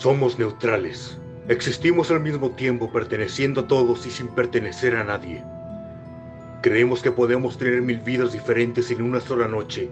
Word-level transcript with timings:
Somos 0.00 0.38
neutrales. 0.38 1.18
Existimos 1.48 2.10
al 2.10 2.20
mismo 2.20 2.52
tiempo 2.52 2.90
perteneciendo 2.90 3.60
a 3.60 3.66
todos 3.66 4.06
y 4.06 4.10
sin 4.10 4.28
pertenecer 4.28 4.96
a 4.96 5.04
nadie. 5.04 5.44
Creemos 6.62 7.02
que 7.02 7.12
podemos 7.12 7.58
tener 7.58 7.82
mil 7.82 8.00
vidas 8.00 8.32
diferentes 8.32 8.90
en 8.90 9.02
una 9.02 9.20
sola 9.20 9.46
noche 9.46 9.90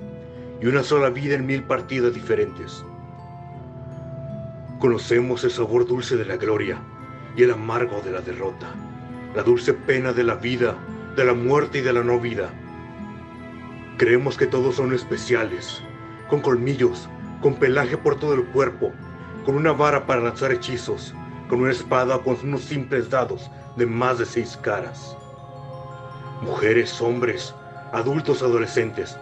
y 0.62 0.66
una 0.66 0.82
sola 0.82 1.10
vida 1.10 1.34
en 1.34 1.44
mil 1.44 1.62
partidas 1.62 2.14
diferentes. 2.14 2.82
Conocemos 4.78 5.44
el 5.44 5.50
sabor 5.50 5.86
dulce 5.86 6.16
de 6.16 6.24
la 6.24 6.38
gloria 6.38 6.78
y 7.36 7.42
el 7.42 7.50
amargo 7.50 8.00
de 8.00 8.12
la 8.12 8.22
derrota, 8.22 8.74
la 9.36 9.42
dulce 9.42 9.74
pena 9.74 10.14
de 10.14 10.24
la 10.24 10.36
vida, 10.36 10.74
de 11.16 11.24
la 11.26 11.34
muerte 11.34 11.80
y 11.80 11.82
de 11.82 11.92
la 11.92 12.02
no 12.02 12.18
vida. 12.18 12.48
Creemos 13.98 14.38
que 14.38 14.46
todos 14.46 14.76
son 14.76 14.94
especiales, 14.94 15.82
con 16.30 16.40
colmillos, 16.40 17.10
con 17.42 17.56
pelaje 17.56 17.98
por 17.98 18.18
todo 18.18 18.32
el 18.32 18.46
cuerpo, 18.46 18.90
con 19.48 19.56
una 19.56 19.72
vara 19.72 20.04
para 20.04 20.20
lanzar 20.20 20.52
hechizos, 20.52 21.14
con 21.48 21.62
una 21.62 21.70
espada 21.70 22.18
con 22.18 22.36
unos 22.42 22.64
simples 22.64 23.08
dados 23.08 23.50
de 23.76 23.86
más 23.86 24.18
de 24.18 24.26
seis 24.26 24.58
caras. 24.60 25.16
Mujeres, 26.42 27.00
hombres, 27.00 27.54
adultos, 27.94 28.42
adolescentes, 28.42 29.16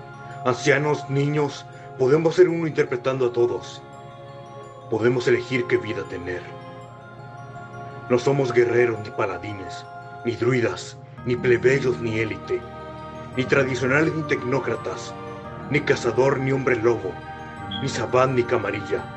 ancianos, 0.45 1.09
niños, 1.09 1.65
podemos 1.97 2.35
ser 2.35 2.49
uno 2.49 2.67
interpretando 2.67 3.27
a 3.27 3.33
todos. 3.33 3.81
Podemos 4.91 5.29
elegir 5.29 5.65
qué 5.69 5.77
vida 5.77 6.03
tener. 6.11 6.43
No 8.11 8.19
somos 8.19 8.53
guerreros 8.53 8.99
ni 9.05 9.11
paladines, 9.11 9.87
ni 10.25 10.35
druidas, 10.35 10.97
ni 11.25 11.37
plebeyos 11.37 12.01
ni 12.01 12.19
élite, 12.19 12.61
ni 13.37 13.45
tradicionales 13.45 14.13
ni 14.13 14.25
tecnócratas, 14.25 15.15
ni 15.71 15.79
cazador 15.83 16.41
ni 16.41 16.51
hombre 16.51 16.75
lobo, 16.75 17.13
ni 17.81 17.89
sabán 17.89 18.35
ni 18.35 18.43
camarilla. 18.43 19.16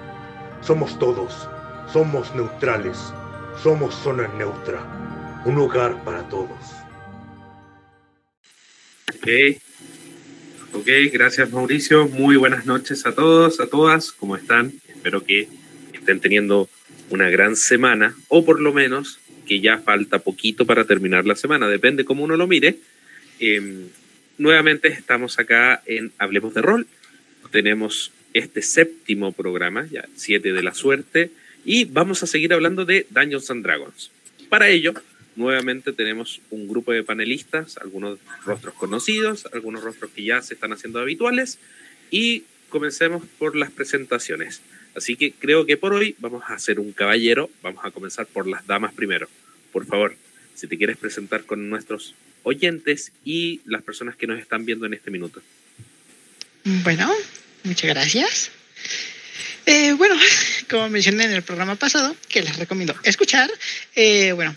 Somos 0.62 1.00
todos, 1.00 1.48
somos 1.92 2.36
neutrales, 2.36 2.98
somos 3.64 3.96
zona 3.96 4.28
neutra, 4.38 4.80
un 5.46 5.58
hogar 5.58 6.04
para 6.04 6.28
todos. 6.30 6.58
Ok, 9.16 9.28
ok, 10.74 10.88
gracias 11.12 11.52
Mauricio. 11.52 12.08
Muy 12.08 12.36
buenas 12.36 12.66
noches 12.66 13.06
a 13.06 13.14
todos, 13.14 13.60
a 13.60 13.68
todas, 13.68 14.12
¿cómo 14.12 14.36
están? 14.36 14.74
Espero 14.88 15.24
que 15.24 15.48
estén 15.94 16.20
teniendo 16.20 16.70
una 17.10 17.30
gran 17.30 17.56
semana, 17.56 18.16
o 18.28 18.46
por 18.46 18.60
lo 18.60 18.74
menos 18.74 19.20
que 19.48 19.62
ya 19.62 19.80
falta 19.80 20.20
poquito 20.20 20.66
para 20.66 20.86
terminar 20.86 21.26
la 21.26 21.36
semana, 21.36 21.68
depende 21.68 22.06
cómo 22.06 22.24
uno 22.24 22.38
lo 22.38 22.48
mire. 22.48 22.78
Em, 23.40 23.88
nuevamente 24.38 24.90
estamos 24.90 25.40
acá 25.40 25.82
en 25.86 26.12
Hablemos 26.20 26.54
de 26.54 26.62
Rol. 26.62 26.88
Tenemos 27.52 28.12
este 28.34 28.62
séptimo 28.62 29.32
programa, 29.32 29.88
ya 29.92 30.08
siete 30.16 30.54
de 30.54 30.64
la 30.64 30.74
suerte, 30.74 31.32
y 31.66 31.86
vamos 31.86 32.24
a 32.24 32.28
seguir 32.28 32.54
hablando 32.54 32.86
de 32.86 33.06
Dungeons 33.10 33.50
and 33.52 33.64
Dragons. 33.64 34.12
Para 34.50 34.70
ello, 34.70 34.94
nuevamente 35.36 35.94
tenemos 35.94 36.42
un 36.50 36.68
grupo 36.68 36.92
de 36.92 37.04
panelistas, 37.04 37.78
algunos 37.78 38.20
rostros 38.46 38.74
conocidos, 38.76 39.48
algunos 39.54 39.84
rostros 39.84 40.12
que 40.12 40.24
ya 40.24 40.42
se 40.42 40.54
están 40.54 40.74
haciendo 40.74 41.00
habituales, 41.00 41.60
y 42.12 42.44
comencemos 42.70 43.24
por 43.38 43.56
las 43.56 43.72
presentaciones. 43.72 44.62
Así 44.96 45.16
que 45.16 45.32
creo 45.32 45.66
que 45.66 45.78
por 45.78 45.94
hoy 45.94 46.16
vamos 46.20 46.44
a 46.48 46.54
hacer 46.54 46.80
un 46.80 46.92
caballero, 46.92 47.50
vamos 47.62 47.86
a 47.86 47.92
comenzar 47.92 48.26
por 48.26 48.48
las 48.48 48.66
damas 48.66 48.94
primero. 48.94 49.28
Por 49.72 49.86
favor, 49.86 50.16
si 50.56 50.68
te 50.68 50.78
quieres 50.78 50.98
presentar 50.98 51.44
con 51.46 51.70
nuestros 51.70 52.16
oyentes 52.44 53.12
y 53.24 53.62
las 53.66 53.84
personas 53.84 54.16
que 54.16 54.28
nos 54.28 54.40
están 54.40 54.66
viendo 54.66 54.86
en 54.86 54.94
este 54.94 55.12
minuto. 55.12 55.42
Bueno, 56.84 57.12
muchas 57.64 57.90
gracias. 57.90 58.52
Eh, 59.66 59.94
bueno, 59.94 60.16
como 60.70 60.90
mencioné 60.90 61.26
en 61.26 61.34
el 61.34 61.44
programa 61.44 61.76
pasado, 61.76 62.16
que 62.28 62.42
les 62.42 62.58
recomiendo 62.58 62.96
escuchar, 63.04 63.52
eh, 63.96 64.32
bueno, 64.32 64.56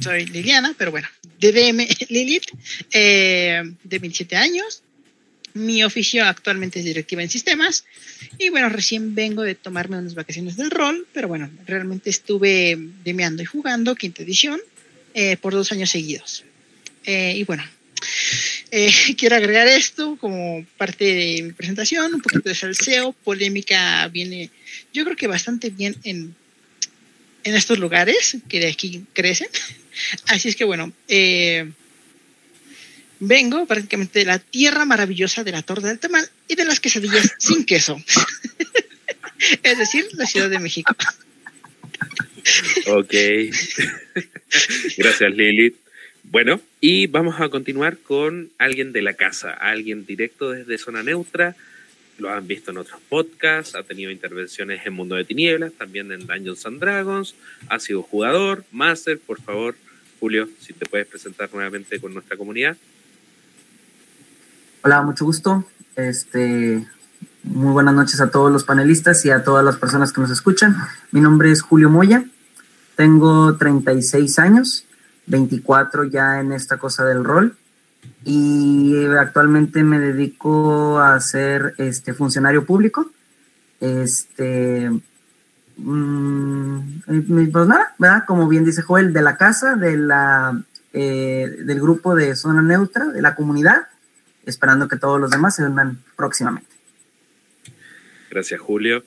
soy 0.00 0.24
Liliana, 0.24 0.74
pero 0.78 0.90
bueno, 0.90 1.06
DDM 1.38 1.86
Lilith, 2.08 2.46
eh, 2.92 3.62
de 3.82 3.98
27 3.98 4.36
años. 4.36 4.82
Mi 5.52 5.82
oficio 5.82 6.24
actualmente 6.24 6.78
es 6.78 6.84
directiva 6.84 7.22
en 7.22 7.28
sistemas 7.28 7.84
y 8.38 8.48
bueno, 8.50 8.68
recién 8.68 9.14
vengo 9.14 9.42
de 9.42 9.54
tomarme 9.54 9.98
unas 9.98 10.14
vacaciones 10.14 10.56
del 10.56 10.70
rol, 10.70 11.06
pero 11.12 11.26
bueno, 11.26 11.50
realmente 11.66 12.10
estuve 12.10 12.78
demeando 13.02 13.42
y 13.42 13.46
jugando 13.46 13.96
quinta 13.96 14.22
edición 14.22 14.60
por 15.40 15.54
dos 15.54 15.72
años 15.72 15.90
seguidos. 15.90 16.44
y 17.04 17.42
bueno, 17.42 17.64
eh, 18.70 18.92
quiero 19.18 19.36
agregar 19.36 19.66
esto 19.66 20.16
como 20.20 20.64
parte 20.76 21.04
de 21.04 21.42
mi 21.42 21.52
presentación, 21.52 22.14
un 22.14 22.20
poquito 22.20 22.48
de 22.48 22.54
salseo, 22.54 23.12
polémica 23.12 24.06
viene, 24.08 24.50
yo 24.92 25.04
creo 25.04 25.16
que 25.16 25.26
bastante 25.26 25.70
bien 25.70 25.96
en, 26.04 26.34
en 27.44 27.54
estos 27.54 27.78
lugares 27.78 28.36
que 28.48 28.60
de 28.60 28.68
aquí 28.68 29.04
crecen. 29.12 29.48
Así 30.26 30.48
es 30.48 30.56
que 30.56 30.64
bueno, 30.64 30.92
eh, 31.08 31.70
vengo 33.20 33.66
prácticamente 33.66 34.20
de 34.20 34.24
la 34.26 34.38
tierra 34.38 34.84
maravillosa 34.84 35.44
de 35.44 35.52
la 35.52 35.62
torta 35.62 35.88
del 35.88 35.98
tamal 35.98 36.28
y 36.46 36.54
de 36.54 36.64
las 36.64 36.80
quesadillas 36.80 37.34
sin 37.38 37.64
queso. 37.64 38.00
es 39.62 39.78
decir, 39.78 40.06
la 40.12 40.26
Ciudad 40.26 40.50
de 40.50 40.58
México. 40.58 40.94
ok. 42.86 43.14
Gracias, 44.96 45.32
Lilith. 45.34 45.87
Bueno, 46.30 46.60
y 46.82 47.06
vamos 47.06 47.40
a 47.40 47.48
continuar 47.48 47.96
con 47.96 48.50
alguien 48.58 48.92
de 48.92 49.00
la 49.00 49.14
casa, 49.14 49.50
alguien 49.50 50.04
directo 50.04 50.50
desde 50.50 50.76
Zona 50.76 51.02
Neutra. 51.02 51.56
Lo 52.18 52.30
han 52.30 52.46
visto 52.46 52.70
en 52.70 52.76
otros 52.76 53.00
podcasts, 53.08 53.74
ha 53.74 53.82
tenido 53.82 54.10
intervenciones 54.10 54.84
en 54.84 54.92
Mundo 54.92 55.14
de 55.14 55.24
Tinieblas, 55.24 55.72
también 55.72 56.12
en 56.12 56.26
Dungeons 56.26 56.66
and 56.66 56.80
Dragons, 56.80 57.34
ha 57.70 57.78
sido 57.78 58.02
jugador, 58.02 58.64
máster. 58.72 59.18
Por 59.18 59.40
favor, 59.40 59.74
Julio, 60.20 60.50
si 60.60 60.74
te 60.74 60.84
puedes 60.84 61.06
presentar 61.06 61.48
nuevamente 61.54 61.98
con 61.98 62.12
nuestra 62.12 62.36
comunidad. 62.36 62.76
Hola, 64.82 65.00
mucho 65.00 65.24
gusto. 65.24 65.64
Este, 65.96 66.86
muy 67.42 67.72
buenas 67.72 67.94
noches 67.94 68.20
a 68.20 68.30
todos 68.30 68.52
los 68.52 68.64
panelistas 68.64 69.24
y 69.24 69.30
a 69.30 69.44
todas 69.44 69.64
las 69.64 69.78
personas 69.78 70.12
que 70.12 70.20
nos 70.20 70.30
escuchan. 70.30 70.76
Mi 71.10 71.22
nombre 71.22 71.50
es 71.50 71.62
Julio 71.62 71.88
Moya, 71.88 72.26
tengo 72.96 73.56
36 73.56 74.38
años 74.40 74.87
24 75.28 76.04
ya 76.04 76.40
en 76.40 76.52
esta 76.52 76.78
cosa 76.78 77.04
del 77.04 77.24
rol 77.24 77.56
y 78.24 79.06
actualmente 79.18 79.82
me 79.82 79.98
dedico 79.98 80.98
a 80.98 81.20
ser 81.20 81.74
este 81.78 82.14
funcionario 82.14 82.64
público. 82.64 83.10
Este, 83.80 84.90
mm, 85.76 87.00
pues 87.52 87.66
nada, 87.66 87.94
¿verdad? 87.98 88.24
Como 88.26 88.48
bien 88.48 88.64
dice 88.64 88.82
Joel, 88.82 89.12
de 89.12 89.22
la 89.22 89.36
casa, 89.36 89.76
de 89.76 89.96
la, 89.96 90.60
eh, 90.92 91.56
del 91.64 91.80
grupo 91.80 92.14
de 92.14 92.34
Zona 92.34 92.62
Neutra, 92.62 93.06
de 93.06 93.22
la 93.22 93.34
comunidad, 93.34 93.88
esperando 94.44 94.88
que 94.88 94.96
todos 94.96 95.20
los 95.20 95.30
demás 95.30 95.56
se 95.56 95.64
unan 95.64 95.98
próximamente. 96.16 96.68
Gracias, 98.30 98.60
Julio. 98.60 99.04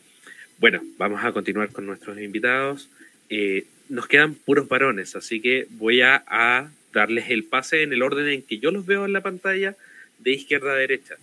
Bueno, 0.60 0.82
vamos 0.98 1.24
a 1.24 1.32
continuar 1.32 1.72
con 1.72 1.86
nuestros 1.86 2.20
invitados. 2.20 2.90
Eh, 3.30 3.68
nos 3.92 4.08
quedan 4.08 4.36
puros 4.36 4.70
varones, 4.70 5.18
así 5.18 5.42
que 5.42 5.68
voy 5.72 6.02
a, 6.02 6.72
darles 6.94 7.30
el 7.30 7.44
pase 7.44 7.84
en 7.84 7.94
el 7.94 8.02
orden 8.02 8.28
en 8.28 8.42
que 8.42 8.58
yo 8.58 8.72
los 8.72 8.86
veo 8.86 9.06
en 9.06 9.14
la 9.14 9.22
pantalla, 9.22 9.76
de 10.20 10.32
izquierda 10.32 10.74
a 10.74 10.76
derecha. 10.76 11.16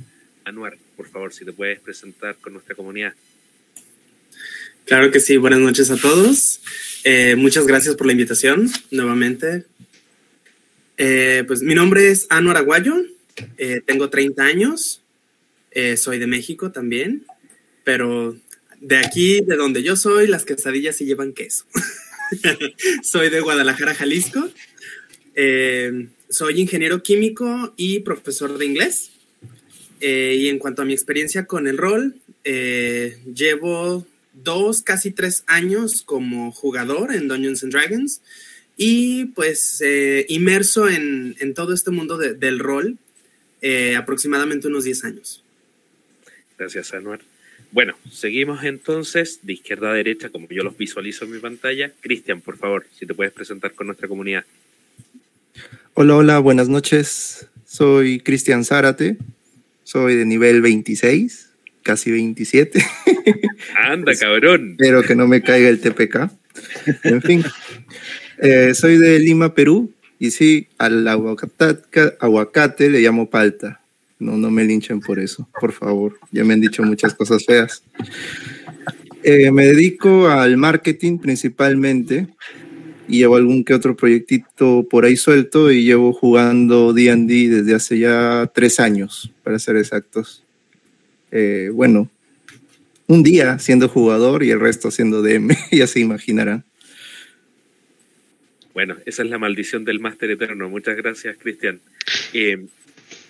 Anuar, 0.45 0.77
por 0.97 1.09
favor, 1.09 1.33
si 1.33 1.45
te 1.45 1.53
puedes 1.53 1.81
presentar 1.81 2.37
con 2.37 2.53
nuestra 2.55 2.75
comunidad. 2.75 3.15
Claro 4.84 5.11
que 5.11 5.21
sí, 5.21 5.37
buenas 5.37 5.61
noches 5.61 5.91
a 5.91 5.97
todos. 5.97 6.61
Eh, 7.05 7.37
muchas 7.37 7.67
gracias 7.67 7.97
por 7.97 8.07
la 8.07 8.12
invitación 8.12 8.71
nuevamente. 8.91 9.65
Eh, 10.97 11.45
pues 11.47 11.63
mi 11.63 11.75
nombre 11.75 12.10
es 12.10 12.27
Anuar 12.28 12.59
Aguayo, 12.59 12.97
eh, 13.57 13.81
tengo 13.84 14.10
30 14.10 14.42
años, 14.42 15.03
soy 15.97 16.19
de 16.19 16.27
México 16.27 16.72
también, 16.72 17.25
pero 17.84 18.37
de 18.81 18.97
aquí, 18.97 19.42
de 19.42 19.57
donde 19.57 19.83
yo 19.83 19.97
soy, 19.97 20.27
las 20.27 20.45
quesadillas 20.45 20.97
sí 20.97 21.04
llevan 21.04 21.33
queso. 21.33 21.65
soy 23.03 23.30
de 23.30 23.41
Guadalajara, 23.41 23.95
Jalisco. 23.95 24.48
Eh, 25.34 26.09
soy 26.28 26.60
ingeniero 26.60 27.03
químico 27.03 27.72
y 27.77 28.01
profesor 28.01 28.59
de 28.59 28.66
inglés. 28.66 29.10
Eh, 30.01 30.36
y 30.39 30.48
en 30.48 30.59
cuanto 30.59 30.83
a 30.83 30.84
mi 30.84 30.92
experiencia 30.92 31.47
con 31.47 31.66
el 31.66 31.78
rol, 31.78 32.16
eh, 32.45 33.19
llevo 33.33 34.07
dos, 34.33 34.83
casi 34.83 35.10
tres 35.10 35.45
años 35.47 36.03
como 36.03 36.53
jugador 36.53 37.13
en 37.13 37.28
Dungeons 37.28 37.65
and 37.65 37.72
Dragons 37.72 38.21
y 38.77 39.27
pues 39.27 39.83
inmerso 40.28 40.89
en, 40.89 41.34
todo 41.54 41.75
este 41.75 41.91
mundo 41.91 42.16
del 42.16 42.60
rol 42.60 42.97
aproximadamente 43.97 44.69
unos 44.69 44.84
10 44.84 45.04
años. 45.04 45.42
Gracias, 46.57 46.95
Anuar. 46.95 47.21
Bueno, 47.70 47.94
seguimos 48.10 48.65
entonces 48.65 49.41
de 49.42 49.53
izquierda 49.53 49.91
a 49.91 49.94
derecha, 49.94 50.30
como 50.30 50.48
yo 50.48 50.62
los 50.62 50.76
visualizo 50.76 51.26
en 51.26 51.32
mi 51.32 51.38
pantalla. 51.38 51.92
Cristian, 52.00 52.41
por 52.41 52.56
favor, 52.56 52.86
si 52.98 53.06
te 53.06 53.15
puedes 53.15 53.32
presentar 53.32 53.72
con 53.74 53.88
nuestra 53.88 54.09
comunidad. 54.09 54.44
Hola, 55.92 56.16
hola, 56.16 56.38
buenas 56.38 56.68
noches. 56.68 57.48
Soy 57.66 58.20
Cristian 58.20 58.65
Zárate, 58.65 59.18
soy 59.84 60.16
de 60.16 60.24
nivel 60.24 60.62
26, 60.62 61.50
casi 61.82 62.10
27. 62.10 62.82
Anda, 63.76 64.15
cabrón. 64.16 64.76
Espero 64.78 65.03
que 65.03 65.15
no 65.15 65.26
me 65.26 65.42
caiga 65.42 65.68
el 65.68 65.80
TPK. 65.80 66.30
En 67.04 67.20
fin, 67.20 67.44
eh, 68.38 68.74
soy 68.74 68.97
de 68.97 69.18
Lima, 69.18 69.54
Perú, 69.54 69.92
y 70.18 70.30
sí, 70.30 70.68
al 70.78 71.06
aguacate, 71.06 72.15
aguacate 72.20 72.88
le 72.88 73.00
llamo 73.00 73.28
palta. 73.28 73.82
No, 74.18 74.36
no 74.36 74.50
me 74.50 74.65
linchen 74.65 75.00
por 75.00 75.18
eso, 75.18 75.48
por 75.60 75.72
favor. 75.72 76.18
Ya 76.32 76.44
me 76.44 76.54
han 76.54 76.60
dicho 76.60 76.82
muchas 76.82 77.15
cosas 77.15 77.44
feas. 77.44 77.82
Eh, 79.22 79.50
me 79.50 79.66
dedico 79.66 80.28
al 80.28 80.56
marketing 80.56 81.18
principalmente 81.18 82.28
y 83.09 83.18
llevo 83.18 83.36
algún 83.36 83.65
que 83.65 83.74
otro 83.74 83.97
proyectito 83.97 84.86
por 84.88 85.04
ahí 85.04 85.16
suelto 85.16 85.70
y 85.70 85.84
llevo 85.84 86.12
jugando 86.12 86.92
D&D 86.92 87.48
desde 87.48 87.74
hace 87.74 87.98
ya 87.98 88.50
tres 88.54 88.80
años, 88.80 89.32
para 89.42 89.59
ser 89.59 89.76
exactos. 89.76 90.44
Eh, 91.30 91.70
bueno, 91.72 92.10
un 93.06 93.22
día 93.22 93.59
siendo 93.59 93.88
jugador 93.88 94.42
y 94.42 94.50
el 94.50 94.60
resto 94.60 94.91
siendo 94.91 95.22
DM, 95.22 95.48
ya 95.72 95.86
se 95.86 96.00
imaginarán. 96.00 96.65
Bueno, 98.74 98.97
esa 99.06 99.22
es 99.22 99.30
la 99.30 99.38
maldición 99.38 99.84
del 99.84 99.98
máster 99.98 100.30
eterno. 100.30 100.68
Muchas 100.68 100.97
gracias, 100.97 101.36
Cristian. 101.38 101.80
Eh, 102.32 102.66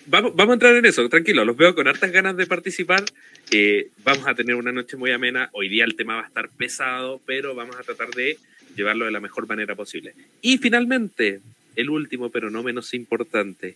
vamos, 0.09 0.35
vamos 0.35 0.51
a 0.51 0.53
entrar 0.55 0.75
en 0.75 0.85
eso, 0.85 1.07
tranquilo, 1.07 1.45
los 1.45 1.55
veo 1.55 1.75
con 1.75 1.87
hartas 1.87 2.11
ganas 2.11 2.35
de 2.35 2.47
participar. 2.47 3.03
Eh, 3.51 3.89
vamos 4.03 4.27
a 4.27 4.35
tener 4.35 4.55
una 4.55 4.71
noche 4.71 4.97
muy 4.97 5.11
amena. 5.11 5.49
Hoy 5.53 5.69
día 5.69 5.85
el 5.85 5.95
tema 5.95 6.15
va 6.15 6.23
a 6.23 6.27
estar 6.27 6.49
pesado, 6.49 7.21
pero 7.25 7.55
vamos 7.55 7.75
a 7.75 7.83
tratar 7.83 8.09
de 8.09 8.37
llevarlo 8.75 9.05
de 9.05 9.11
la 9.11 9.19
mejor 9.19 9.47
manera 9.47 9.75
posible. 9.75 10.13
Y 10.41 10.57
finalmente, 10.57 11.39
el 11.75 11.89
último, 11.89 12.29
pero 12.29 12.49
no 12.49 12.63
menos 12.63 12.93
importante, 12.93 13.75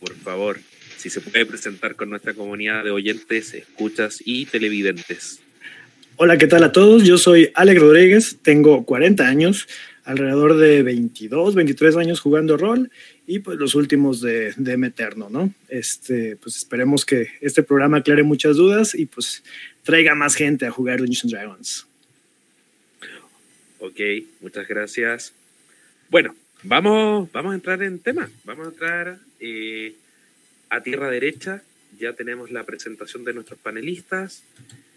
por 0.00 0.14
favor, 0.14 0.58
si 0.96 1.10
se 1.10 1.20
puede 1.20 1.46
presentar 1.46 1.94
con 1.94 2.10
nuestra 2.10 2.34
comunidad 2.34 2.84
de 2.84 2.90
oyentes, 2.90 3.54
escuchas 3.54 4.22
y 4.24 4.46
televidentes. 4.46 5.40
Hola, 6.16 6.36
¿qué 6.36 6.46
tal 6.48 6.64
a 6.64 6.72
todos? 6.72 7.04
Yo 7.04 7.16
soy 7.16 7.50
Alex 7.54 7.80
Rodríguez, 7.80 8.38
tengo 8.42 8.84
40 8.84 9.26
años, 9.26 9.68
alrededor 10.04 10.56
de 10.56 10.82
22, 10.82 11.54
23 11.54 11.96
años 11.96 12.20
jugando 12.20 12.56
rol 12.56 12.90
y 13.28 13.40
pues 13.40 13.58
los 13.58 13.74
últimos 13.74 14.22
de, 14.22 14.54
de 14.56 14.76
¿no? 15.28 15.52
Este, 15.68 16.36
pues 16.36 16.56
esperemos 16.56 17.04
que 17.04 17.28
este 17.42 17.62
programa 17.62 17.98
aclare 17.98 18.22
muchas 18.22 18.56
dudas 18.56 18.94
y 18.94 19.04
pues 19.04 19.44
traiga 19.82 20.14
más 20.14 20.34
gente 20.34 20.64
a 20.64 20.70
jugar 20.70 21.00
Dungeons 21.00 21.30
Dragons. 21.30 21.86
Ok, 23.80 24.00
muchas 24.40 24.66
gracias. 24.66 25.34
Bueno, 26.08 26.34
vamos, 26.62 27.30
vamos 27.30 27.52
a 27.52 27.54
entrar 27.56 27.82
en 27.82 27.98
tema. 27.98 28.30
Vamos 28.44 28.66
a 28.66 28.70
entrar 28.70 29.18
eh, 29.40 29.94
a 30.70 30.80
tierra 30.80 31.10
derecha. 31.10 31.62
Ya 32.00 32.14
tenemos 32.14 32.50
la 32.50 32.64
presentación 32.64 33.24
de 33.24 33.34
nuestros 33.34 33.58
panelistas 33.58 34.42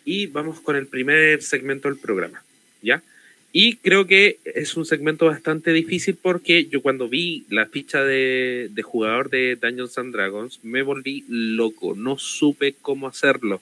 y 0.06 0.28
vamos 0.28 0.62
con 0.62 0.78
el 0.78 0.88
primer 0.88 1.44
segmento 1.44 1.90
del 1.90 1.98
programa. 1.98 2.42
¿Ya? 2.82 3.04
Y 3.54 3.76
creo 3.78 4.08
que 4.08 4.40
es 4.46 4.78
un 4.78 4.86
segmento 4.86 5.26
bastante 5.26 5.74
difícil 5.74 6.18
porque 6.22 6.68
yo 6.68 6.82
cuando 6.82 7.10
vi 7.10 7.46
la 7.50 7.66
ficha 7.66 8.04
de, 8.04 8.70
de, 8.72 8.82
jugador 8.82 9.30
de 9.30 9.58
Dungeons 9.58 9.98
and 9.98 10.14
Dragons 10.14 10.64
me 10.64 10.84
volví 10.84 11.26
loco, 11.28 11.94
no 11.96 12.18
supe 12.18 12.76
cómo 12.82 13.08
hacerlo. 13.08 13.62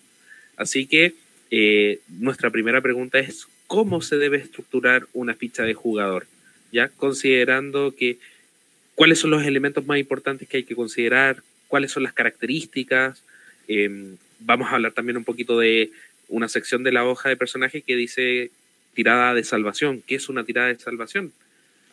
Así 0.58 0.86
que 0.86 1.16
eh, 1.52 2.02
nuestra 2.08 2.52
primera 2.52 2.82
pregunta 2.82 3.18
es, 3.18 3.48
¿cómo 3.66 4.02
se 4.02 4.18
debe 4.18 4.38
estructurar 4.38 5.08
una 5.14 5.34
ficha 5.34 5.64
de 5.64 5.74
jugador? 5.74 6.28
Ya 6.72 6.90
considerando 6.90 7.96
que 7.96 8.18
cuáles 8.94 9.20
son 9.20 9.32
los 9.32 9.44
elementos 9.44 9.86
más 9.88 9.98
importantes 9.98 10.48
que 10.48 10.58
hay 10.58 10.64
que 10.64 10.76
considerar, 10.76 11.42
cuáles 11.68 11.92
son 11.92 12.04
las 12.04 12.14
características. 12.14 13.24
Eh, 13.68 14.16
vamos 14.40 14.68
a 14.70 14.76
hablar 14.76 14.92
también 14.92 15.18
un 15.18 15.24
poquito 15.24 15.58
de 15.58 15.92
una 16.28 16.48
sección 16.48 16.84
de 16.84 16.92
la 16.92 17.06
hoja 17.06 17.30
de 17.30 17.38
personaje 17.38 17.82
que 17.82 17.96
dice 17.96 18.52
tirada 19.00 19.34
de 19.34 19.46
salvación. 19.46 20.04
¿Qué 20.06 20.16
es 20.16 20.28
una 20.28 20.44
tirada 20.44 20.68
de 20.68 20.78
salvación? 20.78 21.32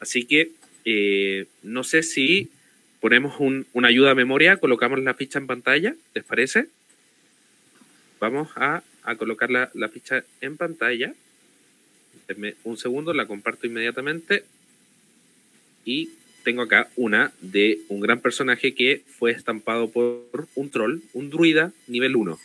Así 0.00 0.25
que 0.25 0.50
eh, 0.85 1.47
no 1.62 1.85
sé 1.85 2.03
si 2.03 2.50
ponemos 3.00 3.38
un, 3.38 3.64
una 3.75 3.87
ayuda 3.87 4.11
a 4.11 4.17
memoria, 4.17 4.56
colocamos 4.56 4.99
la 4.99 5.14
ficha 5.14 5.38
en 5.38 5.47
pantalla, 5.47 5.94
¿les 6.17 6.25
parece? 6.25 6.67
Vamos 8.19 8.49
a, 8.56 8.82
colocar 9.19 9.53
la, 9.53 9.70
la, 9.75 9.88
ficha 9.88 10.25
en 10.41 10.56
pantalla. 10.56 11.14
Denme 12.26 12.56
un 12.64 12.76
segundo, 12.76 13.14
la 13.14 13.29
comparto 13.29 13.69
inmediatamente. 13.69 14.43
Y 15.85 16.11
tengo 16.43 16.62
acá 16.62 16.88
una 16.97 17.32
de 17.41 17.82
un 17.87 18.00
gran 18.00 18.20
personaje 18.20 18.75
que 18.75 19.03
fue 19.17 19.31
estampado 19.31 19.93
por 19.93 20.49
un 20.56 20.70
troll, 20.70 21.03
un 21.12 21.31
druida 21.31 21.70
nivel 21.87 22.17
1. 22.17 22.37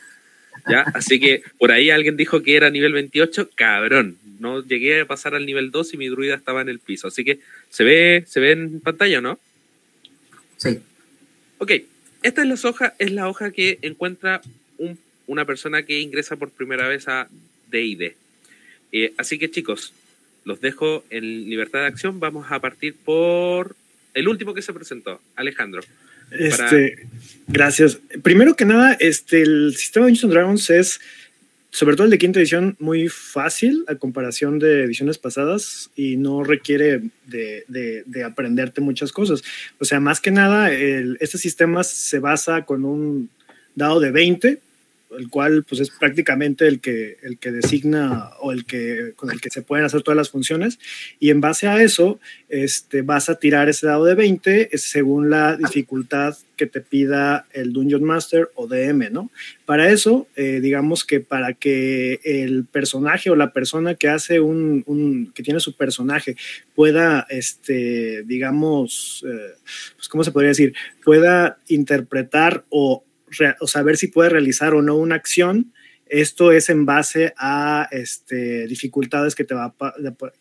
¿Ya? 0.70 0.82
Así 0.94 1.20
que 1.20 1.44
por 1.58 1.72
ahí 1.72 1.90
alguien 1.90 2.18
dijo 2.18 2.42
que 2.44 2.56
era 2.56 2.70
nivel 2.70 2.94
28, 2.94 3.50
cabrón. 3.56 4.18
No 4.40 4.64
llegué 4.64 5.02
a 5.02 5.06
pasar 5.06 5.36
al 5.36 5.46
nivel 5.46 5.72
2 5.72 5.94
y 5.94 5.98
mi 5.98 6.08
druida 6.08 6.36
estaba 6.36 6.62
en 6.62 6.70
el 6.70 6.80
piso. 6.80 7.08
Así 7.08 7.24
que 7.24 7.40
se 7.70 7.84
ve, 7.84 8.24
se 8.28 8.40
ve 8.40 8.52
en 8.52 8.80
pantalla, 8.80 9.22
¿no? 9.22 9.40
Sí. 10.58 10.80
Ok, 11.58 11.72
esta 12.24 12.42
es 12.42 12.48
la 12.48 12.70
hoja, 12.70 12.94
es 13.00 13.12
la 13.12 13.28
hoja 13.28 13.52
que 13.52 13.80
encuentra 13.82 14.42
un, 14.78 14.98
una 15.28 15.46
persona 15.46 15.84
que 15.84 16.00
ingresa 16.00 16.36
por 16.36 16.52
primera 16.52 16.88
vez 16.88 17.08
a 17.08 17.28
DD. 17.70 18.16
Eh, 18.92 19.14
así 19.18 19.40
que 19.40 19.50
chicos, 19.50 19.94
los 20.44 20.62
dejo 20.62 21.04
en 21.10 21.50
libertad 21.50 21.80
de 21.80 21.86
acción. 21.88 22.20
Vamos 22.20 22.52
a 22.52 22.60
partir 22.60 22.96
por 22.96 23.76
el 24.14 24.28
último 24.28 24.54
que 24.54 24.62
se 24.62 24.74
presentó, 24.74 25.22
Alejandro. 25.36 25.82
Este. 26.32 27.08
Gracias. 27.48 28.00
Primero 28.24 28.56
que 28.56 28.66
nada, 28.66 28.94
este, 29.00 29.42
el 29.42 29.76
sistema 29.76 30.06
de 30.06 30.12
Dungeons 30.12 30.34
Dragons 30.34 30.70
es, 30.70 31.00
sobre 31.70 31.96
todo 31.96 32.06
el 32.06 32.12
de 32.12 32.18
quinta 32.18 32.40
edición, 32.40 32.76
muy 32.80 33.10
fácil 33.10 33.84
a 33.88 33.96
comparación 33.96 34.58
de 34.58 34.84
ediciones 34.86 35.18
pasadas 35.18 35.90
y 35.96 36.18
no 36.18 36.44
requiere 36.44 37.02
de, 37.26 37.66
de, 37.68 38.04
de 38.06 38.24
aprenderte 38.24 38.82
muchas 38.82 39.12
cosas. 39.12 39.44
O 39.80 39.86
sea, 39.86 40.00
más 40.00 40.22
que 40.22 40.32
nada, 40.32 40.72
el, 40.72 41.18
este 41.20 41.38
sistema 41.38 41.84
se 41.84 42.20
basa 42.20 42.66
con 42.66 42.86
un 42.86 43.30
dado 43.76 44.00
de 44.00 44.12
20 44.12 44.62
el 45.18 45.30
cual 45.30 45.64
pues 45.68 45.82
es 45.82 45.90
prácticamente 45.90 46.68
el 46.68 46.80
que, 46.80 47.18
el 47.22 47.38
que 47.38 47.52
designa 47.52 48.32
o 48.40 48.52
el 48.52 48.66
que, 48.66 49.14
con 49.16 49.32
el 49.32 49.42
que 49.42 49.50
se 49.50 49.62
pueden 49.62 49.86
hacer 49.86 50.02
todas 50.04 50.18
las 50.18 50.30
funciones 50.30 50.80
y 51.20 51.30
en 51.30 51.42
base 51.42 51.68
a 51.68 51.82
eso 51.82 52.20
este, 52.50 53.02
vas 53.02 53.30
a 53.30 53.36
tirar 53.36 53.70
ese 53.70 53.88
dado 53.88 54.06
de 54.06 54.16
20 54.16 54.70
según 54.78 55.30
la 55.30 55.58
dificultad 55.58 56.36
que 56.62 56.68
te 56.68 56.82
pida 56.82 57.48
el 57.54 57.74
Dungeon 57.74 58.04
Master 58.04 58.52
o 58.54 58.68
DM, 58.68 59.12
¿no? 59.12 59.32
Para 59.66 59.90
eso, 59.90 60.28
eh, 60.36 60.60
digamos 60.62 61.06
que 61.06 61.20
para 61.20 61.54
que 61.54 62.20
el 62.24 62.66
personaje 62.66 63.32
o 63.32 63.36
la 63.36 63.52
persona 63.52 63.96
que 63.96 64.10
hace 64.10 64.40
un, 64.40 65.32
que 65.34 65.42
tiene 65.42 65.60
su 65.60 65.76
personaje 65.76 66.36
pueda, 66.76 67.26
este, 67.32 68.22
digamos, 68.28 69.26
eh, 69.28 69.56
pues, 69.96 70.08
¿cómo 70.08 70.24
se 70.24 70.32
podría 70.32 70.50
decir? 70.50 70.76
Pueda 71.04 71.58
interpretar 71.68 72.64
o 72.70 73.04
o 73.60 73.68
saber 73.68 73.98
si 73.98 74.08
puede 74.08 74.30
realizar 74.30 74.74
o 74.74 74.82
no 74.82 74.96
una 74.96 75.16
acción, 75.16 75.72
esto 76.12 76.52
es 76.52 76.70
en 76.70 76.86
base 76.86 77.34
a 77.38 77.88
este, 77.90 78.68
dificultades 78.68 79.34
que 79.34 79.46
te 79.46 79.56
va 79.56 79.74
a, 79.80 79.94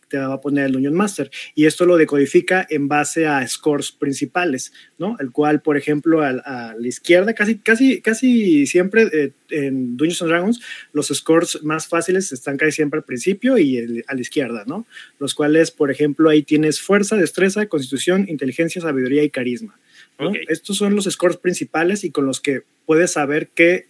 te 0.09 0.19
va 0.19 0.35
a 0.35 0.41
poner 0.41 0.67
el 0.67 0.73
Dungeon 0.73 0.95
Master. 0.95 1.31
Y 1.55 1.67
esto 1.67 1.87
lo 1.87 1.97
decodifica 1.97 2.67
en 2.69 2.89
base 2.89 3.29
a 3.29 3.47
scores 3.47 3.93
principales, 3.93 4.73
¿no? 4.99 5.17
El 5.21 5.31
cual, 5.31 5.63
por 5.63 5.77
ejemplo, 5.77 6.23
a, 6.23 6.31
a 6.31 6.75
la 6.75 6.89
izquierda, 6.89 7.35
casi, 7.35 7.59
casi, 7.59 8.01
casi 8.01 8.67
siempre 8.67 9.09
eh, 9.13 9.33
en 9.51 9.97
Dungeons 9.97 10.23
and 10.23 10.31
Dragons, 10.31 10.61
los 10.93 11.07
scores 11.07 11.63
más 11.63 11.87
fáciles 11.87 12.33
están 12.33 12.57
casi 12.57 12.73
siempre 12.73 12.99
al 12.99 13.05
principio 13.05 13.57
y 13.57 13.77
el, 13.77 14.05
a 14.09 14.15
la 14.15 14.21
izquierda, 14.21 14.65
¿no? 14.67 14.89
Los 15.21 15.35
cuales, 15.35 15.71
por 15.71 15.93
ejemplo, 15.93 16.31
ahí 16.31 16.43
tienes 16.43 16.81
fuerza, 16.81 17.15
destreza, 17.15 17.67
constitución, 17.67 18.27
inteligencia, 18.29 18.83
sabiduría 18.83 19.23
y 19.23 19.31
carisma. 19.31 19.79
¿No? 20.21 20.31
Okay. 20.31 20.45
Estos 20.49 20.77
son 20.77 20.95
los 20.95 21.07
scores 21.07 21.37
principales 21.37 22.05
y 22.05 22.11
con 22.11 22.27
los 22.27 22.41
que 22.41 22.63
puedes 22.87 23.13
saber 23.13 23.49
qué 23.49 23.87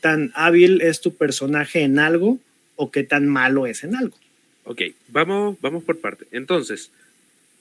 tan 0.00 0.32
hábil 0.34 0.80
es 0.80 1.00
tu 1.00 1.14
personaje 1.14 1.82
en 1.82 1.98
algo 1.98 2.38
o 2.76 2.90
qué 2.90 3.04
tan 3.04 3.28
malo 3.28 3.66
es 3.66 3.84
en 3.84 3.96
algo. 3.96 4.16
Ok, 4.64 4.82
vamos, 5.08 5.56
vamos 5.60 5.84
por 5.84 6.00
parte. 6.00 6.26
Entonces, 6.32 6.90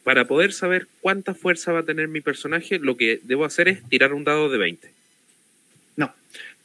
para 0.03 0.25
poder 0.27 0.53
saber 0.53 0.87
cuánta 1.01 1.33
fuerza 1.33 1.71
va 1.71 1.79
a 1.79 1.85
tener 1.85 2.07
mi 2.07 2.21
personaje, 2.21 2.79
lo 2.79 2.97
que 2.97 3.19
debo 3.23 3.45
hacer 3.45 3.67
es 3.67 3.83
tirar 3.89 4.13
un 4.13 4.23
dado 4.23 4.49
de 4.49 4.57
20. 4.57 4.91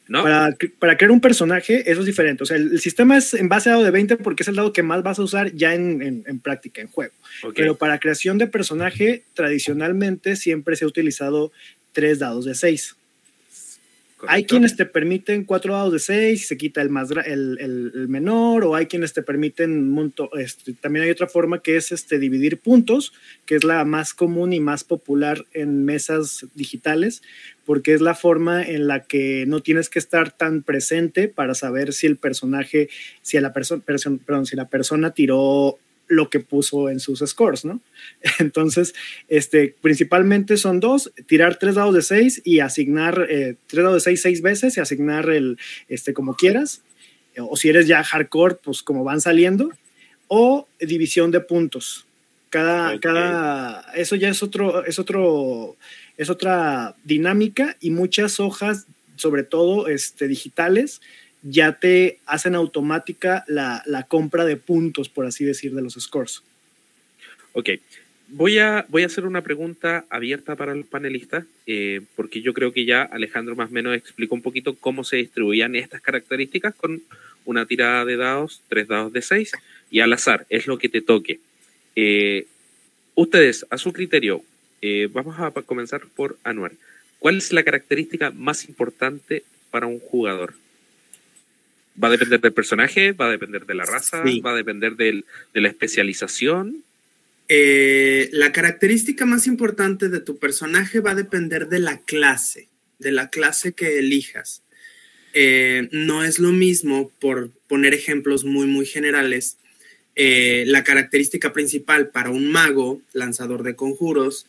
No. 0.09 0.23
Para, 0.23 0.57
para 0.79 0.97
crear 0.97 1.11
un 1.11 1.21
personaje, 1.21 1.91
eso 1.91 2.01
es 2.01 2.07
diferente. 2.07 2.43
O 2.43 2.47
sea, 2.47 2.57
el, 2.57 2.73
el, 2.73 2.81
sistema 2.81 3.17
es 3.17 3.35
en 3.35 3.49
base 3.49 3.69
a 3.69 3.73
dado 3.73 3.85
de 3.85 3.91
20 3.91 4.17
porque 4.19 4.45
es 4.45 4.49
el 4.49 4.55
dado 4.55 4.73
que 4.73 4.83
más 4.83 5.03
vas 5.03 5.19
a 5.19 5.23
usar 5.23 5.53
ya 5.53 5.75
en, 5.75 6.01
en, 6.01 6.25
en 6.27 6.39
práctica, 6.39 6.81
en 6.81 6.89
juego. 6.89 7.13
Okay. 7.43 7.65
Pero 7.65 7.77
para 7.77 7.99
creación 7.99 8.39
de 8.39 8.47
personaje, 8.47 9.25
tradicionalmente 9.35 10.37
siempre 10.37 10.77
se 10.77 10.85
ha 10.85 10.89
utilizado 10.89 11.51
tres 11.93 12.19
dados 12.19 12.45
de 12.45 12.55
6. 12.55 12.97
Hay 14.29 14.45
quienes 14.45 14.77
te 14.77 14.87
permiten 14.87 15.45
cuatro 15.45 15.75
dados 15.75 15.93
de 15.93 15.99
seis 15.99 16.43
y 16.43 16.45
se 16.47 16.57
quita 16.57 16.81
el, 16.81 16.89
más, 16.89 17.11
el, 17.11 17.59
el, 17.61 18.09
menor, 18.09 18.65
o 18.65 18.75
hay 18.75 18.87
quienes 18.87 19.13
te 19.13 19.23
permiten 19.23 19.91
monto, 19.91 20.31
este, 20.39 20.73
también 20.73 21.05
hay 21.05 21.11
otra 21.11 21.27
forma 21.27 21.61
que 21.61 21.77
es 21.77 21.93
este, 21.93 22.19
dividir 22.19 22.59
puntos, 22.59 23.13
que 23.45 23.57
es 23.57 23.65
la 23.65 23.85
más 23.85 24.15
común 24.15 24.55
y 24.55 24.61
más 24.61 24.85
popular 24.85 25.45
en 25.53 25.85
mesas 25.85 26.47
digitales, 26.55 27.23
porque 27.67 27.93
es 27.93 28.01
la 28.01 28.15
forma 28.15 28.63
en 28.63 28.87
la 28.87 29.05
que 29.05 29.45
no 29.47 29.61
tienes 29.61 29.91
que 29.91 29.99
estar 29.99 30.31
tan 30.31 30.63
presente 30.63 31.29
para 31.29 31.55
saber 31.55 31.93
si 31.93 32.07
el 32.07 32.17
personaje, 32.17 32.89
si, 33.21 33.39
la 33.39 33.53
persona 33.53 33.83
perdón, 33.85 34.47
si 34.47 34.57
la 34.57 34.69
persona 34.69 35.11
tiró 35.11 35.79
lo 36.09 36.31
que 36.31 36.41
puso 36.41 36.89
en 36.89 37.01
sus 37.01 37.21
scores, 37.21 37.65
¿no? 37.65 37.81
Entonces, 38.39 38.95
este, 39.29 39.75
principalmente 39.81 40.57
son 40.57 40.81
dos, 40.81 41.13
tirar 41.27 41.59
tres 41.59 41.75
dados 41.75 41.95
de 41.95 42.03
seis 42.03 42.43
y 42.45 42.61
asignar 42.61 43.27
eh, 43.29 43.57
tres 43.67 43.83
dados 43.83 44.05
de 44.05 44.11
seis 44.11 44.23
seis 44.23 44.43
veces 44.43 44.77
y 44.77 44.81
asignar 44.81 45.29
el, 45.31 45.59
este, 45.89 46.13
como 46.13 46.35
quieras, 46.35 46.83
o 47.39 47.57
si 47.57 47.69
eres 47.69 47.87
ya 47.87 48.03
hardcore, 48.03 48.57
pues 48.63 48.83
como 48.83 49.05
van 49.05 49.21
saliendo, 49.21 49.71
o 50.29 50.67
división 50.81 51.31
de 51.31 51.41
puntos. 51.41 52.07
Cada, 52.51 52.99
cada, 53.01 53.81
eso 53.95 54.17
ya 54.17 54.29
es 54.29 54.43
otro, 54.43 54.85
es 54.85 54.99
otro, 54.99 55.77
es 56.17 56.31
otra 56.31 56.97
dinámica 57.05 57.77
y 57.81 57.91
muchas 57.91 58.41
hojas, 58.41 58.87
sobre 59.17 59.43
todo 59.43 59.89
este, 59.89 60.29
digitales, 60.29 61.01
ya 61.49 61.79
te 61.79 62.19
hacen 62.27 62.55
automática 62.55 63.45
la, 63.47 63.83
compra 64.09 64.45
de 64.45 64.57
puntos, 64.57 65.09
por 65.09 65.27
así 65.27 65.45
decir, 65.45 65.75
de 65.75 65.83
los 65.83 65.95
scores. 65.95 66.43
Ok, 67.53 67.71
voy 68.29 68.59
a, 68.59 68.85
voy 68.89 69.05
a 69.05 69.07
hacer 69.07 69.25
una 69.27 69.43
pregunta 69.43 70.05
abierta 70.11 70.57
para 70.57 70.75
los 70.75 70.87
panelistas, 70.87 71.45
eh, 71.67 72.01
porque 72.17 72.43
yo 72.43 72.53
creo 72.53 72.73
que 72.73 72.85
ya 72.85 73.03
Alejandro 73.03 73.55
más 73.55 73.71
o 73.71 73.75
menos 73.75 73.97
explicó 73.97 74.35
un 74.35 74.43
poquito 74.43 74.75
cómo 74.75 75.05
se 75.05 75.17
distribuían 75.17 75.77
estas 75.77 76.01
características 76.01 76.75
con 76.75 77.03
una 77.45 77.65
tirada 77.65 78.05
de 78.05 78.17
dados, 78.17 78.63
tres 78.69 78.89
dados 78.89 79.13
de 79.13 79.23
seis, 79.23 79.53
y 79.91 80.01
al 80.01 80.13
azar, 80.13 80.47
es 80.51 80.67
lo 80.67 80.79
que 80.79 80.89
te 80.89 81.01
toque. 81.01 81.39
Eh, 81.95 82.47
ustedes, 83.15 83.65
a 83.71 83.79
su 83.79 83.93
criterio, 83.93 84.43
eh, 84.83 85.09
vamos 85.13 85.39
a 85.39 85.53
comenzar 85.63 86.03
por 86.17 86.39
Anuar. 86.43 86.73
¿Cuál 87.21 87.39
es 87.39 87.53
la 87.53 87.63
característica 87.63 88.31
más 88.33 88.69
importante 88.69 89.45
para 89.71 89.87
un 89.87 90.01
jugador? 90.01 90.55
Va 92.03 92.09
a 92.09 92.11
depender 92.11 92.41
del 92.41 92.53
personaje, 92.53 93.13
va 93.13 93.27
a 93.27 93.31
depender 93.31 93.67
de 93.67 93.75
la 93.75 93.85
raza, 93.85 94.23
va 94.45 94.53
a 94.53 94.57
depender 94.57 94.97
de 94.97 95.25
la 95.55 95.69
especialización. 95.69 96.85
Eh, 97.49 98.29
la 98.33 98.51
característica 98.53 99.25
más 99.25 99.47
importante 99.47 100.09
de 100.09 100.21
tu 100.21 100.39
personaje 100.39 101.01
va 101.01 101.13
a 101.13 101.15
depender 101.15 101.69
de 101.69 101.79
la 101.79 101.99
clase, 101.99 102.69
de 102.99 103.13
la 103.13 103.31
clase 103.31 103.73
que 103.73 103.99
elijas. 103.99 104.63
Eh, 105.33 105.89
no 105.93 106.25
es 106.25 106.39
lo 106.39 106.53
mismo, 106.53 107.11
por 107.21 107.51
poner 107.69 107.95
ejemplos 107.95 108.45
muy, 108.45 108.67
muy 108.67 108.87
generales, 108.87 109.59
eh, 110.17 110.65
la 110.67 110.83
característica 110.83 111.53
principal 111.53 112.09
para 112.09 112.31
un 112.31 112.51
mago, 112.51 113.03
lanzador 113.13 113.63
de 113.63 113.77
conjuros, 113.77 114.47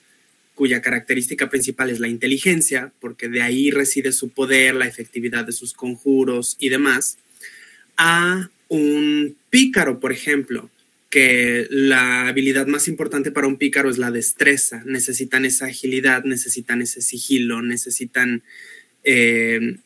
cuya 0.55 0.81
característica 0.81 1.49
principal 1.49 1.91
es 1.91 1.99
la 1.99 2.07
inteligencia, 2.07 2.91
porque 2.99 3.27
de 3.27 3.41
ahí 3.41 3.69
reside 3.69 4.11
su 4.11 4.29
poder, 4.29 4.73
la 4.73 4.87
efectividad 4.87 5.45
de 5.45 5.51
sus 5.51 5.73
conjuros 5.73 6.55
y 6.57 6.69
demás, 6.69 7.17
a 7.97 8.49
un 8.69 9.35
pícaro, 9.49 9.99
por 9.99 10.11
ejemplo, 10.11 10.69
que 11.09 11.67
la 11.69 12.27
habilidad 12.27 12.67
más 12.67 12.87
importante 12.87 13.31
para 13.31 13.47
un 13.47 13.57
pícaro 13.57 13.89
es 13.89 13.97
la 13.97 14.11
destreza. 14.11 14.83
Necesitan 14.85 15.45
esa 15.45 15.65
agilidad, 15.65 16.23
necesitan 16.23 16.81
ese 16.81 17.01
sigilo, 17.01 17.61
necesitan 17.61 18.43
eh, 19.03 19.77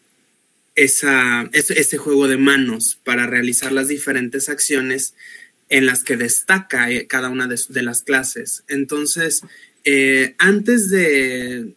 esa, 0.75 1.50
ese, 1.53 1.98
juego 1.98 2.27
de 2.27 2.38
manos 2.38 3.00
para 3.03 3.27
realizar 3.27 3.72
las 3.72 3.88
diferentes 3.88 4.50
acciones 4.50 5.13
en 5.70 5.86
las 5.86 6.03
que 6.03 6.18
destaca 6.18 6.89
eh, 6.89 7.08
cada 7.08 7.30
una 7.30 7.48
de, 7.48 7.84
las 7.84 8.01
clases. 8.01 8.63
Entonces, 8.68 9.41
eh, 9.84 10.36
antes 10.38 10.89
de 10.89 11.74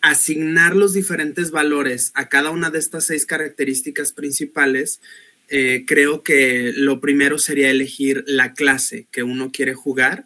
asignar 0.00 0.76
los 0.76 0.92
diferentes 0.92 1.50
valores 1.50 2.12
a 2.14 2.28
cada 2.28 2.50
una 2.50 2.70
de 2.70 2.78
estas 2.78 3.06
seis 3.06 3.26
características 3.26 4.12
principales, 4.12 5.00
eh, 5.48 5.84
creo 5.86 6.22
que 6.22 6.72
lo 6.74 7.00
primero 7.00 7.38
sería 7.38 7.70
elegir 7.70 8.24
la 8.26 8.54
clase 8.54 9.06
que 9.10 9.22
uno 9.22 9.50
quiere 9.50 9.74
jugar 9.74 10.24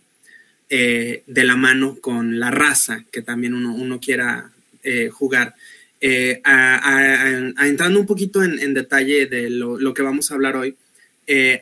eh, 0.69 1.23
de 1.27 1.45
la 1.45 1.57
mano 1.57 1.99
con 2.01 2.39
la 2.39 2.51
raza 2.51 3.05
que 3.11 3.23
también 3.23 3.55
uno, 3.55 4.01
quiera 4.01 4.53
eh, 4.83 5.09
jugar. 5.09 5.55
entrando 6.01 8.01
un 8.01 8.07
poquito 8.07 8.45
en, 8.45 8.75
detalle 8.75 9.27
de 9.27 9.51
lo, 9.51 9.95
que 9.95 10.03
vamos 10.03 10.31
a 10.31 10.35
hablar 10.35 10.57
hoy, 10.57 10.77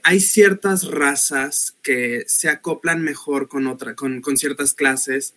hay 0.03 0.19
ciertas 0.19 0.89
razas 0.89 1.77
que 1.83 2.25
se 2.27 2.49
acoplan 2.49 3.03
mejor 3.03 3.47
con, 3.47 3.69
otra, 3.69 3.95
con, 3.95 4.21
con 4.21 4.37
ciertas 4.37 4.75
clases 4.75 5.35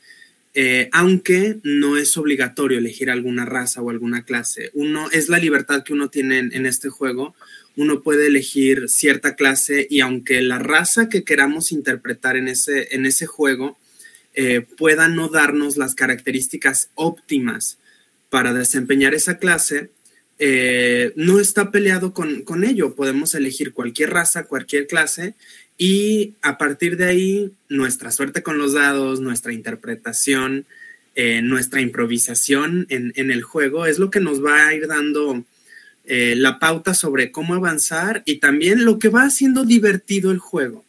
eh, 0.57 0.87
aunque 0.93 1.59
no 1.63 1.97
es 1.97 2.15
obligatorio 2.15 2.77
elegir 2.77 3.09
alguna 3.09 3.43
raza 3.43 3.81
o 3.81 3.89
alguna 3.89 4.23
clase. 4.23 4.71
Uno 4.73 5.11
es 5.11 5.27
la 5.27 5.37
libertad 5.37 5.83
que 5.83 5.91
uno 5.91 6.09
tiene 6.09 6.39
en, 6.39 6.65
este 6.65 6.87
juego. 6.87 7.35
Uno 7.75 8.01
puede 8.01 8.27
elegir 8.27 8.87
cierta 8.87 9.35
clase 9.35 9.85
y 9.89 9.99
aunque 9.99 10.41
la 10.41 10.57
raza 10.57 11.09
que 11.09 11.25
queramos 11.25 11.73
interpretar 11.73 12.37
en 12.37 12.47
ese, 12.47 12.95
en 12.95 13.05
ese 13.05 13.25
juego 13.25 13.77
eh, 14.33 14.61
pueda 14.77 15.09
no 15.09 15.27
darnos 15.27 15.75
las 15.75 15.93
características 15.93 16.89
óptimas 16.95 17.77
para 18.29 18.53
desempeñar 18.53 19.13
esa 19.13 19.39
clase, 19.39 19.89
eh, 20.39 21.11
no 21.17 21.41
está 21.41 21.69
peleado 21.69 22.13
con, 22.13 22.43
con 22.43 22.63
ello. 22.63 22.95
Podemos 22.95 23.35
elegir 23.35 23.73
cualquier 23.73 24.11
raza, 24.11 24.45
cualquier 24.45 24.87
clase 24.87 25.35
y 25.77 26.35
a 26.41 26.57
partir 26.57 26.95
de 26.97 27.05
ahí, 27.05 27.51
nuestra 27.67 28.11
suerte 28.11 28.43
con 28.43 28.57
los 28.57 28.73
dados, 28.73 29.19
nuestra 29.19 29.51
interpretación, 29.51 30.65
eh, 31.15 31.41
nuestra 31.41 31.81
improvisación 31.81 32.87
en, 32.89 33.13
el 33.31 33.43
juego 33.43 33.85
es 33.85 33.99
lo 33.99 34.09
que 34.09 34.19
nos 34.19 34.43
va 34.43 34.67
a 34.67 34.73
ir 34.73 34.87
dando 34.87 35.45
eh, 36.05 36.35
la 36.37 36.59
pauta 36.59 36.93
sobre 36.93 37.31
cómo 37.31 37.55
avanzar 37.55 38.21
y 38.25 38.39
también 38.39 38.85
lo 38.85 38.99
que 38.99 39.09
va 39.09 39.23
haciendo 39.23 39.65
divertido 39.65 40.31
el 40.31 40.39
juego. 40.39 40.85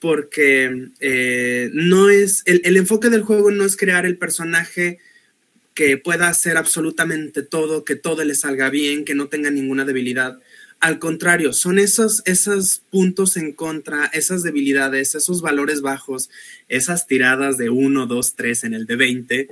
Porque 0.00 0.90
eh, 1.00 1.70
no 1.72 2.08
es, 2.08 2.42
el, 2.46 2.60
el 2.64 2.76
enfoque 2.76 3.10
del 3.10 3.22
juego 3.22 3.50
no 3.50 3.64
es 3.64 3.76
crear 3.76 4.06
el 4.06 4.16
personaje 4.16 4.98
que 5.74 5.96
pueda 5.96 6.28
hacer 6.28 6.56
absolutamente 6.56 7.42
todo, 7.42 7.84
que 7.84 7.96
todo 7.96 8.24
le 8.24 8.36
salga 8.36 8.70
bien, 8.70 9.04
que 9.04 9.16
no 9.16 9.26
tenga 9.26 9.50
ninguna 9.50 9.84
debilidad 9.84 10.38
al 10.80 10.98
contrario, 10.98 11.52
son 11.52 11.78
esos, 11.78 12.22
esos 12.24 12.82
puntos 12.90 13.36
en 13.36 13.52
contra, 13.52 14.06
esas 14.06 14.42
debilidades, 14.42 15.14
esos 15.14 15.42
valores 15.42 15.80
bajos, 15.80 16.30
esas 16.68 17.06
tiradas 17.06 17.58
de 17.58 17.68
1, 17.68 18.06
2, 18.06 18.34
3 18.36 18.64
en 18.64 18.74
el 18.74 18.86
de 18.86 18.96
20, 18.96 19.48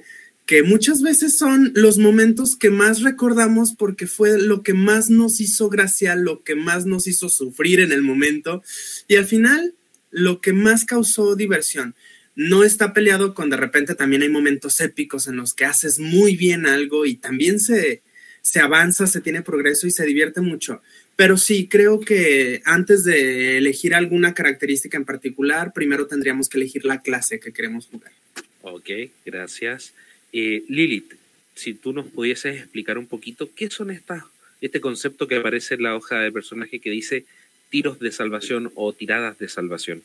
que 0.46 0.62
muchas 0.62 1.02
veces 1.02 1.36
son 1.36 1.72
los 1.74 1.98
momentos 1.98 2.54
que 2.54 2.70
más 2.70 3.02
recordamos 3.02 3.74
porque 3.74 4.06
fue 4.06 4.40
lo 4.40 4.62
que 4.62 4.74
más 4.74 5.10
nos 5.10 5.40
hizo 5.40 5.68
gracia, 5.68 6.14
lo 6.14 6.44
que 6.44 6.54
más 6.54 6.86
nos 6.86 7.08
hizo 7.08 7.28
sufrir 7.28 7.80
en 7.80 7.90
el 7.90 8.02
momento 8.02 8.62
y 9.08 9.16
al 9.16 9.26
final 9.26 9.74
lo 10.10 10.40
que 10.40 10.52
más 10.52 10.84
causó 10.84 11.34
diversión. 11.34 11.96
No 12.36 12.62
está 12.62 12.92
peleado 12.92 13.34
con 13.34 13.50
de 13.50 13.56
repente 13.56 13.96
también 13.96 14.22
hay 14.22 14.28
momentos 14.28 14.80
épicos 14.80 15.26
en 15.26 15.36
los 15.36 15.54
que 15.54 15.64
haces 15.64 15.98
muy 15.98 16.36
bien 16.36 16.66
algo 16.66 17.06
y 17.06 17.16
también 17.16 17.58
se, 17.58 18.02
se 18.40 18.60
avanza, 18.60 19.08
se 19.08 19.20
tiene 19.20 19.42
progreso 19.42 19.88
y 19.88 19.90
se 19.90 20.06
divierte 20.06 20.40
mucho. 20.40 20.80
Pero 21.16 21.38
sí, 21.38 21.66
creo 21.66 21.98
que 22.00 22.60
antes 22.66 23.02
de 23.02 23.56
elegir 23.56 23.94
alguna 23.94 24.34
característica 24.34 24.98
en 24.98 25.06
particular, 25.06 25.72
primero 25.72 26.06
tendríamos 26.06 26.50
que 26.50 26.58
elegir 26.58 26.84
la 26.84 27.00
clase 27.00 27.40
que 27.40 27.54
queremos 27.54 27.86
jugar. 27.86 28.12
Ok, 28.60 28.90
gracias. 29.24 29.94
Eh, 30.32 30.64
Lilith, 30.68 31.14
si 31.54 31.72
tú 31.72 31.94
nos 31.94 32.06
pudieses 32.08 32.58
explicar 32.58 32.98
un 32.98 33.06
poquito 33.06 33.48
qué 33.54 33.70
son 33.70 33.90
estas, 33.90 34.24
este 34.60 34.80
concepto 34.82 35.26
que 35.26 35.36
aparece 35.36 35.74
en 35.74 35.84
la 35.84 35.96
hoja 35.96 36.20
de 36.20 36.30
personaje 36.30 36.80
que 36.80 36.90
dice 36.90 37.24
tiros 37.70 37.98
de 37.98 38.12
salvación 38.12 38.70
o 38.74 38.92
tiradas 38.92 39.38
de 39.38 39.48
salvación. 39.48 40.02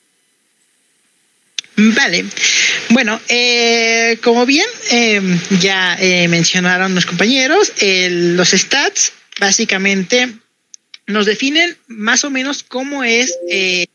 Vale. 1.75 2.23
Bueno, 2.91 3.19
eh, 3.27 4.17
como 4.23 4.45
bien 4.45 4.67
eh, 4.91 5.21
ya 5.59 5.97
mencionaron 6.29 6.95
los 6.95 7.05
compañeros, 7.05 7.73
los 7.81 8.49
stats 8.49 9.13
básicamente 9.39 10.29
nos 11.11 11.25
definen 11.25 11.77
más 11.87 12.23
o 12.23 12.29
menos 12.29 12.63
cómo 12.63 13.03
es, 13.03 13.37
eh, 13.49 13.87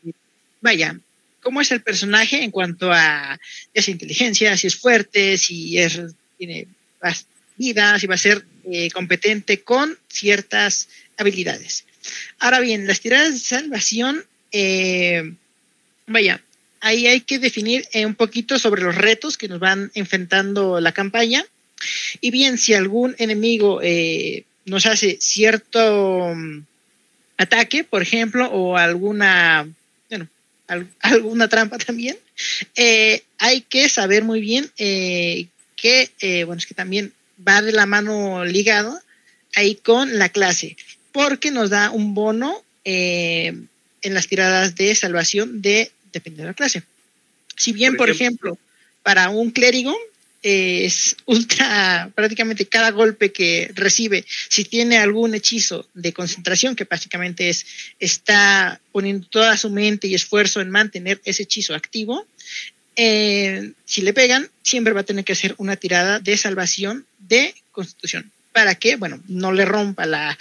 vaya, 0.61 0.99
cómo 1.41 1.61
es 1.61 1.71
el 1.71 1.81
personaje 1.81 2.43
en 2.43 2.51
cuanto 2.51 2.91
a 2.91 3.39
esa 3.73 3.91
inteligencia, 3.91 4.57
si 4.57 4.67
es 4.67 4.75
fuerte, 4.75 5.37
si 5.37 5.77
es, 5.77 5.99
tiene 6.37 6.67
vida, 7.57 7.99
si 7.99 8.07
va 8.07 8.15
a 8.15 8.19
ser 8.19 8.45
eh, 8.69 8.89
competente 8.91 9.61
con 9.61 9.97
ciertas 10.07 10.89
habilidades. 11.17 11.85
Ahora 12.39 12.59
bien, 12.59 12.87
las 12.87 12.99
tiradas 12.99 13.33
de 13.33 13.39
salvación, 13.39 14.25
eh, 14.51 15.33
vaya, 16.05 16.41
ahí 16.81 17.07
hay 17.07 17.21
que 17.21 17.39
definir 17.39 17.85
un 17.93 18.15
poquito 18.15 18.59
sobre 18.59 18.83
los 18.83 18.95
retos 18.95 19.37
que 19.37 19.47
nos 19.47 19.59
van 19.59 19.91
enfrentando 19.95 20.79
la 20.79 20.91
campaña. 20.91 21.43
Y 22.21 22.31
bien, 22.31 22.57
si 22.57 22.73
algún 22.73 23.15
enemigo 23.17 23.81
nos 24.65 24.85
hace 24.85 25.17
cierto 25.19 26.35
ataque, 27.37 27.83
por 27.83 28.01
ejemplo, 28.01 28.47
o 28.47 28.77
alguna, 28.77 29.67
bueno, 30.09 30.27
alguna 30.99 31.47
trampa 31.47 31.77
también, 31.77 32.17
eh, 32.75 33.23
hay 33.37 33.61
que 33.61 33.89
saber 33.89 34.23
muy 34.23 34.41
bien 34.41 34.69
eh, 34.77 35.47
que, 35.75 36.09
eh, 36.19 36.43
bueno, 36.43 36.59
es 36.59 36.65
que 36.65 36.73
también 36.75 37.13
va 37.47 37.61
de 37.61 37.71
la 37.71 37.85
mano 37.85 38.45
ligado 38.45 38.99
ahí 39.55 39.75
con 39.75 40.17
la 40.17 40.29
clase, 40.29 40.75
porque 41.11 41.51
nos 41.51 41.69
da 41.69 41.91
un 41.91 42.13
bono 42.13 42.63
en 42.83 43.67
las 44.01 44.27
tiradas 44.27 44.75
de 44.75 44.95
salvación 44.95 45.61
de 45.61 45.91
depende 46.13 46.41
de 46.43 46.47
la 46.47 46.53
clase. 46.53 46.83
Si 47.57 47.73
bien, 47.73 47.97
por 47.97 48.09
ejemplo 48.09 48.57
para 49.07 49.29
un 49.29 49.51
clérigo 49.51 49.95
es 50.43 51.15
ultra, 51.25 52.11
prácticamente 52.15 52.67
cada 52.67 52.91
golpe 52.91 53.31
que 53.31 53.71
recibe, 53.73 54.25
si 54.49 54.63
tiene 54.63 54.97
algún 54.97 55.33
hechizo 55.35 55.87
de 55.93 56.13
concentración, 56.13 56.75
que 56.75 56.85
básicamente 56.85 57.49
es, 57.49 57.65
está 57.99 58.79
poniendo 58.91 59.27
toda 59.27 59.57
su 59.57 59.69
mente 59.69 60.07
y 60.07 60.15
esfuerzo 60.15 60.61
en 60.61 60.69
mantener 60.69 61.21
ese 61.25 61.43
hechizo 61.43 61.75
activo, 61.75 62.27
eh, 62.95 63.71
si 63.85 64.01
le 64.01 64.13
pegan, 64.13 64.49
siempre 64.63 64.93
va 64.93 65.01
a 65.01 65.05
tener 65.05 65.23
que 65.23 65.33
hacer 65.33 65.53
una 65.57 65.75
tirada 65.75 66.19
de 66.19 66.35
salvación 66.37 67.05
de 67.19 67.53
constitución, 67.71 68.31
para 68.51 68.75
que, 68.75 68.95
bueno, 68.95 69.21
no 69.27 69.51
le 69.51 69.65
rompa 69.65 70.05
la, 70.05 70.37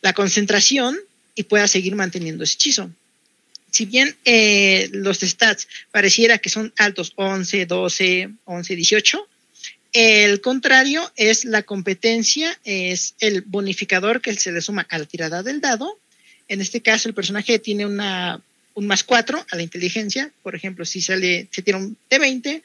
la 0.00 0.12
concentración 0.12 0.98
y 1.34 1.44
pueda 1.44 1.68
seguir 1.68 1.94
manteniendo 1.94 2.44
ese 2.44 2.54
hechizo. 2.54 2.90
Si 3.70 3.84
bien 3.84 4.16
eh, 4.24 4.88
los 4.92 5.18
stats 5.18 5.68
pareciera 5.90 6.38
que 6.38 6.48
son 6.48 6.72
altos 6.78 7.12
11, 7.16 7.66
12, 7.66 8.30
11, 8.44 8.76
18, 8.76 9.28
el 9.92 10.40
contrario 10.40 11.10
es 11.16 11.44
la 11.44 11.62
competencia, 11.62 12.58
es 12.64 13.14
el 13.20 13.42
bonificador 13.42 14.20
que 14.20 14.34
se 14.34 14.52
le 14.52 14.60
suma 14.60 14.86
a 14.88 14.98
la 14.98 15.06
tirada 15.06 15.42
del 15.42 15.60
dado. 15.60 15.98
En 16.48 16.60
este 16.60 16.80
caso, 16.80 17.08
el 17.08 17.14
personaje 17.14 17.58
tiene 17.58 17.86
una, 17.86 18.40
un 18.74 18.86
más 18.86 19.04
4 19.04 19.46
a 19.50 19.56
la 19.56 19.62
inteligencia. 19.62 20.30
Por 20.42 20.54
ejemplo, 20.54 20.84
si 20.84 21.00
sale, 21.00 21.48
se 21.50 21.62
tira 21.62 21.78
un 21.78 21.96
D20, 22.10 22.62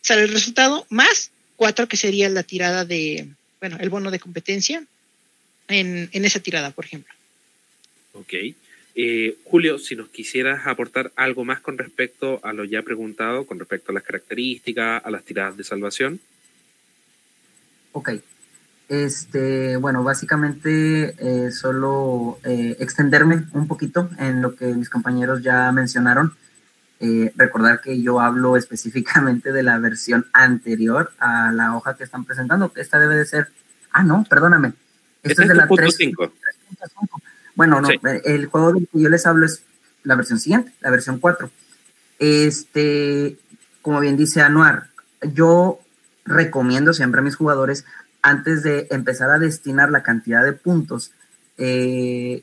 sale 0.00 0.22
el 0.22 0.32
resultado 0.32 0.86
más 0.88 1.30
4, 1.56 1.88
que 1.88 1.96
sería 1.96 2.28
la 2.28 2.42
tirada 2.42 2.84
de, 2.84 3.28
bueno, 3.60 3.76
el 3.80 3.90
bono 3.90 4.10
de 4.10 4.18
competencia 4.18 4.84
en, 5.68 6.08
en 6.12 6.24
esa 6.24 6.40
tirada, 6.40 6.70
por 6.70 6.84
ejemplo. 6.84 7.14
Ok. 8.14 8.34
Eh, 8.94 9.38
Julio, 9.44 9.78
si 9.78 9.96
nos 9.96 10.08
quisieras 10.08 10.66
aportar 10.66 11.12
algo 11.16 11.44
más 11.44 11.60
con 11.60 11.78
respecto 11.78 12.40
a 12.42 12.52
lo 12.52 12.64
ya 12.64 12.82
preguntado, 12.82 13.46
con 13.46 13.58
respecto 13.58 13.90
a 13.90 13.94
las 13.94 14.02
características, 14.02 15.02
a 15.04 15.10
las 15.10 15.24
tiradas 15.24 15.56
de 15.56 15.64
salvación. 15.64 16.20
Ok. 17.92 18.10
Este, 18.88 19.76
bueno, 19.78 20.02
básicamente 20.04 21.14
eh, 21.18 21.50
solo 21.50 22.38
eh, 22.44 22.76
extenderme 22.78 23.44
un 23.52 23.66
poquito 23.66 24.10
en 24.18 24.42
lo 24.42 24.54
que 24.54 24.66
mis 24.66 24.90
compañeros 24.90 25.42
ya 25.42 25.72
mencionaron. 25.72 26.34
recordar 27.34 27.80
que 27.80 28.00
yo 28.00 28.20
hablo 28.20 28.56
específicamente 28.62 29.52
de 29.52 29.62
la 29.62 29.78
versión 29.78 30.26
anterior 30.32 31.12
a 31.18 31.50
la 31.50 31.74
hoja 31.76 31.96
que 31.96 32.04
están 32.04 32.24
presentando, 32.24 32.72
que 32.72 32.82
esta 32.82 32.98
debe 32.98 33.16
de 33.16 33.24
ser. 33.24 33.48
Ah, 33.90 34.02
no, 34.02 34.24
perdóname. 34.28 34.74
Esta, 35.22 35.42
es 35.42 35.48
de 35.48 35.54
la 35.54 35.66
3.5. 35.68 36.32
Bueno, 37.54 37.80
no, 37.80 37.88
el 38.24 38.46
juego 38.46 38.72
del 38.72 38.88
que 38.88 39.00
yo 39.00 39.08
les 39.08 39.26
hablo 39.26 39.46
es 39.46 39.62
la 40.04 40.14
versión 40.14 40.38
siguiente, 40.38 40.72
la 40.80 40.90
versión 40.90 41.18
4. 41.18 41.50
Este, 42.18 43.38
como 43.82 44.00
bien 44.00 44.16
dice 44.16 44.40
Anuar, 44.42 44.88
yo 45.32 45.80
recomiendo 46.24 46.92
siempre 46.92 47.20
a 47.20 47.24
mis 47.24 47.36
jugadores, 47.36 47.84
antes 48.22 48.62
de 48.62 48.86
empezar 48.90 49.30
a 49.30 49.38
destinar 49.38 49.90
la 49.90 50.02
cantidad 50.02 50.44
de 50.44 50.52
puntos, 50.52 51.12
eh, 51.58 52.42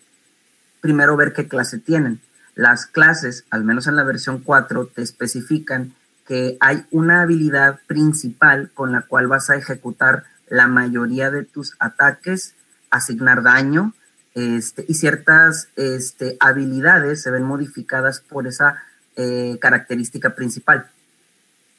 primero 0.82 1.16
ver 1.16 1.34
qué 1.34 1.48
clase 1.48 1.80
tienen. 1.80 2.20
Las 2.56 2.86
clases, 2.86 3.46
al 3.50 3.64
menos 3.64 3.88
en 3.88 3.96
la 3.96 4.04
versión 4.04 4.40
4, 4.40 4.88
te 4.88 5.02
especifican 5.02 5.94
que 6.28 6.58
hay 6.60 6.86
una 6.92 7.22
habilidad 7.22 7.80
principal 7.88 8.70
con 8.74 8.92
la 8.92 9.02
cual 9.02 9.28
vas 9.28 9.50
a 9.50 9.56
ejecutar 9.56 10.26
la 10.48 10.68
mayoría 10.68 11.32
de 11.32 11.44
tus 11.44 11.76
ataques, 11.80 12.56
asignar 12.92 13.44
daño, 13.44 13.94
este, 14.40 14.86
y 14.88 14.94
ciertas 14.94 15.70
este, 15.76 16.38
habilidades 16.40 17.22
se 17.22 17.32
ven 17.32 17.44
modificadas 17.44 18.20
por 18.20 18.48
esa 18.48 18.84
eh, 19.16 19.58
característica 19.60 20.36
principal. 20.36 20.90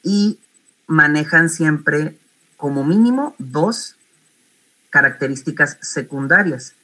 Y 0.03 0.39
manejan 0.87 1.49
siempre 1.49 2.17
como 2.57 2.83
mínimo 2.83 3.35
dos 3.39 3.95
características 4.89 5.77
secundarias. 5.81 6.75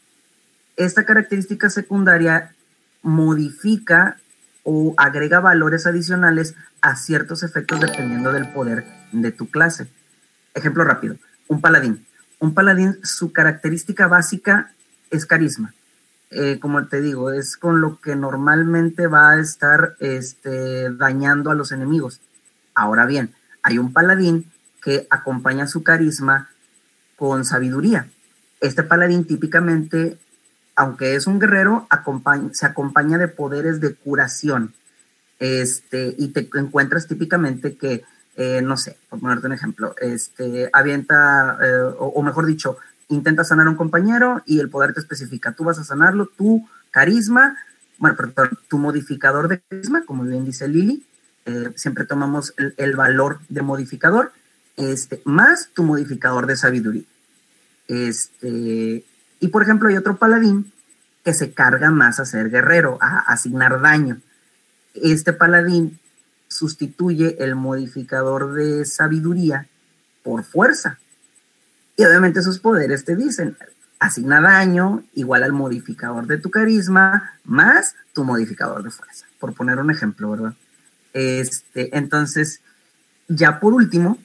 Esta 0.77 1.05
característica 1.05 1.69
secundaria 1.69 2.55
modifica 3.01 4.17
o 4.63 4.93
agrega 4.97 5.39
valores 5.39 5.85
adicionales 5.85 6.55
a 6.81 6.95
ciertos 6.95 7.43
efectos 7.43 7.79
dependiendo 7.79 8.31
del 8.31 8.51
poder 8.51 8.85
de 9.11 9.31
tu 9.31 9.49
clase. 9.49 9.87
Ejemplo 10.53 10.83
rápido, 10.83 11.17
un 11.47 11.61
paladín. 11.61 12.05
Un 12.39 12.53
paladín, 12.53 12.99
su 13.03 13.31
característica 13.31 14.07
básica 14.07 14.71
es 15.11 15.25
carisma. 15.25 15.73
Eh, 16.29 16.59
como 16.59 16.87
te 16.87 17.01
digo, 17.01 17.31
es 17.31 17.55
con 17.55 17.79
lo 17.79 18.01
que 18.01 18.15
normalmente 18.15 19.07
va 19.07 19.31
a 19.31 19.39
estar 19.39 19.95
este, 19.99 20.91
dañando 20.91 21.51
a 21.51 21.55
los 21.55 21.71
enemigos. 21.71 22.19
Ahora 22.75 23.05
bien, 23.05 23.33
hay 23.63 23.77
un 23.77 23.93
paladín 23.93 24.51
que 24.83 25.07
acompaña 25.09 25.67
su 25.67 25.83
carisma 25.83 26.49
con 27.15 27.45
sabiduría. 27.45 28.09
Este 28.61 28.83
paladín 28.83 29.25
típicamente, 29.25 30.17
aunque 30.75 31.15
es 31.15 31.27
un 31.27 31.39
guerrero, 31.39 31.87
se 32.51 32.65
acompaña 32.65 33.17
de 33.17 33.27
poderes 33.27 33.79
de 33.79 33.95
curación. 33.95 34.73
Este, 35.39 36.15
y 36.17 36.29
te 36.29 36.49
encuentras 36.55 37.07
típicamente 37.07 37.75
que, 37.75 38.03
eh, 38.35 38.61
no 38.61 38.77
sé, 38.77 38.97
por 39.09 39.19
ponerte 39.19 39.47
un 39.47 39.53
ejemplo, 39.53 39.95
este, 39.99 40.69
avienta, 40.73 41.57
eh, 41.61 41.93
o, 41.99 42.21
mejor 42.23 42.45
dicho, 42.45 42.77
intenta 43.09 43.43
sanar 43.43 43.67
a 43.67 43.69
un 43.69 43.75
compañero 43.75 44.41
y 44.45 44.59
el 44.59 44.69
poder 44.69 44.93
te 44.93 44.99
especifica, 44.99 45.53
tú 45.53 45.63
vas 45.63 45.79
a 45.79 45.83
sanarlo, 45.83 46.27
tu 46.37 46.67
carisma, 46.91 47.57
bueno, 47.97 48.15
perdón, 48.15 48.57
tu 48.67 48.77
modificador 48.77 49.47
de 49.47 49.59
carisma, 49.59 50.03
como 50.05 50.23
bien 50.23 50.45
dice 50.45 50.67
Lili, 50.67 51.05
eh, 51.45 51.71
siempre 51.75 52.05
tomamos 52.05 52.53
el, 52.57 52.95
valor 52.95 53.39
de 53.49 53.61
modificador, 53.61 54.31
este, 54.75 55.21
más 55.23 55.69
tu 55.73 55.83
modificador 55.83 56.45
de 56.45 56.57
sabiduría. 56.57 57.03
Este, 57.87 59.05
y 59.39 59.47
por 59.47 59.63
ejemplo, 59.63 59.87
hay 59.87 59.95
otro 59.95 60.17
paladín 60.17 60.71
que 61.23 61.33
se 61.33 61.53
carga 61.53 61.89
más 61.89 62.19
a 62.19 62.25
ser 62.25 62.49
guerrero, 62.49 62.97
a 63.01 63.19
asignar 63.19 63.81
daño. 63.81 64.17
Este 64.93 65.33
paladín 65.33 65.99
sustituye 66.47 67.37
el 67.43 67.55
modificador 67.55 68.53
de 68.53 68.85
sabiduría 68.85 69.67
por 70.23 70.43
fuerza. 70.43 70.99
Y 71.97 72.05
obviamente 72.05 72.39
esos 72.39 72.59
poderes 72.59 73.03
te 73.03 73.15
dicen, 73.15 73.57
asigna 73.99 74.39
daño 74.39 75.03
igual 75.15 75.43
al 75.43 75.51
modificador 75.51 76.27
de 76.27 76.37
tu 76.37 76.51
carisma 76.51 77.33
más 77.43 77.95
tu 78.13 78.23
modificador 78.23 78.83
de 78.83 78.91
fuerza, 78.91 79.25
por 79.39 79.53
poner 79.53 79.79
un 79.79 79.91
ejemplo, 79.91 80.31
¿verdad? 80.31 80.53
Este, 81.13 81.97
entonces, 81.97 82.61
ya 83.27 83.59
por 83.59 83.73
último, 83.73 84.19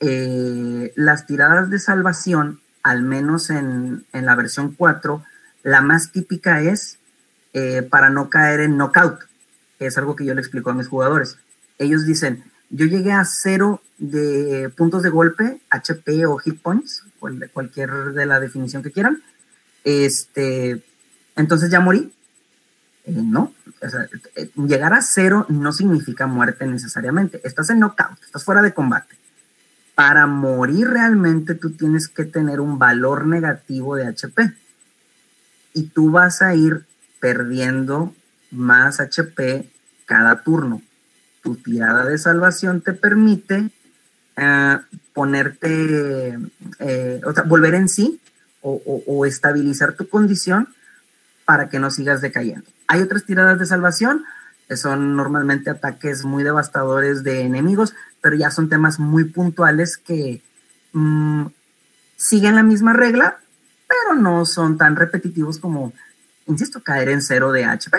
eh, 0.00 0.92
las 0.96 1.26
tiradas 1.26 1.70
de 1.70 1.78
salvación, 1.78 2.60
al 2.82 3.02
menos 3.02 3.50
en, 3.50 4.04
la 4.12 4.34
versión 4.34 4.74
4, 4.74 5.24
la 5.62 5.80
más 5.80 6.10
típica 6.10 6.60
es 6.60 6.98
eh, 7.52 7.82
para 7.82 8.10
no 8.10 8.28
caer 8.30 8.60
en 8.60 8.76
knockout, 8.76 9.20
es 9.78 9.96
algo 9.96 10.16
que 10.16 10.24
yo 10.24 10.34
le 10.34 10.40
explico 10.40 10.70
a 10.70 10.74
mis 10.74 10.88
jugadores. 10.88 11.38
Ellos 11.78 12.04
dicen, 12.04 12.42
yo 12.70 12.86
llegué 12.86 13.12
a 13.12 13.24
cero 13.24 13.82
de 13.98 14.70
puntos 14.76 15.02
de 15.02 15.08
golpe, 15.08 15.60
HP 15.70 16.26
o 16.26 16.36
hit 16.38 16.60
points, 16.60 17.04
cualquier 17.52 17.90
de 18.12 18.26
la 18.26 18.40
definición 18.40 18.82
que 18.82 18.92
quieran. 18.92 19.22
Este, 19.84 20.82
entonces 21.36 21.70
ya 21.70 21.80
morí. 21.80 22.12
Eh, 23.04 23.12
no, 23.12 23.54
eh, 24.36 24.50
llegar 24.56 24.92
a 24.92 25.00
cero 25.00 25.46
no 25.48 25.72
significa 25.72 26.26
muerte 26.26 26.66
necesariamente. 26.66 27.40
Estás 27.42 27.70
en 27.70 27.80
knockout, 27.80 28.22
estás 28.22 28.44
fuera 28.44 28.60
de 28.60 28.74
combate. 28.74 29.16
Para 29.94 30.26
morir 30.26 30.88
realmente 30.88 31.54
tú 31.54 31.70
tienes 31.70 32.06
que 32.06 32.24
tener 32.24 32.60
un 32.60 32.78
valor 32.78 33.26
negativo 33.26 33.96
de 33.96 34.06
HP. 34.06 34.52
Y 35.72 35.84
tú 35.88 36.10
vas 36.10 36.42
a 36.42 36.54
ir 36.54 36.84
perdiendo 37.18 38.14
más 38.50 39.00
HP 39.00 39.68
cada 40.06 40.42
turno 40.42 40.82
tu 41.42 41.56
tirada 41.56 42.04
de 42.04 42.18
salvación 42.18 42.80
te 42.80 42.92
permite 42.92 43.70
eh, 44.36 44.78
ponerte, 45.12 46.38
eh, 46.78 47.20
o 47.24 47.32
sea, 47.32 47.42
volver 47.42 47.74
en 47.74 47.88
sí 47.88 48.20
o, 48.60 49.24
estabilizar 49.26 49.94
tu 49.94 50.08
condición 50.08 50.68
para 51.44 51.68
que 51.68 51.78
no 51.78 51.90
sigas 51.90 52.20
decayendo. 52.20 52.66
Hay 52.86 53.00
otras 53.00 53.24
tiradas 53.24 53.58
de 53.58 53.66
salvación, 53.66 54.24
que 54.68 54.76
son 54.76 55.16
normalmente 55.16 55.70
ataques 55.70 56.24
muy 56.24 56.44
devastadores 56.44 57.24
de 57.24 57.40
enemigos, 57.40 57.94
pero 58.20 58.36
ya 58.36 58.50
son 58.50 58.68
temas 58.68 58.98
muy 58.98 59.24
puntuales 59.24 59.96
que 59.96 60.42
mm, 60.92 61.46
siguen 62.16 62.56
la 62.56 62.62
misma 62.62 62.92
regla, 62.92 63.38
pero 63.88 64.20
no 64.20 64.44
son 64.44 64.76
tan 64.76 64.96
repetitivos 64.96 65.58
como, 65.58 65.92
insisto, 66.46 66.82
caer 66.82 67.08
en 67.08 67.22
cero 67.22 67.52
de 67.52 67.64
HP. 67.64 67.98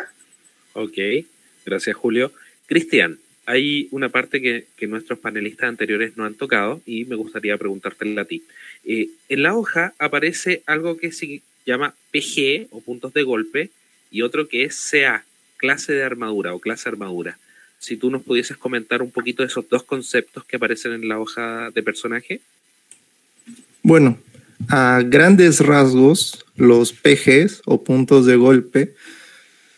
Ok, 0.73 1.25
gracias 1.65 1.95
Julio. 1.95 2.31
Cristian, 2.67 3.17
hay 3.49 3.87
una 3.89 4.09
parte 4.09 4.41
que, 4.43 4.87
nuestros 4.87 5.17
panelistas 5.17 5.69
anteriores 5.69 6.15
no 6.15 6.23
han 6.23 6.35
tocado 6.35 6.83
y 6.85 7.05
me 7.05 7.15
gustaría 7.15 7.57
preguntártela 7.57 8.21
a 8.21 8.25
ti. 8.25 8.43
Eh, 8.85 9.09
en 9.27 9.41
la 9.41 9.55
hoja 9.55 9.95
aparece 9.97 10.61
algo 10.67 10.97
que 10.97 11.11
se 11.11 11.41
llama 11.65 11.95
PG 12.11 12.67
o 12.69 12.79
puntos 12.81 13.11
de 13.11 13.23
golpe 13.23 13.71
y 14.11 14.21
otro 14.21 14.47
que 14.47 14.65
es 14.65 14.89
CA, 14.91 15.25
clase 15.57 15.93
de 15.93 16.03
armadura 16.03 16.53
o 16.53 16.59
clase 16.59 16.89
armadura. 16.89 17.39
Si 17.79 17.97
tú 17.97 18.11
nos 18.11 18.21
pudieses 18.21 18.55
comentar 18.55 19.01
un 19.01 19.09
poquito 19.09 19.41
de 19.41 19.47
esos 19.47 19.67
dos 19.67 19.81
conceptos 19.81 20.45
que 20.45 20.57
aparecen 20.57 20.93
en 20.93 21.07
la 21.07 21.19
hoja 21.19 21.71
de 21.71 21.81
personaje. 21.81 22.41
Bueno, 23.81 24.19
a 24.67 25.01
grandes 25.03 25.59
rasgos, 25.59 26.45
los 26.55 26.93
PGs 26.93 27.63
o 27.65 27.83
puntos 27.83 28.27
de 28.27 28.35
golpe 28.35 28.93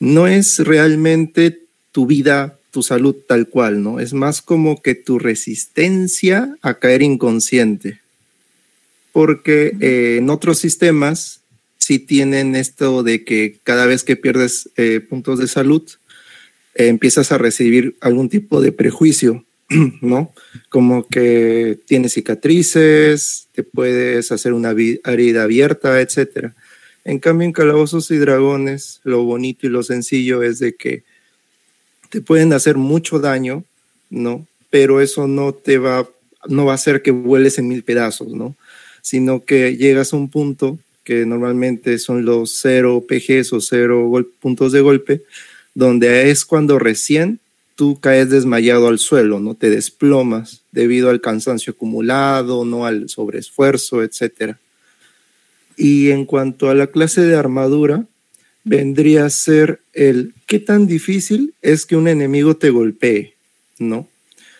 no 0.01 0.27
es 0.27 0.59
realmente 0.59 1.61
tu 1.93 2.05
vida 2.05 2.57
tu 2.71 2.83
salud 2.83 3.15
tal 3.27 3.47
cual, 3.49 3.83
¿no? 3.83 3.99
Es 3.99 4.13
más 4.13 4.41
como 4.41 4.81
que 4.81 4.95
tu 4.95 5.19
resistencia 5.19 6.55
a 6.61 6.75
caer 6.75 7.01
inconsciente. 7.01 7.99
Porque 9.11 9.75
eh, 9.81 10.17
en 10.19 10.29
otros 10.29 10.59
sistemas 10.59 11.41
sí 11.77 11.99
tienen 11.99 12.55
esto 12.55 13.03
de 13.03 13.25
que 13.25 13.59
cada 13.63 13.85
vez 13.85 14.03
que 14.03 14.15
pierdes 14.15 14.69
eh, 14.77 15.01
puntos 15.01 15.37
de 15.39 15.47
salud, 15.47 15.83
eh, 16.75 16.87
empiezas 16.87 17.33
a 17.33 17.37
recibir 17.37 17.97
algún 17.99 18.29
tipo 18.29 18.61
de 18.61 18.71
prejuicio, 18.71 19.43
¿no? 20.01 20.33
Como 20.69 21.07
que 21.07 21.77
tienes 21.85 22.13
cicatrices, 22.13 23.49
te 23.51 23.63
puedes 23.63 24.31
hacer 24.31 24.53
una 24.53 24.71
herida 24.71 25.43
abierta, 25.43 25.99
etc. 25.99 26.53
En 27.03 27.19
cambio, 27.19 27.45
en 27.45 27.51
Calabozos 27.51 28.09
y 28.11 28.17
Dragones, 28.17 29.01
lo 29.03 29.23
bonito 29.23 29.67
y 29.67 29.69
lo 29.69 29.83
sencillo 29.83 30.43
es 30.43 30.59
de 30.59 30.75
que 30.75 31.03
te 32.11 32.21
pueden 32.21 32.51
hacer 32.51 32.75
mucho 32.75 33.19
daño, 33.19 33.63
¿no? 34.09 34.45
Pero 34.69 34.99
eso 34.99 35.27
no 35.27 35.53
te 35.53 35.77
va, 35.77 36.07
no 36.47 36.65
va 36.65 36.73
a 36.73 36.75
hacer 36.75 37.01
que 37.01 37.11
vueles 37.11 37.57
en 37.57 37.69
mil 37.69 37.83
pedazos, 37.83 38.33
¿no? 38.33 38.55
Sino 39.01 39.43
que 39.45 39.77
llegas 39.77 40.11
a 40.11 40.17
un 40.17 40.29
punto 40.29 40.77
que 41.05 41.25
normalmente 41.25 41.97
son 41.99 42.25
los 42.25 42.59
cero 42.61 43.03
PGs 43.07 43.53
o 43.53 43.61
cero 43.61 44.11
puntos 44.39 44.73
de 44.73 44.81
golpe, 44.81 45.23
donde 45.73 46.29
es 46.29 46.43
cuando 46.43 46.77
recién 46.77 47.39
tú 47.75 47.97
caes 47.99 48.29
desmayado 48.29 48.89
al 48.89 48.99
suelo, 48.99 49.39
¿no? 49.39 49.55
Te 49.55 49.69
desplomas 49.69 50.61
debido 50.73 51.09
al 51.09 51.21
cansancio 51.21 51.71
acumulado, 51.71 52.65
no 52.65 52.85
al 52.85 53.07
sobreesfuerzo, 53.07 54.03
etc. 54.03 54.57
Y 55.77 56.11
en 56.11 56.25
cuanto 56.25 56.69
a 56.69 56.75
la 56.75 56.87
clase 56.87 57.21
de 57.21 57.35
armadura, 57.35 58.05
vendría 58.63 59.25
a 59.25 59.29
ser 59.29 59.79
el 59.93 60.33
qué 60.47 60.59
tan 60.59 60.87
difícil 60.87 61.53
es 61.61 61.85
que 61.85 61.95
un 61.95 62.07
enemigo 62.07 62.55
te 62.55 62.69
golpee, 62.69 63.33
¿no? 63.79 64.07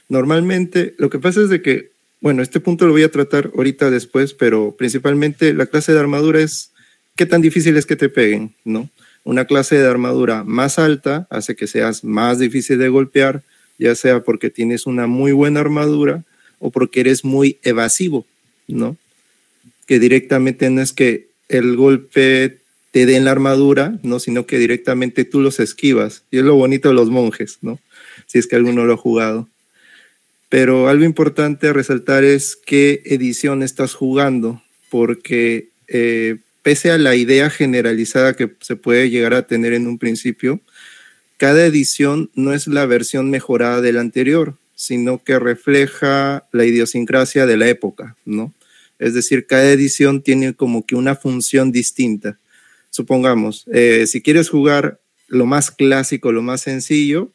Normalmente 0.10 0.94
lo 0.98 1.10
que 1.10 1.20
pasa 1.20 1.42
es 1.42 1.50
de 1.50 1.62
que, 1.62 1.92
bueno, 2.20 2.42
este 2.42 2.60
punto 2.60 2.86
lo 2.86 2.92
voy 2.92 3.04
a 3.04 3.12
tratar 3.12 3.52
ahorita 3.56 3.90
después, 3.90 4.34
pero 4.34 4.76
principalmente 4.78 5.54
la 5.54 5.68
clase 5.68 5.94
de 5.94 6.00
armadura 6.00 6.42
es 6.42 6.72
qué 7.16 7.26
tan 7.26 7.42
difícil 7.42 7.78
es 7.78 7.86
que 7.86 7.96
te 7.96 8.10
peguen, 8.10 8.54
¿no? 8.66 8.90
Una 9.24 9.46
clase 9.46 9.78
de 9.78 9.88
armadura 9.88 10.44
más 10.44 10.80
alta 10.80 11.28
hace 11.30 11.56
que 11.56 11.68
seas 11.68 12.04
más 12.04 12.40
difícil 12.40 12.80
de 12.80 12.90
golpear, 12.90 13.44
ya 13.78 13.96
sea 13.96 14.24
porque 14.24 14.50
tienes 14.50 14.86
una 14.86 15.08
muy 15.08 15.32
buena 15.32 15.60
armadura 15.60 16.24
o 16.60 16.72
porque 16.72 17.02
eres 17.02 17.24
muy 17.24 17.60
evasivo, 17.64 18.26
¿no? 18.68 18.98
Que 19.86 20.00
directamente 20.00 20.70
no 20.70 20.82
es 20.82 20.94
que 20.94 21.28
el 21.50 21.76
golpe 21.76 22.61
te 22.92 23.06
den 23.06 23.26
la 23.26 23.32
armadura, 23.32 23.98
¿no? 24.04 24.20
Sino 24.20 24.46
que 24.46 24.60
directamente 24.60 25.26
tú 25.26 25.40
los 25.40 25.60
esquivas. 25.60 26.24
Y 26.30 26.38
es 26.38 26.44
lo 26.44 26.56
bonito 26.56 26.90
de 26.90 26.96
los 26.96 27.10
monjes, 27.10 27.58
¿no? 27.62 27.80
Si 28.28 28.38
es 28.38 28.48
que 28.48 28.58
alguno 28.58 28.86
lo 28.86 28.94
ha 28.94 28.98
jugado. 28.98 29.48
Pero 30.50 30.90
algo 30.90 31.06
importante 31.06 31.70
a 31.70 31.74
resaltar 31.74 32.26
es 32.26 32.58
qué 32.58 33.02
edición 33.06 33.64
estás 33.64 33.94
jugando, 33.94 34.62
porque 34.90 35.70
eh, 35.88 36.40
pese 36.62 36.92
a 36.92 36.98
la 36.98 37.16
idea 37.16 37.50
generalizada 37.50 38.36
que 38.36 38.52
se 38.60 38.76
puede 38.76 39.10
llegar 39.10 39.34
a 39.34 39.48
tener 39.48 39.72
en 39.72 39.88
un 39.88 39.98
principio, 39.98 40.60
cada 41.38 41.66
edición 41.66 42.30
no 42.36 42.54
es 42.54 42.68
la 42.68 42.86
versión 42.86 43.30
mejorada 43.30 43.80
de 43.80 43.94
la 43.94 44.02
anterior, 44.02 44.58
sino 44.76 45.24
que 45.24 45.40
refleja 45.40 46.46
la 46.52 46.66
idiosincrasia 46.66 47.46
de 47.46 47.56
la 47.56 47.70
época, 47.70 48.18
¿no? 48.26 48.54
Es 49.00 49.14
decir, 49.14 49.48
cada 49.48 49.72
edición 49.72 50.22
tiene 50.22 50.54
como 50.54 50.86
que 50.86 50.96
una 50.96 51.16
función 51.16 51.72
distinta 51.72 52.38
supongamos, 52.92 53.66
eh, 53.74 54.06
si 54.06 54.22
quieres 54.22 54.50
jugar 54.50 55.02
lo 55.28 55.46
más 55.46 55.72
clásico, 55.72 56.32
lo 56.32 56.44
más 56.44 56.62
sencillo, 56.62 57.32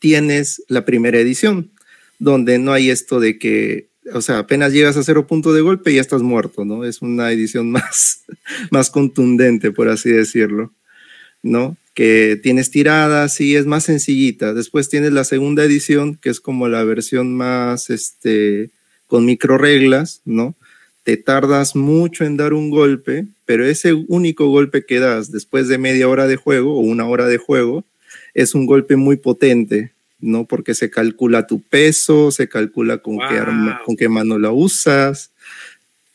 tienes 0.00 0.62
la 0.68 0.84
primera 0.84 1.18
edición, 1.18 1.70
donde 2.18 2.58
no 2.58 2.72
hay 2.72 2.90
esto 2.90 3.20
de 3.20 3.38
que, 3.38 3.88
o 4.12 4.20
sea, 4.20 4.38
apenas 4.38 4.72
llegas 4.72 4.96
a 4.96 5.02
cero 5.02 5.26
punto 5.26 5.54
de 5.54 5.62
golpe 5.62 5.90
y 5.90 5.94
ya 5.94 6.00
estás 6.00 6.22
muerto, 6.22 6.64
¿no? 6.64 6.84
Es 6.84 7.00
una 7.00 7.32
edición 7.32 7.70
más, 7.72 8.24
más 8.70 8.90
contundente, 8.90 9.70
por 9.70 9.88
así 9.88 10.10
decirlo, 10.10 10.74
¿no? 11.42 11.76
Que 11.94 12.38
tienes 12.42 12.70
tiradas 12.70 13.40
y 13.40 13.56
es 13.56 13.64
más 13.64 13.84
sencillita. 13.84 14.52
Después 14.52 14.88
tienes 14.88 15.12
la 15.12 15.24
segunda 15.24 15.64
edición, 15.64 16.16
que 16.16 16.30
es 16.30 16.40
como 16.40 16.68
la 16.68 16.84
versión 16.84 17.34
más, 17.34 17.90
este, 17.90 18.70
con 19.06 19.24
micro 19.24 19.56
reglas, 19.56 20.20
¿no? 20.24 20.54
te 21.08 21.16
tardas 21.16 21.74
mucho 21.74 22.26
en 22.26 22.36
dar 22.36 22.52
un 22.52 22.68
golpe, 22.68 23.28
pero 23.48 23.64
ese 23.64 23.94
único 23.94 24.48
golpe 24.48 24.84
que 24.84 25.00
das 25.00 25.32
después 25.32 25.68
de 25.68 25.78
media 25.78 26.06
hora 26.06 26.26
de 26.26 26.36
juego 26.36 26.74
o 26.74 26.80
una 26.80 27.06
hora 27.06 27.24
de 27.24 27.38
juego 27.38 27.82
es 28.34 28.54
un 28.54 28.66
golpe 28.66 28.96
muy 28.96 29.16
potente, 29.16 29.92
¿no? 30.20 30.44
Porque 30.44 30.74
se 30.74 30.90
calcula 30.90 31.46
tu 31.46 31.62
peso, 31.62 32.30
se 32.30 32.50
calcula 32.50 32.98
con, 32.98 33.16
qué, 33.16 33.38
arma, 33.38 33.80
con 33.86 33.96
qué 33.96 34.10
mano 34.10 34.38
la 34.38 34.52
usas. 34.52 35.30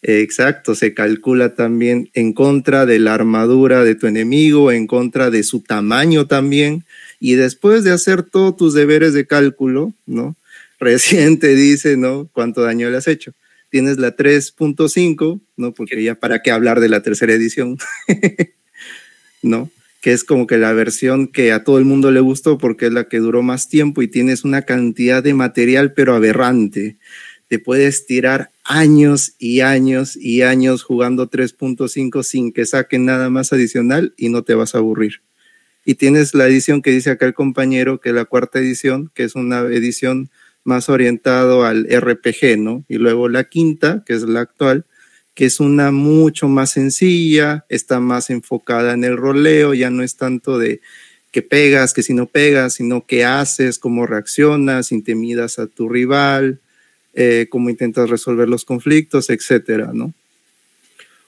Exacto, 0.03 0.75
se 0.75 0.93
calcula 0.93 1.55
también 1.55 2.11
en 2.13 2.33
contra 2.33 2.85
de 2.85 2.99
la 2.99 3.15
armadura 3.15 3.83
de 3.83 3.95
tu 3.95 4.05
enemigo, 4.05 4.71
en 4.71 4.85
contra 4.85 5.31
de 5.31 5.41
su 5.41 5.61
tamaño 5.61 6.27
también. 6.27 6.85
Y 7.19 7.33
después 7.33 7.83
de 7.83 7.93
hacer 7.93 8.21
todos 8.21 8.55
tus 8.57 8.75
deberes 8.75 9.15
de 9.15 9.25
cálculo, 9.25 9.91
¿no? 10.05 10.35
Recién 10.79 11.39
te 11.39 11.55
dice, 11.55 11.97
¿no? 11.97 12.29
Cuánto 12.31 12.61
daño 12.61 12.91
le 12.91 12.97
has 12.97 13.07
hecho 13.07 13.33
tienes 13.73 13.97
la 13.97 14.15
3.5, 14.15 15.41
¿no? 15.57 15.73
Porque 15.73 16.03
ya 16.03 16.13
para 16.13 16.43
qué 16.43 16.51
hablar 16.51 16.79
de 16.79 16.89
la 16.89 17.01
tercera 17.01 17.33
edición, 17.33 17.79
¿no? 19.41 19.71
Que 19.99 20.13
es 20.13 20.23
como 20.23 20.45
que 20.45 20.59
la 20.59 20.73
versión 20.73 21.25
que 21.25 21.51
a 21.51 21.63
todo 21.63 21.79
el 21.79 21.85
mundo 21.85 22.11
le 22.11 22.19
gustó 22.19 22.59
porque 22.59 22.85
es 22.85 22.93
la 22.93 23.07
que 23.07 23.17
duró 23.17 23.41
más 23.41 23.69
tiempo 23.69 24.03
y 24.03 24.07
tienes 24.07 24.43
una 24.43 24.61
cantidad 24.61 25.23
de 25.23 25.33
material 25.33 25.93
pero 25.93 26.13
aberrante. 26.13 26.97
Te 27.47 27.57
puedes 27.57 28.05
tirar 28.05 28.51
años 28.63 29.33
y 29.39 29.61
años 29.61 30.15
y 30.17 30.43
años 30.43 30.83
jugando 30.83 31.31
3.5 31.31 32.21
sin 32.21 32.53
que 32.53 32.67
saquen 32.67 33.05
nada 33.05 33.31
más 33.31 33.53
adicional 33.53 34.13
y 34.17 34.29
no 34.29 34.43
te 34.43 34.53
vas 34.53 34.75
a 34.75 34.77
aburrir. 34.77 35.23
Y 35.83 35.95
tienes 35.95 36.35
la 36.35 36.45
edición 36.45 36.83
que 36.83 36.91
dice 36.91 37.09
acá 37.09 37.25
el 37.25 37.33
compañero, 37.33 37.99
que 37.99 38.09
es 38.09 38.15
la 38.15 38.25
cuarta 38.25 38.59
edición, 38.59 39.09
que 39.15 39.23
es 39.23 39.33
una 39.33 39.61
edición 39.61 40.29
más 40.63 40.89
orientado 40.89 41.65
al 41.65 41.87
RPG, 41.89 42.57
¿no? 42.57 42.85
Y 42.87 42.95
luego 42.95 43.29
la 43.29 43.45
quinta, 43.45 44.03
que 44.05 44.13
es 44.13 44.23
la 44.23 44.41
actual, 44.41 44.85
que 45.33 45.45
es 45.45 45.59
una 45.59 45.91
mucho 45.91 46.47
más 46.47 46.71
sencilla, 46.71 47.65
está 47.69 47.99
más 47.99 48.29
enfocada 48.29 48.93
en 48.93 49.03
el 49.03 49.17
roleo, 49.17 49.73
ya 49.73 49.89
no 49.89 50.03
es 50.03 50.15
tanto 50.15 50.57
de 50.57 50.81
que 51.31 51.41
pegas, 51.41 51.93
que 51.93 52.03
si 52.03 52.13
no 52.13 52.27
pegas, 52.27 52.75
sino 52.75 53.07
que 53.07 53.25
haces, 53.25 53.79
cómo 53.79 54.05
reaccionas, 54.05 54.91
intimidas 54.91 55.57
a 55.57 55.65
tu 55.65 55.89
rival, 55.89 56.59
eh, 57.15 57.47
cómo 57.49 57.71
intentas 57.71 58.09
resolver 58.09 58.47
los 58.47 58.65
conflictos, 58.65 59.31
etcétera, 59.31 59.89
¿no? 59.93 60.13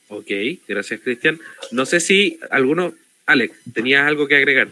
Ok, 0.09 0.29
gracias 0.67 1.01
Cristian. 1.01 1.39
No 1.71 1.87
sé 1.87 1.99
si 1.99 2.39
alguno, 2.51 2.93
Alex, 3.25 3.55
¿tenías 3.73 4.05
algo 4.07 4.27
que 4.27 4.35
agregar? 4.35 4.69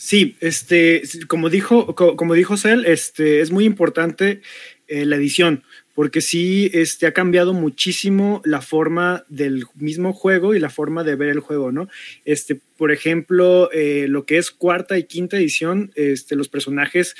Sí, 0.00 0.36
este, 0.38 1.02
como 1.26 1.50
dijo, 1.50 1.96
como 1.96 2.34
dijo 2.34 2.56
Cel, 2.56 2.86
este, 2.86 3.40
es 3.40 3.50
muy 3.50 3.64
importante 3.64 4.42
eh, 4.86 5.04
la 5.04 5.16
edición, 5.16 5.64
porque 5.92 6.20
sí 6.20 6.70
este, 6.72 7.06
ha 7.08 7.12
cambiado 7.12 7.52
muchísimo 7.52 8.40
la 8.44 8.60
forma 8.60 9.24
del 9.28 9.64
mismo 9.74 10.12
juego 10.12 10.54
y 10.54 10.60
la 10.60 10.70
forma 10.70 11.02
de 11.02 11.16
ver 11.16 11.30
el 11.30 11.40
juego, 11.40 11.72
¿no? 11.72 11.88
Este, 12.24 12.60
por 12.76 12.92
ejemplo, 12.92 13.72
eh, 13.72 14.06
lo 14.08 14.24
que 14.24 14.38
es 14.38 14.52
cuarta 14.52 14.96
y 14.96 15.02
quinta 15.02 15.36
edición, 15.36 15.90
este, 15.96 16.36
los 16.36 16.48
personajes 16.48 17.16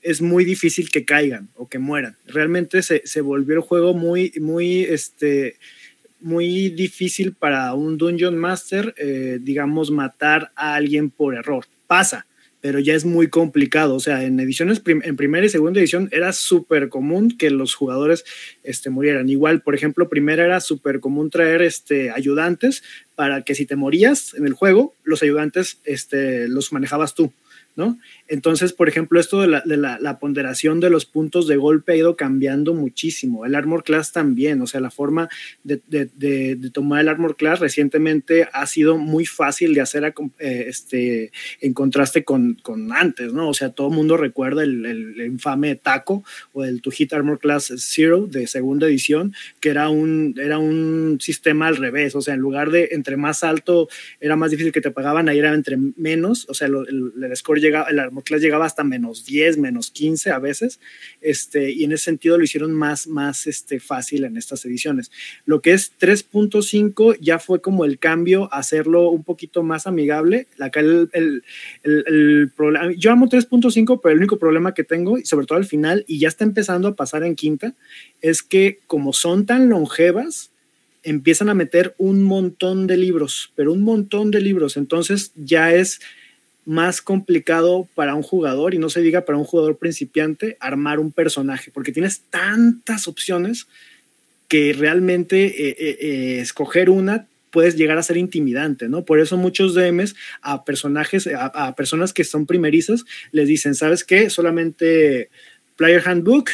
es 0.00 0.22
muy 0.22 0.46
difícil 0.46 0.88
que 0.90 1.04
caigan 1.04 1.50
o 1.54 1.68
que 1.68 1.78
mueran. 1.78 2.16
Realmente 2.24 2.82
se, 2.82 3.02
se 3.04 3.20
volvió 3.20 3.56
el 3.56 3.60
juego 3.60 3.92
muy, 3.92 4.32
muy, 4.40 4.84
este, 4.84 5.58
muy 6.18 6.70
difícil 6.70 7.34
para 7.34 7.74
un 7.74 7.98
Dungeon 7.98 8.38
Master, 8.38 8.94
eh, 8.96 9.36
digamos, 9.38 9.90
matar 9.90 10.50
a 10.56 10.76
alguien 10.76 11.10
por 11.10 11.34
error 11.34 11.66
pasa, 11.92 12.26
pero 12.62 12.78
ya 12.78 12.94
es 12.94 13.04
muy 13.04 13.28
complicado. 13.28 13.94
O 13.94 14.00
sea, 14.00 14.24
en 14.24 14.40
ediciones, 14.40 14.80
en 14.86 15.14
primera 15.14 15.44
y 15.44 15.50
segunda 15.50 15.78
edición 15.78 16.08
era 16.10 16.32
súper 16.32 16.88
común 16.88 17.36
que 17.36 17.50
los 17.50 17.74
jugadores 17.74 18.24
este, 18.62 18.88
murieran. 18.88 19.28
Igual, 19.28 19.60
por 19.60 19.74
ejemplo, 19.74 20.08
primera 20.08 20.42
era 20.42 20.60
súper 20.60 21.00
común 21.00 21.28
traer 21.28 21.60
este, 21.60 22.10
ayudantes 22.10 22.82
para 23.14 23.42
que 23.42 23.54
si 23.54 23.66
te 23.66 23.76
morías 23.76 24.32
en 24.32 24.46
el 24.46 24.54
juego, 24.54 24.94
los 25.04 25.22
ayudantes 25.22 25.80
este, 25.84 26.48
los 26.48 26.72
manejabas 26.72 27.12
tú. 27.12 27.30
¿no? 27.76 27.98
Entonces, 28.32 28.72
por 28.72 28.88
ejemplo, 28.88 29.20
esto 29.20 29.42
de, 29.42 29.76
la, 29.76 30.18
ponderación 30.18 30.80
de 30.80 30.88
los 30.88 31.04
puntos 31.04 31.46
de 31.46 31.56
golpe 31.56 31.92
ha 31.92 31.96
ido 31.96 32.16
cambiando 32.16 32.72
muchísimo. 32.72 33.44
El 33.44 33.54
Armor 33.54 33.84
Class 33.84 34.10
también, 34.10 34.62
o 34.62 34.66
sea, 34.66 34.80
la 34.80 34.90
forma 34.90 35.28
de, 35.64 35.76
tomar 36.72 37.02
el 37.02 37.10
Armor 37.10 37.36
Class 37.36 37.60
recientemente 37.60 38.48
ha 38.54 38.66
sido 38.66 38.96
muy 38.96 39.26
fácil 39.26 39.74
de 39.74 39.82
hacer 39.82 40.14
eh, 40.38 40.64
este, 40.66 41.30
en 41.60 41.74
contraste 41.74 42.24
con, 42.24 42.56
antes, 42.94 43.34
¿no? 43.34 43.50
O 43.50 43.52
sea, 43.52 43.68
todo 43.68 43.88
el 43.88 43.94
mundo 43.96 44.16
recuerda 44.16 44.62
el, 44.62 45.14
infame 45.26 45.76
Taco 45.76 46.24
o 46.54 46.64
el 46.64 46.80
To 46.80 46.90
Hit 46.90 47.12
Armor 47.12 47.38
Class 47.38 47.70
Zero 47.76 48.26
de 48.26 48.46
segunda 48.46 48.86
edición, 48.86 49.34
que 49.60 49.68
era 49.68 49.90
un, 49.90 50.34
era 50.40 50.56
un 50.56 51.18
sistema 51.20 51.66
al 51.66 51.76
revés, 51.76 52.14
o 52.14 52.22
sea, 52.22 52.32
en 52.32 52.40
lugar 52.40 52.70
de 52.70 52.88
entre 52.92 53.18
más 53.18 53.44
alto 53.44 53.90
era 54.20 54.36
más 54.36 54.50
difícil 54.50 54.72
que 54.72 54.80
te 54.80 54.90
pagaban, 54.90 55.28
ahí 55.28 55.38
era 55.38 55.52
entre 55.52 55.76
menos, 55.76 56.46
o 56.48 56.54
sea, 56.54 56.68
el, 56.68 57.12
el 57.22 57.36
score 57.36 57.60
llegaba, 57.60 57.90
el 57.90 57.98
Armor 57.98 58.21
Class 58.22 58.40
llegaba 58.40 58.66
hasta 58.66 58.84
menos 58.84 59.24
10, 59.24 59.58
menos 59.58 59.90
15 59.90 60.30
a 60.30 60.38
veces, 60.38 60.80
este, 61.20 61.70
y 61.70 61.84
en 61.84 61.92
ese 61.92 62.04
sentido 62.04 62.38
lo 62.38 62.44
hicieron 62.44 62.72
más, 62.72 63.06
más 63.06 63.46
este, 63.46 63.80
fácil 63.80 64.24
en 64.24 64.36
estas 64.36 64.64
ediciones. 64.64 65.10
Lo 65.44 65.60
que 65.60 65.72
es 65.72 65.92
3.5 65.98 67.18
ya 67.20 67.38
fue 67.38 67.60
como 67.60 67.84
el 67.84 67.98
cambio, 67.98 68.52
hacerlo 68.52 69.10
un 69.10 69.24
poquito 69.24 69.62
más 69.62 69.86
amigable. 69.86 70.46
Acá 70.58 70.80
el, 70.80 71.08
el, 71.12 71.42
el, 71.82 72.50
problema, 72.56 72.92
yo 72.96 73.12
amo 73.12 73.28
3.5, 73.28 74.00
pero 74.02 74.12
el 74.12 74.18
único 74.18 74.38
problema 74.38 74.74
que 74.74 74.84
tengo, 74.84 75.18
y 75.18 75.24
sobre 75.24 75.46
todo 75.46 75.58
al 75.58 75.66
final, 75.66 76.04
y 76.06 76.18
ya 76.18 76.28
está 76.28 76.44
empezando 76.44 76.88
a 76.88 76.96
pasar 76.96 77.24
en 77.24 77.34
quinta, 77.34 77.74
es 78.20 78.42
que 78.42 78.80
como 78.86 79.12
son 79.12 79.46
tan 79.46 79.68
longevas, 79.68 80.52
empiezan 81.02 81.48
a 81.48 81.54
meter 81.54 81.94
un 81.98 82.22
montón 82.22 82.86
de 82.86 82.96
libros, 82.96 83.52
pero 83.54 83.72
un 83.72 83.82
montón 83.82 84.30
de 84.30 84.40
libros. 84.40 84.76
Entonces 84.76 85.32
ya 85.36 85.72
es 85.72 86.00
más 86.64 87.02
complicado 87.02 87.88
para 87.94 88.14
un 88.14 88.22
jugador, 88.22 88.74
y 88.74 88.78
no 88.78 88.88
se 88.88 89.00
diga 89.00 89.24
para 89.24 89.38
un 89.38 89.44
jugador 89.44 89.78
principiante, 89.78 90.56
armar 90.60 91.00
un 91.00 91.12
personaje, 91.12 91.70
porque 91.72 91.92
tienes 91.92 92.20
tantas 92.30 93.08
opciones 93.08 93.66
que 94.48 94.72
realmente 94.72 95.46
eh, 95.46 95.76
eh, 95.78 95.98
eh, 96.00 96.40
escoger 96.40 96.90
una 96.90 97.26
puedes 97.50 97.76
llegar 97.76 97.98
a 97.98 98.02
ser 98.02 98.16
intimidante, 98.16 98.88
¿no? 98.88 99.04
Por 99.04 99.20
eso 99.20 99.36
muchos 99.36 99.74
DMs 99.74 100.16
a 100.40 100.64
personajes, 100.64 101.28
a, 101.28 101.74
personas 101.74 102.12
que 102.12 102.24
son 102.24 102.46
primerizas, 102.46 103.04
les 103.30 103.46
dicen, 103.46 103.74
¿sabes 103.74 104.04
qué? 104.04 104.30
Solamente 104.30 105.28
Player 105.76 106.02
Handbook 106.06 106.48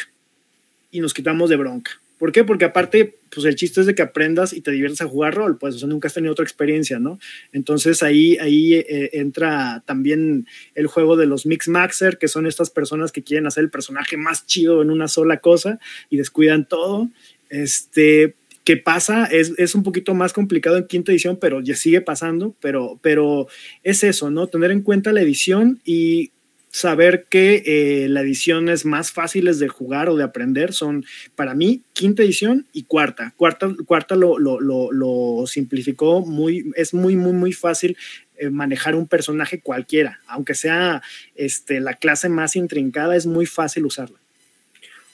y 0.91 0.99
nos 0.99 1.13
quitamos 1.13 1.49
de 1.49 1.55
bronca. 1.55 1.91
¿Por 2.19 2.33
qué? 2.33 2.43
Porque 2.43 2.65
aparte, 2.65 3.17
pues 3.33 3.45
el 3.45 3.55
chiste 3.55 3.79
es 3.79 3.87
de 3.87 3.95
que 3.95 4.01
aprendas 4.01 4.51
y 4.51 4.59
te 4.59 4.71
diviertas 4.71 5.01
a 5.01 5.07
jugar 5.07 5.33
rol, 5.33 5.57
pues, 5.57 5.75
o 5.75 5.79
sea, 5.79 5.87
nunca 5.87 6.09
has 6.09 6.13
tenido 6.13 6.33
otra 6.33 6.43
experiencia, 6.43 6.99
¿no? 6.99 7.17
Entonces 7.53 8.03
ahí, 8.03 8.37
ahí 8.41 8.73
eh, 8.73 9.11
entra 9.13 9.83
también 9.85 10.45
el 10.75 10.87
juego 10.87 11.15
de 11.15 11.25
los 11.25 11.45
Mix 11.45 11.69
Maxer, 11.69 12.17
que 12.17 12.27
son 12.27 12.45
estas 12.45 12.69
personas 12.69 13.13
que 13.13 13.23
quieren 13.23 13.47
hacer 13.47 13.63
el 13.63 13.69
personaje 13.69 14.17
más 14.17 14.45
chido 14.45 14.81
en 14.81 14.91
una 14.91 15.07
sola 15.07 15.37
cosa 15.37 15.79
y 16.09 16.17
descuidan 16.17 16.67
todo. 16.67 17.09
Este, 17.49 18.35
¿Qué 18.65 18.75
pasa? 18.75 19.23
Es, 19.25 19.53
es, 19.57 19.73
un 19.73 19.83
poquito 19.83 20.13
más 20.13 20.33
complicado 20.33 20.75
en 20.75 20.87
quinta 20.87 21.13
edición, 21.13 21.37
pero 21.39 21.61
ya 21.61 21.75
sigue 21.75 22.01
pasando, 22.01 22.53
pero, 22.59 22.99
pero 23.01 23.47
es 23.83 24.03
eso, 24.03 24.29
¿no? 24.29 24.47
Tener 24.47 24.71
en 24.71 24.81
cuenta 24.81 25.13
la 25.13 25.21
edición 25.21 25.79
y 25.85 26.31
saber 26.71 27.25
que 27.29 27.63
eh, 27.65 28.09
la 28.09 28.21
edición 28.21 28.69
es 28.69 28.85
más 28.85 29.11
fáciles 29.11 29.59
de 29.59 29.67
jugar 29.67 30.09
o 30.09 30.15
de 30.15 30.23
aprender 30.23 30.73
son 30.73 31.05
para 31.35 31.53
mí 31.53 31.81
quinta 31.93 32.23
edición 32.23 32.67
y 32.73 32.83
cuarta. 32.83 33.33
Cuarta, 33.37 33.73
cuarta 33.85 34.15
lo, 34.15 34.37
lo, 34.37 34.59
lo, 34.59 35.47
simplificó 35.47 36.21
muy, 36.21 36.71
es 36.75 36.93
muy, 36.93 37.15
muy, 37.15 37.33
muy 37.33 37.53
fácil 37.53 37.97
eh, 38.37 38.49
manejar 38.49 38.95
un 38.95 39.07
personaje 39.07 39.59
cualquiera, 39.59 40.19
aunque 40.27 40.53
sea 40.53 41.01
este, 41.35 41.79
la 41.79 41.95
clase 41.95 42.29
más 42.29 42.55
intrincada, 42.55 43.15
es 43.15 43.25
muy 43.25 43.45
fácil 43.45 43.85
usarla. 43.85 44.17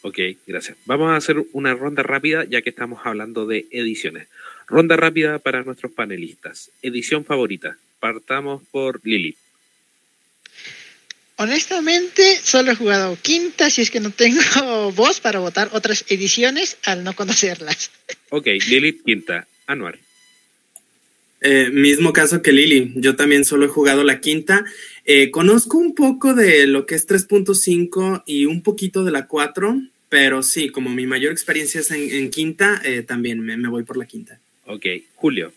Ok, 0.01 0.19
gracias. 0.45 0.77
Vamos 0.85 1.09
a 1.09 1.15
hacer 1.15 1.43
una 1.51 1.73
ronda 1.73 2.03
rápida 2.03 2.43
ya 2.43 2.61
que 2.61 2.69
estamos 2.69 2.99
hablando 3.05 3.47
de 3.47 3.65
ediciones. 3.71 4.27
Ronda 4.67 4.97
rápida 4.97 5.39
para 5.39 5.63
nuestros 5.63 5.91
panelistas. 5.91 6.69
Edición 6.83 7.25
favorita. 7.25 7.77
Partamos 7.99 8.61
por 8.71 8.99
Lili. 9.03 9.35
Honestamente, 11.37 12.39
solo 12.43 12.71
he 12.71 12.75
jugado 12.75 13.17
quinta, 13.21 13.69
si 13.69 13.81
es 13.81 13.91
que 13.91 13.99
no 13.99 14.09
tengo 14.09 14.91
voz 14.95 15.19
para 15.19 15.39
votar 15.39 15.69
otras 15.73 16.05
ediciones 16.07 16.77
al 16.85 17.03
no 17.03 17.13
conocerlas. 17.13 17.91
Ok, 18.29 18.47
Lili, 18.69 18.99
quinta. 18.99 19.47
Anuar. 19.67 19.99
Eh, 21.41 21.69
mismo 21.71 22.13
caso 22.13 22.41
que 22.41 22.53
Lili, 22.53 22.93
yo 22.95 23.15
también 23.15 23.43
solo 23.43 23.65
he 23.65 23.69
jugado 23.69 24.03
la 24.03 24.21
quinta. 24.21 24.63
Eh, 25.03 25.29
conozco 25.29 25.77
un 25.77 25.93
poco 25.93 26.33
de 26.33 26.67
lo 26.67 26.85
que 26.85 26.95
es 26.95 27.07
3.5 27.07 28.23
y 28.25 28.45
un 28.45 28.63
poquito 28.63 29.03
de 29.03 29.11
la 29.11 29.27
4, 29.27 29.81
pero 30.07 30.41
sí, 30.41 30.69
como 30.69 30.89
mi 30.89 31.05
mayor 31.05 31.33
experiencia 31.33 31.81
es 31.81 31.91
en, 31.91 32.29
quinta, 32.29 32.81
eh, 32.85 33.03
también 33.03 33.41
me, 33.41 33.57
me 33.57 33.67
voy 33.67 33.83
por 33.83 33.97
la 33.97 34.05
quinta. 34.05 34.39
Ok, 34.65 34.85
Julio. 35.15 35.51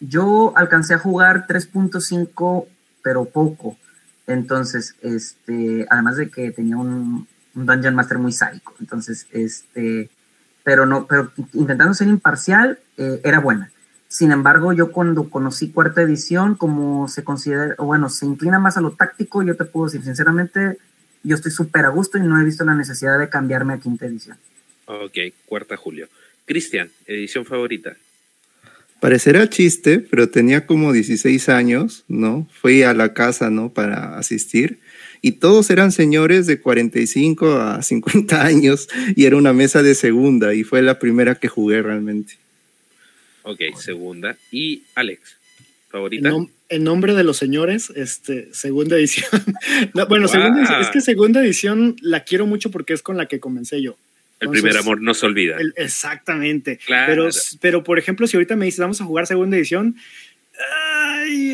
Yo 0.00 0.52
alcancé 0.56 0.94
a 0.94 0.98
jugar 0.98 1.46
3.5, 1.46 2.66
pero 3.02 3.26
poco. 3.26 3.78
Entonces, 4.26 4.94
este, 5.02 5.86
además 5.90 6.16
de 6.16 6.30
que 6.30 6.50
tenía 6.50 6.76
un, 6.76 7.26
Dungeon 7.54 7.94
Master 7.94 8.18
muy 8.18 8.32
sádico. 8.32 8.74
Entonces, 8.80 9.26
este, 9.30 10.10
pero 10.62 10.86
no, 10.86 11.06
pero 11.06 11.30
intentando 11.52 11.94
ser 11.94 12.08
imparcial, 12.08 12.78
eh, 12.96 13.20
era 13.22 13.40
buena. 13.40 13.70
Sin 14.08 14.32
embargo, 14.32 14.72
yo 14.72 14.92
cuando 14.92 15.28
conocí 15.28 15.70
cuarta 15.70 16.02
edición, 16.02 16.54
como 16.54 17.08
se 17.08 17.24
considera, 17.24 17.74
bueno, 17.78 18.08
se 18.08 18.26
inclina 18.26 18.58
más 18.58 18.76
a 18.76 18.80
lo 18.80 18.92
táctico, 18.92 19.42
yo 19.42 19.56
te 19.56 19.64
puedo 19.64 19.86
decir, 19.86 20.02
sinceramente, 20.02 20.78
yo 21.22 21.34
estoy 21.34 21.50
súper 21.50 21.84
a 21.84 21.88
gusto 21.88 22.18
y 22.18 22.22
no 22.22 22.40
he 22.40 22.44
visto 22.44 22.64
la 22.64 22.74
necesidad 22.74 23.18
de 23.18 23.28
cambiarme 23.28 23.74
a 23.74 23.78
quinta 23.78 24.06
edición. 24.06 24.38
Ok, 24.86 25.18
cuarta 25.46 25.76
julio. 25.76 26.08
Cristian, 26.44 26.90
edición 27.06 27.44
favorita. 27.44 27.96
Parecerá 29.04 29.50
chiste, 29.50 29.98
pero 29.98 30.30
tenía 30.30 30.64
como 30.64 30.90
16 30.90 31.50
años, 31.50 32.04
¿no? 32.08 32.48
Fui 32.50 32.84
a 32.84 32.94
la 32.94 33.12
casa, 33.12 33.50
¿no? 33.50 33.70
Para 33.70 34.16
asistir. 34.16 34.78
Y 35.20 35.32
todos 35.32 35.68
eran 35.68 35.92
señores 35.92 36.46
de 36.46 36.58
45 36.58 37.52
a 37.52 37.82
50 37.82 38.42
años 38.42 38.88
y 39.14 39.26
era 39.26 39.36
una 39.36 39.52
mesa 39.52 39.82
de 39.82 39.94
segunda 39.94 40.54
y 40.54 40.64
fue 40.64 40.80
la 40.80 40.98
primera 40.98 41.34
que 41.34 41.48
jugué 41.48 41.82
realmente. 41.82 42.38
Ok, 43.42 43.60
segunda. 43.78 44.38
¿Y 44.50 44.84
Alex? 44.94 45.36
¿Favorita? 45.90 46.30
En, 46.70 46.84
nombre 46.84 47.12
de 47.12 47.24
los 47.24 47.36
señores, 47.36 47.92
este, 47.94 48.48
segunda 48.54 48.96
edición. 48.96 49.28
bueno, 50.08 50.28
segunda 50.28 50.60
edición, 50.60 50.80
es 50.80 50.88
que 50.88 51.02
segunda 51.02 51.44
edición 51.44 51.94
la 52.00 52.24
quiero 52.24 52.46
mucho 52.46 52.70
porque 52.70 52.94
es 52.94 53.02
con 53.02 53.18
la 53.18 53.26
que 53.26 53.38
comencé 53.38 53.82
yo. 53.82 53.98
El 54.44 54.50
primer 54.50 54.76
amor 54.76 55.00
no 55.00 55.14
se 55.14 55.26
olvida. 55.26 55.56
exactamente. 55.76 56.78
Pero, 56.86 57.28
pero, 57.60 57.84
por 57.84 57.98
ejemplo, 57.98 58.26
si 58.26 58.36
ahorita 58.36 58.56
me 58.56 58.66
dices, 58.66 58.80
vamos 58.80 59.00
a 59.00 59.04
jugar 59.04 59.26
segunda 59.26 59.56
edición, 59.56 59.96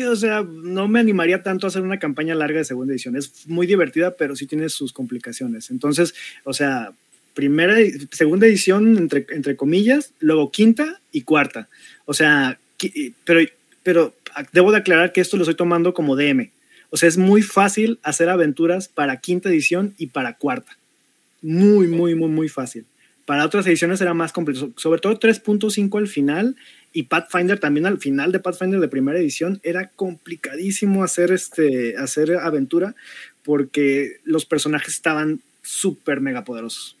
o 0.09 0.15
sea, 0.15 0.43
no 0.43 0.87
me 0.87 0.99
animaría 0.99 1.43
tanto 1.43 1.65
a 1.65 1.69
hacer 1.69 1.81
una 1.81 1.99
campaña 1.99 2.35
larga 2.35 2.59
de 2.59 2.65
segunda 2.65 2.93
edición. 2.93 3.15
Es 3.15 3.47
muy 3.47 3.67
divertida, 3.67 4.15
pero 4.15 4.35
sí 4.35 4.45
tiene 4.45 4.69
sus 4.69 4.93
complicaciones. 4.93 5.71
Entonces, 5.71 6.13
o 6.43 6.53
sea, 6.53 6.93
primera, 7.33 7.75
segunda 8.11 8.47
edición, 8.47 8.97
entre, 8.97 9.25
entre 9.31 9.55
comillas, 9.55 10.13
luego 10.19 10.51
quinta 10.51 10.99
y 11.11 11.21
cuarta. 11.21 11.69
O 12.05 12.13
sea, 12.13 12.59
pero, 13.23 13.41
pero 13.83 14.13
debo 14.51 14.71
de 14.71 14.79
aclarar 14.79 15.11
que 15.11 15.21
esto 15.21 15.37
lo 15.37 15.43
estoy 15.43 15.55
tomando 15.55 15.93
como 15.93 16.15
DM. 16.15 16.51
O 16.89 16.97
sea, 16.97 17.07
es 17.07 17.17
muy 17.17 17.41
fácil 17.41 17.99
hacer 18.03 18.29
aventuras 18.29 18.89
para 18.89 19.17
quinta 19.17 19.49
edición 19.49 19.95
y 19.97 20.07
para 20.07 20.33
cuarta. 20.33 20.77
Muy, 21.41 21.87
muy, 21.87 22.15
muy, 22.15 22.29
muy 22.29 22.49
fácil. 22.49 22.85
Para 23.25 23.45
otras 23.45 23.65
ediciones 23.67 24.01
era 24.01 24.13
más 24.13 24.33
complejo, 24.33 24.71
sobre 24.75 24.99
todo 24.99 25.17
3.5 25.19 25.97
al 25.97 26.07
final 26.07 26.55
y 26.91 27.03
Pathfinder 27.03 27.59
también 27.59 27.85
al 27.85 27.99
final 27.99 28.31
de 28.31 28.39
Pathfinder 28.39 28.79
de 28.79 28.87
primera 28.87 29.19
edición 29.19 29.59
era 29.63 29.89
complicadísimo 29.89 31.03
hacer, 31.03 31.31
este, 31.31 31.95
hacer 31.97 32.33
aventura 32.35 32.95
porque 33.43 34.17
los 34.23 34.45
personajes 34.45 34.93
estaban 34.93 35.39
súper 35.61 36.19
mega 36.19 36.43
poderosos. 36.43 36.95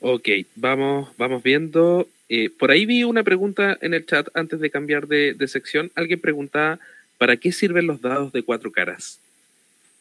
Ok, 0.00 0.28
vamos, 0.56 1.08
vamos 1.16 1.42
viendo. 1.42 2.06
Eh, 2.28 2.50
por 2.50 2.70
ahí 2.70 2.84
vi 2.84 3.04
una 3.04 3.22
pregunta 3.22 3.78
en 3.80 3.94
el 3.94 4.04
chat 4.04 4.28
antes 4.34 4.60
de 4.60 4.70
cambiar 4.70 5.06
de, 5.06 5.34
de 5.34 5.48
sección. 5.48 5.90
Alguien 5.94 6.20
preguntaba, 6.20 6.78
¿para 7.16 7.36
qué 7.36 7.52
sirven 7.52 7.86
los 7.86 8.02
dados 8.02 8.32
de 8.32 8.42
cuatro 8.42 8.70
caras? 8.70 9.20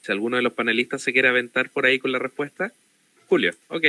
Si 0.04 0.12
alguno 0.12 0.36
de 0.36 0.44
los 0.44 0.52
panelistas 0.52 1.02
se 1.02 1.14
quiere 1.14 1.30
aventar 1.30 1.70
por 1.70 1.86
ahí 1.86 1.98
con 1.98 2.12
la 2.12 2.20
respuesta. 2.20 2.74
Julio, 3.30 3.54
ok. 3.70 3.84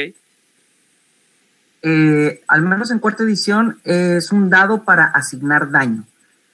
Eh, 1.82 2.42
al 2.46 2.62
menos 2.62 2.92
en 2.92 3.00
cuarta 3.00 3.24
edición 3.24 3.80
es 3.82 4.30
un 4.30 4.48
dado 4.48 4.84
para 4.84 5.06
asignar 5.06 5.72
daño. 5.72 6.04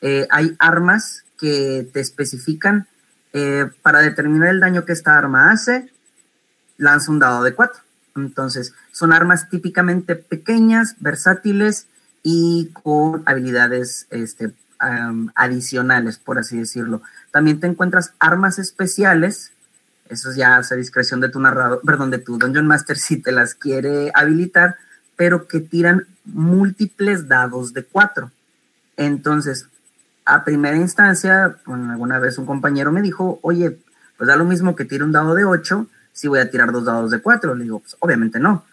Eh, 0.00 0.26
hay 0.30 0.56
armas 0.58 1.24
que 1.38 1.86
te 1.92 2.00
especifican 2.00 2.86
eh, 3.34 3.66
para 3.82 4.00
determinar 4.00 4.48
el 4.48 4.60
daño 4.60 4.86
que 4.86 4.92
esta 4.92 5.18
arma 5.18 5.52
hace, 5.52 5.90
lanza 6.78 7.12
un 7.12 7.18
dado 7.18 7.44
de 7.44 7.52
4. 7.52 7.82
Entonces, 8.16 8.72
son 8.92 9.12
armas 9.12 9.50
típicamente 9.50 10.16
pequeñas, 10.16 10.96
versátiles 11.00 11.86
y 12.22 12.70
con 12.72 13.22
habilidades 13.26 14.06
este, 14.10 14.52
adicionales, 15.34 16.18
por 16.18 16.38
así 16.38 16.58
decirlo. 16.58 17.02
También 17.30 17.60
te 17.60 17.66
encuentras 17.66 18.12
armas 18.18 18.58
especiales, 18.58 19.52
eso 20.08 20.32
ya 20.32 20.56
a 20.56 20.74
discreción 20.74 21.20
de 21.20 21.28
tu 21.28 21.40
narrador, 21.40 21.80
perdón, 21.86 22.10
de 22.10 22.18
tu 22.18 22.38
Dungeon 22.38 22.66
Master 22.66 22.98
si 22.98 23.18
te 23.18 23.32
las 23.32 23.54
quiere 23.54 24.10
habilitar, 24.14 24.76
pero 25.16 25.46
que 25.46 25.60
tiran 25.60 26.06
múltiples 26.24 27.28
dados 27.28 27.72
de 27.74 27.84
4. 27.84 28.30
Entonces, 28.96 29.66
a 30.24 30.44
primera 30.44 30.76
instancia, 30.76 31.56
alguna 31.66 32.18
vez 32.18 32.38
un 32.38 32.46
compañero 32.46 32.92
me 32.92 33.02
dijo, 33.02 33.38
oye, 33.42 33.78
pues 34.16 34.28
da 34.28 34.36
lo 34.36 34.44
mismo 34.44 34.76
que 34.76 34.84
tire 34.84 35.04
un 35.04 35.12
dado 35.12 35.34
de 35.34 35.44
8 35.44 35.86
si 36.12 36.28
voy 36.28 36.40
a 36.40 36.50
tirar 36.50 36.72
dos 36.72 36.84
dados 36.84 37.10
de 37.10 37.20
4. 37.20 37.54
Le 37.54 37.64
digo, 37.64 37.80
pues 37.80 37.96
obviamente 38.00 38.38
no. 38.38 38.64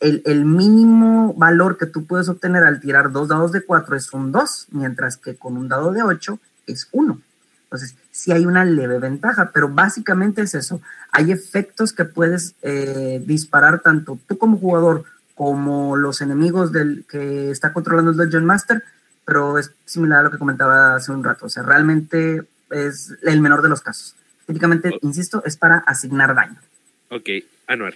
El, 0.00 0.22
el, 0.26 0.44
mínimo 0.44 1.34
valor 1.34 1.76
que 1.76 1.86
tú 1.86 2.06
puedes 2.06 2.28
obtener 2.28 2.62
al 2.64 2.80
tirar 2.80 3.10
dos 3.10 3.28
dados 3.28 3.50
de 3.50 3.62
4 3.62 3.96
es 3.96 4.12
un 4.12 4.30
2, 4.30 4.68
mientras 4.70 5.16
que 5.16 5.34
con 5.34 5.56
un 5.56 5.68
dado 5.68 5.92
de 5.92 6.02
8 6.02 6.38
es 6.66 6.88
1. 6.92 7.20
Entonces, 7.64 7.96
sí 8.10 8.32
hay 8.32 8.46
una 8.46 8.64
leve 8.64 8.98
ventaja, 8.98 9.50
pero 9.52 9.68
básicamente 9.68 10.42
es 10.42 10.54
eso. 10.54 10.80
Hay 11.12 11.32
efectos 11.32 11.92
que 11.92 12.04
puedes 12.04 12.54
eh, 12.62 13.22
disparar 13.26 13.80
tanto 13.80 14.18
tú 14.26 14.38
como 14.38 14.56
jugador 14.56 15.04
como 15.34 15.96
los 15.96 16.20
enemigos 16.20 16.72
del 16.72 17.04
que 17.08 17.50
está 17.50 17.72
controlando 17.72 18.10
el 18.10 18.16
Dungeon 18.16 18.44
Master, 18.44 18.82
pero 19.24 19.58
es 19.58 19.72
similar 19.84 20.20
a 20.20 20.22
lo 20.22 20.30
que 20.30 20.38
comentaba 20.38 20.94
hace 20.96 21.12
un 21.12 21.22
rato. 21.22 21.46
O 21.46 21.48
sea, 21.48 21.62
realmente 21.62 22.42
es 22.70 23.14
el 23.22 23.40
menor 23.40 23.62
de 23.62 23.68
los 23.68 23.82
casos. 23.82 24.16
Típicamente, 24.46 24.98
insisto, 25.02 25.42
es 25.44 25.56
para 25.58 25.78
asignar 25.78 26.34
daño. 26.34 26.56
Ok, 27.10 27.28
Anuar. 27.66 27.94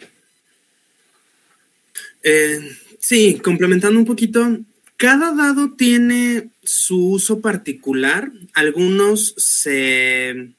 Eh, 2.22 2.60
sí, 2.98 3.40
complementando 3.42 3.98
un 3.98 4.06
poquito, 4.06 4.58
cada 4.96 5.34
dado 5.34 5.74
tiene 5.74 6.50
su 6.62 7.10
uso 7.10 7.40
particular. 7.40 8.30
Algunos 8.54 9.34
se, 9.36 10.54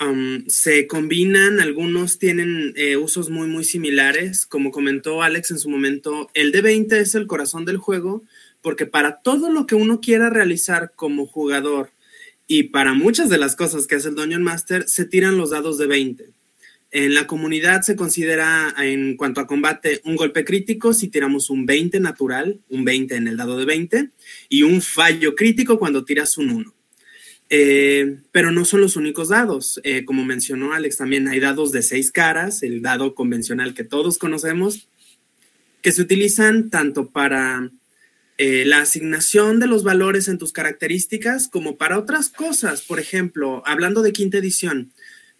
um, 0.00 0.44
combinan, 0.88 1.60
algunos 1.60 2.18
tienen 2.18 2.72
eh, 2.76 2.96
usos 2.96 3.30
muy, 3.30 3.48
muy 3.48 3.64
similares. 3.64 4.46
Como 4.46 4.70
comentó 4.70 5.22
Alex 5.22 5.50
en 5.50 5.58
su 5.58 5.68
momento, 5.68 6.30
el 6.34 6.52
D20 6.52 6.92
es 6.94 7.14
el 7.14 7.26
corazón 7.26 7.64
del 7.64 7.78
juego 7.78 8.22
porque 8.60 8.86
para 8.86 9.20
todo 9.22 9.50
lo 9.50 9.66
que 9.66 9.74
uno 9.74 10.00
quiera 10.00 10.30
realizar 10.30 10.92
como 10.94 11.26
jugador 11.26 11.90
y 12.46 12.64
para 12.64 12.94
muchas 12.94 13.28
de 13.28 13.38
las 13.38 13.56
cosas 13.56 13.86
que 13.86 13.96
hace 13.96 14.08
el 14.08 14.14
Dungeon 14.14 14.42
Master, 14.42 14.88
se 14.88 15.04
tiran 15.04 15.36
los 15.36 15.50
dados 15.50 15.78
de 15.78 15.86
20. 15.86 16.30
En 16.90 17.14
la 17.14 17.26
comunidad 17.26 17.82
se 17.82 17.96
considera, 17.96 18.74
en 18.78 19.16
cuanto 19.16 19.40
a 19.40 19.46
combate, 19.46 20.00
un 20.04 20.16
golpe 20.16 20.44
crítico 20.44 20.94
si 20.94 21.08
tiramos 21.08 21.50
un 21.50 21.66
20 21.66 22.00
natural, 22.00 22.60
un 22.70 22.84
20 22.84 23.16
en 23.16 23.28
el 23.28 23.36
dado 23.36 23.58
de 23.58 23.66
20, 23.66 24.10
y 24.48 24.62
un 24.62 24.80
fallo 24.80 25.34
crítico 25.34 25.78
cuando 25.78 26.04
tiras 26.04 26.38
un 26.38 26.50
1. 26.50 26.74
Eh, 27.50 28.18
pero 28.30 28.50
no 28.50 28.64
son 28.64 28.80
los 28.80 28.96
únicos 28.96 29.28
dados. 29.28 29.80
Eh, 29.84 30.04
como 30.04 30.24
mencionó 30.24 30.72
Alex, 30.72 30.96
también 30.96 31.28
hay 31.28 31.40
dados 31.40 31.72
de 31.72 31.82
seis 31.82 32.10
caras, 32.10 32.62
el 32.62 32.82
dado 32.82 33.14
convencional 33.14 33.74
que 33.74 33.84
todos 33.84 34.18
conocemos, 34.18 34.88
que 35.82 35.92
se 35.92 36.02
utilizan 36.02 36.70
tanto 36.70 37.10
para 37.10 37.70
eh, 38.36 38.64
la 38.66 38.82
asignación 38.82 39.60
de 39.60 39.66
los 39.66 39.82
valores 39.82 40.28
en 40.28 40.38
tus 40.38 40.52
características 40.52 41.48
como 41.48 41.76
para 41.76 41.98
otras 41.98 42.28
cosas. 42.28 42.82
Por 42.82 43.00
ejemplo, 43.00 43.62
hablando 43.66 44.02
de 44.02 44.12
quinta 44.12 44.38
edición, 44.38 44.92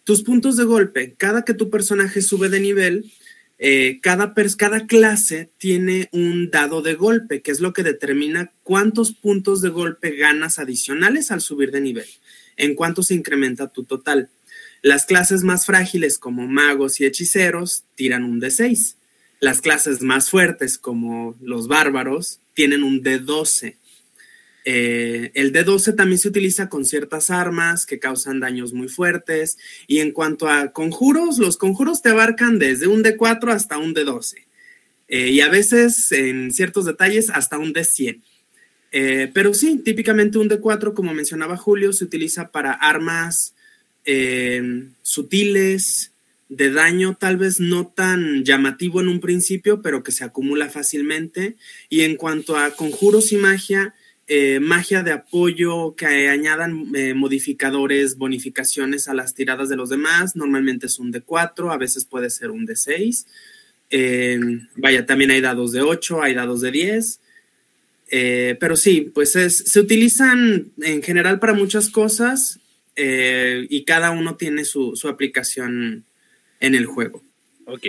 tus 0.09 0.23
puntos 0.23 0.57
de 0.57 0.63
golpe, 0.63 1.13
cada 1.19 1.45
que 1.45 1.53
tu 1.53 1.69
personaje 1.69 2.23
sube 2.23 2.49
de 2.49 2.59
nivel, 2.59 3.13
eh, 3.59 3.99
cada, 4.01 4.33
cada 4.57 4.87
clase 4.87 5.51
tiene 5.59 6.09
un 6.11 6.49
dado 6.49 6.81
de 6.81 6.95
golpe, 6.95 7.43
que 7.43 7.51
es 7.51 7.59
lo 7.59 7.73
que 7.73 7.83
determina 7.83 8.51
cuántos 8.63 9.11
puntos 9.11 9.61
de 9.61 9.69
golpe 9.69 10.15
ganas 10.15 10.57
adicionales 10.57 11.29
al 11.29 11.41
subir 11.41 11.69
de 11.69 11.81
nivel, 11.81 12.07
en 12.57 12.73
cuánto 12.73 13.03
se 13.03 13.13
incrementa 13.13 13.71
tu 13.71 13.83
total. 13.83 14.29
Las 14.81 15.05
clases 15.05 15.43
más 15.43 15.67
frágiles 15.67 16.17
como 16.17 16.47
magos 16.47 16.99
y 16.99 17.05
hechiceros 17.05 17.83
tiran 17.93 18.23
un 18.23 18.41
D6. 18.41 18.95
Las 19.39 19.61
clases 19.61 20.01
más 20.01 20.31
fuertes 20.31 20.79
como 20.79 21.37
los 21.39 21.67
bárbaros 21.67 22.39
tienen 22.55 22.81
un 22.81 23.03
D12. 23.03 23.75
Eh, 24.65 25.31
el 25.33 25.53
D12 25.53 25.95
también 25.95 26.19
se 26.19 26.27
utiliza 26.27 26.69
con 26.69 26.85
ciertas 26.85 27.29
armas 27.29 27.85
que 27.85 27.99
causan 27.99 28.39
daños 28.39 28.73
muy 28.73 28.87
fuertes. 28.87 29.57
Y 29.87 29.99
en 29.99 30.11
cuanto 30.11 30.47
a 30.49 30.71
conjuros, 30.71 31.39
los 31.39 31.57
conjuros 31.57 32.01
te 32.01 32.09
abarcan 32.09 32.59
desde 32.59 32.87
un 32.87 33.03
D4 33.03 33.51
hasta 33.51 33.77
un 33.77 33.93
D12. 33.93 34.45
Eh, 35.07 35.29
y 35.29 35.41
a 35.41 35.49
veces, 35.49 36.11
en 36.11 36.51
ciertos 36.51 36.85
detalles, 36.85 37.29
hasta 37.29 37.57
un 37.57 37.73
D100. 37.73 38.21
Eh, 38.91 39.31
pero 39.33 39.53
sí, 39.53 39.81
típicamente 39.83 40.37
un 40.37 40.49
D4, 40.49 40.93
como 40.93 41.13
mencionaba 41.13 41.57
Julio, 41.57 41.93
se 41.93 42.03
utiliza 42.03 42.51
para 42.51 42.73
armas 42.73 43.53
sutiles, 45.03 46.11
de 46.49 46.71
daño 46.71 47.15
tal 47.15 47.37
vez 47.37 47.59
no 47.59 47.87
tan 47.87 48.43
llamativo 48.43 48.99
en 48.99 49.07
un 49.07 49.19
principio, 49.19 49.83
pero 49.83 50.03
que 50.03 50.11
se 50.11 50.23
acumula 50.23 50.67
fácilmente. 50.67 51.55
Y 51.89 52.01
en 52.01 52.15
cuanto 52.15 52.57
a 52.57 52.71
conjuros 52.71 53.31
y 53.31 53.37
magia, 53.37 53.93
eh, 54.31 54.59
magia 54.59 55.01
de 55.01 55.11
apoyo 55.11 55.95
que 55.95 56.05
añadan 56.05 56.95
eh, 56.95 57.15
modificadores, 57.15 58.15
bonificaciones 58.15 59.07
a 59.07 59.15
las 59.15 59.33
tiradas 59.33 59.69
de 59.69 59.75
los 59.75 59.89
demás. 59.89 60.35
Normalmente 60.35 60.85
es 60.85 60.99
un 60.99 61.09
de 61.09 61.21
4, 61.21 61.71
a 61.71 61.77
veces 61.77 62.05
puede 62.05 62.29
ser 62.29 62.51
un 62.51 62.63
de 62.63 62.75
6. 62.75 63.25
Eh, 63.89 64.39
vaya, 64.75 65.07
también 65.07 65.31
hay 65.31 65.41
dados 65.41 65.71
de 65.71 65.81
8, 65.81 66.21
hay 66.21 66.35
dados 66.35 66.61
de 66.61 66.69
10. 66.69 67.19
pero 68.59 68.75
sí, 68.75 69.11
pues 69.15 69.31
se 69.31 69.79
utilizan 69.79 70.73
en 70.79 71.01
general 71.01 71.39
para 71.39 71.53
muchas 71.53 71.89
cosas 71.89 72.59
y 72.95 73.83
cada 73.83 74.11
uno 74.11 74.35
tiene 74.35 74.63
su, 74.63 74.95
su 74.95 75.07
aplicación 75.07 76.05
en 76.59 76.75
el 76.75 76.85
juego. 76.85 77.23
Ok. 77.65 77.87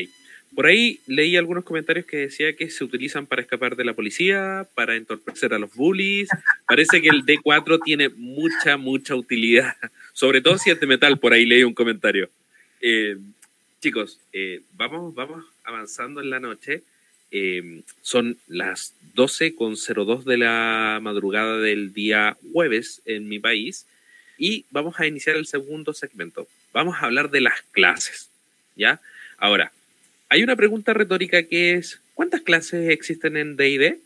Por 0.55 0.67
ahí 0.67 1.01
leí 1.07 1.37
algunos 1.37 1.65
comentarios 1.65 2.07
que 2.07 2.17
decía 2.17 2.55
que 2.55 2.71
se 2.71 2.83
utilizan 2.83 3.27
para 3.27 3.43
escapar 3.43 3.77
de 3.77 3.85
la 3.85 3.95
policía, 3.95 4.67
para 4.75 4.97
entorpecer 4.97 5.55
a 5.55 5.59
los 5.59 5.75
bullies. 5.75 6.29
Parece 6.67 7.01
que 7.01 7.09
el 7.09 7.25
D4 7.25 7.81
tiene 7.85 8.09
mucha, 8.09 8.77
mucha 8.77 9.15
utilidad, 9.15 9.77
sobre 10.13 10.41
todo 10.41 10.59
si 10.59 10.71
es 10.71 10.81
de 10.81 10.87
metal, 10.87 11.19
por 11.19 11.33
ahí 11.33 11.47
leí 11.47 11.63
un 11.63 11.75
comentario. 11.75 12.31
Eh, 12.81 13.17
chicos, 13.81 14.19
eh, 14.33 14.63
vamos, 14.77 15.15
vamos 15.15 15.45
avanzando 15.65 16.21
en 16.21 16.31
la 16.31 16.41
noche. 16.41 16.83
Eh, 17.31 17.83
son 18.03 18.39
las 18.49 18.95
12.02 19.15 20.25
de 20.25 20.37
la 20.37 20.99
madrugada 21.01 21.59
del 21.59 21.93
día 21.93 22.37
jueves 22.53 23.03
en 23.05 23.29
mi 23.29 23.39
país 23.39 23.87
y 24.37 24.65
vamos 24.71 24.99
a 24.99 25.07
iniciar 25.07 25.37
el 25.37 25.47
segundo 25.47 25.95
segmento. 25.95 26.49
Vamos 26.73 26.97
a 26.97 27.07
hablar 27.07 27.31
de 27.31 27.41
las 27.41 27.63
clases, 27.71 28.31
¿ya? 28.75 29.01
Ahora, 29.39 29.71
hay 30.31 30.45
una 30.45 30.55
pregunta 30.55 30.95
retórica 30.95 31.43
que 31.43 31.75
es, 31.75 32.01
¿cuántas 32.15 32.41
clases 32.41 32.89
existen 32.89 33.37
en 33.37 33.57
DD? 33.57 33.99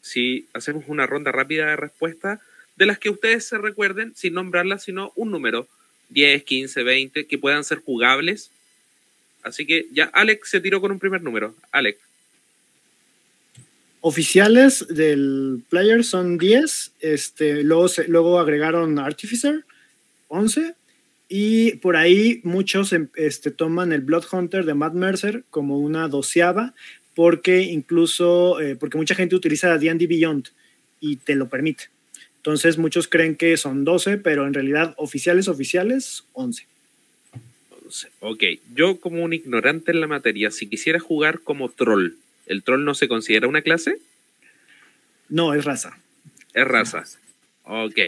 Si 0.00 0.48
hacemos 0.54 0.84
una 0.88 1.06
ronda 1.06 1.30
rápida 1.30 1.66
de 1.66 1.76
respuesta, 1.76 2.40
de 2.76 2.86
las 2.86 2.98
que 2.98 3.10
ustedes 3.10 3.46
se 3.46 3.58
recuerden, 3.58 4.14
sin 4.16 4.32
nombrarlas, 4.32 4.84
sino 4.84 5.12
un 5.14 5.30
número, 5.30 5.68
10, 6.08 6.42
15, 6.42 6.82
20, 6.82 7.26
que 7.26 7.38
puedan 7.38 7.64
ser 7.64 7.78
jugables. 7.80 8.50
Así 9.42 9.66
que 9.66 9.86
ya 9.92 10.04
Alex 10.04 10.48
se 10.48 10.60
tiró 10.60 10.80
con 10.80 10.90
un 10.90 10.98
primer 10.98 11.20
número. 11.20 11.54
Alex. 11.70 11.98
Oficiales 14.00 14.86
del 14.88 15.62
player 15.68 16.02
son 16.02 16.38
10, 16.38 16.92
este, 17.00 17.62
luego, 17.62 17.88
luego 18.06 18.40
agregaron 18.40 18.98
Artificer, 18.98 19.64
11, 20.28 20.74
y 21.28 21.72
por 21.76 21.96
ahí 21.96 22.40
muchos 22.42 22.92
em, 22.92 23.08
este, 23.14 23.50
toman 23.50 23.92
el 23.92 24.00
Blood 24.00 24.24
Hunter 24.32 24.64
de 24.64 24.74
Matt 24.74 24.94
Mercer 24.94 25.44
como 25.50 25.78
una 25.78 26.08
doceava, 26.08 26.74
porque 27.14 27.62
incluso, 27.62 28.60
eh, 28.60 28.76
porque 28.76 28.96
mucha 28.96 29.14
gente 29.14 29.36
utiliza 29.36 29.76
D&D 29.76 30.06
Beyond 30.06 30.48
y 31.00 31.16
te 31.16 31.34
lo 31.34 31.48
permite. 31.48 31.90
Entonces 32.36 32.78
muchos 32.78 33.08
creen 33.08 33.36
que 33.36 33.56
son 33.56 33.84
12, 33.84 34.18
pero 34.18 34.46
en 34.46 34.54
realidad 34.54 34.94
oficiales, 34.96 35.48
oficiales, 35.48 36.24
11. 36.32 36.66
Ok, 38.20 38.44
yo 38.74 39.00
como 39.00 39.22
un 39.24 39.32
ignorante 39.32 39.92
en 39.92 40.00
la 40.00 40.06
materia, 40.06 40.50
si 40.50 40.66
quisiera 40.66 41.00
jugar 41.00 41.40
como 41.40 41.68
troll, 41.68 42.12
¿el 42.46 42.62
troll 42.62 42.84
no 42.84 42.94
se 42.94 43.08
considera 43.08 43.48
una 43.48 43.62
clase? 43.62 43.98
No, 45.28 45.54
es 45.54 45.64
raza. 45.64 45.98
Es 46.54 46.66
raza. 46.66 47.04
Ok. 47.64 47.98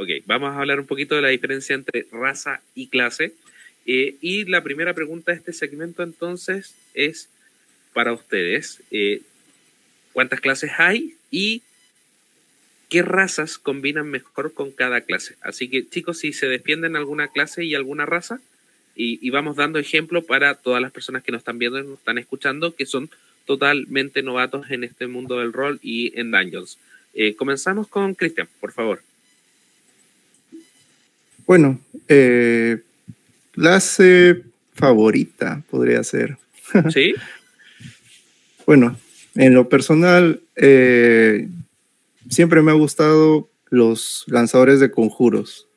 Ok, 0.00 0.08
vamos 0.24 0.56
a 0.56 0.58
hablar 0.58 0.80
un 0.80 0.86
poquito 0.86 1.14
de 1.14 1.20
la 1.20 1.28
diferencia 1.28 1.74
entre 1.74 2.06
raza 2.10 2.62
y 2.74 2.86
clase. 2.86 3.34
Eh, 3.84 4.16
y 4.22 4.46
la 4.46 4.62
primera 4.62 4.94
pregunta 4.94 5.30
de 5.30 5.36
este 5.36 5.52
segmento 5.52 6.02
entonces 6.02 6.74
es 6.94 7.28
para 7.92 8.14
ustedes. 8.14 8.82
Eh, 8.90 9.20
¿Cuántas 10.14 10.40
clases 10.40 10.70
hay? 10.78 11.16
Y 11.30 11.60
qué 12.88 13.02
razas 13.02 13.58
combinan 13.58 14.08
mejor 14.08 14.54
con 14.54 14.70
cada 14.70 15.02
clase. 15.02 15.36
Así 15.42 15.68
que 15.68 15.86
chicos, 15.86 16.20
si 16.20 16.32
se 16.32 16.48
defienden 16.48 16.96
alguna 16.96 17.28
clase 17.28 17.66
y 17.66 17.74
alguna 17.74 18.06
raza, 18.06 18.40
y, 18.96 19.28
vamos 19.28 19.56
dando 19.56 19.78
ejemplo 19.78 20.22
para 20.22 20.54
todas 20.54 20.80
las 20.80 20.92
personas 20.92 21.22
que 21.22 21.32
nos 21.32 21.40
están 21.40 21.58
viendo 21.58 21.78
y 21.78 21.84
nos 21.84 21.98
están 21.98 22.16
escuchando, 22.16 22.74
que 22.74 22.86
son 22.86 23.10
totalmente 23.44 24.22
novatos 24.22 24.70
en 24.70 24.82
este 24.82 25.06
mundo 25.08 25.40
del 25.40 25.52
rol 25.52 25.78
y 25.82 26.18
en 26.18 26.30
Dungeons. 26.30 26.78
Eh, 27.12 27.34
comenzamos 27.34 27.86
con 27.88 28.14
Cristian, 28.14 28.48
por 28.60 28.72
favor. 28.72 29.02
Bueno, 31.46 31.80
eh, 32.08 32.78
clase 33.52 34.42
favorita 34.74 35.62
podría 35.70 36.02
ser. 36.04 36.38
Sí. 36.92 37.14
bueno, 38.66 38.96
en 39.34 39.54
lo 39.54 39.68
personal, 39.68 40.40
eh, 40.56 41.48
siempre 42.28 42.62
me 42.62 42.70
ha 42.70 42.74
gustado 42.74 43.48
los 43.68 44.24
lanzadores 44.26 44.80
de 44.80 44.90
conjuros. 44.90 45.68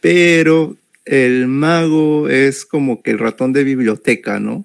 Pero 0.00 0.76
el 1.04 1.46
mago 1.46 2.28
es 2.28 2.64
como 2.64 3.02
que 3.02 3.10
el 3.10 3.18
ratón 3.18 3.52
de 3.52 3.64
biblioteca, 3.64 4.40
¿no? 4.40 4.64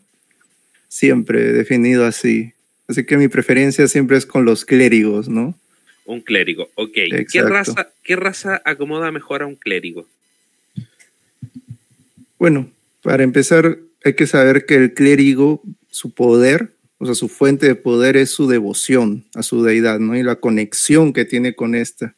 Siempre 0.88 1.54
definido 1.54 2.06
así. 2.06 2.54
Así 2.88 3.06
que 3.06 3.18
mi 3.18 3.28
preferencia 3.28 3.88
siempre 3.88 4.18
es 4.18 4.26
con 4.26 4.46
los 4.46 4.66
clérigos, 4.66 5.30
¿no? 5.30 5.58
Un 6.06 6.22
clérigo, 6.22 6.70
ok. 6.76 6.98
¿Qué 7.32 7.42
raza, 7.42 7.90
¿Qué 8.04 8.16
raza 8.16 8.62
acomoda 8.66 9.12
mejor 9.12 9.42
a 9.42 9.46
un 9.46 9.56
clérigo? 9.56 10.08
Bueno, 12.38 12.70
para 13.02 13.24
empezar, 13.24 13.80
hay 14.04 14.16
que 14.16 14.28
saber 14.28 14.66
que 14.66 14.76
el 14.76 14.94
clérigo, 14.94 15.62
su 15.90 16.14
poder 16.14 16.74
o 17.04 17.06
sea, 17.06 17.16
su 17.16 17.28
fuente 17.28 17.68
de 17.68 17.76
poder 17.76 18.16
es 18.16 18.30
su 18.30 18.48
devoción 18.48 19.26
a 19.36 19.44
su 19.44 19.62
deidad, 19.62 20.00
¿no? 20.00 20.16
Y 20.16 20.24
la 20.24 20.38
conexión 20.38 21.12
que 21.12 21.26
tiene 21.26 21.54
con 21.54 21.76
esta. 21.76 22.16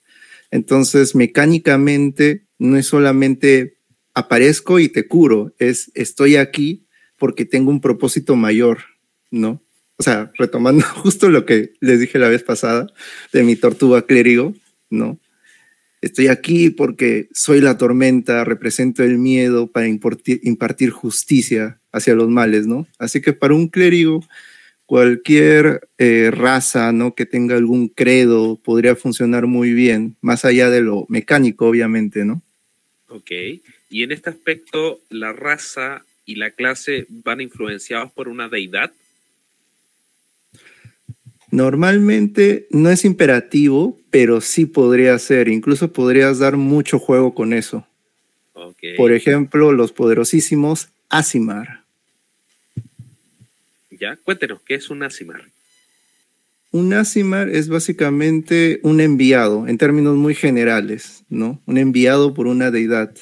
Entonces, 0.52 1.16
mecánicamente, 1.16 2.44
no 2.60 2.78
es 2.78 2.86
solamente 2.86 3.78
aparezco 4.14 4.80
y 4.80 4.90
te 4.90 5.08
curo, 5.08 5.56
es 5.58 5.92
estoy 5.96 6.36
aquí 6.36 6.86
porque 7.18 7.46
tengo 7.46 7.72
un 7.72 7.82
propósito 7.82 8.36
mayor, 8.36 8.84
¿no? 9.32 9.64
O 9.98 10.04
sea, 10.04 10.32
retomando 10.38 10.84
justo 10.96 11.30
lo 11.30 11.46
que 11.46 11.74
les 11.80 12.00
dije 12.00 12.20
la 12.20 12.30
vez 12.30 12.44
pasada 12.44 12.88
de 13.32 13.44
mi 13.44 13.56
tortuga 13.56 14.06
clérigo, 14.06 14.54
¿no? 14.90 15.20
Estoy 16.02 16.28
aquí 16.28 16.70
porque 16.70 17.30
soy 17.34 17.62
la 17.62 17.78
tormenta, 17.78 18.44
represento 18.44 19.04
el 19.04 19.18
miedo 19.18 19.72
para 19.72 19.88
impartir, 19.88 20.92
justicia 20.92 21.80
hacia 21.92 22.14
los 22.14 22.30
males, 22.30 22.68
¿no? 22.68 22.86
Así 23.00 23.22
que 23.22 23.34
para 23.34 23.56
un 23.56 23.70
clérigo, 23.70 24.24
cualquier 24.86 25.88
eh, 25.98 26.30
raza 26.32 26.92
¿no? 26.92 27.16
que 27.16 27.26
tenga 27.26 27.56
algún 27.56 27.88
credo 27.88 28.58
podría 28.58 28.96
funcionar 28.96 29.48
muy 29.48 29.74
bien, 29.74 30.16
más 30.22 30.46
allá 30.46 30.70
de 30.70 30.82
lo 30.82 31.08
mecánico, 31.10 31.66
obviamente, 31.66 32.24
¿no? 32.24 32.44
Ok. 33.08 33.32
Y 33.90 34.04
en 34.04 34.12
este 34.12 34.30
aspecto, 34.30 35.02
¿la 35.10 35.34
raza 35.34 36.06
y 36.26 36.36
la 36.36 36.52
clase 36.52 37.08
van 37.10 37.42
influenciados 37.42 38.12
por 38.12 38.28
una 38.28 38.48
deidad? 38.48 38.92
Normalmente 41.56 42.68
no 42.70 42.90
es 42.90 43.06
imperativo, 43.06 43.98
pero 44.10 44.42
sí 44.42 44.66
podría 44.66 45.18
ser. 45.20 45.48
Incluso 45.48 45.94
podrías 45.94 46.40
dar 46.40 46.58
mucho 46.58 47.00
juego 47.00 47.34
con 47.34 47.54
eso. 47.54 47.88
Okay. 48.52 48.98
Por 48.98 49.14
ejemplo, 49.14 49.72
los 49.72 49.94
poderosísimos 49.94 50.90
Asimar. 51.08 51.86
Ya, 53.90 54.18
cuéntenos, 54.18 54.62
¿qué 54.64 54.76
es 54.76 54.90
un 54.90 55.04
Asimar? 55.04 55.46
Un 56.72 56.92
Asimar 56.92 57.48
es 57.48 57.70
básicamente 57.70 58.82
un 58.84 59.00
enviado, 59.00 59.66
en 59.66 59.78
términos 59.78 60.18
muy 60.18 60.36
generales, 60.36 61.24
¿no? 61.30 61.62
Un 61.66 61.78
enviado 61.78 62.34
por 62.34 62.48
una 62.48 62.70
deidad. 62.70 63.16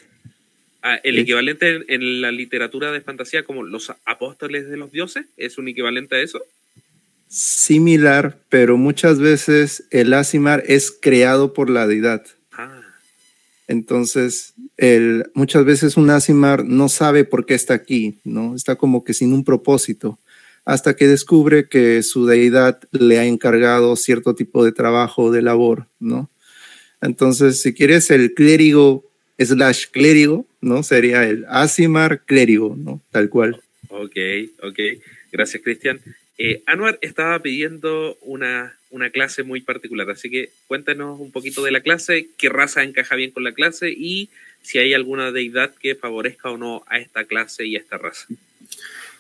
Ah, 0.81 0.99
¿El 1.03 1.19
equivalente 1.19 1.83
en, 1.87 2.21
la 2.21 2.31
literatura 2.31 2.91
de 2.91 3.01
fantasía 3.01 3.43
como 3.43 3.61
los 3.61 3.93
apóstoles 4.05 4.67
de 4.67 4.77
los 4.77 4.91
dioses? 4.91 5.27
¿Es 5.37 5.59
un 5.59 5.67
equivalente 5.67 6.15
a 6.15 6.21
eso? 6.23 6.41
Similar, 7.35 8.37
pero 8.47 8.77
muchas 8.77 9.17
veces 9.17 9.85
el 9.89 10.13
Asimar 10.13 10.63
es 10.67 10.91
creado 10.91 11.51
por 11.53 11.71
la 11.71 11.87
deidad. 11.87 12.23
Ah. 12.51 12.79
Entonces, 13.67 14.53
el, 14.77 15.25
muchas 15.33 15.65
veces 15.65 15.97
un 15.97 16.11
Asimar 16.11 16.63
no 16.63 16.89
sabe 16.89 17.23
por 17.23 17.47
qué 17.47 17.55
está 17.55 17.73
aquí, 17.73 18.19
¿no? 18.23 18.55
Está 18.55 18.75
como 18.75 19.03
que 19.03 19.15
sin 19.15 19.33
un 19.33 19.43
propósito 19.43 20.19
hasta 20.63 20.95
que 20.95 21.07
descubre 21.07 21.67
que 21.67 22.03
su 22.03 22.27
deidad 22.27 22.79
le 22.91 23.17
ha 23.17 23.25
encargado 23.25 23.95
cierto 23.95 24.35
tipo 24.35 24.63
de 24.63 24.71
trabajo, 24.71 25.31
de 25.31 25.41
labor, 25.41 25.87
¿no? 25.99 26.29
Entonces, 27.01 27.63
si 27.63 27.73
quieres 27.73 28.11
el 28.11 28.35
clérigo 28.35 29.09
slash 29.39 29.87
clérigo, 29.89 30.45
¿no? 30.61 30.83
Sería 30.83 31.27
el 31.27 31.45
Asimar 31.49 32.25
clérigo, 32.25 32.75
¿no? 32.77 33.01
Tal 33.09 33.29
cual. 33.31 33.59
Ok, 33.89 34.17
ok. 34.61 34.79
Gracias, 35.31 35.63
Cristian. 35.63 35.99
Eh, 36.37 36.63
Anuar 36.65 36.97
estaba 37.01 37.39
pidiendo 37.39 38.17
una, 38.21 38.77
una 38.89 39.09
clase 39.11 39.43
muy 39.43 39.61
particular, 39.61 40.09
así 40.09 40.29
que 40.29 40.49
cuéntanos 40.67 41.19
un 41.19 41.31
poquito 41.31 41.63
de 41.63 41.71
la 41.71 41.81
clase, 41.81 42.29
qué 42.37 42.49
raza 42.49 42.83
encaja 42.83 43.15
bien 43.15 43.31
con 43.31 43.43
la 43.43 43.53
clase 43.53 43.91
y 43.95 44.29
si 44.61 44.79
hay 44.79 44.93
alguna 44.93 45.31
deidad 45.31 45.73
que 45.75 45.95
favorezca 45.95 46.49
o 46.49 46.57
no 46.57 46.83
a 46.87 46.97
esta 46.99 47.25
clase 47.25 47.65
y 47.65 47.75
a 47.75 47.79
esta 47.79 47.97
raza. 47.97 48.27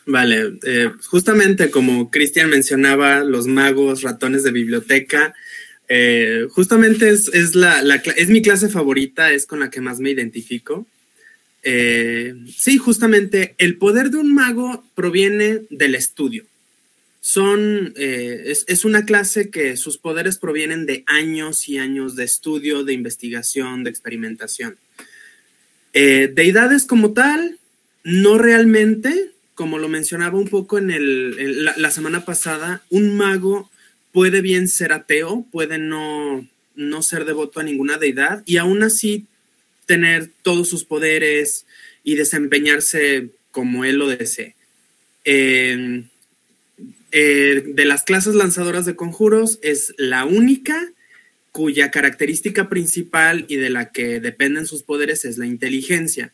Vale, 0.05 0.53
eh, 0.63 0.89
justamente 1.05 1.69
como 1.69 2.11
Cristian 2.11 2.49
mencionaba, 2.49 3.23
los 3.23 3.47
magos, 3.47 4.01
ratones 4.01 4.43
de 4.43 4.51
biblioteca, 4.51 5.33
eh, 5.87 6.47
justamente 6.49 7.09
es, 7.09 7.55
la, 7.55 7.81
es 8.15 8.29
mi 8.29 8.41
clase 8.41 8.69
favorita, 8.69 9.31
es 9.31 9.45
con 9.45 9.59
la 9.59 9.69
que 9.69 9.81
más 9.81 9.99
me 9.99 10.11
identifico. 10.11 10.87
Eh, 11.61 12.33
sí, 12.53 12.77
justamente 12.77 13.55
el 13.57 13.77
poder 13.77 14.09
de 14.09 14.17
un 14.17 14.33
mago 14.33 14.83
proviene 14.95 15.61
del 15.69 15.95
estudio. 15.95 16.45
Son, 17.25 17.93
es, 17.95 18.65
es, 18.67 18.83
una 18.83 19.05
clase 19.05 19.49
que 19.49 19.77
sus 19.77 19.97
poderes 19.97 20.37
provienen 20.37 20.85
de 20.85 21.05
años 21.07 21.69
y 21.69 21.77
años 21.77 22.17
de 22.17 22.25
estudio, 22.25 22.83
de 22.83 22.91
investigación, 22.91 23.85
de 23.85 23.91
experimentación. 23.91 24.77
deidades 25.93 26.83
como 26.83 27.13
tal, 27.13 27.59
no 28.03 28.37
realmente, 28.37 29.31
como 29.55 29.79
lo 29.79 29.87
mencionaba 29.87 30.37
un 30.37 30.49
poco 30.49 30.77
en, 30.77 30.91
el, 30.91 31.63
la, 31.63 31.91
semana 31.91 32.25
pasada, 32.25 32.83
un 32.89 33.15
mago 33.15 33.71
puede 34.11 34.41
bien 34.41 34.67
ser 34.67 34.91
ateo, 34.91 35.45
puede 35.49 35.77
no, 35.77 36.45
no 36.75 37.01
ser 37.01 37.23
devoto 37.23 37.61
a 37.61 37.63
ninguna 37.63 37.97
deidad 37.97 38.43
y 38.45 38.57
aún 38.57 38.83
así 38.83 39.27
tener 39.85 40.29
todos 40.41 40.67
sus 40.67 40.83
poderes 40.83 41.65
y 42.03 42.15
desempeñarse 42.15 43.29
como 43.51 43.85
él 43.85 43.95
lo 43.95 44.07
desee. 44.07 44.55
Eh, 45.23 46.03
de 47.19 47.85
las 47.85 48.03
clases 48.03 48.33
lanzadoras 48.33 48.85
de 48.85 48.95
conjuros 48.95 49.59
es 49.61 49.93
la 49.97 50.25
única 50.25 50.91
cuya 51.51 51.91
característica 51.91 52.67
principal 52.67 53.45
y 53.47 53.57
de 53.57 53.69
la 53.69 53.91
que 53.91 54.19
dependen 54.19 54.65
sus 54.65 54.81
poderes 54.81 55.23
es 55.23 55.37
la 55.37 55.45
inteligencia. 55.45 56.33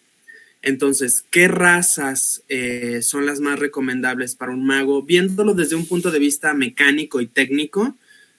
Entonces, 0.62 1.26
¿qué 1.30 1.48
razas 1.48 2.44
eh, 2.50 3.02
son 3.02 3.26
las 3.26 3.42
más 3.42 3.60
recomendables 3.60 4.36
para 4.36 4.54
un 4.54 4.66
mago? 4.66 5.04
Viéndolo 5.04 5.54
desde 5.54 5.76
un 5.76 5.86
punto 5.86 6.12
de 6.12 6.20
vista 6.20 6.54
mecánico 6.54 7.22
y 7.22 7.28
técnico, 7.28 7.96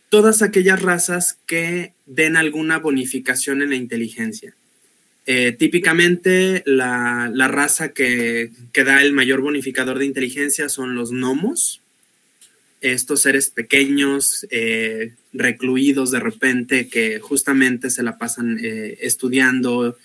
todas 0.09 0.43
aquellas 0.43 0.82
razas 0.82 1.38
que 1.47 1.93
den 2.07 2.36
alguna 2.36 2.78
bonificación 2.78 3.62
en 3.62 3.70
la 3.70 3.76
inteligencia. 3.76 4.55
Eh, 5.26 5.53
típicamente 5.53 6.62
la, 6.66 7.30
raza 7.49 7.93
que, 7.93 8.51
da 8.72 9.03
el 9.03 9.12
mayor 9.12 9.43
bonificador 9.43 9.99
de 9.99 10.07
inteligencia 10.07 10.68
son 10.68 10.95
los 10.95 11.12
gnomos, 11.12 11.80
estos 12.81 13.22
seres 13.22 13.51
pequeños, 13.51 14.47
eh, 14.51 15.14
recluidos 15.33 16.11
de 16.11 16.20
repente, 16.20 16.89
que 16.89 17.20
justamente 17.20 17.91
se 17.91 18.03
la 18.03 18.18
pasan 18.18 18.59
estudiando, 18.62 19.97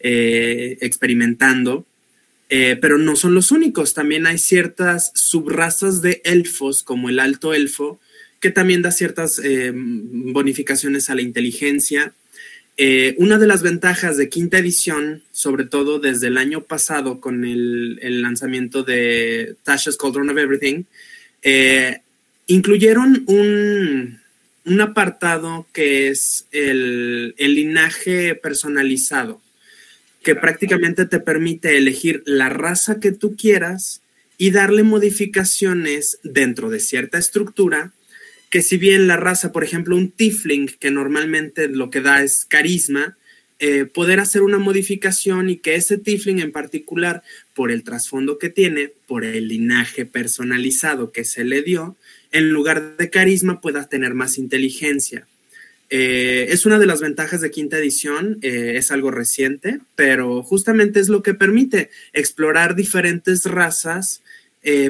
eh, 0.00 0.78
experimentando, 0.80 1.84
eh, 2.50 2.78
pero 2.80 2.98
no 2.98 3.16
son 3.16 3.34
los 3.34 3.50
únicos. 3.50 3.94
También 3.94 4.28
hay 4.28 4.38
ciertas 4.38 5.10
subrazas 5.14 6.02
de 6.02 6.22
elfos, 6.24 6.84
como 6.84 7.08
el 7.08 7.18
alto 7.18 7.52
elfo, 7.52 7.98
que 8.38 8.52
también 8.52 8.80
da 8.80 8.92
ciertas 8.92 9.40
eh, 9.42 9.72
bonificaciones 9.74 11.10
a 11.10 11.16
la 11.16 11.22
inteligencia. 11.22 12.14
una 13.16 13.38
de 13.38 13.48
las 13.48 13.62
ventajas 13.62 14.16
de 14.16 14.28
quinta 14.28 14.58
edición, 14.58 15.24
sobre 15.32 15.64
todo 15.64 15.98
desde 15.98 16.28
el 16.28 16.38
año 16.38 16.62
pasado 16.62 17.20
con 17.20 17.44
el, 17.44 18.22
lanzamiento 18.22 18.84
de 18.84 19.56
Tasha's 19.64 19.96
Cauldron 19.96 20.30
of 20.30 20.38
Everything, 20.38 20.84
incluyeron 22.48 23.22
un, 23.26 24.20
un, 24.64 24.80
apartado 24.80 25.68
que 25.72 26.08
es 26.08 26.46
el, 26.50 27.34
el 27.38 27.54
linaje 27.54 28.34
personalizado 28.34 29.40
que 30.24 30.34
prácticamente 30.34 31.06
te 31.06 31.20
permite 31.20 31.78
elegir 31.78 32.22
la 32.26 32.48
raza 32.48 32.98
que 32.98 33.12
tú 33.12 33.36
quieras 33.36 34.02
y 34.36 34.50
darle 34.50 34.82
modificaciones 34.82 36.18
dentro 36.24 36.68
de 36.68 36.80
cierta 36.80 37.18
estructura 37.18 37.92
que 38.50 38.62
si 38.62 38.78
bien 38.78 39.06
la 39.06 39.16
raza, 39.16 39.52
por 39.52 39.64
ejemplo, 39.64 39.96
un 39.96 40.10
Tifling, 40.10 40.68
que 40.80 40.90
normalmente 40.90 41.68
lo 41.68 41.90
que 41.90 42.00
da 42.00 42.22
es 42.22 42.44
carisma, 42.46 43.16
eh, 43.58 43.84
poder 43.84 44.20
hacer 44.20 44.42
una 44.42 44.58
modificación 44.58 45.50
y 45.50 45.56
que 45.56 45.74
ese 45.74 45.98
Tifling 45.98 46.38
en 46.38 46.52
particular, 46.52 47.22
por 47.54 47.70
el 47.70 47.82
trasfondo 47.82 48.38
que 48.38 48.48
tiene, 48.48 48.92
por 49.06 49.24
el 49.24 49.48
linaje 49.48 50.06
personalizado 50.06 51.12
que 51.12 51.24
se 51.24 51.44
le 51.44 51.62
dio, 51.62 51.96
en 52.32 52.50
lugar 52.50 52.96
de 52.96 53.10
carisma 53.10 53.60
pueda 53.60 53.88
tener 53.88 54.14
más 54.14 54.38
inteligencia. 54.38 55.26
Eh, 55.90 56.48
es 56.50 56.66
una 56.66 56.78
de 56.78 56.86
las 56.86 57.00
ventajas 57.00 57.40
de 57.40 57.50
quinta 57.50 57.78
edición, 57.78 58.38
eh, 58.42 58.74
es 58.76 58.90
algo 58.90 59.10
reciente, 59.10 59.80
pero 59.96 60.42
justamente 60.42 61.00
es 61.00 61.08
lo 61.08 61.22
que 61.22 61.34
permite 61.34 61.90
explorar 62.12 62.74
diferentes 62.74 63.44
razas, 63.44 64.22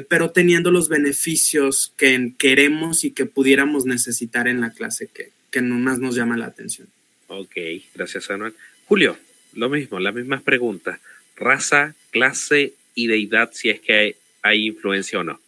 pero 0.09 0.31
teniendo 0.31 0.71
los 0.71 0.89
beneficios 0.89 1.93
que 1.95 2.33
queremos 2.37 3.05
y 3.05 3.11
que 3.11 3.25
pudiéramos 3.25 3.85
necesitar 3.85 4.49
en 4.49 4.59
la 4.59 4.71
clase 4.71 5.07
que, 5.07 5.29
que 5.51 5.61
más 5.61 5.99
nos 5.99 6.15
llama 6.15 6.35
la 6.35 6.47
atención. 6.47 6.89
Ok, 7.27 7.55
gracias 7.95 8.29
Anual. 8.29 8.53
Julio, 8.87 9.17
lo 9.53 9.69
mismo, 9.69 9.99
las 9.99 10.13
mismas 10.13 10.41
preguntas. 10.41 10.99
Raza, 11.35 11.95
clase 12.11 12.73
y 12.95 13.07
deidad, 13.07 13.51
si 13.53 13.69
es 13.69 13.79
que 13.79 14.15
hay, 14.41 14.65
influencia 14.65 15.19
o 15.19 15.23
no. 15.23 15.39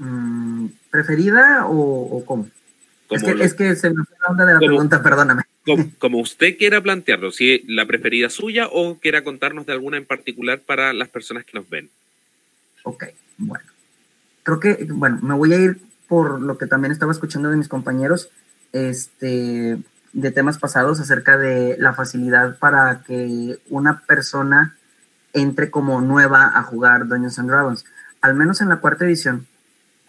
Mm, 0.00 0.68
¿Preferida 0.90 1.66
o, 1.66 2.24
cómo? 2.24 2.48
Es 3.10 3.54
que, 3.54 3.76
se 3.76 3.90
me 3.90 4.02
fue 4.04 4.16
la 4.22 4.30
onda 4.30 4.46
de 4.46 4.54
la 4.54 4.58
pregunta, 4.58 5.02
perdóname. 5.02 5.42
Como, 5.98 6.18
usted 6.20 6.56
quiera 6.56 6.80
plantearlo, 6.80 7.30
si 7.32 7.62
la 7.68 7.84
preferida 7.86 8.30
suya 8.30 8.66
o 8.72 8.98
quiera 8.98 9.22
contarnos 9.22 9.66
de 9.66 9.72
alguna 9.72 9.98
en 9.98 10.06
particular 10.06 10.60
para 10.60 10.94
las 10.94 11.10
personas 11.10 11.44
que 11.44 11.58
nos 11.58 11.68
ven. 11.68 11.90
Ok, 12.82 13.04
bueno. 13.36 13.64
Creo 14.42 14.58
que, 14.58 14.86
bueno, 14.88 15.18
me 15.22 15.34
voy 15.34 15.52
a 15.52 15.58
ir 15.58 15.78
por 16.08 16.40
lo 16.40 16.56
que 16.56 16.66
también 16.66 16.92
estaba 16.92 17.12
escuchando 17.12 17.50
de 17.50 17.56
mis 17.56 17.68
compañeros. 17.68 18.30
Este, 18.72 19.76
de 20.12 20.30
temas 20.30 20.58
pasados 20.58 20.98
acerca 20.98 21.36
de 21.36 21.76
la 21.78 21.92
facilidad 21.92 22.58
para 22.58 23.02
que 23.06 23.58
una 23.68 24.00
persona 24.00 24.76
entre 25.34 25.70
como 25.70 26.00
nueva 26.00 26.52
a 26.54 26.62
jugar 26.62 27.06
Dungeons 27.06 27.38
and 27.38 27.50
Dragons. 27.50 27.84
Al 28.22 28.34
menos 28.34 28.60
en 28.60 28.70
la 28.70 28.76
cuarta 28.76 29.04
edición 29.04 29.46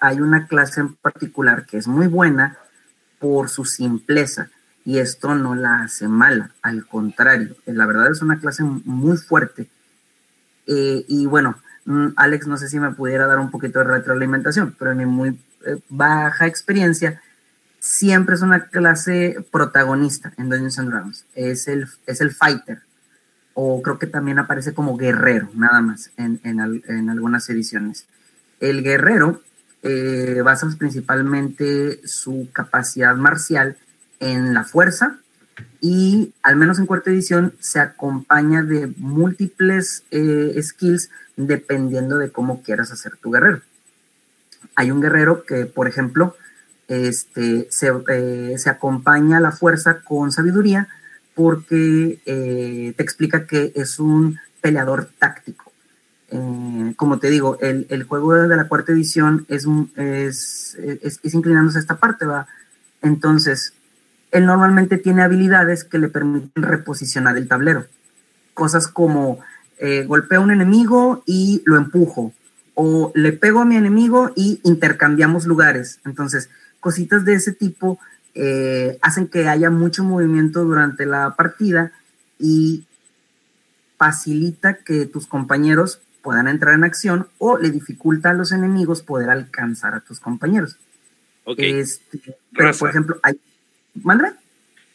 hay 0.01 0.19
una 0.19 0.47
clase 0.47 0.81
en 0.81 0.95
particular 0.95 1.65
que 1.65 1.77
es 1.77 1.87
muy 1.87 2.07
buena 2.07 2.57
por 3.19 3.49
su 3.49 3.63
simpleza 3.63 4.49
y 4.83 4.97
esto 4.97 5.35
no 5.35 5.55
la 5.55 5.83
hace 5.83 6.07
mala, 6.07 6.51
al 6.61 6.87
contrario, 6.87 7.55
la 7.65 7.85
verdad 7.85 8.11
es 8.11 8.21
una 8.21 8.39
clase 8.39 8.63
muy 8.63 9.15
fuerte. 9.15 9.69
Eh, 10.65 11.05
y 11.07 11.27
bueno, 11.27 11.55
mm, 11.85 12.07
Alex, 12.15 12.47
no 12.47 12.57
sé 12.57 12.67
si 12.67 12.79
me 12.79 12.91
pudiera 12.91 13.27
dar 13.27 13.39
un 13.39 13.51
poquito 13.51 13.79
de 13.79 13.85
retroalimentación, 13.85 14.75
pero 14.77 14.91
en 14.91 14.97
mi 14.97 15.05
muy 15.05 15.39
eh, 15.65 15.77
baja 15.87 16.47
experiencia, 16.47 17.21
siempre 17.79 18.35
es 18.35 18.41
una 18.41 18.67
clase 18.67 19.45
protagonista 19.51 20.33
en 20.37 20.49
Dungeons 20.49 20.79
and 20.79 20.89
Dragons. 20.89 21.25
Es 21.35 21.67
el, 21.67 21.87
es 22.05 22.21
el 22.21 22.31
fighter. 22.31 22.81
O 23.53 23.81
creo 23.81 23.99
que 23.99 24.07
también 24.07 24.39
aparece 24.39 24.73
como 24.73 24.95
guerrero, 24.97 25.49
nada 25.53 25.81
más, 25.81 26.11
en, 26.15 26.39
en, 26.43 27.09
algunas 27.09 27.49
ediciones. 27.49 28.07
El 28.59 28.81
guerrero 28.81 29.41
eh, 29.83 30.41
basa 30.43 30.67
principalmente 30.77 32.05
su 32.07 32.49
capacidad 32.53 33.15
marcial 33.15 33.77
en 34.19 34.53
la 34.53 34.63
fuerza 34.63 35.17
y 35.79 36.33
al 36.43 36.55
menos 36.55 36.77
en 36.77 36.85
cuarta 36.85 37.09
edición 37.09 37.55
se 37.59 37.79
acompaña 37.79 38.61
de 38.61 38.93
múltiples 38.97 40.03
eh, 40.11 40.59
skills 40.61 41.09
dependiendo 41.35 42.17
de 42.19 42.31
cómo 42.31 42.61
quieras 42.61 42.91
hacer 42.91 43.17
tu 43.17 43.31
guerrero. 43.31 43.61
Hay 44.75 44.91
un 44.91 45.01
guerrero 45.01 45.43
que, 45.45 45.65
por 45.65 45.87
ejemplo, 45.87 46.35
este, 46.87 47.67
eh, 47.67 48.55
se, 48.57 48.69
acompaña 48.69 49.39
la 49.39 49.51
fuerza 49.51 50.01
con 50.01 50.31
sabiduría 50.31 50.87
porque 51.33 52.21
te 52.25 53.03
explica 53.03 53.47
que 53.47 53.71
es 53.75 53.99
un 53.99 54.37
peleador 54.61 55.09
táctico. 55.17 55.60
Eh, 56.31 56.93
como 56.95 57.19
te 57.19 57.29
digo, 57.29 57.57
el, 57.59 58.03
juego 58.03 58.33
de 58.33 58.55
la 58.55 58.67
cuarta 58.67 58.91
edición 58.93 59.45
es, 59.49 59.67
es, 59.95 60.77
es, 61.23 61.33
inclinándose 61.33 61.77
a 61.77 61.81
esta 61.81 61.97
parte, 61.97 62.25
¿va? 62.25 62.47
Entonces, 63.01 63.73
él 64.31 64.45
normalmente 64.45 64.97
tiene 64.97 65.23
habilidades 65.23 65.83
que 65.83 65.99
le 65.99 66.07
permiten 66.07 66.63
reposicionar 66.63 67.37
el 67.37 67.47
tablero. 67.47 67.85
Cosas 68.53 68.87
como 68.87 69.39
golpeo 70.07 70.39
a 70.39 70.43
un 70.43 70.51
enemigo 70.51 71.23
y 71.25 71.63
lo 71.65 71.75
empujo, 71.75 72.33
o 72.75 73.11
le 73.15 73.33
pego 73.33 73.61
a 73.61 73.65
mi 73.65 73.75
enemigo 73.75 74.31
y 74.35 74.59
intercambiamos 74.63 75.45
lugares. 75.45 75.99
Entonces, 76.05 76.49
cositas 76.79 77.25
de 77.25 77.33
ese 77.33 77.53
tipo 77.53 77.99
eh, 78.33 78.97
hacen 79.01 79.27
que 79.27 79.47
haya 79.47 79.69
mucho 79.69 80.03
movimiento 80.03 80.63
durante 80.63 81.05
la 81.05 81.35
partida 81.35 81.91
y 82.39 82.85
facilita 83.97 84.75
que 84.75 85.05
tus 85.05 85.27
compañeros 85.27 85.99
puedan 86.21 86.47
entrar 86.47 86.73
en 86.73 86.83
acción 86.83 87.27
o 87.37 87.57
le 87.57 87.71
dificulta 87.71 88.29
a 88.29 88.33
los 88.33 88.51
enemigos 88.51 89.01
poder 89.01 89.29
alcanzar 89.29 89.95
a 89.95 89.99
tus 90.01 90.19
compañeros. 90.19 90.77
Ok. 91.43 91.59
Este, 91.59 92.37
pero, 92.55 92.73
por 92.73 92.89
ejemplo, 92.89 93.19
hay... 93.23 93.39
¿Mandra? 93.95 94.35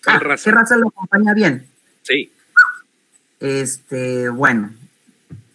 Ah, 0.06 0.20
¿Qué 0.42 0.50
raza 0.50 0.76
lo 0.76 0.88
acompaña 0.88 1.34
bien? 1.34 1.66
Sí. 2.02 2.32
Este, 3.40 4.28
bueno, 4.28 4.72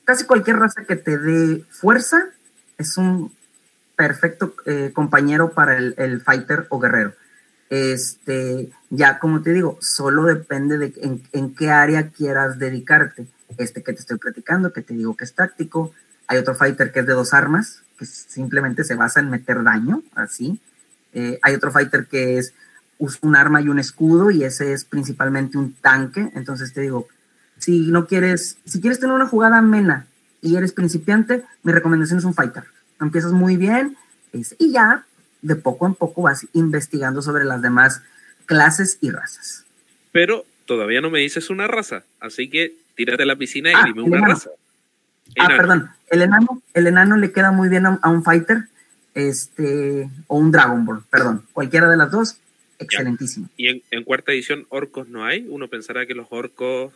casi 0.04 0.26
cualquier 0.26 0.58
raza 0.58 0.84
que 0.84 0.96
te 0.96 1.18
dé 1.18 1.64
fuerza 1.70 2.30
es 2.78 2.98
un 2.98 3.32
perfecto 3.96 4.56
eh, 4.66 4.92
compañero 4.94 5.52
para 5.52 5.78
el, 5.78 6.22
fighter 6.22 6.68
o 6.70 6.80
guerrero. 6.80 7.14
Este, 7.70 8.70
ya 8.90 9.20
como 9.20 9.42
te 9.42 9.54
digo, 9.54 9.78
solo 9.80 10.24
depende 10.26 10.78
de 10.78 11.22
en, 11.32 11.56
qué 11.56 11.70
área 11.70 12.10
quieras 12.10 12.60
dedicarte. 12.60 13.28
Este 13.58 13.84
que 13.84 13.94
te 13.94 14.00
estoy 14.00 14.18
platicando, 14.18 14.74
que 14.74 14.82
te 14.82 14.94
digo 14.94 15.16
que 15.16 15.24
es 15.24 15.34
táctico. 15.34 15.94
Hay 16.28 16.38
otro 16.38 16.56
fighter 16.56 16.92
que 16.92 17.02
es 17.02 17.06
de 17.06 17.14
dos 17.14 17.34
armas, 17.34 17.84
que 17.98 18.06
simplemente 18.06 18.84
se 18.84 18.96
basa 18.96 19.20
en 19.20 19.30
meter 19.30 19.64
daño, 19.64 20.04
así. 20.16 20.60
Eh, 21.14 21.40
hay 21.42 21.56
otro 21.56 21.72
fighter 21.72 22.06
que 22.06 22.38
es 22.38 22.54
un 23.22 23.36
arma 23.36 23.62
y 23.62 23.70
un 23.70 23.80
escudo, 23.80 24.32
y 24.32 24.44
ese 24.44 24.74
es 24.74 24.86
principalmente 24.86 25.58
un 25.58 25.74
tanque. 25.74 26.32
Entonces 26.36 26.74
te 26.74 26.82
digo, 26.82 27.08
si 27.58 27.92
no 27.92 28.08
quieres, 28.08 28.58
si 28.66 28.80
quieres 28.80 29.00
tener 29.00 29.16
una 29.16 29.28
jugada 29.28 29.58
amena 29.58 30.08
y 30.42 30.56
eres 30.56 30.72
principiante, 30.72 31.44
mi 31.64 31.72
recomendación 31.72 32.20
es 32.20 32.26
un 32.26 32.34
fighter 32.34 32.64
empiezas 33.02 33.32
muy 33.32 33.58
bien 33.58 33.98
y 34.32 34.72
ya 34.72 35.06
de 35.42 35.56
poco 35.56 35.88
en 35.88 35.96
poco 35.96 36.22
vas 36.22 36.46
investigando 36.54 37.22
sobre 37.22 37.46
las 37.46 37.62
demás 37.62 38.02
clases 38.46 38.98
y 39.02 39.10
razas. 39.10 39.66
Pero 40.12 40.46
todavía 40.72 41.02
no 41.02 41.10
me 41.10 41.20
dices 41.20 41.50
una 41.50 41.68
raza, 41.68 42.06
así 42.22 42.50
que 42.50 42.74
tírate 42.96 43.24
a 43.24 43.26
la 43.26 43.36
piscina 43.36 43.72
y 43.72 43.74
ah, 43.76 43.84
dime 43.88 44.04
una 44.04 44.26
raza. 44.26 44.52
Ah, 45.38 45.50
perdón, 45.50 45.90
el 46.10 46.22
enano, 46.22 46.62
el 46.74 46.88
enano 46.88 47.18
le 47.18 47.34
queda 47.34 47.52
muy 47.52 47.68
bien 47.68 47.86
a, 47.86 48.10
un 48.10 48.24
fighter, 48.24 48.70
este, 49.14 50.10
o 50.28 50.38
un 50.38 50.50
Dragonborn, 50.54 51.04
perdón, 51.10 51.46
cualquiera 51.52 51.90
de 51.90 51.98
las 51.98 52.10
dos, 52.10 52.38
excelentísimo. 52.80 53.50
¿Y 53.58 53.68
en, 53.68 54.04
cuarta 54.06 54.32
edición 54.32 54.66
orcos 54.70 55.10
no 55.10 55.26
hay? 55.26 55.46
Uno 55.50 55.68
pensará 55.68 56.06
que 56.06 56.16
los 56.16 56.28
orcos... 56.30 56.94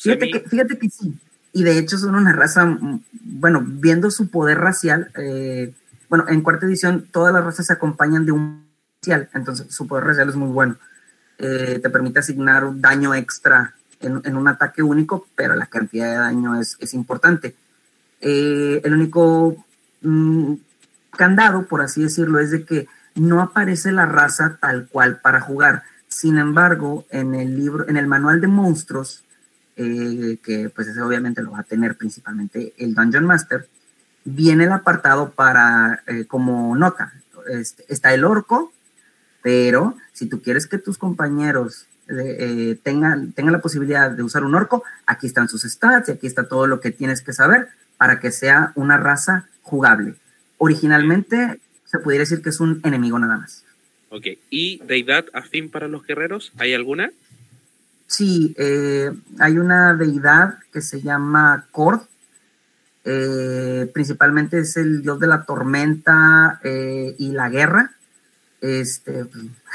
fíjate, 0.00 0.30
que, 0.30 0.40
fíjate 0.48 0.78
que 0.78 0.88
sí, 0.88 1.12
y 1.52 1.64
de 1.64 1.76
hecho 1.76 1.98
son 1.98 2.14
una 2.14 2.32
raza, 2.32 2.66
mm, 2.66 3.02
bueno, 3.20 3.64
viendo 3.66 4.12
su 4.12 4.30
poder 4.30 4.58
racial, 4.58 5.10
eh, 5.18 5.72
bueno, 6.08 6.26
en 6.28 6.40
cuarta 6.42 6.66
edición 6.66 7.08
todas 7.10 7.34
las 7.34 7.44
razas 7.44 7.66
se 7.66 7.72
acompañan 7.72 8.26
de 8.26 8.30
un 8.30 8.64
racial, 9.00 9.28
entonces 9.34 9.74
su 9.74 9.88
poder 9.88 10.04
racial 10.04 10.28
es 10.28 10.36
muy 10.36 10.50
bueno. 10.50 10.76
Eh, 11.38 11.80
te 11.82 11.90
permite 11.90 12.20
asignar 12.20 12.64
un 12.64 12.80
daño 12.80 13.14
extra 13.14 13.74
en, 14.00 14.36
un 14.36 14.48
ataque 14.48 14.82
único, 14.82 15.26
pero 15.34 15.54
la 15.54 15.66
cantidad 15.66 16.10
de 16.10 16.16
daño 16.16 16.60
es, 16.60 16.94
importante. 16.94 17.54
Eh, 18.20 18.80
el 18.84 18.94
único 18.94 19.64
mm, 20.02 20.54
candado, 21.10 21.66
por 21.66 21.82
así 21.82 22.02
decirlo, 22.02 22.38
es 22.38 22.50
de 22.50 22.64
que 22.64 22.88
no 23.14 23.40
aparece 23.40 23.92
la 23.92 24.06
raza 24.06 24.58
tal 24.60 24.88
cual 24.88 25.20
para 25.20 25.40
jugar. 25.40 25.82
Sin 26.08 26.38
embargo, 26.38 27.06
en 27.10 27.34
el 27.34 27.56
libro, 27.56 27.88
en 27.88 27.96
el 27.96 28.06
manual 28.06 28.40
de 28.40 28.46
monstruos, 28.46 29.24
eh, 29.76 30.38
que 30.42 30.70
pues 30.70 30.88
ese 30.88 31.02
obviamente 31.02 31.42
lo 31.42 31.52
va 31.52 31.60
a 31.60 31.64
tener 31.64 31.96
principalmente 31.96 32.72
el 32.78 32.94
Dungeon 32.94 33.26
Master, 33.26 33.68
viene 34.24 34.64
el 34.64 34.72
apartado 34.72 35.30
para 35.30 36.02
eh, 36.06 36.26
como 36.26 36.74
nota. 36.76 37.12
Este, 37.48 37.84
está 37.88 38.12
el 38.12 38.24
orco, 38.24 38.72
pero 39.42 39.96
si 40.16 40.26
tú 40.26 40.40
quieres 40.40 40.66
que 40.66 40.78
tus 40.78 40.96
compañeros 40.96 41.86
eh, 42.08 42.78
tengan, 42.82 43.32
tengan 43.32 43.52
la 43.52 43.60
posibilidad 43.60 44.10
de 44.10 44.22
usar 44.22 44.44
un 44.44 44.54
orco, 44.54 44.82
aquí 45.04 45.26
están 45.26 45.48
sus 45.48 45.62
stats 45.62 46.08
y 46.08 46.12
aquí 46.12 46.26
está 46.26 46.48
todo 46.48 46.66
lo 46.66 46.80
que 46.80 46.90
tienes 46.90 47.20
que 47.20 47.34
saber 47.34 47.68
para 47.98 48.18
que 48.18 48.32
sea 48.32 48.72
una 48.76 48.96
raza 48.96 49.48
jugable. 49.60 50.14
Originalmente 50.56 51.60
se 51.84 51.98
pudiera 51.98 52.22
decir 52.22 52.40
que 52.40 52.48
es 52.48 52.60
un 52.60 52.80
enemigo 52.82 53.18
nada 53.18 53.36
más. 53.36 53.62
Ok, 54.08 54.26
¿y 54.48 54.80
deidad 54.86 55.26
afín 55.34 55.68
para 55.70 55.86
los 55.86 56.06
guerreros? 56.06 56.50
¿Hay 56.56 56.72
alguna? 56.72 57.10
Sí, 58.06 58.54
eh, 58.56 59.12
hay 59.38 59.58
una 59.58 59.92
deidad 59.94 60.58
que 60.72 60.80
se 60.80 61.02
llama 61.02 61.66
Cord. 61.72 62.00
Eh, 63.04 63.66
Eh, 63.76 63.90
principalmente 63.92 64.58
es 64.58 64.76
el 64.76 65.02
dios 65.02 65.20
de 65.20 65.26
la 65.26 65.44
tormenta 65.44 66.60
eh, 66.62 67.14
y 67.18 67.32
la 67.32 67.48
guerra. 67.48 67.92
Este, 68.60 69.24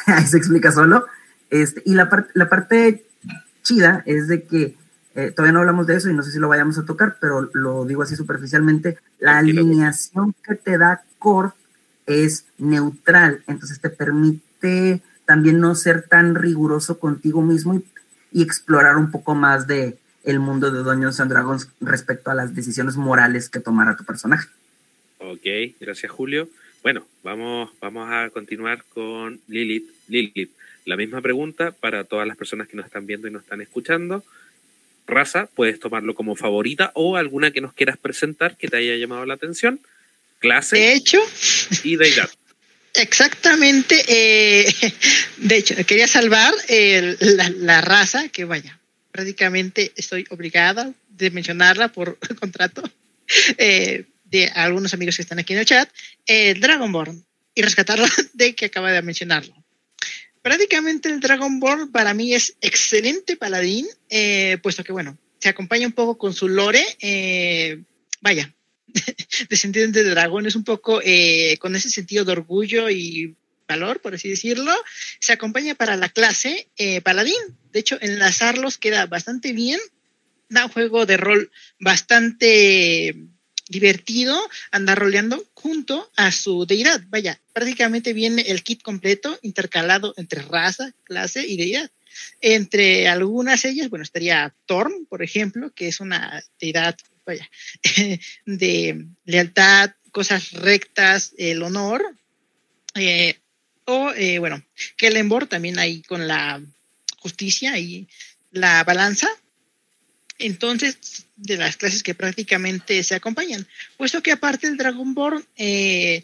ahí 0.08 0.26
se 0.28 0.38
explica 0.38 0.72
solo. 0.72 1.06
Este, 1.50 1.82
y 1.86 1.94
la, 1.94 2.28
la 2.34 2.50
parte 2.50 3.06
chida 3.64 4.04
es 4.06 4.28
de 4.28 4.44
que 4.44 4.76
eh, 5.16 5.32
todavía 5.32 5.54
no 5.54 5.60
hablamos 5.60 5.88
de 5.88 5.96
eso 5.96 6.10
y 6.10 6.14
no 6.14 6.24
sé 6.24 6.32
si 6.32 6.40
lo 6.40 6.48
vayamos 6.48 6.78
a 6.78 6.86
tocar, 6.86 7.18
pero 7.20 7.50
lo 7.54 7.86
digo 7.86 8.04
así 8.04 8.16
superficialmente. 8.16 8.98
La 9.20 9.38
alineación 9.38 10.34
que 10.44 10.56
te 10.56 10.78
da 10.78 11.04
Core 11.20 11.52
es 12.06 12.46
neutral, 12.58 13.44
entonces 13.48 13.80
te 13.80 13.90
permite 13.90 15.02
también 15.26 15.60
no 15.60 15.76
ser 15.76 16.04
tan 16.08 16.36
riguroso 16.36 17.00
contigo 17.00 17.42
mismo 17.42 17.76
y, 17.76 17.86
y 18.32 18.42
explorar 18.42 18.98
un 18.98 19.12
poco 19.12 19.36
más 19.36 19.68
de 19.68 19.98
el 20.24 20.40
mundo 20.40 20.72
de 20.72 20.84
Dungeons 20.84 21.20
and 21.20 21.32
Dragons 21.32 21.70
respecto 21.80 22.32
a 22.32 22.36
las 22.36 22.56
decisiones 22.56 22.96
morales 22.96 23.50
que 23.50 23.60
tomara 23.60 23.96
tu 23.96 24.06
personaje. 24.06 24.48
Ok, 25.20 25.76
gracias 25.80 26.12
Julio. 26.12 26.50
Bueno, 26.84 27.08
vamos, 27.24 27.70
vamos 27.80 28.10
a 28.12 28.30
continuar 28.32 28.84
con 28.94 29.40
Lilith. 29.48 29.90
Lilith, 30.08 30.52
la 30.86 30.98
misma 30.98 31.22
pregunta 31.22 31.72
para 31.72 32.04
todas 32.04 32.28
las 32.28 32.38
personas 32.38 32.68
que 32.68 32.76
nos 32.76 32.86
están 32.86 33.06
viendo 33.06 33.28
y 33.28 33.32
nos 33.32 33.44
están 33.44 33.62
escuchando. 33.62 34.24
Raza, 35.08 35.48
puedes 35.54 35.80
tomarlo 35.80 36.16
como 36.16 36.36
favorita 36.36 36.92
o 36.96 37.18
alguna 37.18 37.52
que 37.52 37.62
nos 37.62 37.74
quieras 37.74 37.98
presentar 37.98 38.58
que 38.58 38.68
te 38.68 38.78
haya 38.78 38.96
llamado 38.96 39.26
la 39.26 39.36
atención. 39.36 39.80
Clase. 40.40 40.78
De 40.78 40.94
hecho. 40.94 41.20
Y 41.84 41.98
deidad. 41.98 42.30
Exactamente. 42.96 44.04
Eh, 44.08 44.74
de 45.38 45.58
hecho, 45.58 45.76
quería 45.86 46.08
salvar 46.08 46.54
la, 46.68 47.50
la, 47.50 47.82
raza, 47.82 48.28
que 48.30 48.46
vaya, 48.46 48.80
prácticamente 49.12 49.92
estoy 49.96 50.26
obligada 50.30 50.94
de 51.10 51.30
mencionarla 51.30 51.90
por 51.90 52.18
contrato 52.40 52.82
eh, 53.58 54.06
de 54.32 54.48
algunos 54.48 54.94
amigos 54.94 55.18
que 55.18 55.22
están 55.22 55.40
aquí 55.40 55.54
en 55.54 55.60
el 55.60 55.66
chat, 55.66 55.90
eh, 56.26 56.56
Dragonborn, 56.56 57.24
y 57.54 57.62
rescatarlo 57.62 58.06
de 58.34 58.56
que 58.56 58.66
acaba 58.66 58.92
de 58.92 59.02
mencionarlo. 59.02 59.54
Prácticamente 60.42 61.10
el 61.10 61.20
Dragonborn 61.20 61.92
para 61.92 62.14
mí 62.14 62.34
es 62.34 62.56
excelente 62.62 63.36
paladín, 63.36 63.88
eh, 64.10 64.58
puesto 64.64 64.84
que, 64.84 64.92
bueno, 64.92 65.18
se 65.40 65.50
acompaña 65.50 65.86
un 65.86 65.94
poco 65.94 66.18
con 66.18 66.34
su 66.34 66.48
lore, 66.48 66.84
eh, 67.00 67.84
vaya, 68.22 68.54
descendiente 69.50 70.04
de 70.04 70.10
dragón, 70.12 70.46
es 70.46 70.56
un 70.56 70.64
poco 70.64 71.02
eh, 71.04 71.58
con 71.60 71.76
ese 71.76 71.90
sentido 71.90 72.26
de 72.26 72.32
orgullo 72.32 72.90
y 72.90 73.36
valor, 73.68 74.02
por 74.02 74.16
así 74.16 74.30
decirlo, 74.30 74.74
se 75.20 75.34
acompaña 75.34 75.76
para 75.76 75.96
la 75.96 76.10
clase 76.10 76.70
eh, 76.78 77.02
paladín. 77.02 77.42
De 77.72 77.80
hecho, 77.80 77.98
enlazarlos 78.02 78.78
queda 78.78 79.06
bastante 79.06 79.54
bien, 79.54 79.80
da 80.50 80.66
un 80.66 80.72
juego 80.72 81.06
de 81.06 81.18
rol 81.18 81.52
bastante 81.80 83.16
divertido 83.72 84.38
andar 84.70 85.00
roleando 85.00 85.44
junto 85.54 86.12
a 86.18 86.32
su 86.32 86.66
deidad. 86.66 87.02
Vaya, 87.08 87.40
prácticamente 87.54 88.14
viene 88.14 88.44
el 88.44 88.62
kit 88.62 88.82
completo 88.84 89.40
intercalado 89.42 90.14
entre 90.18 90.42
raza, 90.42 90.94
clase 91.04 91.48
y 91.48 91.58
deidad. 91.58 91.90
Entre 92.42 93.08
algunas 93.08 93.64
ellas, 93.66 93.90
bueno, 93.90 94.04
estaría 94.04 94.54
Thorn, 94.66 95.06
por 95.06 95.24
ejemplo, 95.24 95.72
que 95.74 95.88
es 95.88 96.02
una 96.02 96.44
deidad, 96.60 96.98
vaya, 97.26 97.50
de 98.46 99.08
lealtad, 99.24 99.92
cosas 100.12 100.52
rectas, 100.52 101.34
el 101.38 101.64
honor. 101.64 102.04
Eh, 102.96 103.40
o, 103.86 104.12
eh, 104.12 104.40
bueno, 104.40 104.62
Kellenborg 104.98 105.48
también 105.48 105.80
ahí 105.80 106.02
con 106.04 106.28
la 106.28 106.62
justicia 107.20 107.80
y 107.80 108.10
la 108.52 108.84
balanza. 108.84 109.30
Entonces, 110.42 111.26
de 111.36 111.58
las 111.58 111.78
clases 111.78 112.04
que 112.04 112.16
prácticamente 112.16 113.04
se 113.04 113.16
acompañan. 113.16 113.68
Puesto 113.98 114.22
que 114.22 114.32
aparte 114.32 114.68
el 114.68 114.78
Dragonborn, 114.78 115.46
eh, 115.56 116.24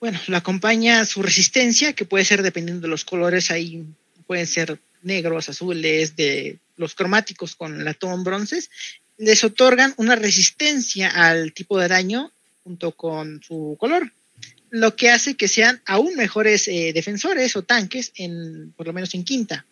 bueno, 0.00 0.20
lo 0.26 0.36
acompaña 0.36 1.04
su 1.04 1.22
resistencia, 1.22 1.92
que 1.92 2.04
puede 2.04 2.24
ser 2.24 2.42
dependiendo 2.42 2.82
de 2.82 2.88
los 2.88 3.04
colores, 3.04 3.50
ahí 3.50 3.84
pueden 4.26 4.46
ser 4.46 4.78
negros, 5.02 5.48
azules, 5.48 6.16
de 6.16 6.58
los 6.76 6.94
cromáticos 6.94 7.56
con 7.56 7.84
latón, 7.84 8.24
bronces, 8.24 8.70
les 9.18 9.44
otorgan 9.44 9.94
una 9.96 10.16
resistencia 10.16 11.08
al 11.08 11.52
tipo 11.52 11.78
de 11.78 11.88
daño 11.88 12.32
junto 12.64 12.92
con 12.92 13.42
su 13.42 13.76
color, 13.78 14.12
lo 14.70 14.96
que 14.96 15.10
hace 15.10 15.36
que 15.36 15.48
sean 15.48 15.80
aún 15.86 16.16
mejores 16.16 16.68
eh, 16.68 16.92
defensores 16.92 17.56
o 17.56 17.62
tanques, 17.62 18.12
en, 18.16 18.72
por 18.76 18.86
lo 18.86 18.92
menos 18.92 19.14
en 19.14 19.24
quinta. 19.24 19.64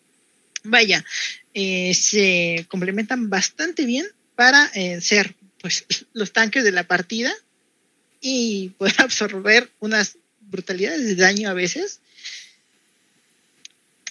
Vaya, 0.63 1.05
eh, 1.57 1.93
se 1.93 2.65
complementan 2.67 3.29
bastante 3.29 3.85
bien 3.85 4.05
para 4.35 4.65
eh, 4.75 4.99
ser 4.99 5.35
pues 5.61 5.85
los 6.13 6.33
tanques 6.33 6.65
de 6.65 6.73
la 6.73 6.83
partida 6.83 7.33
y 8.19 8.69
poder 8.77 8.95
absorber 8.99 9.71
unas 9.79 10.17
brutalidades 10.41 11.05
de 11.05 11.15
daño 11.15 11.49
a 11.49 11.53
veces. 11.53 12.01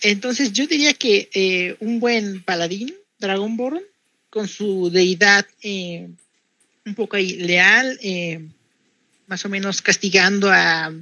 Entonces 0.01 0.55
yo 0.55 0.67
diría 0.67 0.95
que 0.95 1.29
eh, 1.35 1.77
un 1.81 2.01
buen 2.01 2.43
paladín, 2.43 2.95
Dragonborn, 3.19 3.83
con 4.31 4.49
su 4.49 4.91
deidad 4.91 5.47
un 5.63 6.95
poco 6.97 7.17
ahí 7.17 7.35
leal, 7.37 7.99
más 9.27 9.45
o 9.45 9.49
menos 9.49 9.81
castigando 9.81 10.51
a, 10.51 10.93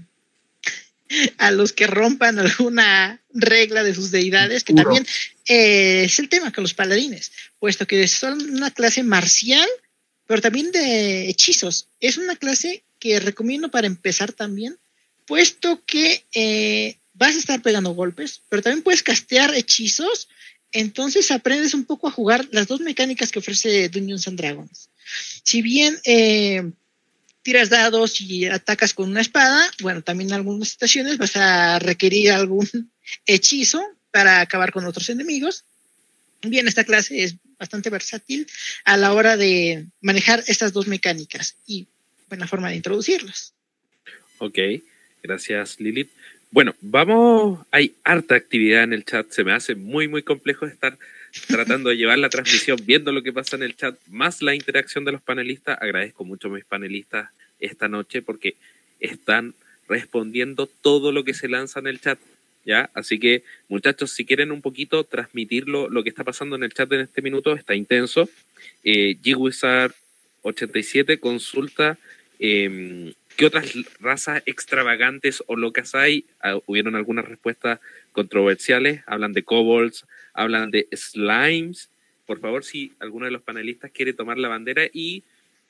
a 1.38 1.50
los 1.50 1.72
que 1.72 1.86
rompan 1.86 2.38
alguna 2.38 3.22
regla 3.30 3.82
de 3.82 3.94
sus 3.94 4.10
deidades, 4.10 4.64
que 4.64 4.74
también 4.74 5.06
eh, 5.46 6.04
es 6.04 6.18
el 6.18 6.28
tema 6.28 6.52
con 6.52 6.62
los 6.62 6.74
paladines, 6.74 7.32
puesto 7.58 7.86
que 7.86 8.06
son 8.08 8.40
una 8.50 8.70
clase 8.70 9.02
marcial, 9.02 9.68
pero 10.26 10.40
también 10.40 10.72
de 10.72 11.28
hechizos. 11.28 11.88
Es 12.00 12.16
una 12.16 12.36
clase 12.36 12.84
que 12.98 13.20
recomiendo 13.20 13.70
para 13.70 13.86
empezar 13.86 14.32
también, 14.32 14.78
puesto 15.26 15.82
que 15.84 16.24
eh, 16.34 16.98
vas 17.14 17.34
a 17.36 17.38
estar 17.38 17.62
pegando 17.62 17.90
golpes, 17.94 18.42
pero 18.48 18.62
también 18.62 18.82
puedes 18.82 19.02
castear 19.02 19.54
hechizos, 19.54 20.28
entonces 20.72 21.30
aprendes 21.30 21.74
un 21.74 21.84
poco 21.84 22.08
a 22.08 22.12
jugar 22.12 22.48
las 22.52 22.66
dos 22.66 22.80
mecánicas 22.80 23.30
que 23.30 23.40
ofrece 23.40 23.88
Dungeons 23.88 24.28
and 24.28 24.38
Dragons. 24.38 24.90
Si 25.44 25.60
bien 25.60 25.98
eh, 26.04 26.62
tiras 27.42 27.70
dados 27.70 28.20
y 28.20 28.46
atacas 28.46 28.94
con 28.94 29.10
una 29.10 29.20
espada, 29.20 29.70
bueno, 29.80 30.02
también 30.02 30.30
en 30.30 30.34
algunas 30.34 30.68
situaciones 30.68 31.18
vas 31.18 31.36
a 31.36 31.78
requerir 31.78 32.32
algún 32.32 32.68
hechizo 33.26 33.82
para 34.10 34.40
acabar 34.40 34.72
con 34.72 34.84
otros 34.84 35.08
enemigos. 35.10 35.64
Bien, 36.42 36.66
esta 36.66 36.84
clase 36.84 37.22
es 37.22 37.36
bastante 37.58 37.90
versátil 37.90 38.46
a 38.84 38.96
la 38.96 39.12
hora 39.12 39.36
de 39.36 39.86
manejar 40.00 40.42
estas 40.46 40.72
dos 40.72 40.88
mecánicas 40.88 41.56
y 41.66 41.86
buena 42.28 42.48
forma 42.48 42.70
de 42.70 42.76
introducirlas. 42.76 43.54
Ok, 44.38 44.58
gracias 45.22 45.78
Lilith. 45.78 46.10
Bueno, 46.50 46.74
vamos, 46.80 47.64
hay 47.70 47.94
harta 48.04 48.34
actividad 48.34 48.82
en 48.82 48.92
el 48.92 49.04
chat, 49.04 49.30
se 49.30 49.44
me 49.44 49.52
hace 49.52 49.74
muy, 49.74 50.08
muy 50.08 50.22
complejo 50.22 50.66
estar 50.66 50.98
tratando 51.48 51.90
de 51.90 51.96
llevar 51.96 52.18
la 52.18 52.28
transmisión, 52.28 52.78
viendo 52.84 53.12
lo 53.12 53.22
que 53.22 53.32
pasa 53.32 53.56
en 53.56 53.62
el 53.62 53.76
chat, 53.76 53.98
más 54.08 54.42
la 54.42 54.54
interacción 54.54 55.04
de 55.04 55.12
los 55.12 55.22
panelistas. 55.22 55.78
Agradezco 55.80 56.24
mucho 56.24 56.48
a 56.48 56.52
mis 56.52 56.64
panelistas 56.64 57.30
esta 57.58 57.88
noche 57.88 58.22
porque 58.22 58.56
están 59.00 59.54
respondiendo 59.88 60.66
todo 60.66 61.12
lo 61.12 61.24
que 61.24 61.34
se 61.34 61.48
lanza 61.48 61.80
en 61.80 61.86
el 61.86 62.00
chat. 62.00 62.18
¿Ya? 62.64 62.90
Así 62.94 63.18
que, 63.18 63.42
muchachos, 63.68 64.12
si 64.12 64.24
quieren 64.24 64.52
un 64.52 64.62
poquito 64.62 65.02
transmitir 65.02 65.68
lo, 65.68 66.02
que 66.04 66.10
está 66.10 66.22
pasando 66.22 66.54
en 66.54 66.62
el 66.62 66.72
chat 66.72 66.92
en 66.92 67.00
este 67.00 67.20
minuto, 67.20 67.54
está 67.54 67.74
intenso. 67.74 68.28
Eh, 68.84 69.16
G-Wizard87 69.20 71.18
consulta 71.18 71.98
eh, 72.38 73.12
qué 73.36 73.46
otras 73.46 73.72
razas 74.00 74.42
extravagantes 74.46 75.42
o 75.46 75.56
locas 75.56 75.94
hay. 75.94 76.24
Ah, 76.40 76.58
hubieron 76.66 76.94
algunas 76.96 77.24
respuestas 77.24 77.80
controversiales. 78.12 79.02
Hablan 79.06 79.32
de 79.32 79.42
kobolds, 79.42 80.06
hablan 80.32 80.70
de 80.70 80.88
slimes. 80.92 81.88
Por 82.26 82.40
favor, 82.40 82.64
si 82.64 82.92
alguno 83.00 83.26
de 83.26 83.32
los 83.32 83.42
panelistas 83.42 83.90
quiere 83.90 84.12
tomar 84.12 84.38
la 84.38 84.48
bandera 84.48 84.84
y 84.92 85.22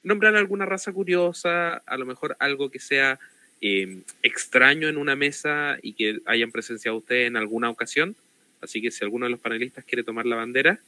nombrar 0.03 0.37
alguna 0.37 0.67
raza 0.67 0.93
curiosa, 0.93 1.77
a 1.87 1.97
lo 1.97 2.07
mejor 2.07 2.37
algo 2.39 2.71
que 2.71 2.79
sea 2.79 3.19
eh, 3.61 4.03
extraño 4.23 4.89
en 4.89 4.97
una 4.97 5.17
mesa 5.17 5.79
y 5.83 5.93
que 5.93 6.21
hayan 6.27 6.51
presenciado 6.51 6.99
ustedes 6.99 7.29
en 7.29 7.37
alguna 7.37 7.71
ocasión. 7.71 8.17
Así 8.61 8.81
que 8.81 8.91
si 8.91 9.05
alguno 9.05 9.27
de 9.27 9.31
los 9.31 9.41
panelistas 9.41 9.85
quiere 9.85 10.03
tomar 10.03 10.27
la 10.27 10.37
bandera. 10.37 10.79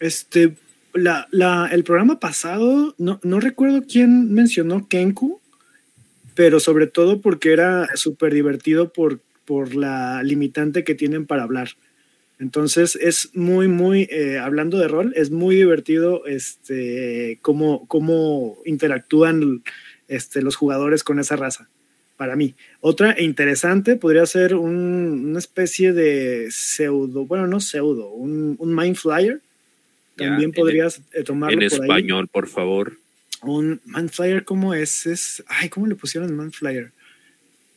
Este, 0.00 0.54
la, 0.94 1.68
el 1.72 1.84
programa 1.84 2.20
pasado, 2.20 2.94
no, 2.98 3.20
no 3.22 3.40
recuerdo 3.40 3.84
quién 3.86 4.32
mencionó 4.32 4.88
Kenku, 4.88 5.40
pero 6.34 6.60
sobre 6.60 6.86
todo 6.86 7.20
porque 7.20 7.52
era 7.52 7.88
súper 7.94 8.32
divertido 8.32 8.92
por, 8.92 9.20
por 9.44 9.74
la 9.74 10.22
limitante 10.22 10.84
que 10.84 10.94
tienen 10.94 11.26
para 11.26 11.42
hablar. 11.42 11.70
Entonces 12.38 12.96
es 13.00 13.30
muy, 13.34 13.68
muy, 13.68 14.08
eh, 14.10 14.38
hablando 14.38 14.78
de 14.78 14.88
rol, 14.88 15.12
es 15.14 15.30
muy 15.30 15.54
divertido 15.54 16.26
este, 16.26 17.38
cómo, 17.40 17.86
cómo 17.86 18.58
interactúan 18.64 19.62
este, 20.08 20.42
los 20.42 20.56
jugadores 20.56 21.04
con 21.04 21.20
esa 21.20 21.36
raza, 21.36 21.68
para 22.16 22.34
mí. 22.34 22.56
Otra 22.80 23.20
interesante 23.20 23.94
podría 23.94 24.26
ser 24.26 24.56
un, 24.56 25.26
una 25.28 25.38
especie 25.38 25.92
de 25.92 26.48
pseudo, 26.50 27.26
bueno, 27.26 27.46
no 27.46 27.60
pseudo, 27.60 28.10
un, 28.10 28.56
un 28.58 28.74
Mind 28.74 28.96
Flyer, 28.96 29.40
también 30.16 30.52
podrías 30.52 31.00
eh, 31.12 31.22
tomarlo 31.22 31.58
en 31.58 31.64
español, 31.64 32.28
por 32.28 32.48
favor. 32.48 32.98
Un 33.42 33.80
Manflyer, 33.84 34.44
¿cómo 34.44 34.74
es? 34.74 35.06
es? 35.06 35.42
Ay, 35.48 35.68
¿cómo 35.68 35.86
le 35.86 35.94
pusieron 35.94 36.34
Manflyer? 36.34 36.92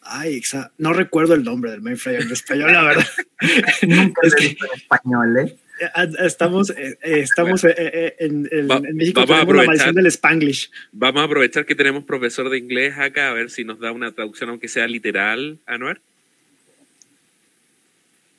Ay, 0.02 0.42
no 0.78 0.94
recuerdo 0.94 1.34
el 1.34 1.44
nombre 1.44 1.72
del 1.72 1.82
Manflyer 1.82 2.22
en 2.22 2.32
español, 2.32 2.74
la 2.74 2.84
verdad. 2.84 3.08
Nunca 3.88 4.22
es 4.24 4.34
en 4.40 4.58
español, 4.76 5.38
¿eh? 5.38 5.56
eh 5.82 6.08
estamos, 6.20 6.70
eh, 6.70 6.98
estamos 7.02 7.64
en, 7.64 8.48
en, 8.52 8.96
México 8.96 9.26
la 9.26 9.46
maldición 9.46 9.96
del 9.96 10.06
Spanglish. 10.08 10.70
Vamos 10.92 11.22
a 11.22 11.26
aprovechar 11.26 11.66
que 11.66 11.74
tenemos 11.74 12.04
profesor 12.04 12.50
de 12.50 12.60
inglés 12.60 12.98
acá 12.98 13.30
a 13.30 13.34
ver 13.34 13.50
si 13.50 13.64
nos 13.64 13.80
da 13.80 13.92
una 13.92 14.12
traducción, 14.12 14.52
aunque 14.52 14.68
sea 14.68 14.88
literal, 14.88 15.58
Anuar. 15.66 16.00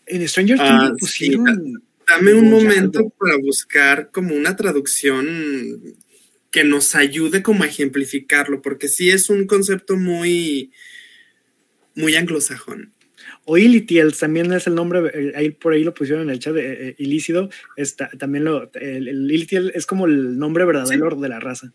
En 0.06 0.26
Stranger 0.28 0.56
Things 0.56 0.70
ah, 0.70 0.92
pusieron. 0.98 1.82
Dame 2.08 2.34
un 2.34 2.50
momento 2.50 3.12
para 3.18 3.36
buscar 3.36 4.10
como 4.12 4.34
una 4.34 4.54
traducción 4.54 5.96
que 6.50 6.64
nos 6.64 6.94
ayude 6.94 7.42
como 7.42 7.64
a 7.64 7.66
ejemplificarlo, 7.66 8.62
porque 8.62 8.88
sí 8.88 9.10
es 9.10 9.28
un 9.28 9.46
concepto 9.46 9.96
muy, 9.96 10.72
muy 11.94 12.14
anglosajón. 12.14 12.92
O 13.44 13.58
Ilitiel 13.58 14.16
también 14.16 14.52
es 14.52 14.66
el 14.66 14.74
nombre, 14.74 15.00
eh, 15.12 15.32
ahí 15.34 15.50
por 15.50 15.72
ahí 15.72 15.84
lo 15.84 15.94
pusieron 15.94 16.24
en 16.24 16.30
el 16.30 16.38
chat 16.38 16.54
de 16.54 16.88
eh, 16.88 16.94
ilícido, 16.98 17.48
está, 17.76 18.08
también 18.10 18.44
lo, 18.44 18.70
el, 18.74 19.30
Ilitiel 19.30 19.72
es 19.74 19.86
como 19.86 20.06
el 20.06 20.38
nombre 20.38 20.64
verdadero 20.64 21.14
de 21.16 21.28
la 21.28 21.40
raza. 21.40 21.72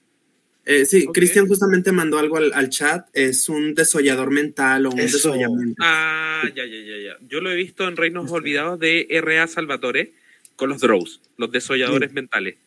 Eh, 0.65 0.85
sí, 0.85 1.07
Cristian 1.07 1.47
justamente 1.47 1.91
mandó 1.91 2.19
algo 2.19 2.37
al, 2.37 2.69
chat, 2.69 3.07
es 3.13 3.49
un 3.49 3.73
desollador 3.73 4.29
mental 4.29 4.85
o 4.85 4.91
un 4.91 4.97
desollamiento. 4.97 5.75
Ah, 5.81 6.43
ya, 6.55 6.65
ya, 6.65 6.77
ya, 6.77 6.97
ya. 6.97 7.17
Yo 7.27 7.41
lo 7.41 7.51
he 7.51 7.55
visto 7.55 7.87
en 7.87 7.97
Reinos 7.97 8.31
Olvidados 8.31 8.79
de 8.79 9.07
R.A. 9.09 9.47
Salvatore, 9.47 10.13
con 10.55 10.69
los 10.69 10.79
drows, 10.81 11.21
los 11.37 11.51
desolladores 11.51 12.13
mentales. 12.13 12.57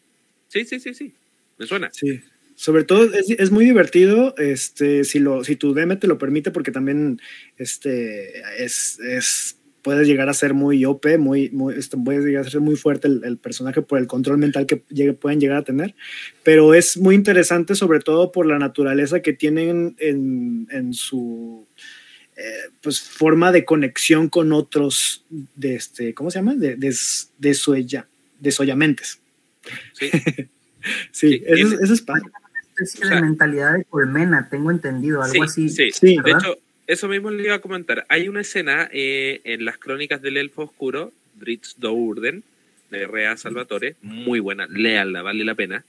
Sí, 0.48 0.64
sí, 0.64 0.80
sí, 0.80 0.94
sí. 0.94 1.12
Me 1.56 1.66
suena. 1.66 1.90
Sí. 1.92 2.20
Sobre 2.56 2.84
todo 2.84 3.10
es, 3.12 3.50
muy 3.50 3.64
divertido, 3.64 4.34
este, 4.38 5.04
si 5.04 5.18
lo, 5.18 5.42
si 5.42 5.56
tu 5.56 5.74
DM 5.74 5.98
te 5.98 6.06
lo 6.06 6.18
permite, 6.18 6.52
porque 6.52 6.70
también 6.70 7.20
este 7.56 8.42
es, 8.62 8.98
es 9.00 9.56
puedes 9.84 10.08
llegar 10.08 10.30
a 10.30 10.34
ser 10.34 10.54
muy 10.54 10.84
OP, 10.86 11.18
muy, 11.18 11.50
muy 11.50 11.74
este, 11.74 11.96
puede 11.98 12.26
llegar 12.26 12.46
a 12.46 12.50
ser 12.50 12.62
muy 12.62 12.74
fuerte 12.74 13.06
el, 13.06 13.36
personaje 13.36 13.82
por 13.82 14.00
el 14.00 14.06
control 14.06 14.38
mental 14.38 14.66
que 14.66 14.78
pueden 15.12 15.38
llegar 15.38 15.58
a 15.58 15.64
tener, 15.64 15.94
pero 16.42 16.74
es 16.74 16.96
muy 16.96 17.14
interesante 17.14 17.74
sobre 17.74 18.00
todo 18.00 18.32
por 18.32 18.46
la 18.46 18.58
naturaleza 18.58 19.20
que 19.20 19.34
tienen 19.34 19.94
en, 19.98 20.66
en 20.70 20.94
su 20.94 21.66
eh, 22.36 22.70
pues 22.80 23.00
forma 23.00 23.52
de 23.52 23.64
conexión 23.64 24.28
con 24.28 24.52
otros 24.52 25.24
de 25.54 25.76
este, 25.76 26.14
¿cómo 26.14 26.32
se 26.32 26.38
llama? 26.38 26.56
De, 26.56 26.74
de, 26.74 26.92
de, 27.38 27.54
suella, 27.54 28.08
de 28.40 28.50
soyamentes. 28.50 29.20
Sí, 29.92 30.10
sí, 31.12 31.42
eso, 31.46 31.76
es 31.80 32.02
padre. 32.02 32.22
Una 32.24 32.60
especie 32.84 33.08
de 33.08 33.20
mentalidad 33.22 33.74
de 33.74 33.84
colmena, 33.84 34.48
tengo 34.50 34.72
entendido, 34.72 35.22
algo 35.22 35.44
así. 35.44 35.68
Sí, 35.68 35.92
sí. 35.92 36.16
de 36.24 36.30
hecho, 36.32 36.58
eso 36.86 37.08
mismo 37.08 37.30
le 37.30 37.44
iba 37.44 37.54
a 37.54 37.60
comentar. 37.60 38.04
Hay 38.08 38.28
una 38.28 38.42
escena 38.42 38.88
eh, 38.92 39.40
en 39.44 39.64
las 39.64 39.78
crónicas 39.78 40.20
del 40.22 40.36
Elfo 40.36 40.62
Oscuro, 40.62 41.12
Dritz 41.34 41.76
Dourden, 41.78 42.42
de 42.90 43.06
Rea 43.06 43.36
Salvatore, 43.36 43.96
muy 44.02 44.40
buena, 44.40 44.66
léala, 44.66 45.22
vale 45.22 45.44
la 45.44 45.54
pena. 45.54 45.84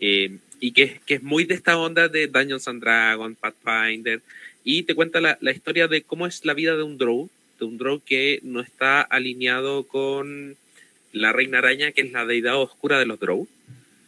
Eh, 0.00 0.38
y 0.58 0.72
que, 0.72 1.00
que, 1.06 1.14
es 1.14 1.22
muy 1.22 1.44
de 1.44 1.54
esta 1.54 1.78
onda 1.78 2.08
de 2.08 2.26
Dungeons 2.26 2.68
and 2.68 2.82
Dragons, 2.82 3.36
Pathfinder, 3.38 4.20
y 4.64 4.82
te 4.82 4.94
cuenta 4.94 5.20
la, 5.20 5.38
la, 5.40 5.52
historia 5.52 5.88
de 5.88 6.02
cómo 6.02 6.26
es 6.26 6.44
la 6.44 6.54
vida 6.54 6.76
de 6.76 6.82
un 6.82 6.98
drow, 6.98 7.28
de 7.58 7.66
un 7.66 7.78
drow 7.78 8.00
que 8.04 8.40
no 8.42 8.60
está 8.60 9.02
alineado 9.02 9.84
con 9.84 10.56
la 11.12 11.32
reina 11.32 11.58
araña, 11.58 11.92
que 11.92 12.02
es 12.02 12.12
la 12.12 12.26
deidad 12.26 12.56
oscura 12.56 12.98
de 12.98 13.06
los 13.06 13.20
drow, 13.20 13.46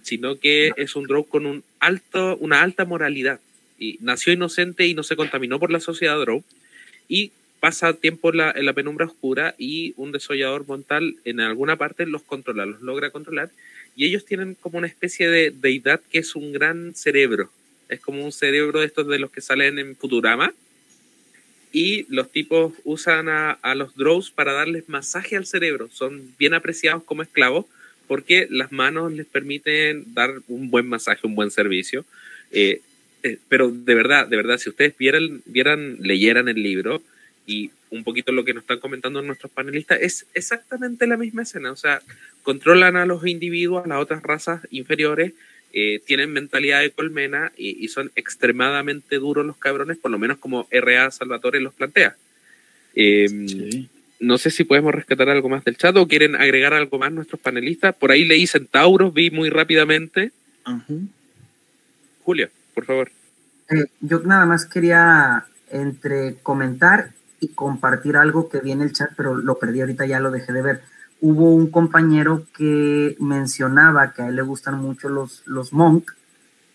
sino 0.03 0.39
que 0.39 0.73
es 0.77 0.97
un 0.97 1.07
drow 1.07 1.27
con 1.27 1.47
un 1.47 1.65
alto, 1.79 2.37
una 2.39 2.63
alta 2.63 2.85
moralidad. 2.85 3.41
Y 3.79 3.99
nació 4.01 4.33
inocente 4.33 4.87
y 4.87 4.95
no 4.95 5.03
se 5.03 5.17
contaminó 5.17 5.59
por 5.59 5.71
la 5.71 5.81
sociedad 5.81 6.19
drow. 6.19 6.45
Y 7.09 7.33
pasa 7.61 7.93
tiempo 7.93 8.31
en 8.31 8.39
la, 8.39 8.51
en 8.51 8.67
la 8.67 8.73
penumbra 8.73 9.07
oscura 9.07 9.55
y 9.57 9.95
un 9.97 10.11
desollador 10.11 10.67
montal 10.67 11.17
en 11.25 11.39
alguna 11.41 11.77
parte 11.77 12.07
los 12.07 12.23
controla, 12.23 12.67
los 12.67 12.83
logra 12.83 13.11
controlar. 13.11 13.51
Y 13.95 14.07
ellos 14.07 14.25
tienen 14.25 14.55
como 14.55 14.79
una 14.79 14.87
especie 14.87 15.29
de 15.29 15.51
deidad 15.51 16.01
que 16.11 16.19
es 16.19 16.35
un 16.35 16.53
gran 16.53 16.95
cerebro, 16.95 17.51
es 17.89 18.01
como 18.01 18.25
un 18.25 18.33
cerebro 18.33 18.81
de 18.81 18.87
estos 18.87 19.07
de 19.07 19.19
los 19.19 19.31
que 19.31 19.41
salen 19.41 19.79
en 19.79 19.95
Futurama. 19.97 20.53
Y 21.73 22.05
los 22.09 22.31
tipos 22.31 22.75
usan 22.85 23.29
a, 23.29 23.59
los 23.75 23.95
drows 23.95 24.31
para 24.31 24.53
darles 24.53 24.89
masaje 24.89 25.37
al 25.37 25.47
cerebro. 25.47 25.89
Son 25.91 26.35
bien 26.39 26.55
apreciados 26.55 27.03
como 27.05 27.23
esclavos 27.23 27.67
porque 28.09 28.47
las 28.51 28.73
manos 28.73 29.13
les 29.13 29.27
permiten 29.27 30.13
dar 30.15 30.35
un 30.49 30.71
buen 30.71 30.87
masaje, 30.87 31.27
un 31.27 31.35
buen 31.35 31.51
servicio. 31.51 32.05
Eh, 32.51 32.83
eh, 33.23 33.39
pero 33.49 33.71
de 33.71 33.95
verdad, 33.95 34.27
de 34.27 34.37
verdad, 34.37 34.59
si 34.59 34.71
ustedes 34.71 34.97
vieran, 34.97 35.43
vieran, 35.47 35.97
leyeran 36.01 36.49
el 36.49 36.63
libro 36.63 37.03
y 37.47 37.71
un 37.91 38.05
poquito 38.05 38.33
lo 38.33 38.45
que 38.45 38.55
nos 38.55 38.63
están 38.63 38.81
comentando 38.81 39.23
nuestros 39.23 39.53
panelistas, 39.53 40.01
es 40.01 40.27
exactamente 40.35 41.07
la 41.07 41.17
misma 41.17 41.43
escena. 41.43 41.71
O 41.73 41.77
sea, 41.77 42.01
controlan 42.43 42.97
a 42.97 43.07
los 43.07 43.27
individuos, 43.27 43.85
a 43.85 43.89
las 43.89 44.01
otras 44.01 44.23
razas 44.23 44.67
inferiores, 44.71 45.35
eh, 45.75 46.01
tienen 46.05 46.33
mentalidad 46.33 46.81
de 46.81 46.91
colmena 46.91 47.53
y, 47.57 47.87
son 47.89 48.11
extremadamente 48.17 49.17
duros 49.17 49.47
los 49.47 49.57
cabrones, 49.57 49.99
por 49.99 50.11
lo 50.11 50.19
menos 50.19 50.39
como 50.39 50.67
R.A. 50.71 51.11
Salvatore 51.11 51.61
los 51.61 51.75
plantea. 51.75 52.17
Em, 52.95 53.89
no 54.21 54.39
sé 54.39 54.51
si 54.51 54.65
podemos 54.65 54.95
rescatar 54.95 55.29
algo 55.29 55.49
más 55.49 55.65
del 55.65 55.77
chat 55.77 55.97
o 55.97 56.07
quieren 56.07 56.37
agregar 56.37 56.75
algo 56.75 56.99
más 56.99 57.13
nuestros 57.13 57.41
panelistas. 57.41 57.95
Por 57.95 58.11
ahí 58.11 58.25
leí 58.25 58.47
Centauros, 58.47 59.15
vi 59.15 59.31
muy 59.31 59.51
rápidamente. 59.51 60.31
Julio, 62.23 62.51
por 62.75 62.85
favor. 62.85 63.11
Eh, 63.71 63.87
yo 64.01 64.21
nada 64.21 64.47
más 64.47 64.67
quería 64.67 65.47
entre 65.71 66.37
comentar 66.43 67.13
y 67.41 67.49
compartir 67.49 68.17
algo 68.17 68.49
que 68.49 68.61
vi 68.61 68.73
en 68.73 68.83
el 68.83 68.93
chat, 68.93 69.11
pero 69.17 69.35
lo 69.37 69.59
perdí 69.59 69.81
ahorita, 69.81 70.07
ya 70.07 70.21
lo 70.21 70.31
dejé 70.31 70.53
de 70.53 70.63
ver 70.63 70.83
hubo 71.23 71.55
un 71.55 71.71
compañero 71.71 72.47
que 72.55 73.17
mencionaba 73.21 74.13
que 74.13 74.23
a 74.23 74.29
él 74.29 74.37
le 74.37 74.43
gustan 74.43 74.75
mucho 74.75 75.09
los, 75.09 75.43
los 75.47 75.73
Monk, 75.73 76.11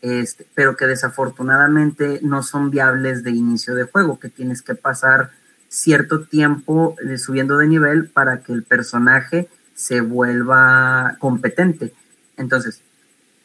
este, 0.01 0.47
pero 0.55 0.77
que 0.77 0.87
desafortunadamente 0.87 2.21
no 2.23 2.41
son 2.41 2.71
viables 2.71 3.23
de 3.23 3.31
inicio 3.31 3.75
de 3.75 3.83
juego, 3.83 4.19
que 4.19 4.29
tienes 4.29 4.61
que 4.61 4.73
pasar 4.73 5.31
cierto 5.67 6.23
tiempo 6.23 6.95
eh, 7.05 7.17
subiendo 7.17 7.57
de 7.57 7.67
nivel 7.67 8.07
para 8.07 8.39
que 8.39 8.53
el 8.53 8.63
personaje 8.63 9.49
se 9.75 9.99
vuelva 9.99 11.17
competente. 11.19 11.93
Entonces, 12.37 12.81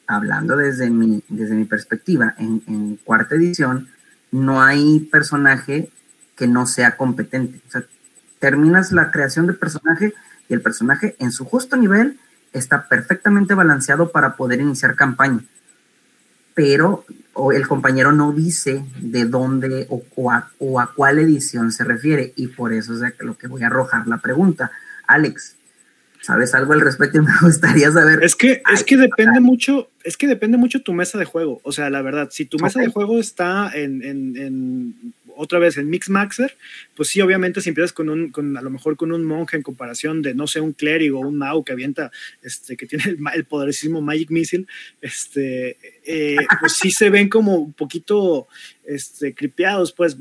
hablando 0.06 0.56
desde 0.56 0.90
mi, 0.90 1.22
desde 1.28 1.54
mi 1.54 1.64
perspectiva, 1.64 2.34
en, 2.38 2.98
cuarta 3.04 3.34
edición 3.34 3.88
no 4.30 4.62
hay 4.62 5.00
personaje 5.00 5.90
que 6.36 6.46
no 6.46 6.66
sea 6.66 6.96
competente. 6.96 7.60
O 7.74 7.82
terminas 8.38 8.92
la 8.92 9.10
creación 9.10 9.46
de 9.46 9.52
personaje 9.52 10.14
y 10.48 10.54
el 10.54 10.62
personaje 10.62 11.16
en 11.18 11.30
su 11.30 11.44
justo 11.44 11.76
nivel 11.76 12.18
está 12.52 12.88
perfectamente 12.88 13.54
balanceado 13.54 14.10
para 14.10 14.36
poder 14.36 14.60
iniciar 14.60 14.96
campaña. 14.96 15.40
Pero 16.54 17.04
el 17.54 17.66
compañero 17.66 18.12
no 18.12 18.32
dice 18.32 18.84
de 19.00 19.24
dónde 19.24 19.86
o, 19.88 20.30
a, 20.30 20.50
cuál 20.94 21.18
edición 21.18 21.72
se 21.72 21.84
refiere 21.84 22.32
y 22.36 22.48
por 22.48 22.72
eso 22.72 22.94
es 22.94 23.14
lo 23.20 23.38
que 23.38 23.48
voy 23.48 23.62
a 23.62 23.68
arrojar 23.68 24.06
la 24.06 24.18
pregunta. 24.18 24.70
Alex, 25.06 25.56
¿sabes 26.22 26.54
algo 26.54 26.72
al 26.72 26.80
respecto? 26.80 27.22
Me 27.22 27.32
gustaría 27.40 27.90
saber. 27.92 28.22
Es 28.22 28.34
que, 28.34 28.62
es 28.72 28.84
que 28.84 28.96
depende 28.96 29.40
mucho, 29.40 29.90
es 30.04 30.16
que 30.16 30.26
depende 30.26 30.56
mucho 30.56 30.80
tu 30.80 30.92
mesa 30.92 31.18
de 31.18 31.24
juego. 31.24 31.60
O 31.64 31.72
sea, 31.72 31.90
la 31.90 32.02
verdad, 32.02 32.28
si 32.30 32.46
tu 32.46 32.58
mesa 32.58 32.80
de 32.80 32.88
juego 32.88 33.18
está 33.20 33.70
en, 33.74 34.02
en 34.02 35.14
otra 35.36 35.58
vez 35.58 35.76
el 35.76 35.86
Mix 35.86 36.08
Maxer, 36.08 36.56
pues 36.94 37.08
sí, 37.08 37.20
obviamente 37.20 37.60
si 37.60 37.70
empiezas 37.70 37.92
con 37.92 38.08
un, 38.08 38.30
con, 38.30 38.56
a 38.56 38.62
lo 38.62 38.70
mejor 38.70 38.96
con 38.96 39.12
un 39.12 39.24
monje 39.24 39.56
en 39.56 39.62
comparación 39.62 40.22
de, 40.22 40.34
no 40.34 40.46
sé, 40.46 40.60
un 40.60 40.72
clérigo, 40.72 41.20
un 41.20 41.36
Mau 41.36 41.64
que 41.64 41.72
avienta, 41.72 42.10
este, 42.42 42.76
que 42.76 42.86
tiene 42.86 43.04
el, 43.06 43.18
el 43.34 43.44
poderosísimo 43.44 44.00
Magic 44.00 44.30
Missile, 44.30 44.66
este, 45.00 45.76
eh, 46.04 46.36
pues 46.60 46.74
sí 46.74 46.90
se 46.90 47.10
ven 47.10 47.28
como 47.28 47.56
un 47.56 47.72
poquito, 47.72 48.48
este, 48.84 49.34
cripeados, 49.34 49.92
pues, 49.92 50.16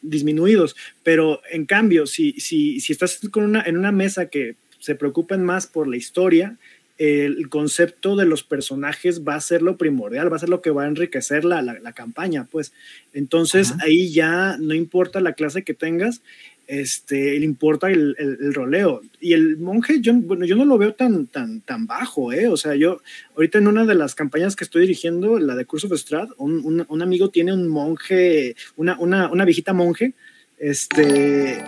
disminuidos, 0.00 0.76
pero 1.02 1.40
en 1.50 1.66
cambio, 1.66 2.06
si, 2.06 2.32
si, 2.32 2.80
si 2.80 2.92
estás 2.92 3.20
con 3.30 3.44
una, 3.44 3.62
en 3.62 3.76
una 3.76 3.92
mesa 3.92 4.26
que 4.26 4.56
se 4.80 4.96
preocupen 4.96 5.44
más 5.44 5.66
por 5.66 5.86
la 5.86 5.96
historia, 5.96 6.56
el 7.00 7.48
concepto 7.48 8.14
de 8.14 8.26
los 8.26 8.42
personajes 8.42 9.26
va 9.26 9.34
a 9.34 9.40
ser 9.40 9.62
lo 9.62 9.78
primordial, 9.78 10.30
va 10.30 10.36
a 10.36 10.40
ser 10.40 10.50
lo 10.50 10.60
que 10.60 10.70
va 10.70 10.84
a 10.84 10.88
enriquecer 10.88 11.46
la, 11.46 11.62
la, 11.62 11.92
campaña, 11.92 12.46
pues. 12.50 12.74
Entonces 13.14 13.72
ahí 13.80 14.10
ya 14.10 14.58
no 14.58 14.74
importa 14.74 15.22
la 15.22 15.32
clase 15.32 15.62
que 15.62 15.72
tengas, 15.72 16.20
este, 16.66 17.38
le 17.38 17.44
importa 17.46 17.88
el, 17.88 18.14
el, 18.18 18.52
roleo. 18.52 19.00
Y 19.18 19.32
el 19.32 19.56
monje, 19.56 20.02
yo, 20.02 20.12
bueno, 20.12 20.44
yo 20.44 20.56
no 20.56 20.66
lo 20.66 20.76
veo 20.76 20.92
tan, 20.92 21.26
tan, 21.26 21.62
tan 21.62 21.86
bajo, 21.86 22.34
¿eh? 22.34 22.48
O 22.48 22.58
sea, 22.58 22.74
yo, 22.74 23.00
ahorita 23.34 23.56
en 23.56 23.68
una 23.68 23.86
de 23.86 23.94
las 23.94 24.14
campañas 24.14 24.54
que 24.54 24.64
estoy 24.64 24.82
dirigiendo, 24.82 25.38
la 25.38 25.56
de 25.56 25.64
Curse 25.64 25.86
of 25.86 25.94
Strad, 25.94 26.28
un, 26.36 26.84
un, 26.86 27.02
amigo 27.02 27.30
tiene 27.30 27.54
un 27.54 27.66
monje, 27.66 28.56
una, 28.76 28.98
una, 29.00 29.32
una 29.32 29.46
viejita 29.46 29.72
monje, 29.72 30.12
este, 30.58 31.64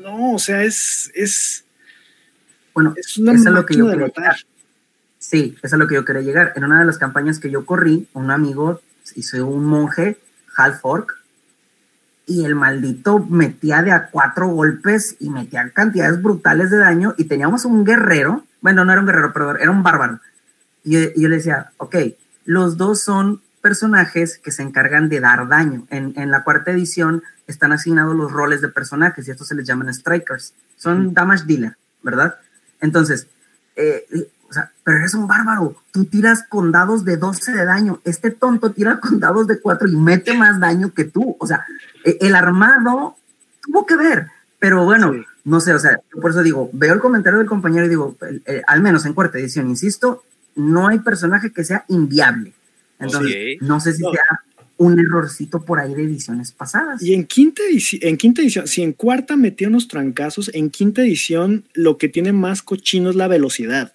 no, 0.00 0.34
o 0.34 0.38
sea, 0.38 0.62
es, 0.62 1.10
es, 1.14 1.64
bueno, 2.74 2.94
es 2.96 3.18
una 3.18 3.32
es 3.32 3.44
lo 3.44 3.66
que 3.66 3.76
yo 3.76 3.86
Sí, 5.18 5.54
eso 5.56 5.66
es 5.66 5.72
a 5.74 5.76
lo 5.76 5.86
que 5.86 5.94
yo 5.96 6.04
quería 6.04 6.22
llegar. 6.22 6.52
En 6.56 6.64
una 6.64 6.78
de 6.80 6.86
las 6.86 6.96
campañas 6.96 7.38
que 7.38 7.50
yo 7.50 7.66
corrí, 7.66 8.08
un 8.14 8.30
amigo 8.30 8.80
hizo 9.14 9.46
un 9.46 9.66
monje, 9.66 10.18
half 10.56 10.80
orc, 10.82 11.18
y 12.26 12.44
el 12.44 12.54
maldito 12.54 13.18
metía 13.18 13.82
de 13.82 13.92
a 13.92 14.06
cuatro 14.06 14.48
golpes 14.48 15.16
y 15.20 15.28
metía 15.28 15.68
cantidades 15.70 16.22
brutales 16.22 16.70
de 16.70 16.78
daño. 16.78 17.14
Y 17.18 17.24
teníamos 17.24 17.64
un 17.66 17.84
guerrero, 17.84 18.44
bueno, 18.62 18.84
no 18.84 18.92
era 18.92 19.00
un 19.00 19.06
guerrero, 19.06 19.32
pero 19.32 19.56
era 19.58 19.70
un 19.70 19.82
bárbaro. 19.82 20.20
Y, 20.84 20.96
y 20.96 21.22
yo 21.22 21.28
le 21.28 21.36
decía, 21.36 21.72
ok, 21.76 21.96
los 22.46 22.78
dos 22.78 23.02
son 23.02 23.42
personajes 23.60 24.38
que 24.38 24.52
se 24.52 24.62
encargan 24.62 25.08
de 25.08 25.20
dar 25.20 25.48
daño. 25.48 25.86
En, 25.90 26.14
en, 26.16 26.30
la 26.30 26.44
cuarta 26.44 26.70
edición 26.70 27.22
están 27.46 27.72
asignados 27.72 28.16
los 28.16 28.32
roles 28.32 28.60
de 28.60 28.68
personajes 28.68 29.28
y 29.28 29.30
estos 29.30 29.48
se 29.48 29.54
les 29.54 29.66
llaman 29.66 29.92
strikers. 29.92 30.54
Son 30.76 31.12
damage 31.12 31.44
dealer, 31.44 31.76
¿verdad? 32.02 32.36
Entonces, 32.80 33.26
eh, 33.76 34.06
o 34.48 34.52
sea, 34.52 34.72
pero 34.82 34.98
eres 34.98 35.14
un 35.14 35.28
bárbaro. 35.28 35.76
Tú 35.92 36.04
tiras 36.06 36.44
con 36.48 36.72
dados 36.72 37.04
de 37.04 37.16
12 37.16 37.52
de 37.52 37.64
daño. 37.64 38.00
Este 38.04 38.30
tonto 38.30 38.72
tira 38.72 38.98
con 38.98 39.20
dados 39.20 39.46
de 39.46 39.60
4 39.60 39.88
y 39.88 39.96
mete 39.96 40.34
más 40.34 40.58
daño 40.58 40.92
que 40.92 41.04
tú. 41.04 41.36
O 41.38 41.46
sea, 41.46 41.64
e, 42.04 42.18
el 42.20 42.34
armado 42.34 43.16
tuvo 43.62 43.86
que 43.86 43.96
ver. 43.96 44.26
Pero 44.58 44.84
bueno, 44.84 45.12
sí. 45.12 45.24
no 45.44 45.60
sé, 45.60 45.72
o 45.72 45.78
sea, 45.78 46.00
por 46.20 46.32
eso 46.32 46.42
digo, 46.42 46.68
veo 46.72 46.92
el 46.92 47.00
comentario 47.00 47.38
del 47.38 47.48
compañero 47.48 47.86
y 47.86 47.88
digo, 47.88 48.16
eh, 48.44 48.62
al 48.66 48.82
menos 48.82 49.06
en 49.06 49.14
cuarta 49.14 49.38
edición, 49.38 49.68
insisto, 49.68 50.24
no 50.54 50.88
hay 50.88 50.98
personaje 50.98 51.52
que 51.52 51.64
sea 51.64 51.84
inviable. 51.88 52.52
Entonces, 52.98 53.30
okay. 53.30 53.58
no 53.62 53.80
sé 53.80 53.94
si 53.94 54.02
no. 54.02 54.10
sea 54.10 54.42
un 54.80 54.98
errorcito 54.98 55.62
por 55.62 55.78
ahí 55.78 55.92
de 55.92 56.04
ediciones 56.04 56.52
pasadas. 56.52 57.02
Y 57.02 57.12
en 57.12 57.26
quinta, 57.26 57.62
en 58.00 58.16
quinta 58.16 58.40
edición, 58.40 58.66
si 58.66 58.82
en 58.82 58.94
cuarta 58.94 59.36
metía 59.36 59.68
unos 59.68 59.88
trancazos, 59.88 60.50
en 60.54 60.70
quinta 60.70 61.02
edición 61.02 61.64
lo 61.74 61.98
que 61.98 62.08
tiene 62.08 62.32
más 62.32 62.62
cochino 62.62 63.10
es 63.10 63.16
la 63.16 63.28
velocidad. 63.28 63.92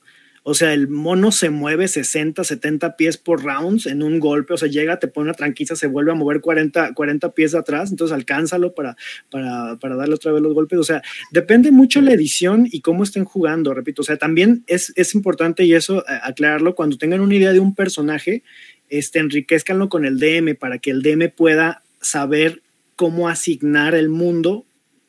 O 0.47 0.53
sea, 0.53 0.73
el 0.73 0.87
mono 0.87 1.31
se 1.31 1.49
mueve 1.49 1.87
60, 1.87 2.43
70 2.43 2.97
pies 2.97 3.17
por 3.17 3.43
rounds 3.43 3.87
en 3.87 4.03
un 4.03 4.19
golpe. 4.19 4.53
O 4.53 4.57
sea, 4.57 4.69
llega, 4.69 4.99
te 4.99 5.07
pone 5.07 5.29
una 5.29 5.33
tranquiza, 5.33 5.75
se 5.75 5.87
vuelve 5.87 6.11
a 6.11 6.13
mover 6.13 6.39
40, 6.39 6.93
40 6.93 7.31
pies 7.31 7.55
atrás. 7.55 7.89
Entonces, 7.89 8.13
alcánzalo 8.13 8.75
para, 8.75 8.95
para, 9.31 9.79
para 9.79 9.95
darle 9.95 10.13
otra 10.13 10.33
vez 10.33 10.43
los 10.43 10.53
golpes. 10.53 10.77
O 10.77 10.83
sea, 10.83 11.01
depende 11.31 11.71
mucho 11.71 11.99
la 11.99 12.13
edición 12.13 12.67
y 12.71 12.81
cómo 12.81 13.01
estén 13.03 13.25
jugando. 13.25 13.73
Repito, 13.73 14.03
o 14.03 14.05
sea, 14.05 14.17
también 14.17 14.63
es, 14.67 14.93
es 14.95 15.15
importante 15.15 15.63
y 15.63 15.73
eso 15.73 16.03
aclararlo 16.21 16.75
cuando 16.75 16.99
tengan 16.99 17.21
una 17.21 17.33
idea 17.33 17.51
de 17.51 17.59
un 17.59 17.73
personaje 17.73 18.43
este, 18.89 19.19
enriquezcanlo 19.19 19.89
con 19.89 20.05
el 20.05 20.19
DM 20.19 20.55
para 20.55 20.77
que 20.77 20.91
el 20.91 21.01
DM 21.01 21.29
pueda 21.29 21.83
saber 22.01 22.61
cómo 22.95 23.29
asignar 23.29 23.95
el 23.95 24.09
mundo 24.09 24.65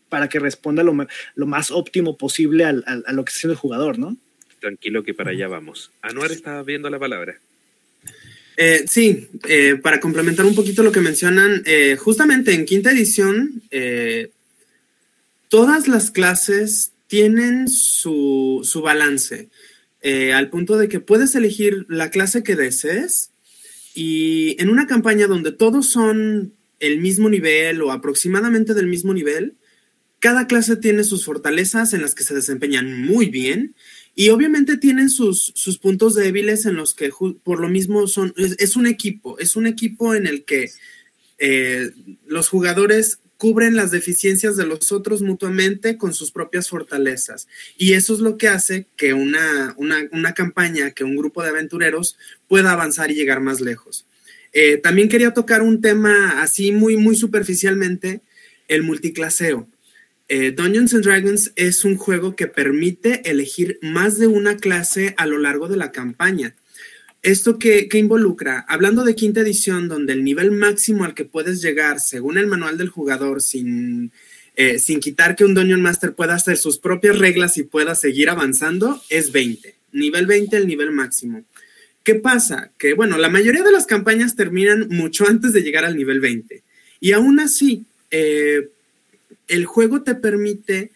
para 0.08 0.28
que 0.28 0.38
responda 0.38 0.82
lo, 0.82 0.94
lo 1.34 1.46
más 1.46 1.70
óptimo 1.70 2.16
posible 2.16 2.64
al, 2.64 2.84
al, 2.86 3.04
a 3.06 3.12
lo 3.12 3.24
que 3.24 3.30
está 3.30 3.38
haciendo 3.38 3.52
el 3.54 3.58
jugador, 3.58 3.98
¿no? 3.98 4.16
Tranquilo 4.60 5.02
que 5.02 5.14
para 5.14 5.30
allá 5.30 5.48
vamos. 5.48 5.90
Anuar 6.02 6.32
estaba 6.32 6.62
viendo 6.62 6.88
la 6.88 6.98
palabra. 6.98 7.38
Eh, 8.56 8.84
sí, 8.88 9.28
eh, 9.48 9.76
para 9.82 10.00
complementar 10.00 10.46
un 10.46 10.54
poquito 10.54 10.82
lo 10.82 10.92
que 10.92 11.00
mencionan, 11.00 11.62
eh, 11.66 11.96
justamente 11.96 12.54
en 12.54 12.64
quinta 12.64 12.90
edición, 12.90 13.62
eh, 13.70 14.30
todas 15.48 15.88
las 15.88 16.10
clases 16.10 16.92
tienen 17.06 17.68
su, 17.68 18.62
su 18.64 18.80
balance, 18.80 19.48
eh, 20.00 20.32
al 20.32 20.48
punto 20.48 20.76
de 20.78 20.88
que 20.88 21.00
puedes 21.00 21.34
elegir 21.34 21.84
la 21.88 22.10
clase 22.10 22.42
que 22.42 22.56
desees 22.56 23.30
y 23.96 24.60
en 24.60 24.68
una 24.68 24.86
campaña 24.86 25.26
donde 25.26 25.52
todos 25.52 25.88
son 25.88 26.52
el 26.80 27.00
mismo 27.00 27.30
nivel 27.30 27.80
o 27.80 27.92
aproximadamente 27.92 28.74
del 28.74 28.88
mismo 28.88 29.14
nivel, 29.14 29.56
cada 30.18 30.46
clase 30.46 30.76
tiene 30.76 31.02
sus 31.02 31.24
fortalezas 31.24 31.94
en 31.94 32.02
las 32.02 32.14
que 32.14 32.22
se 32.22 32.34
desempeñan 32.34 33.00
muy 33.00 33.30
bien 33.30 33.74
y 34.14 34.28
obviamente 34.28 34.76
tienen 34.76 35.08
sus, 35.08 35.50
sus 35.54 35.78
puntos 35.78 36.14
débiles 36.14 36.66
en 36.66 36.76
los 36.76 36.92
que 36.92 37.10
por 37.42 37.58
lo 37.58 37.70
mismo 37.70 38.06
son, 38.06 38.34
es, 38.36 38.76
un 38.76 38.86
equipo, 38.86 39.38
es 39.38 39.56
un 39.56 39.66
equipo 39.66 40.14
en 40.14 40.26
el 40.26 40.44
que 40.44 40.70
eh, 41.38 41.90
los 42.26 42.50
jugadores 42.50 43.20
cubren 43.36 43.76
las 43.76 43.90
deficiencias 43.90 44.56
de 44.56 44.66
los 44.66 44.92
otros 44.92 45.22
mutuamente 45.22 45.98
con 45.98 46.14
sus 46.14 46.30
propias 46.30 46.68
fortalezas. 46.68 47.48
Y 47.76 47.92
eso 47.92 48.14
es 48.14 48.20
lo 48.20 48.38
que 48.38 48.48
hace 48.48 48.86
que 48.96 49.12
una, 49.12 49.74
una, 49.76 50.08
una 50.12 50.32
campaña, 50.32 50.90
que 50.92 51.04
un 51.04 51.16
grupo 51.16 51.42
de 51.42 51.50
aventureros 51.50 52.16
pueda 52.48 52.72
avanzar 52.72 53.10
y 53.10 53.14
llegar 53.14 53.40
más 53.40 53.60
lejos. 53.60 54.06
Eh, 54.52 54.78
también 54.78 55.08
quería 55.08 55.34
tocar 55.34 55.60
un 55.60 55.80
tema 55.80 56.40
así 56.40 56.72
muy, 56.72 56.96
muy 56.96 57.14
superficialmente, 57.14 58.22
el 58.68 58.82
multiclaseo. 58.82 59.68
Eh, 60.28 60.50
Dungeons 60.50 60.94
and 60.94 61.04
Dragons 61.04 61.52
es 61.54 61.84
un 61.84 61.96
juego 61.96 62.34
que 62.34 62.46
permite 62.46 63.30
elegir 63.30 63.78
más 63.82 64.18
de 64.18 64.26
una 64.26 64.56
clase 64.56 65.14
a 65.18 65.26
lo 65.26 65.38
largo 65.38 65.68
de 65.68 65.76
la 65.76 65.92
campaña. 65.92 66.54
¿Esto 67.26 67.58
qué, 67.58 67.88
qué, 67.88 67.98
involucra? 67.98 68.64
Hablando 68.68 69.02
de 69.02 69.16
quinta 69.16 69.40
edición, 69.40 69.88
donde 69.88 70.12
el 70.12 70.22
nivel 70.22 70.52
máximo 70.52 71.04
al 71.04 71.12
que 71.12 71.24
puedes 71.24 71.60
llegar, 71.60 71.98
según 71.98 72.38
el 72.38 72.46
manual 72.46 72.78
del 72.78 72.88
jugador, 72.88 73.42
sin, 73.42 74.12
eh, 74.54 74.78
sin 74.78 75.00
quitar 75.00 75.34
que 75.34 75.44
un 75.44 75.52
Dungeon 75.52 75.82
Master 75.82 76.14
pueda 76.14 76.36
hacer 76.36 76.56
sus 76.56 76.78
propias 76.78 77.18
reglas 77.18 77.56
y 77.58 77.64
pueda 77.64 77.96
seguir 77.96 78.30
avanzando, 78.30 79.02
es 79.10 79.32
20. 79.32 79.74
Nivel 79.90 80.26
20, 80.26 80.56
el 80.56 80.68
nivel 80.68 80.92
máximo. 80.92 81.42
¿Qué 82.04 82.14
pasa? 82.14 82.70
Que, 82.78 82.94
bueno, 82.94 83.18
la 83.18 83.28
mayoría 83.28 83.64
de 83.64 83.72
las 83.72 83.86
campañas 83.86 84.36
terminan 84.36 84.86
mucho 84.88 85.26
antes 85.28 85.52
de 85.52 85.62
llegar 85.62 85.84
al 85.84 85.96
nivel 85.96 86.20
20. 86.20 86.62
Y 87.00 87.10
aún 87.10 87.40
así, 87.40 87.86
eh, 88.12 88.68
el 89.48 89.64
juego 89.64 90.02
te 90.04 90.14
permite 90.14 90.92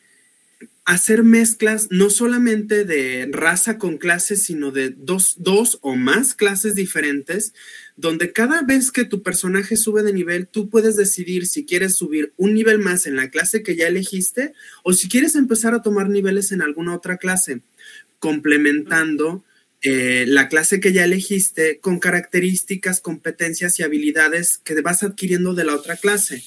hacer 0.84 1.22
mezclas 1.22 1.88
no 1.90 2.10
solamente 2.10 2.84
de 2.84 3.28
raza 3.30 3.78
con 3.78 3.98
clases, 3.98 4.42
sino 4.42 4.70
de 4.70 4.90
dos, 4.90 5.34
dos, 5.38 5.78
o 5.82 5.94
más 5.94 6.34
clases 6.34 6.74
diferentes, 6.74 7.52
donde 7.96 8.32
cada 8.32 8.62
vez 8.62 8.90
que 8.90 9.04
tu 9.04 9.22
personaje 9.22 9.76
sube 9.76 10.02
de 10.02 10.12
nivel, 10.12 10.46
tú 10.48 10.68
puedes 10.70 10.96
decidir 10.96 11.46
si 11.46 11.64
quieres 11.64 11.94
subir 11.94 12.32
un 12.36 12.54
nivel 12.54 12.78
más 12.78 13.06
en 13.06 13.16
la 13.16 13.30
clase 13.30 13.62
que 13.62 13.76
ya 13.76 13.88
elegiste 13.88 14.54
o 14.82 14.92
si 14.92 15.08
quieres 15.08 15.34
empezar 15.34 15.74
a 15.74 15.82
tomar 15.82 16.08
niveles 16.08 16.50
en 16.50 16.62
alguna 16.62 16.94
otra 16.94 17.18
clase, 17.18 17.60
complementando 18.18 19.44
eh, 19.82 20.24
la 20.26 20.48
clase 20.48 20.80
que 20.80 20.92
ya 20.92 21.04
elegiste 21.04 21.78
con 21.80 22.00
características, 22.00 23.00
competencias 23.00 23.78
y 23.78 23.82
habilidades 23.82 24.58
que 24.58 24.80
vas 24.80 25.02
adquiriendo 25.02 25.54
de 25.54 25.64
la 25.64 25.74
otra 25.74 25.96
clase. 25.96 26.42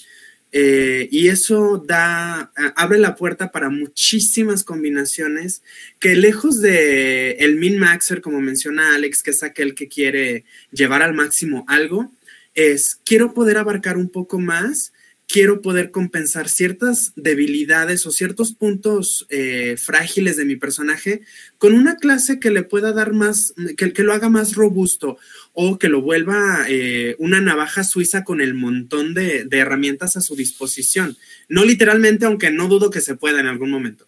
Eh, 0.55 1.09
y 1.09 1.29
eso 1.29 1.83
da, 1.83 2.51
abre 2.75 2.99
la 2.99 3.15
puerta 3.15 3.51
para 3.51 3.71
muchísimas 3.71 4.63
combinaciones 4.63 5.63
que 5.99 6.15
lejos 6.15 6.61
de 6.61 7.31
el 7.39 7.55
min 7.55 7.79
maxer, 7.79 8.21
como 8.21 8.39
menciona 8.39 8.93
Alex, 8.93 9.23
que 9.23 9.31
es 9.31 9.41
aquel 9.41 9.73
que 9.73 9.87
quiere 9.87 10.45
llevar 10.71 11.01
al 11.01 11.15
máximo 11.15 11.65
algo, 11.67 12.11
es 12.53 12.99
quiero 13.03 13.33
poder 13.33 13.57
abarcar 13.57 13.97
un 13.97 14.09
poco 14.09 14.37
más 14.39 14.93
quiero 15.27 15.61
poder 15.61 15.89
compensar 15.89 16.49
ciertas 16.49 17.13
debilidades 17.15 18.05
o 18.05 18.11
ciertos 18.11 18.53
puntos 18.53 19.25
eh, 19.29 19.77
frágiles 19.77 20.37
de 20.37 20.45
mi 20.45 20.57
personaje 20.57 21.21
con 21.57 21.73
una 21.73 21.95
clase 21.95 22.39
que 22.39 22.51
le 22.51 22.61
pueda 22.61 22.91
dar 22.91 23.13
más, 23.13 23.53
que, 23.77 23.93
que 23.93 24.03
lo 24.03 24.13
haga 24.13 24.29
más 24.29 24.53
robusto 24.53 25.17
o 25.53 25.77
que 25.77 25.87
lo 25.87 26.01
vuelva 26.01 26.65
eh, 26.67 27.15
una 27.19 27.39
navaja 27.39 27.83
suiza 27.83 28.23
con 28.23 28.41
el 28.41 28.53
montón 28.53 29.13
de, 29.13 29.45
de, 29.45 29.57
herramientas 29.57 30.17
a 30.17 30.21
su 30.21 30.35
disposición. 30.35 31.15
No 31.47 31.63
literalmente, 31.63 32.25
aunque 32.25 32.51
no 32.51 32.67
dudo 32.67 32.89
que 32.89 33.01
se 33.01 33.15
pueda 33.15 33.39
en 33.39 33.47
algún 33.47 33.69
momento. 33.69 34.07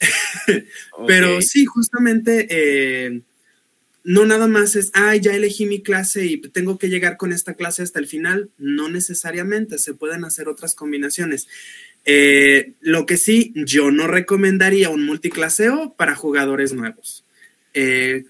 okay. 0.48 0.64
Pero 1.06 1.40
sí, 1.42 1.64
justamente... 1.64 2.46
Eh, 2.50 3.22
no 4.06 4.24
nada 4.24 4.46
más 4.46 4.76
es, 4.76 4.92
ah, 4.94 5.16
ya 5.16 5.34
elegí 5.34 5.66
mi 5.66 5.82
clase 5.82 6.24
y 6.24 6.40
tengo 6.40 6.78
que 6.78 6.88
llegar 6.88 7.16
con 7.16 7.32
esta 7.32 7.54
clase 7.54 7.82
hasta 7.82 7.98
el 7.98 8.06
final. 8.06 8.50
No 8.56 8.88
necesariamente, 8.88 9.78
se 9.78 9.94
pueden 9.94 10.24
hacer 10.24 10.46
otras 10.46 10.76
combinaciones. 10.76 11.48
Eh, 12.04 12.74
lo 12.80 13.04
que 13.04 13.16
sí, 13.16 13.52
yo 13.56 13.90
no 13.90 14.06
recomendaría 14.06 14.90
un 14.90 15.04
multiclaseo 15.04 15.94
para 15.98 16.14
jugadores 16.14 16.72
nuevos. 16.72 17.24
Eh, 17.74 18.26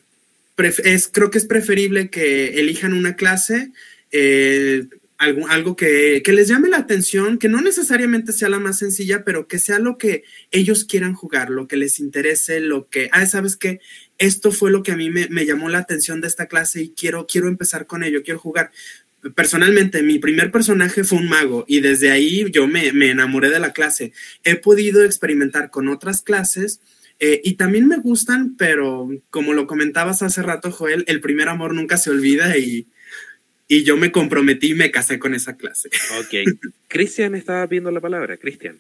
es, 0.59 1.09
creo 1.13 1.31
que 1.31 1.39
es 1.39 1.47
preferible 1.47 2.11
que 2.11 2.61
elijan 2.61 2.93
una 2.93 3.17
clase, 3.17 3.73
eh, 4.11 4.87
algo, 5.19 5.49
algo 5.49 5.77
que, 5.77 6.23
que, 6.25 6.33
les 6.33 6.49
llame 6.49 6.69
la 6.69 6.79
atención, 6.79 7.39
que 7.39 7.49
no 7.49 7.61
necesariamente 7.61 8.33
sea 8.33 8.49
la 8.49 8.59
más 8.59 8.79
sencilla, 8.79 9.25
pero 9.25 9.49
que 9.49 9.59
sea 9.59 9.79
lo 9.79 9.97
que 9.97 10.25
ellos 10.51 10.85
quieran 10.85 11.15
jugar, 11.15 11.51
lo 11.51 11.67
que 11.67 11.77
les 11.77 12.01
interese, 12.01 12.61
lo 12.61 12.89
que, 12.89 13.09
ah, 13.13 13.25
sabes 13.27 13.57
que 13.57 13.81
esto 14.19 14.53
fue 14.53 14.71
lo 14.71 14.83
que 14.83 14.93
a 14.93 14.97
mí 14.97 15.11
me, 15.11 15.29
me, 15.29 15.47
llamó 15.47 15.69
la 15.69 15.79
atención 15.79 16.21
de 16.21 16.29
esta 16.29 16.47
clase 16.47 16.83
y 16.83 16.91
quiero, 16.91 17.27
quiero 17.27 17.49
empezar 17.49 17.87
con 17.87 18.03
ello, 18.03 18.23
quiero 18.23 18.41
jugar. 18.41 18.71
Personalmente, 19.35 20.03
mi 20.03 20.19
primer 20.19 20.53
personaje 20.53 21.03
fue 21.03 21.19
un 21.19 21.29
mago 21.29 21.65
y 21.67 21.81
desde 21.81 22.11
ahí 22.11 22.47
yo 22.53 22.69
me, 22.69 22.93
me 22.93 23.11
enamoré 23.11 23.51
de 23.51 23.59
la 23.59 23.73
clase. 23.73 24.13
He 24.45 24.57
podido 24.57 25.03
experimentar 25.03 25.71
con 25.71 25.89
otras 25.89 26.23
clases 26.23 26.81
eh, 27.19 27.41
y 27.45 27.55
también 27.55 27.89
me 27.89 27.99
gustan, 27.99 28.57
pero 28.57 29.09
como 29.31 29.55
lo 29.55 29.67
comentabas 29.67 30.23
hace 30.23 30.43
rato, 30.43 30.71
Joel, 30.71 31.05
el 31.07 31.21
primer 31.21 31.49
amor 31.49 31.75
nunca 31.75 31.97
se 31.97 32.11
olvida 32.11 32.59
y, 32.59 32.87
y 33.69 33.85
yo 33.85 33.97
me 33.97 34.13
comprometí 34.13 34.73
y 34.73 34.75
me 34.75 34.91
casé 34.91 35.19
con 35.19 35.35
esa 35.35 35.57
clase. 35.57 35.89
Ok. 36.21 36.59
Cristian 36.89 37.35
estaba 37.35 37.67
viendo 37.67 37.91
la 37.91 38.01
palabra. 38.01 38.37
Cristian. 38.37 38.79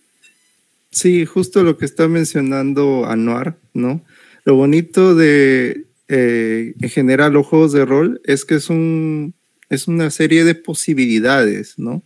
Sí, 0.91 1.26
justo 1.26 1.62
lo 1.62 1.76
que 1.76 1.84
está 1.84 2.09
mencionando 2.09 3.07
Anuar, 3.07 3.57
¿no? 3.74 4.05
Lo 4.45 4.55
bonito 4.55 5.14
de, 5.14 5.84
eh, 6.09 6.74
en 6.80 6.89
general 6.89 7.32
los 7.32 7.47
juegos 7.47 7.72
de 7.72 7.84
rol 7.84 8.20
es 8.24 8.45
que 8.45 8.55
es, 8.55 8.70
un, 8.70 9.34
es 9.68 9.89
una 9.89 10.11
serie 10.11 10.45
de 10.45 10.55
posibilidades, 10.55 11.78
¿no? 11.78 12.03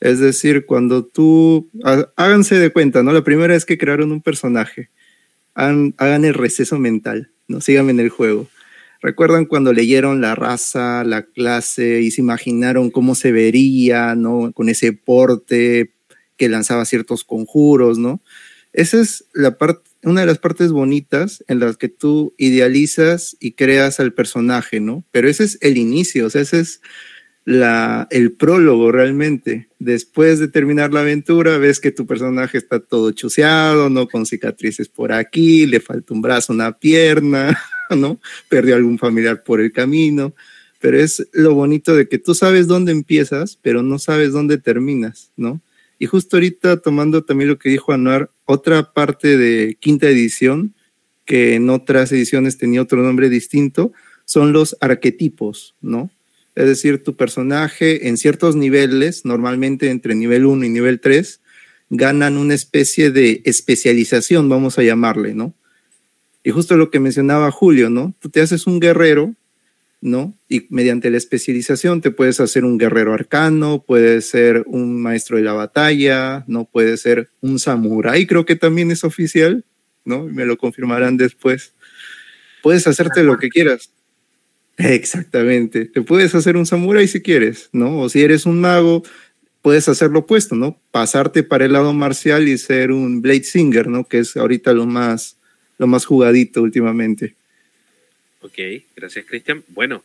Es 0.00 0.18
decir, 0.18 0.64
cuando 0.66 1.04
tú, 1.04 1.70
háganse 2.16 2.58
de 2.58 2.72
cuenta, 2.72 3.02
¿no? 3.02 3.12
La 3.12 3.22
primera 3.22 3.54
vez 3.54 3.64
que 3.64 3.78
crearon 3.78 4.10
un 4.10 4.22
personaje, 4.22 4.88
hagan, 5.54 6.24
el 6.24 6.34
receso 6.34 6.78
mental, 6.78 7.30
¿no? 7.48 7.60
Síganme 7.60 7.92
en 7.92 8.00
el 8.00 8.08
juego. 8.08 8.48
¿Recuerdan 9.00 9.46
cuando 9.46 9.72
leyeron 9.72 10.20
la 10.20 10.34
raza, 10.34 11.04
la 11.04 11.22
clase 11.22 12.00
y 12.02 12.10
se 12.10 12.20
imaginaron 12.20 12.90
cómo 12.90 13.14
se 13.14 13.32
vería, 13.32 14.14
¿no? 14.14 14.52
Con 14.52 14.68
ese 14.68 14.92
porte 14.92 15.92
que 16.36 16.48
lanzaba 16.48 16.84
ciertos 16.84 17.24
conjuros, 17.24 17.98
¿no? 17.98 18.22
Esa 18.72 19.00
es 19.00 19.26
la 19.34 19.58
parte, 19.58 19.90
una 20.02 20.22
de 20.22 20.26
las 20.26 20.38
partes 20.38 20.72
bonitas 20.72 21.44
en 21.48 21.60
las 21.60 21.76
que 21.76 21.88
tú 21.88 22.34
idealizas 22.38 23.36
y 23.38 23.52
creas 23.52 24.00
al 24.00 24.14
personaje, 24.14 24.80
¿no? 24.80 25.04
Pero 25.10 25.28
ese 25.28 25.44
es 25.44 25.58
el 25.60 25.76
inicio, 25.76 26.26
o 26.26 26.30
sea, 26.30 26.40
ese 26.40 26.60
es 26.60 26.80
la, 27.44 28.06
el 28.10 28.32
prólogo 28.32 28.92
realmente. 28.92 29.68
Después 29.78 30.38
de 30.38 30.48
terminar 30.48 30.92
la 30.92 31.00
aventura, 31.00 31.58
ves 31.58 31.80
que 31.80 31.90
tu 31.90 32.06
personaje 32.06 32.58
está 32.58 32.80
todo 32.80 33.10
chuseado, 33.12 33.90
¿no? 33.90 34.06
Con 34.08 34.26
cicatrices 34.26 34.88
por 34.88 35.12
aquí, 35.12 35.66
le 35.66 35.80
falta 35.80 36.14
un 36.14 36.22
brazo, 36.22 36.52
una 36.52 36.78
pierna, 36.78 37.58
¿no? 37.96 38.20
Perdió 38.48 38.76
algún 38.76 38.98
familiar 38.98 39.42
por 39.42 39.60
el 39.60 39.72
camino. 39.72 40.34
Pero 40.80 40.98
es 40.98 41.28
lo 41.32 41.54
bonito 41.54 41.94
de 41.94 42.08
que 42.08 42.18
tú 42.18 42.34
sabes 42.34 42.66
dónde 42.66 42.92
empiezas, 42.92 43.58
pero 43.60 43.82
no 43.82 43.98
sabes 43.98 44.32
dónde 44.32 44.58
terminas, 44.58 45.30
¿no? 45.36 45.60
Y 45.98 46.06
justo 46.06 46.36
ahorita 46.36 46.78
tomando 46.78 47.22
también 47.22 47.48
lo 47.48 47.58
que 47.58 47.68
dijo 47.68 47.92
Anuar, 47.92 48.30
otra 48.44 48.92
parte 48.92 49.36
de 49.36 49.76
quinta 49.78 50.08
edición, 50.08 50.74
que 51.24 51.54
en 51.54 51.70
otras 51.70 52.10
ediciones 52.10 52.58
tenía 52.58 52.82
otro 52.82 53.00
nombre 53.02 53.28
distinto, 53.28 53.92
son 54.24 54.52
los 54.52 54.76
arquetipos, 54.80 55.76
¿no? 55.80 56.10
Es 56.54 56.66
decir, 56.66 57.02
tu 57.02 57.16
personaje 57.16 58.08
en 58.08 58.16
ciertos 58.16 58.56
niveles, 58.56 59.24
normalmente 59.24 59.90
entre 59.90 60.14
nivel 60.14 60.44
1 60.44 60.66
y 60.66 60.68
nivel 60.68 61.00
3, 61.00 61.40
ganan 61.90 62.36
una 62.36 62.54
especie 62.54 63.10
de 63.10 63.42
especialización, 63.44 64.48
vamos 64.48 64.78
a 64.78 64.82
llamarle, 64.82 65.34
¿no? 65.34 65.54
Y 66.42 66.50
justo 66.50 66.76
lo 66.76 66.90
que 66.90 67.00
mencionaba 67.00 67.50
Julio, 67.50 67.88
¿no? 67.90 68.14
Tú 68.18 68.28
te 68.28 68.40
haces 68.40 68.66
un 68.66 68.80
guerrero, 68.80 69.34
¿no? 70.00 70.36
Y 70.48 70.66
mediante 70.70 71.10
la 71.10 71.16
especialización 71.16 72.00
te 72.00 72.10
puedes 72.10 72.40
hacer 72.40 72.64
un 72.64 72.76
guerrero 72.76 73.14
arcano, 73.14 73.84
puedes 73.86 74.28
ser 74.28 74.64
un 74.66 75.00
maestro 75.00 75.36
de 75.36 75.44
la 75.44 75.52
batalla, 75.52 76.44
¿no? 76.48 76.64
Puedes 76.64 77.00
ser 77.00 77.30
un 77.40 77.58
samurái, 77.58 78.26
creo 78.26 78.44
que 78.44 78.56
también 78.56 78.90
es 78.90 79.04
oficial, 79.04 79.64
¿no? 80.04 80.24
Me 80.24 80.44
lo 80.44 80.58
confirmarán 80.58 81.16
después. 81.16 81.74
Puedes 82.62 82.86
hacerte 82.86 83.22
lo 83.22 83.38
que 83.38 83.48
quieras. 83.48 83.92
Exactamente. 84.78 85.86
Te 85.86 86.02
puedes 86.02 86.34
hacer 86.34 86.56
un 86.56 86.66
samurái 86.66 87.06
si 87.08 87.20
quieres, 87.20 87.68
¿no? 87.72 88.00
O 88.00 88.08
si 88.08 88.22
eres 88.22 88.46
un 88.46 88.60
mago, 88.60 89.02
puedes 89.60 89.88
hacer 89.88 90.10
lo 90.10 90.20
opuesto, 90.20 90.54
¿no? 90.54 90.78
Pasarte 90.90 91.42
para 91.42 91.64
el 91.64 91.72
lado 91.72 91.92
marcial 91.92 92.48
y 92.48 92.58
ser 92.58 92.90
un 92.90 93.22
Blade 93.22 93.44
Singer, 93.44 93.86
¿no? 93.88 94.04
Que 94.04 94.18
es 94.20 94.36
ahorita 94.36 94.72
lo 94.72 94.86
más, 94.86 95.36
lo 95.78 95.86
más 95.86 96.04
jugadito 96.04 96.62
últimamente. 96.62 97.34
Ok, 98.40 98.58
gracias 98.96 99.24
Cristian. 99.24 99.62
Bueno, 99.68 100.04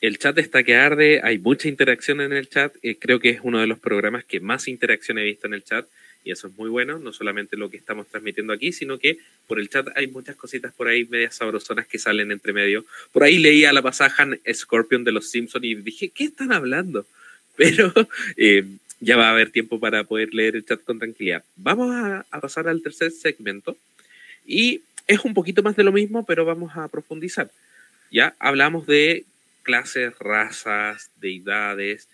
el 0.00 0.18
chat 0.18 0.36
está 0.38 0.62
que 0.62 0.76
arde, 0.76 1.20
hay 1.22 1.38
mucha 1.38 1.68
interacción 1.68 2.20
en 2.20 2.32
el 2.32 2.48
chat. 2.48 2.74
Eh, 2.82 2.96
creo 2.98 3.18
que 3.18 3.30
es 3.30 3.40
uno 3.42 3.60
de 3.60 3.66
los 3.66 3.78
programas 3.78 4.24
que 4.24 4.40
más 4.40 4.68
interacción 4.68 5.18
he 5.18 5.24
visto 5.24 5.46
en 5.46 5.54
el 5.54 5.64
chat 5.64 5.86
y 6.28 6.32
eso 6.32 6.48
es 6.48 6.58
muy 6.58 6.68
bueno, 6.68 6.98
no 6.98 7.10
solamente 7.10 7.56
lo 7.56 7.70
que 7.70 7.78
estamos 7.78 8.06
transmitiendo 8.06 8.52
aquí, 8.52 8.70
sino 8.70 8.98
que 8.98 9.16
por 9.46 9.58
el 9.58 9.70
chat 9.70 9.88
hay 9.96 10.08
muchas 10.08 10.36
cositas 10.36 10.74
por 10.74 10.86
ahí 10.86 11.06
medias 11.06 11.36
sabrosonas 11.36 11.86
que 11.86 11.98
salen 11.98 12.30
entre 12.30 12.52
medio. 12.52 12.84
Por 13.12 13.22
ahí 13.22 13.38
leía 13.38 13.72
la 13.72 13.80
pasaja 13.80 14.28
Scorpion 14.52 15.04
de 15.04 15.12
los 15.12 15.30
Simpsons 15.30 15.64
y 15.64 15.74
dije, 15.76 16.10
¿qué 16.10 16.24
están 16.24 16.52
hablando? 16.52 17.06
Pero 17.56 17.94
eh, 18.36 18.66
ya 19.00 19.16
va 19.16 19.28
a 19.28 19.30
haber 19.30 19.52
tiempo 19.52 19.80
para 19.80 20.04
poder 20.04 20.34
leer 20.34 20.56
el 20.56 20.66
chat 20.66 20.84
con 20.84 20.98
tranquilidad. 20.98 21.42
Vamos 21.56 21.94
a, 21.94 22.26
a 22.30 22.40
pasar 22.42 22.68
al 22.68 22.82
tercer 22.82 23.10
segmento 23.10 23.78
y 24.44 24.82
es 25.06 25.24
un 25.24 25.32
poquito 25.32 25.62
más 25.62 25.76
de 25.76 25.84
lo 25.84 25.92
mismo, 25.92 26.26
pero 26.26 26.44
vamos 26.44 26.76
a 26.76 26.88
profundizar. 26.88 27.50
Ya 28.10 28.34
hablamos 28.38 28.86
de 28.86 29.24
clases, 29.62 30.12
razas, 30.18 31.10
deidades, 31.22 32.06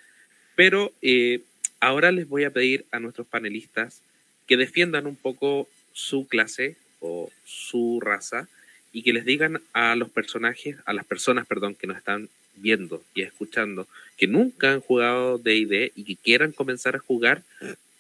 pero 0.55 0.93
eh, 1.03 1.41
Ahora 1.85 2.13
les 2.13 2.27
voy 2.27 2.45
a 2.45 2.51
pedir 2.51 2.87
a 2.93 2.99
nuestros 2.99 3.27
panelistas 3.27 4.01
que 4.47 4.57
defiendan 4.57 5.07
un 5.07 5.17
poco 5.17 5.69
su 5.93 6.27
clase 6.27 6.79
o 7.01 7.31
su 7.45 8.01
raza 8.01 8.49
y 8.91 9.03
que 9.03 9.13
les 9.13 9.27
digan 9.27 9.61
a 9.75 9.95
los 9.95 10.09
personajes, 10.09 10.79
a 10.87 10.95
las 10.95 11.05
personas, 11.05 11.47
perdón, 11.47 11.75
que 11.75 11.87
nos 11.87 11.99
están 11.99 12.31
viendo 12.57 13.05
y 13.15 13.21
escuchando, 13.21 13.87
que 14.17 14.27
nunca 14.27 14.73
han 14.73 14.81
jugado 14.81 15.37
D&D 15.37 15.93
y 15.95 16.05
que 16.05 16.17
quieran 16.17 16.53
comenzar 16.53 16.97
a 16.97 17.01
jugar, 17.01 17.43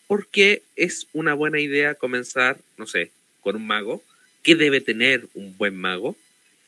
porque 0.06 0.62
es 0.76 1.06
una 1.12 1.34
buena 1.34 1.60
idea 1.60 1.94
comenzar, 1.94 2.56
no 2.78 2.86
sé, 2.86 3.10
con 3.42 3.54
un 3.54 3.66
mago, 3.66 4.02
qué 4.42 4.54
debe 4.54 4.80
tener 4.80 5.28
un 5.34 5.58
buen 5.58 5.76
mago 5.76 6.16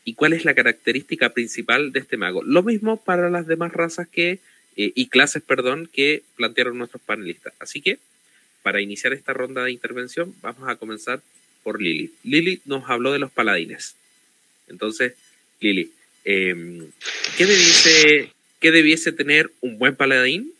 y 0.04 0.12
cuál 0.12 0.34
es 0.34 0.44
la 0.44 0.54
característica 0.54 1.30
principal 1.30 1.92
de 1.92 2.00
este 2.00 2.18
mago. 2.18 2.42
Lo 2.42 2.62
mismo 2.62 3.02
para 3.02 3.30
las 3.30 3.46
demás 3.46 3.72
razas 3.72 4.06
que 4.06 4.38
eh, 4.76 4.92
y 4.94 5.08
clases, 5.08 5.42
perdón, 5.42 5.88
que 5.92 6.22
plantearon 6.36 6.78
nuestros 6.78 7.02
panelistas. 7.02 7.54
Así 7.58 7.80
que, 7.80 7.98
para 8.62 8.80
iniciar 8.80 9.12
esta 9.12 9.32
ronda 9.32 9.64
de 9.64 9.72
intervención, 9.72 10.34
vamos 10.42 10.68
a 10.68 10.76
comenzar 10.76 11.22
por 11.62 11.80
Lili. 11.80 12.12
Lili 12.24 12.60
nos 12.64 12.88
habló 12.88 13.12
de 13.12 13.18
los 13.18 13.30
paladines. 13.30 13.94
Entonces, 14.68 15.14
Lili, 15.60 15.92
em, 16.24 16.90
¿qué, 17.36 17.46
debiese, 17.46 18.32
¿qué 18.60 18.70
debiese 18.70 19.12
tener 19.12 19.50
un 19.60 19.78
buen 19.78 19.96
paladín 19.96 20.52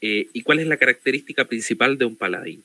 eh, 0.00 0.28
y 0.32 0.42
cuál 0.42 0.60
es 0.60 0.66
la 0.66 0.78
característica 0.78 1.44
principal 1.44 1.98
de 1.98 2.04
un 2.06 2.16
paladín? 2.16 2.64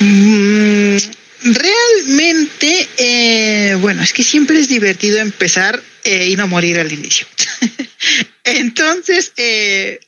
Mm, 0.00 0.96
realmente, 1.44 2.88
eh, 2.98 3.76
bueno, 3.80 4.02
es 4.02 4.12
que 4.12 4.24
siempre 4.24 4.58
es 4.58 4.68
divertido 4.68 5.18
empezar 5.18 5.80
y 6.04 6.36
no 6.36 6.48
morir 6.48 6.78
al 6.78 6.92
inicio. 6.92 7.26
Entonces, 8.44 9.32
eh, 9.36 10.00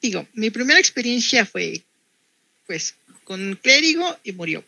digo, 0.00 0.26
mi 0.34 0.50
primera 0.50 0.78
experiencia 0.78 1.46
fue, 1.46 1.82
pues, 2.66 2.94
con 3.24 3.40
un 3.40 3.56
clérigo 3.56 4.18
y 4.24 4.32
murió. 4.32 4.64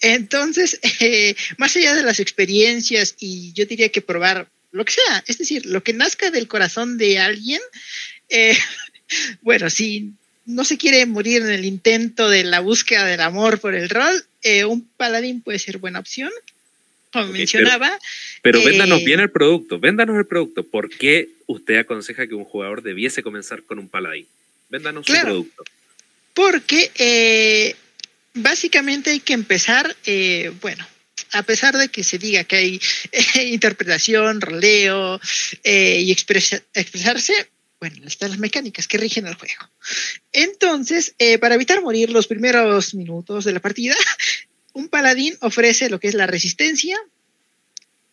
Entonces, 0.00 0.78
eh, 1.00 1.34
más 1.58 1.76
allá 1.76 1.94
de 1.94 2.02
las 2.02 2.20
experiencias, 2.20 3.14
y 3.18 3.52
yo 3.52 3.66
diría 3.66 3.90
que 3.90 4.02
probar 4.02 4.48
lo 4.72 4.84
que 4.84 4.92
sea, 4.92 5.24
es 5.26 5.38
decir, 5.38 5.66
lo 5.66 5.82
que 5.82 5.92
nazca 5.92 6.30
del 6.30 6.48
corazón 6.48 6.98
de 6.98 7.18
alguien, 7.18 7.60
eh, 8.28 8.56
bueno, 9.42 9.70
si 9.70 10.12
no 10.44 10.64
se 10.64 10.76
quiere 10.76 11.06
morir 11.06 11.42
en 11.42 11.50
el 11.50 11.64
intento 11.64 12.28
de 12.28 12.42
la 12.42 12.60
búsqueda 12.60 13.04
del 13.04 13.20
amor 13.20 13.60
por 13.60 13.74
el 13.74 13.88
rol, 13.88 14.26
un 14.68 14.82
paladín 14.96 15.40
puede 15.40 15.60
ser 15.60 15.78
buena 15.78 16.00
opción 16.00 16.32
como 17.12 17.26
mencionaba. 17.26 17.98
Pero, 18.40 18.60
eh, 18.60 18.64
véndanos 18.64 19.04
bien 19.04 19.20
el 19.20 19.30
producto, 19.30 19.78
véndanos 19.78 20.16
el 20.16 20.26
producto. 20.26 20.64
¿Por 20.64 20.88
qué 20.88 21.28
usted 21.46 21.76
aconseja 21.78 22.26
que 22.26 22.34
un 22.34 22.44
jugador 22.44 22.82
debiese 22.82 23.22
comenzar 23.22 23.62
con 23.62 23.78
un 23.78 23.88
paladín? 23.88 24.26
Véndanos 24.70 25.06
su 25.06 25.12
producto. 25.12 25.64
Porque 26.34 26.90
eh, 26.96 27.76
básicamente 28.34 29.10
hay 29.10 29.20
que 29.20 29.34
empezar, 29.34 29.94
eh, 30.06 30.52
bueno, 30.60 30.86
a 31.32 31.42
pesar 31.42 31.76
de 31.76 31.88
que 31.88 32.02
se 32.02 32.18
diga 32.18 32.44
que 32.44 32.56
hay 32.56 32.80
interpretación, 33.52 34.40
roleo 34.40 35.20
y 35.62 36.10
expresarse, 36.10 37.48
bueno, 37.78 38.06
están 38.06 38.30
las 38.30 38.38
mecánicas 38.38 38.88
que 38.88 38.96
rigen 38.96 39.26
el 39.26 39.34
juego. 39.34 39.68
Entonces, 40.32 41.14
para 41.40 41.56
evitar 41.56 41.82
morir 41.82 42.10
los 42.10 42.26
primeros 42.26 42.94
minutos 42.94 43.44
de 43.44 43.52
la 43.52 43.60
partida, 43.60 43.94
un 44.72 44.88
paladín 44.88 45.36
ofrece 45.40 45.90
lo 45.90 46.00
que 46.00 46.08
es 46.08 46.14
la 46.14 46.26
resistencia, 46.26 46.98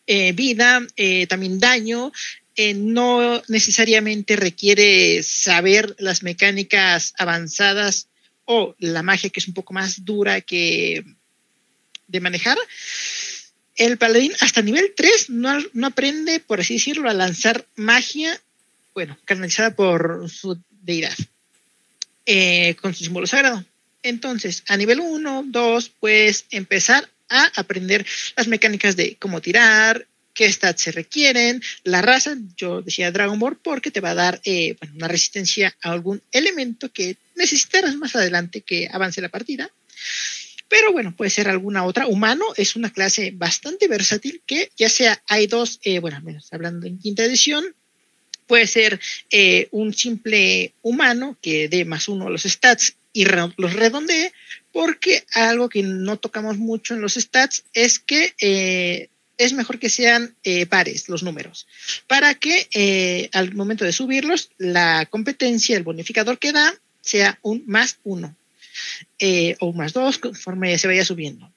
eh, 0.06 0.32
vida, 0.32 0.84
eh, 0.96 1.26
también 1.28 1.60
daño. 1.60 2.12
Eh, 2.56 2.74
no 2.74 3.40
necesariamente 3.46 4.34
requiere 4.34 5.22
saber 5.22 5.94
las 5.98 6.22
mecánicas 6.22 7.14
avanzadas 7.16 8.08
o 8.44 8.74
la 8.78 9.02
magia 9.02 9.30
que 9.30 9.38
es 9.38 9.46
un 9.48 9.54
poco 9.54 9.72
más 9.72 10.04
dura 10.04 10.40
que 10.40 11.04
de 12.08 12.20
manejar. 12.20 12.58
El 13.76 13.98
paladín 13.98 14.32
hasta 14.40 14.62
nivel 14.62 14.92
3 14.96 15.30
no, 15.30 15.58
no 15.72 15.86
aprende, 15.86 16.40
por 16.40 16.60
así 16.60 16.74
decirlo, 16.74 17.08
a 17.08 17.14
lanzar 17.14 17.66
magia, 17.76 18.38
bueno, 18.92 19.16
canalizada 19.24 19.76
por 19.76 20.28
su 20.28 20.60
deidad, 20.82 21.16
con 22.82 22.92
su 22.94 23.04
símbolo 23.04 23.28
sagrado. 23.28 23.64
Entonces, 24.02 24.64
a 24.68 24.76
nivel 24.76 25.00
1, 25.00 25.44
2, 25.46 25.88
puedes 26.00 26.46
empezar 26.50 27.08
a 27.28 27.50
aprender 27.56 28.06
las 28.36 28.48
mecánicas 28.48 28.96
de 28.96 29.16
cómo 29.16 29.40
tirar, 29.40 30.06
qué 30.34 30.50
stats 30.50 30.82
se 30.82 30.92
requieren, 30.92 31.62
la 31.84 32.02
raza, 32.02 32.36
yo 32.56 32.82
decía 32.82 33.12
Dragon 33.12 33.38
Ball, 33.38 33.56
porque 33.56 33.90
te 33.90 34.00
va 34.00 34.10
a 34.10 34.14
dar 34.14 34.40
eh, 34.44 34.76
una 34.94 35.08
resistencia 35.08 35.76
a 35.82 35.92
algún 35.92 36.22
elemento 36.32 36.90
que 36.90 37.16
necesitarás 37.36 37.96
más 37.96 38.16
adelante 38.16 38.62
que 38.62 38.88
avance 38.90 39.20
la 39.20 39.28
partida. 39.28 39.70
pero 40.68 40.92
bueno, 40.92 41.14
puede 41.16 41.30
ser 41.30 41.48
alguna 41.48 41.84
otra. 41.84 42.06
Humano 42.06 42.44
es 42.56 42.76
una 42.76 42.92
clase 42.92 43.32
bastante 43.34 43.88
versátil 43.88 44.40
que 44.46 44.70
ya 44.76 44.88
sea 44.88 45.20
hay 45.26 45.48
dos, 45.48 45.80
eh, 45.82 45.98
bueno, 45.98 46.20
menos 46.22 46.52
hablando 46.52 46.86
en 46.86 46.98
quinta 46.98 47.24
edición, 47.24 47.74
puede 48.46 48.66
ser 48.66 49.00
eh, 49.30 49.68
un 49.72 49.92
simple 49.92 50.74
humano 50.82 51.36
que 51.42 51.68
dé 51.68 51.84
más 51.84 52.08
uno 52.08 52.28
a 52.28 52.30
los 52.30 52.42
stats 52.42 52.94
y 53.12 53.24
los 53.24 53.72
redondee, 53.74 54.32
porque 54.72 55.24
algo 55.34 55.68
que 55.68 55.82
no 55.82 56.18
tocamos 56.18 56.58
mucho 56.58 56.94
en 56.94 57.00
los 57.00 57.14
stats 57.14 57.64
es 57.72 57.98
que 57.98 58.34
eh, 58.40 59.08
es 59.40 59.54
mejor 59.54 59.78
que 59.78 59.88
sean 59.88 60.36
eh, 60.44 60.66
pares 60.66 61.08
los 61.08 61.22
números, 61.22 61.66
para 62.06 62.34
que 62.34 62.68
eh, 62.74 63.30
al 63.32 63.54
momento 63.54 63.86
de 63.86 63.92
subirlos, 63.92 64.50
la 64.58 65.06
competencia, 65.06 65.78
el 65.78 65.82
bonificador 65.82 66.38
que 66.38 66.52
da, 66.52 66.74
sea 67.00 67.38
un 67.40 67.64
más 67.66 67.96
uno 68.04 68.36
eh, 69.18 69.56
o 69.60 69.68
un 69.68 69.78
más 69.78 69.94
dos 69.94 70.18
conforme 70.18 70.76
se 70.76 70.88
vaya 70.88 71.06
subiendo. 71.06 71.50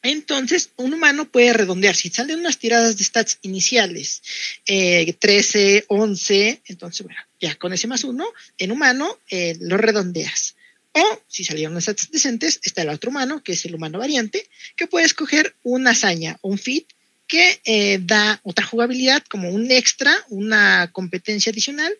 Entonces, 0.00 0.70
un 0.76 0.94
humano 0.94 1.30
puede 1.30 1.52
redondear. 1.52 1.94
Si 1.94 2.08
salen 2.08 2.40
unas 2.40 2.58
tiradas 2.58 2.96
de 2.96 3.04
stats 3.04 3.38
iniciales, 3.42 4.22
13, 4.64 5.84
11, 5.88 6.62
entonces, 6.64 7.06
bueno, 7.06 7.20
ya 7.38 7.54
con 7.56 7.74
ese 7.74 7.86
más 7.86 8.04
uno, 8.04 8.26
en 8.56 8.72
humano 8.72 9.18
lo 9.60 9.76
redondeas. 9.76 10.56
O 10.92 11.22
si 11.26 11.44
salieron 11.44 11.72
unas 11.72 11.84
stats 11.84 12.10
decentes, 12.10 12.60
está 12.62 12.82
el 12.82 12.90
otro 12.90 13.10
humano, 13.10 13.42
que 13.42 13.52
es 13.52 13.64
el 13.64 13.74
humano 13.74 13.98
variante, 13.98 14.46
que 14.76 14.86
puede 14.86 15.06
escoger 15.06 15.54
una 15.62 15.90
hazaña, 15.90 16.38
un 16.42 16.58
fit, 16.58 16.86
que 17.26 17.60
eh, 17.64 17.98
da 18.02 18.40
otra 18.42 18.66
jugabilidad 18.66 19.22
como 19.28 19.48
un 19.50 19.70
extra, 19.70 20.14
una 20.28 20.90
competencia 20.92 21.50
adicional, 21.50 21.92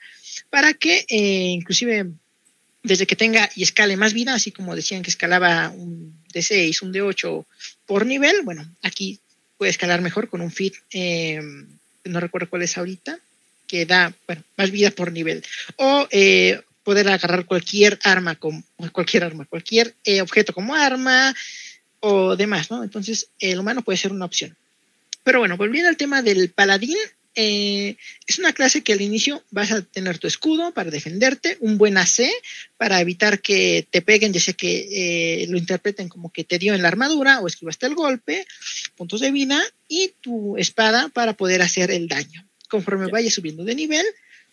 para 0.51 0.75
que 0.75 1.07
eh, 1.09 1.49
inclusive 1.49 2.11
desde 2.83 3.07
que 3.07 3.17
tenga 3.17 3.49
y 3.55 3.63
escale 3.63 3.97
más 3.97 4.13
vida, 4.13 4.35
así 4.35 4.53
como 4.53 4.77
decían 4.77 5.03
que 5.03 5.11
escalaba 5.11 5.71
un 5.71 6.23
D6, 6.35 6.83
un 6.83 6.93
D8 6.93 7.47
por 7.87 8.05
nivel, 8.05 8.43
bueno, 8.43 8.69
aquí 8.83 9.21
puede 9.57 9.71
escalar 9.71 10.03
mejor 10.03 10.29
con 10.29 10.41
un 10.41 10.51
fit, 10.51 10.75
eh, 10.91 11.41
no 12.05 12.21
recuerdo 12.21 12.51
cuál 12.51 12.63
es 12.63 12.77
ahorita, 12.77 13.19
que 13.67 13.87
da 13.87 14.15
bueno, 14.27 14.43
más 14.57 14.71
vida 14.71 14.91
por 14.91 15.13
nivel. 15.13 15.43
O 15.77 16.07
poder 16.85 17.09
agarrar 17.09 17.47
cualquier 17.47 17.99
arma, 18.03 18.35
como, 18.37 18.63
cualquier 18.93 19.25
arma, 19.25 19.45
cualquier 19.45 19.95
objeto 20.21 20.53
como 20.53 20.75
arma 20.75 21.35
o 22.01 22.37
demás, 22.37 22.71
¿no? 22.71 22.83
Entonces 22.83 23.29
el 23.39 23.59
humano 23.59 23.83
puede 23.83 23.97
ser 23.97 24.13
una 24.13 24.25
opción. 24.25 24.57
Pero 25.23 25.39
bueno, 25.39 25.57
volviendo 25.57 25.89
al 25.89 25.97
tema 25.97 26.21
del 26.21 26.51
paladín, 26.51 26.97
eh, 27.35 27.97
es 28.27 28.39
una 28.39 28.53
clase 28.53 28.83
que 28.83 28.93
al 28.93 29.01
inicio 29.01 29.43
vas 29.51 29.73
a 29.73 29.81
tener 29.81 30.19
tu 30.19 30.27
escudo 30.27 30.75
para 30.75 30.91
defenderte, 30.91 31.57
un 31.61 31.79
buen 31.79 31.97
AC 31.97 32.29
para 32.77 33.01
evitar 33.01 33.41
que 33.41 33.87
te 33.91 34.03
peguen, 34.03 34.33
ya 34.33 34.41
sea 34.41 34.55
que 34.55 35.43
eh, 35.43 35.47
lo 35.49 35.57
interpreten 35.57 36.09
como 36.09 36.31
que 36.31 36.45
te 36.45 36.59
dio 36.59 36.75
en 36.75 36.83
la 36.83 36.89
armadura 36.89 37.41
o 37.41 37.47
esquivaste 37.47 37.87
el 37.87 37.95
golpe, 37.95 38.47
puntos 38.97 39.21
de 39.21 39.31
vida 39.31 39.63
y 39.89 40.13
tu 40.21 40.59
espada 40.59 41.09
para 41.09 41.33
poder 41.33 41.63
hacer 41.63 41.91
el 41.91 42.07
daño. 42.07 42.47
Conforme 42.69 43.07
vayas 43.07 43.35
subiendo 43.35 43.65
de 43.65 43.75
nivel, 43.75 44.05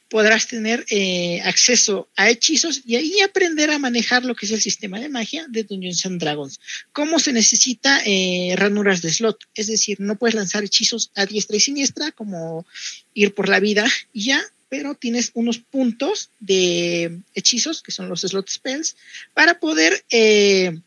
podrás 0.10 0.47
tener 0.47 0.86
eh, 0.89 1.39
acceso 1.45 2.10
a 2.16 2.30
hechizos 2.30 2.82
y 2.86 2.95
ahí 2.95 3.22
aprender 3.22 3.70
a 3.70 3.78
manejar 3.78 4.26
lo 4.26 4.36
que 4.36 4.47
es 4.47 4.51
el 4.51 4.60
sistema 4.60 4.99
de 4.99 5.07
magia 5.07 5.45
de 5.47 5.64
Dungeons 5.64 6.05
and 6.05 6.20
Dragons. 6.20 6.60
Cómo 6.91 7.20
se 7.20 7.32
necesita 7.32 8.01
eh, 8.05 8.55
ranuras 8.57 9.01
de 9.01 9.14
slot, 9.14 9.47
es 9.53 9.68
decir, 9.68 9.99
no 9.99 10.18
puedes 10.18 10.34
lanzar 10.34 10.64
hechizos 10.64 11.12
a 11.16 11.28
diestra 11.28 11.57
y 11.57 11.60
siniestra 11.60 12.12
como 12.12 12.66
ir 13.14 13.36
por 13.36 13.49
la 13.49 13.60
vida 13.60 13.88
y 14.12 14.26
ya, 14.26 14.43
pero 14.68 14.95
tienes 14.95 15.32
unos 15.36 15.60
puntos 15.60 16.32
de 16.39 17.22
hechizos, 17.36 17.84
que 17.84 17.91
son 17.91 18.10
los 18.10 18.22
slot 18.22 18.49
spells, 18.49 18.95
para 19.36 19.60
poder 19.60 20.03
eh, 20.10 20.80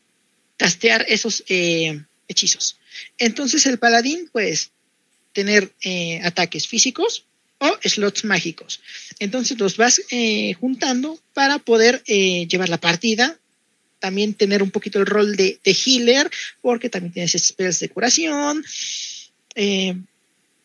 castear 0.56 1.04
esos 1.08 1.44
hechizos. 2.28 2.76
Entonces 3.18 3.66
el 3.66 3.78
paladín, 3.78 4.28
pues, 4.32 4.72
tener 5.32 5.72
ataques 6.22 6.68
físicos, 6.68 7.24
o 7.62 7.78
slots 7.82 8.24
mágicos. 8.24 8.80
Entonces 9.18 9.58
los 9.58 9.76
vas 9.76 10.02
eh, 10.10 10.54
juntando 10.54 11.18
para 11.32 11.58
poder 11.58 12.02
eh, 12.06 12.46
llevar 12.48 12.68
la 12.68 12.78
partida. 12.78 13.38
También 14.00 14.34
tener 14.34 14.62
un 14.62 14.72
poquito 14.72 14.98
el 14.98 15.06
rol 15.06 15.36
de, 15.36 15.60
healer, 15.64 16.28
porque 16.60 16.90
también 16.90 17.12
tienes 17.12 17.32
spells 17.32 17.78
de 17.78 17.88
curación. 17.88 18.64
Eh, 19.54 19.94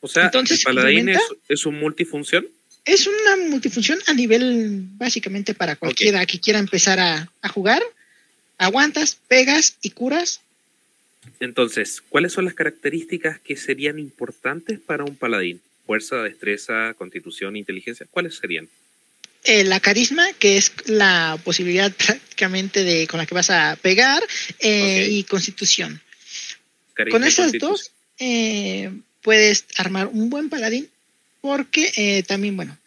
o 0.01 0.07
sea, 0.07 0.25
entonces, 0.25 0.59
¿el 0.59 0.75
paladín 0.75 1.11
es, 1.47 1.65
un 1.65 1.79
multifunción? 1.79 2.47
Es 2.83 3.05
una 3.05 3.49
multifunción 3.49 3.99
a 4.07 4.13
nivel 4.13 4.87
básicamente 4.97 5.53
para 5.53 5.75
cualquiera 5.75 6.25
que 6.25 6.39
quiera 6.39 6.57
empezar 6.57 6.99
a, 6.99 7.31
a 7.41 7.49
jugar. 7.49 7.83
Aguantas, 8.57 9.19
pegas 9.27 9.77
y 9.83 9.91
curas 9.91 10.41
entonces, 11.39 12.01
¿cuáles 12.09 12.33
son 12.33 12.45
las 12.45 12.53
características 12.53 13.39
que 13.39 13.55
serían 13.55 13.99
importantes 13.99 14.79
para 14.79 15.03
un 15.03 15.15
paladín? 15.15 15.61
Fuerza, 15.87 16.17
destreza, 16.17 16.93
constitución, 16.95 17.55
inteligencia, 17.55 18.05
¿cuáles 18.11 18.35
serían? 18.35 18.67
Eh, 19.45 19.63
la 19.63 19.79
carisma, 19.79 20.33
que 20.33 20.57
es 20.57 20.73
la 20.85 21.39
posibilidad 21.43 21.91
prácticamente 22.05 22.83
de 22.83 23.07
con 23.07 23.17
la 23.17 23.25
que 23.25 23.33
vas 23.33 23.49
a 23.49 23.77
pegar, 23.81 24.21
eh, 24.59 25.07
y 25.09 25.23
constitución. 25.23 26.01
con 27.09 27.23
esas 27.23 27.53
dos 27.53 27.91
eh, 28.19 28.91
puedes 29.21 29.65
armar 29.77 30.07
un 30.07 30.29
buen 30.29 30.49
paladín, 30.49 30.89
porque 31.41 32.25
también, 32.27 32.57
bueno, 32.57 32.77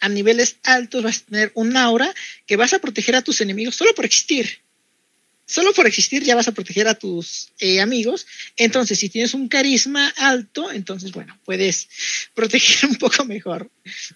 a 0.00 0.08
niveles 0.08 0.56
altos 0.62 1.02
vas 1.02 1.18
a 1.18 1.30
tener 1.30 1.50
un 1.54 1.76
aura 1.76 2.14
que 2.46 2.56
vas 2.56 2.72
a 2.72 2.78
proteger 2.78 3.16
a 3.16 3.22
tus 3.22 3.40
enemigos 3.40 3.74
solo 3.74 3.94
por 3.94 4.04
existir 4.04 4.61
solo 5.46 5.72
por 5.72 5.86
existir 5.86 6.22
ya 6.22 6.34
vas 6.34 6.48
a 6.48 6.52
proteger 6.52 6.88
a 6.88 6.94
tus 6.94 7.50
eh, 7.58 7.80
amigos. 7.80 8.26
Entonces, 8.56 8.98
si 8.98 9.08
tienes 9.08 9.34
un 9.34 9.48
carisma 9.48 10.08
alto, 10.16 10.70
entonces, 10.72 11.12
bueno, 11.12 11.38
puedes 11.44 11.88
proteger 12.34 12.90
un 12.90 12.96
poco 12.96 13.24
mejor. 13.24 13.70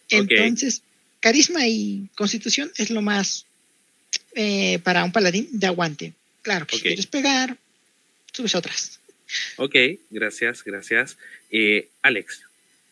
Entonces, 0.09 0.83
carisma 1.21 1.67
y 1.67 2.09
constitución 2.15 2.71
es 2.77 2.91
lo 2.91 3.03
más 3.03 3.47
eh, 4.35 4.79
para 4.81 5.05
un 5.05 5.13
paladín 5.13 5.49
de 5.53 5.67
aguante. 5.67 6.13
Claro, 6.43 6.67
que 6.67 6.77
si 6.77 6.83
quieres 6.83 7.07
pegar, 7.07 7.57
subes 8.33 8.55
otras. 8.55 9.01
Ok, 9.57 9.75
gracias, 10.11 10.63
gracias. 10.63 11.19
Eh, 11.51 11.89
Alex, 12.03 12.43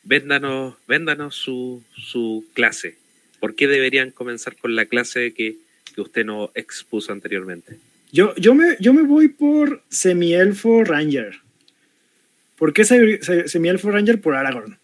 véndanos, 0.03 0.75
véndanos 0.89 1.37
su, 1.37 1.83
su 1.97 2.45
clase. 2.55 2.97
¿Por 3.41 3.55
qué 3.55 3.69
deberían 3.69 4.11
comenzar 4.11 4.57
con 4.57 4.75
la 4.75 4.87
clase 4.87 5.33
que, 5.33 5.57
que 5.95 6.01
usted 6.01 6.25
nos 6.25 6.51
expuso 6.55 7.13
anteriormente? 7.13 7.79
Yo, 8.15 8.33
yo, 8.37 8.55
me, 8.55 8.77
yo 8.79 8.95
me 8.95 9.03
voy 9.03 9.27
por 9.27 9.83
Semielfo 9.89 10.85
Ranger. 10.85 11.35
¿Por 12.55 12.73
qué 12.73 12.85
Semielfo 12.85 13.91
Ranger? 13.91 14.21
Por 14.21 14.37
Aragorn. 14.37 14.79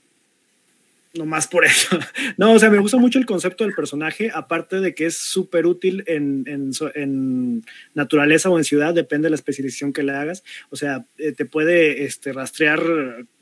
No 1.15 1.27
más 1.27 1.47
por 1.47 1.65
eso. 1.65 1.97
No, 2.39 2.55
o 2.55 2.59
sea, 2.59 2.71
me 2.71 2.81
gusta 2.81 2.97
mucho 2.97 3.21
el 3.21 3.27
concepto 3.27 3.63
del 3.63 3.75
personaje, 3.75 4.33
aparte 4.35 4.81
de 4.81 4.95
que 4.97 5.07
es 5.07 5.17
súper 5.17 5.67
útil 5.67 6.03
en, 6.09 6.45
en, 6.49 7.65
naturaleza 7.95 8.51
o 8.51 8.59
en 8.59 8.65
ciudad, 8.65 8.95
depende 8.95 9.27
de 9.27 9.31
la 9.31 9.37
especialización 9.37 9.93
que 9.93 10.03
le 10.03 10.13
hagas. 10.13 10.43
O 10.71 10.77
sea, 10.77 11.07
eh, 11.17 11.31
te 11.31 11.45
puede 11.45 12.05
este, 12.05 12.33
rastrear 12.33 12.83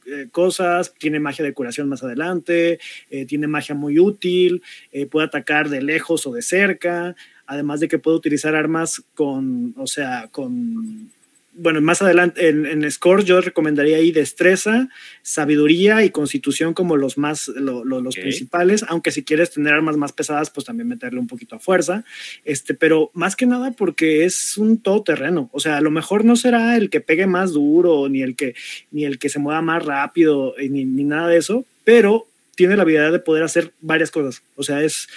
eh, 0.05 0.29
cosas, 0.31 0.93
tiene 0.99 1.19
magia 1.19 1.47
de 1.47 1.55
curación 1.55 1.89
más 1.89 2.03
adelante, 2.03 2.79
eh, 3.09 3.25
tiene 3.25 3.47
magia 3.47 3.75
muy 3.75 3.99
útil, 3.99 4.63
puede 5.11 5.27
atacar 5.27 5.71
de 5.71 5.81
lejos 5.81 6.27
o 6.27 6.33
de 6.33 6.43
cerca 6.43 7.17
además 7.49 7.81
de 7.81 7.89
que 7.89 7.99
puede 7.99 8.19
utilizar 8.19 8.55
armas 8.55 9.03
con, 9.15 9.75
o 9.79 9.87
sea, 9.87 10.29
con, 10.31 11.11
bueno, 11.55 11.81
más 11.81 12.03
adelante 12.03 12.49
en, 12.49 12.67
en 12.67 12.89
Score 12.91 13.25
yo 13.25 13.41
recomendaría 13.41 13.97
ahí 13.97 14.13
destreza, 14.13 14.91
sabiduría 15.23 16.05
y 16.05 16.11
constitución 16.11 16.75
como 16.75 16.99
los 16.99 17.17
más, 17.17 17.49
los 17.49 18.15
principales, 18.17 18.85
aunque 18.87 19.11
si 19.11 19.25
quieres 19.25 19.51
tener 19.51 19.73
armas 19.73 19.97
más 19.97 20.13
pesadas, 20.13 20.51
pues 20.51 20.67
también 20.67 20.89
meterle 20.89 21.19
un 21.19 21.27
poquito 21.27 21.57
a 21.57 21.59
fuerza, 21.59 22.05
este, 22.45 22.75
pero 22.75 23.11
más 23.15 23.35
que 23.35 23.47
nada 23.47 23.73
porque 23.73 24.27
es 24.27 24.59
un 24.59 24.79
todoterreno, 24.79 25.49
o 25.53 25.59
sea, 25.59 25.79
a 25.79 25.81
lo 25.81 25.91
mejor 25.91 26.27
no 26.27 26.37
será 26.37 26.77
el 26.77 26.91
que 26.91 27.01
pegue 27.01 27.27
más 27.27 27.53
duro, 27.53 28.11
ni 28.11 28.21
el 28.21 28.37
que, 28.37 28.55
ni 28.91 29.07
el 29.07 29.19
que 29.19 29.31
se 29.31 29.39
mueva 29.39 29.63
más 29.63 29.85
rápido, 29.85 30.55
ni, 30.59 30.85
ni 30.85 31.05
nada 31.05 31.29
de 31.29 31.39
eso, 31.39 31.65
pero 31.83 32.27
tiene 32.57 32.77
la 32.77 32.83
habilidad 32.83 33.11
de 33.13 33.21
poder 33.21 33.43
hacer 33.43 33.73
varias 33.81 34.11
cosas, 34.11 34.43
o 34.55 34.63
sea, 34.63 34.83
es 34.83 35.09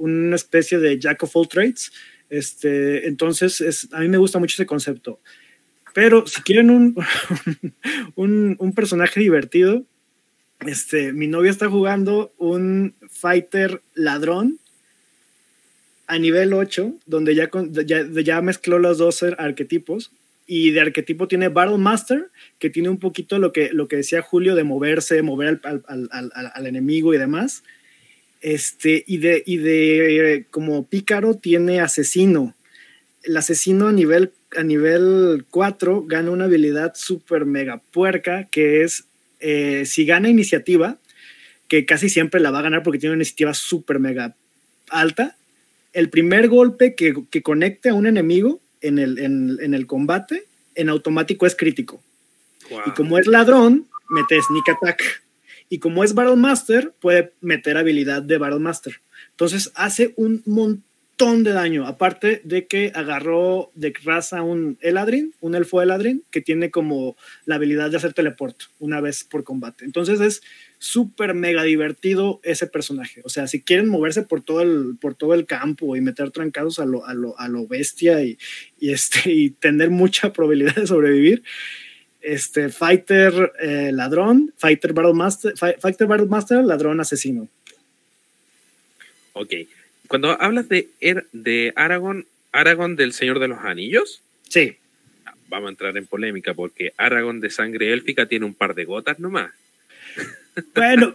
una 0.00 0.36
especie 0.36 0.78
de 0.78 0.98
jack 0.98 1.22
of 1.22 1.36
all 1.36 1.48
trades. 1.48 1.92
Este, 2.28 3.06
entonces, 3.06 3.60
es, 3.60 3.88
a 3.92 4.00
mí 4.00 4.08
me 4.08 4.18
gusta 4.18 4.38
mucho 4.38 4.54
ese 4.54 4.66
concepto. 4.66 5.20
Pero 5.92 6.26
si 6.26 6.42
quieren 6.42 6.70
un, 6.70 6.96
un, 8.14 8.56
un, 8.58 8.72
personaje 8.72 9.20
divertido, 9.20 9.84
este, 10.66 11.12
mi 11.12 11.26
novia 11.26 11.50
está 11.50 11.68
jugando 11.68 12.32
un 12.38 12.94
fighter 13.08 13.82
ladrón 13.94 14.58
a 16.06 16.18
nivel 16.18 16.52
8, 16.52 16.94
donde 17.06 17.34
ya, 17.34 17.50
ya, 17.84 18.04
ya 18.04 18.40
mezcló 18.42 18.78
los 18.78 18.98
dos 18.98 19.22
arquetipos. 19.22 20.12
Y 20.46 20.72
de 20.72 20.80
arquetipo 20.80 21.28
tiene 21.28 21.48
Battle 21.48 21.78
Master, 21.78 22.30
que 22.58 22.70
tiene 22.70 22.88
un 22.88 22.98
poquito 22.98 23.38
lo 23.38 23.52
que, 23.52 23.70
lo 23.72 23.86
que 23.86 23.96
decía 23.96 24.20
Julio 24.20 24.56
de 24.56 24.64
moverse, 24.64 25.22
mover 25.22 25.60
al, 25.62 25.84
al, 25.86 26.08
al, 26.10 26.32
al 26.52 26.66
enemigo 26.66 27.14
y 27.14 27.18
demás. 27.18 27.62
Este, 28.40 29.04
y 29.06 29.18
de, 29.18 29.42
y 29.44 29.58
de 29.58 30.46
como 30.50 30.86
pícaro 30.86 31.36
tiene 31.36 31.80
asesino. 31.80 32.54
El 33.22 33.36
asesino 33.36 33.88
a 33.88 33.92
nivel 33.92 34.32
a 34.56 34.62
nivel 34.62 35.44
4 35.50 36.04
gana 36.06 36.30
una 36.30 36.44
habilidad 36.44 36.94
súper 36.94 37.44
mega 37.44 37.78
puerca 37.92 38.48
que 38.50 38.82
es 38.82 39.04
eh, 39.38 39.84
si 39.86 40.04
gana 40.04 40.28
iniciativa, 40.28 40.98
que 41.68 41.86
casi 41.86 42.08
siempre 42.08 42.40
la 42.40 42.50
va 42.50 42.58
a 42.58 42.62
ganar 42.62 42.82
porque 42.82 42.98
tiene 42.98 43.14
una 43.14 43.22
iniciativa 43.22 43.54
súper 43.54 43.98
mega 44.00 44.34
alta, 44.90 45.36
el 45.92 46.10
primer 46.10 46.48
golpe 46.48 46.94
que, 46.94 47.14
que 47.30 47.42
conecte 47.42 47.88
a 47.88 47.94
un 47.94 48.06
enemigo 48.06 48.60
en 48.80 48.98
el, 48.98 49.18
en, 49.18 49.58
en 49.60 49.74
el 49.74 49.86
combate, 49.86 50.44
en 50.74 50.88
automático 50.88 51.46
es 51.46 51.54
crítico. 51.54 52.02
Wow. 52.70 52.80
Y 52.86 52.90
como 52.92 53.18
es 53.18 53.26
ladrón, 53.26 53.86
mete 54.08 54.40
sneak 54.42 54.68
attack. 54.68 55.22
Y 55.70 55.78
como 55.78 56.04
es 56.04 56.12
Battle 56.12 56.36
Master, 56.36 56.92
puede 57.00 57.32
meter 57.40 57.78
habilidad 57.78 58.22
de 58.22 58.36
Battle 58.36 58.58
Master. 58.58 59.00
Entonces 59.30 59.72
hace 59.74 60.12
un 60.16 60.42
montón 60.44 60.84
de 61.44 61.52
daño. 61.52 61.86
Aparte 61.86 62.40
de 62.44 62.66
que 62.66 62.92
agarró 62.94 63.70
de 63.74 63.92
raza 64.02 64.42
un 64.42 64.78
Eladrin, 64.80 65.34
un 65.40 65.54
elfo 65.54 65.80
Eladrin, 65.82 66.24
que 66.30 66.40
tiene 66.40 66.70
como 66.70 67.16
la 67.44 67.54
habilidad 67.56 67.90
de 67.90 67.98
hacer 67.98 68.14
teleporte 68.14 68.64
una 68.78 69.00
vez 69.00 69.22
por 69.24 69.44
combate. 69.44 69.84
Entonces 69.84 70.20
es 70.20 70.42
súper 70.78 71.34
mega 71.34 71.62
divertido 71.62 72.40
ese 72.42 72.66
personaje. 72.66 73.20
O 73.24 73.28
sea, 73.28 73.46
si 73.46 73.62
quieren 73.62 73.86
moverse 73.86 74.22
por 74.22 74.40
todo 74.40 74.62
el, 74.62 74.96
por 74.98 75.14
todo 75.14 75.34
el 75.34 75.44
campo 75.44 75.94
y 75.94 76.00
meter 76.00 76.30
trancados 76.30 76.78
a 76.78 76.86
lo, 76.86 77.06
a 77.06 77.12
lo, 77.12 77.38
a 77.38 77.48
lo 77.48 77.66
bestia 77.66 78.22
y, 78.22 78.38
y, 78.78 78.90
este, 78.90 79.30
y 79.30 79.50
tener 79.50 79.90
mucha 79.90 80.32
probabilidad 80.32 80.74
de 80.74 80.86
sobrevivir, 80.86 81.42
este 82.22 82.68
Fighter 82.70 83.52
eh, 83.60 83.90
ladrón, 83.92 84.52
Fighter 84.58 84.92
Battle 84.92 85.14
Master, 85.14 85.54
Fighter 85.56 86.06
Battle 86.06 86.26
Master, 86.26 86.64
ladrón 86.64 87.00
asesino. 87.00 87.48
Ok. 89.32 89.52
Cuando 90.08 90.40
hablas 90.40 90.68
de, 90.68 90.88
er, 91.00 91.26
de 91.32 91.72
Aragorn, 91.76 92.26
Aragorn 92.52 92.96
del 92.96 93.12
Señor 93.12 93.38
de 93.38 93.48
los 93.48 93.58
Anillos, 93.60 94.22
Sí, 94.48 94.76
vamos 95.48 95.68
a 95.68 95.70
entrar 95.70 95.96
en 95.96 96.06
polémica 96.06 96.54
porque 96.54 96.92
Aragorn 96.96 97.40
de 97.40 97.50
sangre 97.50 97.92
élfica 97.92 98.26
tiene 98.26 98.46
un 98.46 98.54
par 98.54 98.74
de 98.74 98.84
gotas 98.84 99.20
nomás. 99.20 99.52
Bueno, 100.74 101.12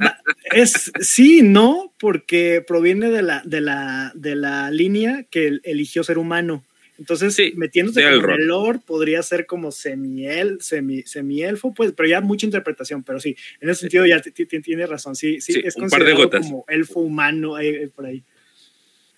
es 0.53 0.89
sí, 1.01 1.41
no, 1.41 1.91
porque 1.99 2.63
proviene 2.65 3.09
de 3.09 3.21
la, 3.21 3.41
de 3.43 3.59
la, 3.59 4.13
de 4.15 4.35
la 4.35 4.71
línea 4.71 5.25
que 5.29 5.47
el- 5.47 5.61
eligió 5.65 6.03
ser 6.05 6.17
humano. 6.17 6.63
Entonces, 6.97 7.33
Sí, 7.35 7.51
metiéndose 7.55 8.01
Elrond. 8.01 8.39
el 8.39 8.47
lore, 8.47 8.79
podría 8.85 9.21
ser 9.21 9.45
como 9.45 9.71
semiel, 9.71 10.57
semi, 10.61 11.01
semielfo, 11.03 11.73
pues, 11.73 11.91
pero 11.91 12.07
ya 12.07 12.21
mucha 12.21 12.45
interpretación, 12.45 13.03
pero 13.03 13.19
sí, 13.19 13.35
en 13.59 13.69
ese 13.69 13.81
sentido 13.81 14.05
ya 14.05 14.21
ti- 14.21 14.31
ti- 14.31 14.61
tiene 14.61 14.85
razón, 14.87 15.15
sí, 15.15 15.41
sí, 15.41 15.53
Sí, 15.53 15.61
es 15.65 15.75
considerado 15.75 16.29
como 16.29 16.63
elfo 16.69 17.01
humano 17.01 17.55
ahí, 17.55 17.67
ahí, 17.75 17.87
por 17.87 18.05
ahí. 18.05 18.23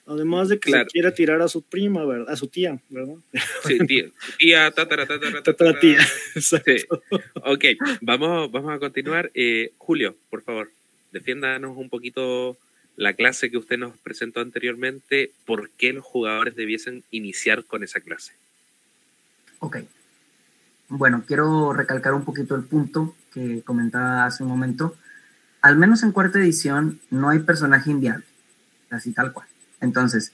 Además 0.09 0.47
de 0.47 0.57
que 0.57 0.69
Claro. 0.71 0.85
se 0.85 0.91
quiere 0.91 1.11
tirar 1.11 1.41
a 1.41 1.49
su 1.49 1.61
prima, 1.63 2.05
¿verdad? 2.05 2.29
A 2.29 2.37
su 2.37 2.47
tía, 2.47 2.79
¿verdad? 2.89 3.15
Sí, 3.65 3.77
tía, 3.91 4.09
tía, 4.39 4.71
tatara, 4.71 5.05
tatara, 5.05 5.43
Tatara 5.43 5.73
tatara. 5.73 5.79
tía. 5.79 5.99
Exacto. 6.35 6.71
Sí. 6.71 6.85
Ok, 7.43 7.65
vamos, 8.01 8.49
vamos 8.51 8.73
a 8.73 8.79
continuar. 8.79 9.29
Eh, 9.33 9.73
Julio, 9.77 10.15
por 10.29 10.41
favor, 10.43 10.71
defiéndanos 11.11 11.75
un 11.77 11.89
poquito 11.89 12.57
la 12.97 13.13
clase 13.13 13.49
que 13.49 13.57
usted 13.57 13.77
nos 13.77 13.95
presentó 13.99 14.41
anteriormente. 14.41 15.31
¿Por 15.45 15.69
qué 15.69 15.93
los 15.93 16.03
jugadores 16.03 16.55
debiesen 16.55 17.03
iniciar 17.11 17.63
con 17.63 17.83
esa 17.83 18.01
clase? 18.01 18.33
Ok. 19.59 19.77
Bueno, 20.89 21.23
quiero 21.25 21.73
recalcar 21.73 22.13
un 22.13 22.25
poquito 22.25 22.55
el 22.55 22.63
punto 22.63 23.15
que 23.31 23.61
comentaba 23.61 24.25
hace 24.25 24.43
un 24.43 24.49
momento. 24.49 24.97
Al 25.61 25.77
menos 25.77 26.03
en 26.03 26.11
cuarta 26.11 26.39
edición 26.39 26.99
no 27.09 27.29
hay 27.29 27.39
personaje 27.39 27.91
inviable, 27.91 28.25
así 28.89 29.11
tal 29.13 29.31
cual. 29.31 29.47
Entonces, 29.79 30.33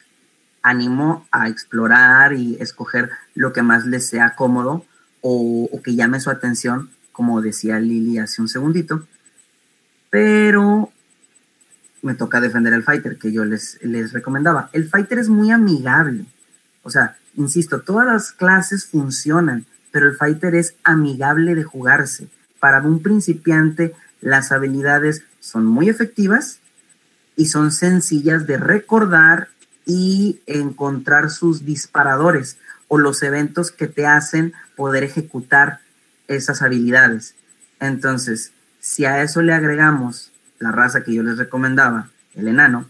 animo 0.61 1.27
a 1.31 1.49
explorar 1.49 2.33
y 2.33 2.55
escoger 2.61 3.09
lo 3.35 3.51
que 3.51 3.61
más 3.61 3.85
les 3.85 4.07
sea 4.07 4.35
cómodo 4.35 4.85
o, 5.21 5.69
o 5.71 5.81
que 5.81 5.95
llame 5.95 6.21
su 6.21 6.29
atención, 6.29 6.91
como 7.11 7.41
decía 7.41 7.79
Lili 7.79 8.19
hace 8.19 8.41
un 8.41 8.47
segundito. 8.47 9.05
Pero 10.09 10.93
me 12.03 12.13
toca 12.13 12.41
defender 12.41 12.73
el 12.73 12.83
fighter 12.83 13.17
que 13.17 13.31
yo 13.31 13.45
les, 13.45 13.79
les 13.81 14.11
recomendaba. 14.11 14.69
El 14.73 14.89
fighter 14.89 15.19
es 15.19 15.29
muy 15.29 15.51
amigable. 15.51 16.25
O 16.83 16.89
sea, 16.89 17.15
insisto, 17.35 17.81
todas 17.81 18.05
las 18.05 18.33
clases 18.33 18.85
funcionan, 18.85 19.65
pero 19.91 20.09
el 20.09 20.17
fighter 20.17 20.53
es 20.53 20.75
amigable 20.83 21.55
de 21.55 21.63
jugarse. 21.63 22.27
Para 22.59 22.81
un 22.81 23.01
principiante, 23.01 23.95
las 24.19 24.51
habilidades 24.51 25.23
son 25.39 25.65
muy 25.65 25.87
efectivas 25.89 26.59
y 27.37 27.45
son 27.45 27.71
sencillas 27.71 28.47
de 28.47 28.57
recordar 28.57 29.47
y 29.85 30.41
encontrar 30.45 31.29
sus 31.29 31.65
disparadores 31.65 32.57
o 32.89 32.97
los 32.97 33.23
eventos 33.23 33.71
que 33.71 33.87
te 33.87 34.05
hacen 34.05 34.53
poder 34.75 35.05
ejecutar 35.05 35.79
esas 36.27 36.61
habilidades. 36.61 37.35
Entonces, 37.79 38.51
si 38.81 39.05
a 39.05 39.23
eso 39.23 39.41
le 39.41 39.53
agregamos 39.53 40.32
la 40.63 40.71
raza 40.71 41.03
que 41.03 41.13
yo 41.13 41.23
les 41.23 41.37
recomendaba, 41.37 42.09
el 42.35 42.47
enano, 42.47 42.89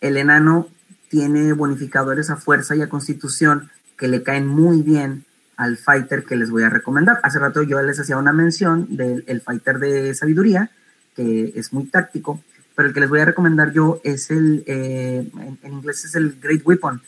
el 0.00 0.16
enano 0.16 0.68
tiene 1.08 1.52
bonificadores 1.52 2.30
a 2.30 2.36
fuerza 2.36 2.76
y 2.76 2.82
a 2.82 2.88
constitución 2.88 3.70
que 3.96 4.06
le 4.06 4.22
caen 4.22 4.46
muy 4.46 4.82
bien 4.82 5.24
al 5.56 5.76
fighter 5.76 6.24
que 6.24 6.36
les 6.36 6.50
voy 6.50 6.62
a 6.62 6.70
recomendar. 6.70 7.18
Hace 7.22 7.38
rato 7.38 7.62
yo 7.62 7.82
les 7.82 7.98
hacía 7.98 8.16
una 8.16 8.32
mención 8.32 8.86
del 8.96 9.24
el 9.26 9.40
fighter 9.40 9.78
de 9.78 10.14
sabiduría, 10.14 10.70
que 11.16 11.52
es 11.56 11.72
muy 11.72 11.84
táctico, 11.86 12.42
pero 12.74 12.88
el 12.88 12.94
que 12.94 13.00
les 13.00 13.10
voy 13.10 13.20
a 13.20 13.24
recomendar 13.24 13.72
yo 13.72 14.00
es 14.04 14.30
el, 14.30 14.62
eh, 14.66 15.28
en, 15.62 15.72
inglés 15.72 16.04
es 16.04 16.14
el 16.14 16.38
Great 16.40 16.62
Weapon. 16.64 17.02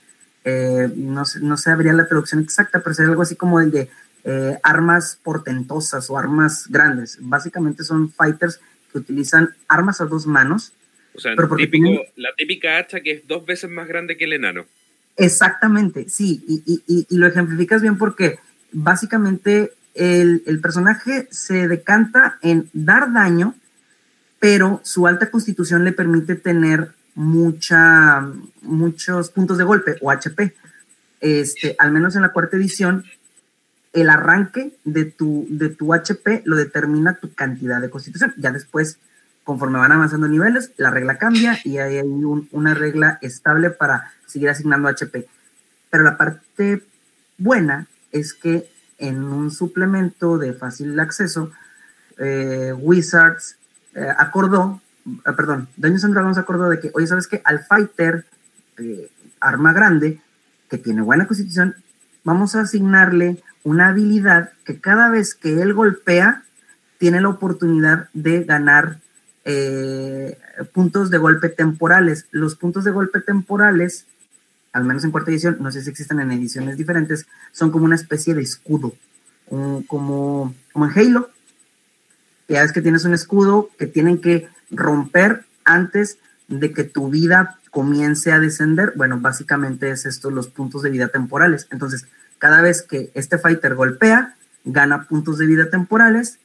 Eh, 0.45 0.93
no, 0.97 1.23
no 1.41 1.57
sabría 1.57 1.93
la 1.93 2.09
traducción 2.09 2.41
exacta, 2.41 2.81
pero 2.81 2.95
sería 2.95 3.11
algo 3.11 3.23
así 3.23 3.37
como 3.37 3.61
el 3.61 3.71
de 3.71 3.89
eh, 4.25 4.59
armas 4.63 5.19
portentosas 5.23 6.11
o 6.11 6.19
armas 6.19 6.67
grandes. 6.69 7.19
Básicamente 7.21 7.85
son 7.85 8.11
fighters 8.11 8.61
que 8.93 8.99
utilizan 8.99 9.55
armas 9.69 10.01
a 10.01 10.07
dos 10.07 10.27
manos. 10.27 10.73
O 11.15 11.21
sea, 11.21 11.35
típico, 11.35 11.57
tienen... 11.71 12.01
la 12.17 12.31
típica 12.37 12.79
hacha 12.79 13.01
que 13.01 13.13
es 13.13 13.27
dos 13.27 13.45
veces 13.45 13.71
más 13.71 13.89
grande 13.89 14.17
que 14.17 14.25
el 14.25 14.35
enano. 14.35 14.67
Exactamente, 15.17 16.09
sí, 16.09 16.43
y, 16.49 16.83
y, 16.87 17.07
y 17.09 17.17
lo 17.17 17.27
ejemplificas 17.27 17.83
bien 17.83 17.99
porque 17.99 18.39
básicamente 18.73 19.73
el, 19.95 20.43
el, 20.47 20.61
personaje 20.61 21.29
se 21.31 21.69
decanta 21.69 22.39
en 22.41 22.71
dar 22.73 23.13
daño, 23.13 23.55
pero 24.41 24.81
su 24.85 25.07
alta 25.07 25.31
constitución 25.31 25.85
le 25.85 25.93
permite 25.93 26.35
tener 26.35 26.93
mucha, 27.15 28.27
muchos 28.63 29.31
puntos 29.31 29.59
de 29.59 29.65
golpe 29.65 29.97
o 30.01 30.11
HP. 30.11 30.55
Este, 31.21 31.77
al 31.79 31.93
menos 31.93 32.17
en 32.17 32.23
la 32.23 32.33
cuarta 32.33 32.57
edición, 32.57 33.05
el 33.93 34.11
arranque 34.11 34.73
de 34.85 35.05
tu, 35.05 35.47
de 35.51 35.69
tu 35.69 35.93
HP 35.93 36.43
lo 36.45 36.57
determina 36.57 37.15
tu 37.15 37.33
cantidad 37.35 37.81
de 37.81 37.91
constitución. 37.91 38.35
Ya 38.39 38.51
después, 38.51 38.99
conforme 39.45 39.79
van 39.79 39.93
avanzando 39.93 40.29
niveles, 40.29 40.73
la 40.77 40.91
regla 40.91 41.19
cambia 41.19 41.59
y 41.65 41.79
hay, 41.79 41.99
hay 41.99 42.07
un, 42.07 42.49
una 42.53 42.75
regla 42.75 43.19
estable 43.21 43.71
para 43.71 44.13
seguir 44.27 44.49
asignando 44.49 44.89
HP. 44.89 45.27
Pero 45.91 46.05
la 46.05 46.17
parte 46.17 46.83
buena 47.37 47.87
es 48.13 48.33
que 48.33 48.71
en 48.99 49.23
un 49.25 49.51
suplemento 49.51 50.39
de 50.39 50.55
fácil 50.55 50.99
acceso, 51.01 51.51
eh, 52.19 52.73
Wizards 52.73 53.57
eh, 53.95 54.07
acordó, 54.17 54.81
eh, 55.07 55.33
perdón, 55.37 55.69
Dungeons 55.77 56.05
and 56.05 56.15
Dragons 56.15 56.39
acordó 56.39 56.69
de 56.69 56.79
que, 56.81 56.91
oye, 56.95 57.07
¿sabes 57.07 57.27
qué? 57.27 57.43
Al 57.45 57.65
fighter, 57.65 58.25
arma 59.41 59.73
grande, 59.73 60.21
que 60.71 60.79
tiene 60.79 61.03
buena 61.03 61.27
constitución, 61.27 61.75
vamos 62.25 62.55
a 62.55 62.61
asignarle 62.61 63.43
una 63.65 63.89
habilidad 63.89 64.51
que 64.65 64.81
cada 64.81 65.09
vez 65.09 65.35
que 65.35 65.61
él 65.61 65.75
golpea, 65.75 66.45
tiene 66.99 67.21
la 67.21 67.31
oportunidad 67.31 68.09
de 68.13 68.45
ganar 68.45 69.01
eh, 69.45 70.39
puntos 70.73 71.11
de 71.11 71.19
golpe 71.19 71.49
temporales. 71.49 72.27
Los 72.31 72.55
puntos 72.55 72.85
de 72.85 72.93
golpe 72.93 73.21
temporales, 73.21 74.07
al 74.73 74.85
menos 74.85 75.05
en 75.05 75.11
cuarta 75.11 75.31
edición, 75.31 75.57
no 75.61 75.73
sé 75.73 75.83
si 75.83 75.91
existen 75.91 76.21
en 76.21 76.31
ediciones 76.31 76.77
diferentes, 76.77 77.27
son 77.51 77.71
como 77.71 77.85
una 77.85 77.97
especie 77.97 78.35
de 78.35 78.43
escudo, 78.43 78.95
como, 79.49 80.55
como 80.73 80.87
en 80.87 80.93
Halo. 80.95 81.31
Ya 82.49 82.63
ves 82.63 82.73
que 82.73 82.83
tienes 82.83 83.05
un 83.05 83.15
escudo 83.15 83.71
que 83.79 83.87
tienen 83.87 84.21
que 84.21 84.49
romper 84.71 85.45
antes 85.65 86.19
de 86.49 86.73
que 86.73 86.85
tu 86.85 87.09
vida 87.09 87.59
comience 87.73 88.31
a 88.31 88.39
descender. 88.39 88.93
Bueno, 88.95 89.19
básicamente 89.19 89.91
es 89.91 90.07
esto 90.07 90.31
los 90.31 90.47
puntos 90.47 90.83
de 90.83 90.91
vida 90.91 91.09
temporales. 91.09 91.67
Entonces, 91.71 92.07
cada 92.39 92.61
vez 92.61 92.83
que 92.83 93.11
este 93.15 93.39
fighter 93.39 93.75
golpea, 93.75 94.37
gana 94.65 95.09
puntos 95.09 95.39
de 95.39 95.47
vida 95.47 95.71
temporales, 95.71 96.39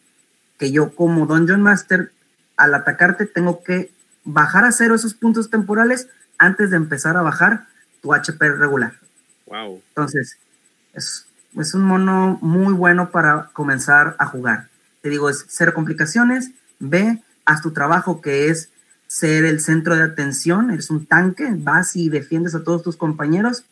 que 0.57 0.71
yo 0.71 0.95
como 0.95 1.27
Dungeon 1.27 1.61
Master, 1.61 2.11
al 2.55 2.73
atacarte, 2.73 3.25
tengo 3.25 3.61
que 3.61 3.91
bajar 4.23 4.63
a 4.63 4.71
cero 4.71 4.95
esos 4.95 5.13
puntos 5.13 5.49
temporales 5.49 6.07
antes 6.37 6.71
de 6.71 6.77
empezar 6.77 7.17
a 7.17 7.21
bajar 7.21 7.67
tu 8.01 8.13
HP 8.13 8.53
regular. 8.53 8.93
Wow. 9.47 9.81
Entonces, 9.89 10.37
es, 10.93 11.27
es 11.57 11.73
un 11.73 11.83
mono 11.83 12.39
muy 12.41 12.73
bueno 12.73 13.11
para 13.11 13.49
comenzar 13.51 14.15
a 14.17 14.25
jugar. 14.27 14.69
Te 15.01 15.09
digo, 15.09 15.29
es 15.29 15.45
cero 15.49 15.73
complicaciones, 15.73 16.51
ve, 16.79 17.21
haz 17.45 17.61
tu 17.61 17.71
trabajo 17.71 18.21
que 18.21 18.49
es 18.49 18.69
ser 19.07 19.45
el 19.45 19.59
centro 19.61 19.95
de 19.95 20.03
atención, 20.03 20.71
eres 20.71 20.89
un 20.89 21.05
tanque, 21.05 21.47
vas 21.51 21.95
y 21.95 22.09
defiendes 22.09 22.55
a 22.55 22.63
todos 22.63 22.83
tus 22.83 22.97
compañeros 22.97 23.63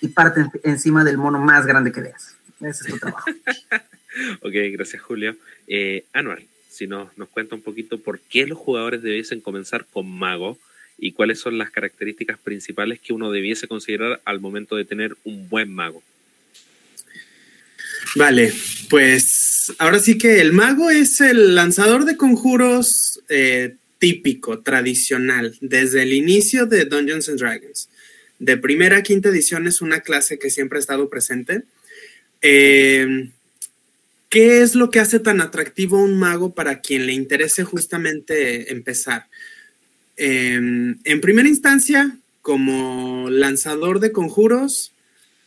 y 0.00 0.08
parte 0.08 0.46
encima 0.64 1.04
del 1.04 1.18
mono 1.18 1.38
más 1.38 1.66
grande 1.66 1.92
que 1.92 2.00
veas. 2.00 2.36
Ese 2.60 2.84
es 2.84 2.92
tu 2.92 2.98
trabajo. 2.98 3.30
ok, 4.42 4.52
gracias 4.72 5.02
Julio. 5.02 5.36
Eh, 5.66 6.04
Anual, 6.12 6.44
si 6.68 6.86
nos, 6.86 7.16
nos 7.16 7.28
cuenta 7.28 7.54
un 7.54 7.62
poquito 7.62 7.98
por 7.98 8.20
qué 8.20 8.46
los 8.46 8.58
jugadores 8.58 9.02
debiesen 9.02 9.40
comenzar 9.40 9.86
con 9.92 10.10
mago 10.10 10.58
y 10.98 11.12
cuáles 11.12 11.40
son 11.40 11.58
las 11.58 11.70
características 11.70 12.38
principales 12.38 13.00
que 13.00 13.12
uno 13.12 13.30
debiese 13.30 13.68
considerar 13.68 14.20
al 14.24 14.40
momento 14.40 14.76
de 14.76 14.84
tener 14.84 15.16
un 15.24 15.48
buen 15.48 15.72
mago. 15.72 16.02
Vale, 18.14 18.52
pues 18.90 19.72
ahora 19.78 19.98
sí 19.98 20.18
que 20.18 20.40
el 20.40 20.52
mago 20.52 20.90
es 20.90 21.20
el 21.20 21.54
lanzador 21.54 22.04
de 22.04 22.16
conjuros 22.16 23.20
eh, 23.28 23.76
típico, 24.02 24.62
tradicional, 24.62 25.56
desde 25.60 26.02
el 26.02 26.12
inicio 26.12 26.66
de 26.66 26.86
Dungeons 26.86 27.28
and 27.28 27.38
Dragons. 27.38 27.88
De 28.40 28.56
primera 28.56 28.96
a 28.96 29.02
quinta 29.04 29.28
edición 29.28 29.68
es 29.68 29.80
una 29.80 30.00
clase 30.00 30.40
que 30.40 30.50
siempre 30.50 30.78
ha 30.78 30.80
estado 30.80 31.08
presente. 31.08 31.62
Eh, 32.40 33.30
¿Qué 34.28 34.60
es 34.60 34.74
lo 34.74 34.90
que 34.90 34.98
hace 34.98 35.20
tan 35.20 35.40
atractivo 35.40 35.98
a 35.98 36.02
un 36.02 36.18
mago 36.18 36.52
para 36.52 36.80
quien 36.80 37.06
le 37.06 37.12
interese 37.12 37.62
justamente 37.62 38.72
empezar? 38.72 39.28
Eh, 40.16 40.56
en 40.56 41.20
primera 41.20 41.48
instancia, 41.48 42.18
como 42.40 43.30
lanzador 43.30 44.00
de 44.00 44.10
conjuros, 44.10 44.92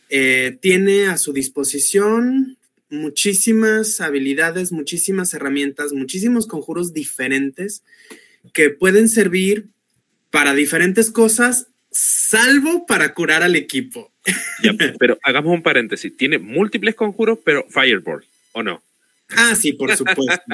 eh, 0.08 0.56
tiene 0.62 1.08
a 1.08 1.18
su 1.18 1.34
disposición 1.34 2.56
muchísimas 2.88 4.00
habilidades, 4.00 4.72
muchísimas 4.72 5.34
herramientas, 5.34 5.92
muchísimos 5.92 6.46
conjuros 6.46 6.94
diferentes 6.94 7.82
que 8.52 8.70
pueden 8.70 9.08
servir 9.08 9.68
para 10.30 10.54
diferentes 10.54 11.10
cosas, 11.10 11.68
salvo 11.90 12.86
para 12.86 13.14
curar 13.14 13.42
al 13.42 13.56
equipo. 13.56 14.12
pero 14.98 15.18
hagamos 15.22 15.54
un 15.54 15.62
paréntesis. 15.62 16.16
Tiene 16.16 16.38
múltiples 16.38 16.94
conjuros, 16.94 17.38
pero 17.44 17.66
Fireball, 17.68 18.24
¿o 18.52 18.62
no? 18.62 18.82
Ah, 19.30 19.54
sí, 19.54 19.72
por 19.72 19.94
supuesto. 19.96 20.44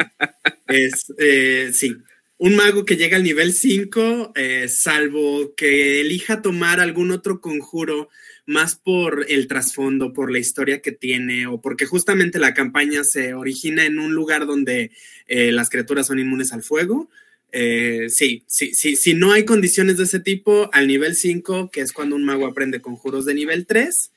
es, 0.69 1.13
eh, 1.19 1.71
sí, 1.73 1.97
un 2.39 2.57
mago 2.57 2.85
que 2.85 2.97
llega 2.97 3.17
al 3.17 3.23
nivel 3.23 3.53
5, 3.53 4.33
eh, 4.35 4.67
salvo 4.69 5.55
que 5.57 6.01
elija 6.01 6.43
tomar 6.43 6.81
algún 6.81 7.11
otro 7.11 7.41
conjuro 7.41 8.09
más 8.47 8.75
por 8.75 9.27
el 9.29 9.47
trasfondo, 9.47 10.13
por 10.13 10.33
la 10.33 10.41
historia 10.41 10.81
que 10.81 10.93
tiene 10.93 11.47
o 11.47 11.61
porque 11.61 11.87
justamente 11.87 12.41
la 12.41 12.55
campaña 12.55 13.05
se 13.05 13.35
origina 13.35 13.85
en 13.85 13.99
un 14.01 14.15
lugar 14.15 14.47
donde 14.47 14.91
eh, 15.29 15.53
las 15.53 15.71
criaturas 15.71 16.09
son 16.09 16.19
inmunes 16.19 16.53
al 16.53 16.63
fuego. 16.63 17.09
Eh, 17.53 18.07
sí, 18.09 18.43
sí, 18.47 18.75
sí, 18.75 18.97
si 18.97 19.15
no 19.15 19.33
hay 19.33 19.45
condiciones 19.45 19.99
de 19.99 20.05
ese 20.05 20.21
tipo, 20.21 20.71
al 20.73 20.87
nivel 20.87 21.15
5, 21.15 21.71
que 21.71 21.83
es 21.83 21.93
cuando 21.93 22.17
un 22.17 22.25
mago 22.25 22.47
aprende 22.47 22.81
conjuros 22.81 23.25
de 23.27 23.35
nivel 23.35 23.67
3, 23.67 24.11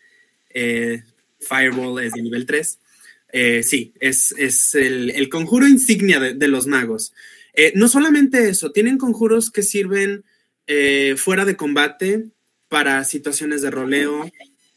eh, 0.51 1.03
Fireball 1.39 2.03
es 2.03 2.13
de 2.13 2.21
nivel 2.21 2.45
3. 2.45 2.79
sí, 3.63 3.93
es, 3.99 4.33
el, 4.75 5.29
conjuro 5.29 5.67
insignia 5.67 6.19
de, 6.19 6.47
los 6.47 6.65
magos. 6.65 7.13
no 7.75 7.89
solamente 7.89 8.49
eso, 8.49 8.71
tienen 8.71 8.97
conjuros 8.97 9.51
que 9.51 9.63
sirven 9.63 10.23
fuera 11.17 11.45
de 11.45 11.57
combate, 11.57 12.25
para 12.75 13.03
situaciones 13.03 13.61
de 13.61 13.71
roleo, 13.71 14.29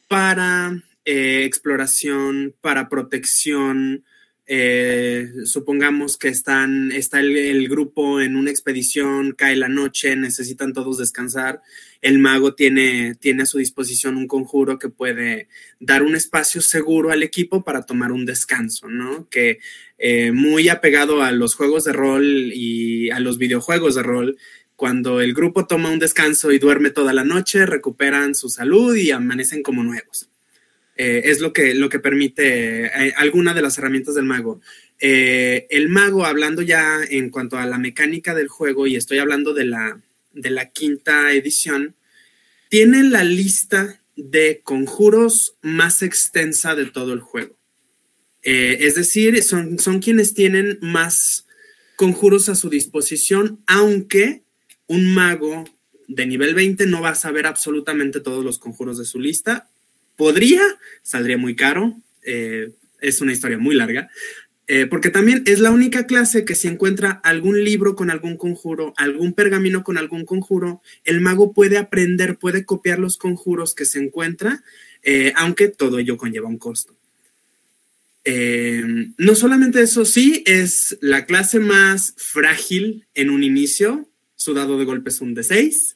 para 0.09 0.83
eh, 1.05 1.45
exploración, 1.45 2.55
para 2.61 2.89
protección. 2.89 4.05
Eh, 4.51 5.31
supongamos 5.45 6.17
que 6.17 6.29
están, 6.29 6.91
está 6.91 7.21
el, 7.21 7.69
grupo 7.69 8.23
en 8.23 8.35
una 8.35 8.51
expedición, 8.51 9.33
cae 9.33 9.57
la 9.57 9.69
noche, 9.69 10.17
necesitan 10.17 10.73
todos 10.73 10.97
descansar. 10.97 11.61
El 12.01 12.19
mago 12.19 12.55
tiene, 12.55 13.15
tiene 13.17 13.43
a 13.43 13.47
su 13.47 13.59
disposición 13.59 14.17
un 14.17 14.27
conjuro 14.27 14.79
que 14.79 14.89
puede 14.89 15.49
dar 15.81 16.03
un 16.03 16.17
espacio 16.17 16.63
seguro 16.63 17.11
al 17.11 17.23
equipo 17.23 17.63
para 17.63 17.85
tomar 17.85 18.11
un 18.11 18.25
descanso, 18.25 18.89
¿no? 18.89 19.29
Que 19.29 19.59
eh, 19.99 20.33
muy 20.33 20.71
apegado 20.71 21.23
a 21.23 21.31
los 21.31 21.55
juegos 21.55 21.85
de 21.85 21.93
rol 21.93 22.25
y 22.25 23.11
a 23.11 23.21
los 23.21 23.37
videojuegos 23.37 23.97
de 23.97 24.03
rol, 24.03 24.39
cuando 24.77 25.21
el 25.21 25.35
grupo 25.35 25.67
toma 25.67 25.91
un 25.91 25.99
descanso 25.99 26.53
y 26.53 26.59
duerme 26.59 26.91
toda 26.91 27.13
la 27.13 27.25
noche, 27.25 27.67
recuperan 27.67 28.35
su 28.35 28.49
salud 28.49 28.97
y 28.97 29.11
amanecen 29.11 29.63
como 29.63 29.83
nuevos. 29.85 30.28
Eh, 31.01 31.31
es 31.31 31.41
lo 31.41 31.53
que, 31.53 31.77
lo 31.77 31.89
que 31.89 32.01
permite 32.01 32.87
eh, 32.87 33.15
alguna 33.17 33.55
de 33.55 33.63
las 33.63 33.79
herramientas 33.79 34.17
del 34.17 34.25
mago. 34.25 34.61
Eh, 34.99 35.69
el 35.71 35.89
mago, 35.89 36.27
hablando 36.27 36.61
ya 36.61 36.99
en 37.09 37.31
cuanto 37.31 37.57
a 37.57 37.67
la 37.67 37.79
mecánica 37.79 38.35
del 38.35 38.49
juego, 38.49 38.89
y 38.89 38.97
estoy 38.97 39.19
hablando 39.19 39.55
de 39.55 39.65
la, 39.65 40.03
de 40.33 40.51
la 40.51 40.71
quinta 40.71 41.33
edición, 41.33 41.95
tiene 42.69 43.05
la 43.05 43.23
lista 43.23 44.03
de 44.17 44.61
conjuros 44.65 45.55
más 45.63 46.03
extensa 46.03 46.75
de 46.75 46.87
todo 46.87 47.13
el 47.13 47.21
juego. 47.21 47.57
es 48.43 48.97
decir, 48.97 49.41
son, 49.45 49.79
son 49.79 50.01
quienes 50.01 50.35
tienen 50.35 50.79
más 50.81 51.47
conjuros 51.95 52.49
a 52.49 52.57
su 52.57 52.69
disposición, 52.71 53.63
aunque 53.69 54.43
un 54.89 55.15
mago 55.15 55.65
de 56.09 56.27
nivel 56.27 56.55
20 56.57 56.87
no 56.87 57.03
va 57.03 57.11
a 57.11 57.15
saber 57.15 57.47
absolutamente 57.47 58.19
todos 58.19 58.45
los 58.45 58.59
conjuros 58.59 58.99
de 58.99 59.05
su 59.05 59.21
lista. 59.21 59.71
Podría, 60.19 60.63
saldría 61.05 61.39
muy 61.39 61.55
caro, 61.55 61.97
eh, 62.25 62.73
es 63.01 63.21
una 63.21 63.33
historia 63.33 63.57
muy 63.57 63.77
larga, 63.77 64.11
eh, 64.67 64.87
porque 64.87 65.11
también 65.11 65.45
es 65.47 65.61
la 65.61 65.71
única 65.71 66.07
clase 66.07 66.45
que 66.45 66.57
si 66.57 66.67
encuentra 66.67 67.13
algún 67.23 67.63
libro 67.63 67.95
con 67.95 68.11
algún 68.11 68.37
conjuro, 68.37 68.95
algún 68.97 69.33
pergamino 69.33 69.85
con 69.85 69.97
algún 69.97 70.25
conjuro, 70.25 70.83
el 71.05 71.21
mago 71.21 71.53
puede 71.53 71.79
aprender, 71.79 72.37
puede 72.37 72.65
copiar 72.65 72.99
los 72.99 73.17
conjuros 73.17 73.77
que 73.77 73.85
se 73.85 74.01
encuentra, 74.01 74.65
eh, 75.05 75.33
aunque 75.37 75.69
todo 75.69 76.01
ello 76.01 76.17
conlleva 76.17 76.49
un 76.49 76.59
costo. 76.59 76.97
no 79.19 79.35
solamente 79.37 79.81
eso, 79.83 80.05
sí, 80.05 80.43
es 80.47 80.99
la 81.01 81.27
clase 81.27 81.61
más 81.61 82.15
frágil 82.17 83.07
en 83.15 83.31
un 83.31 83.45
inicio, 83.45 84.11
su 84.35 84.53
dado 84.53 84.81
de 84.81 84.85
golpe 84.85 85.11
es 85.11 85.21
un 85.21 85.37
D6. 85.37 85.95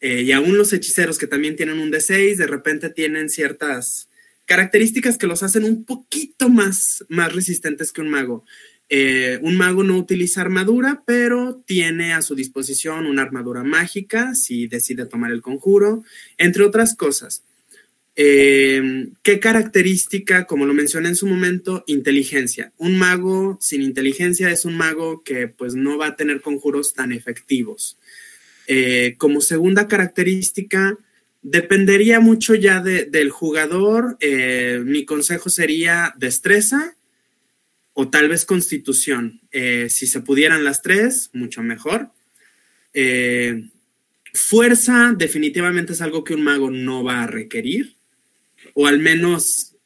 Eh, 0.00 0.22
y 0.22 0.32
aún 0.32 0.56
los 0.56 0.72
hechiceros 0.72 1.18
que 1.18 1.26
también 1.26 1.56
tienen 1.56 1.78
un 1.78 1.92
D6, 1.92 2.36
de 2.36 2.46
repente 2.46 2.90
tienen 2.90 3.28
ciertas 3.28 4.08
características 4.46 5.18
que 5.18 5.26
los 5.26 5.42
hacen 5.42 5.64
un 5.64 5.84
poquito 5.84 6.48
más, 6.48 7.04
más 7.08 7.32
resistentes 7.32 7.92
que 7.92 8.00
un 8.00 8.10
mago. 8.10 8.44
Eh, 8.88 9.38
un 9.42 9.56
mago 9.56 9.84
no 9.84 9.96
utiliza 9.96 10.40
armadura, 10.40 11.04
pero 11.06 11.62
tiene 11.64 12.12
a 12.12 12.22
su 12.22 12.34
disposición 12.34 13.06
una 13.06 13.22
armadura 13.22 13.62
mágica 13.62 14.34
si 14.34 14.66
decide 14.66 15.06
tomar 15.06 15.30
el 15.30 15.42
conjuro, 15.42 16.02
entre 16.38 16.64
otras 16.64 16.96
cosas. 16.96 17.44
Eh, 18.16 19.08
¿Qué 19.22 19.38
característica, 19.38 20.44
como 20.46 20.66
lo 20.66 20.74
mencioné 20.74 21.10
en 21.10 21.16
su 21.16 21.28
momento, 21.28 21.84
inteligencia? 21.86 22.72
Un 22.76 22.98
mago 22.98 23.56
sin 23.60 23.82
inteligencia 23.82 24.50
es 24.50 24.64
un 24.64 24.76
mago 24.76 25.22
que 25.22 25.46
pues 25.46 25.76
no 25.76 25.96
va 25.96 26.08
a 26.08 26.16
tener 26.16 26.40
conjuros 26.40 26.92
tan 26.92 27.12
efectivos. 27.12 27.96
Eh, 28.72 29.16
como 29.18 29.40
segunda 29.40 29.88
característica, 29.88 30.96
dependería 31.42 32.20
mucho 32.20 32.54
ya 32.54 32.80
del 32.80 33.30
jugador. 33.30 34.16
Eh, 34.20 34.80
mi 34.84 35.04
consejo 35.04 35.50
sería 35.50 36.14
destreza 36.16 36.96
o 37.94 38.08
tal 38.08 38.28
vez 38.28 38.44
constitución. 38.44 39.40
si 39.50 40.06
se 40.06 40.20
pudieran 40.20 40.62
las 40.62 40.82
tres, 40.82 41.30
mucho 41.32 41.62
mejor. 41.62 42.10
fuerza 44.32 45.14
definitivamente 45.16 45.92
es 45.92 46.00
algo 46.00 46.22
que 46.22 46.34
un 46.34 46.42
mago 46.44 46.70
no 46.70 47.02
va 47.02 47.24
a 47.24 47.26
requerir 47.26 47.96
o 48.74 48.86
al 48.86 48.98
menos, 48.98 49.76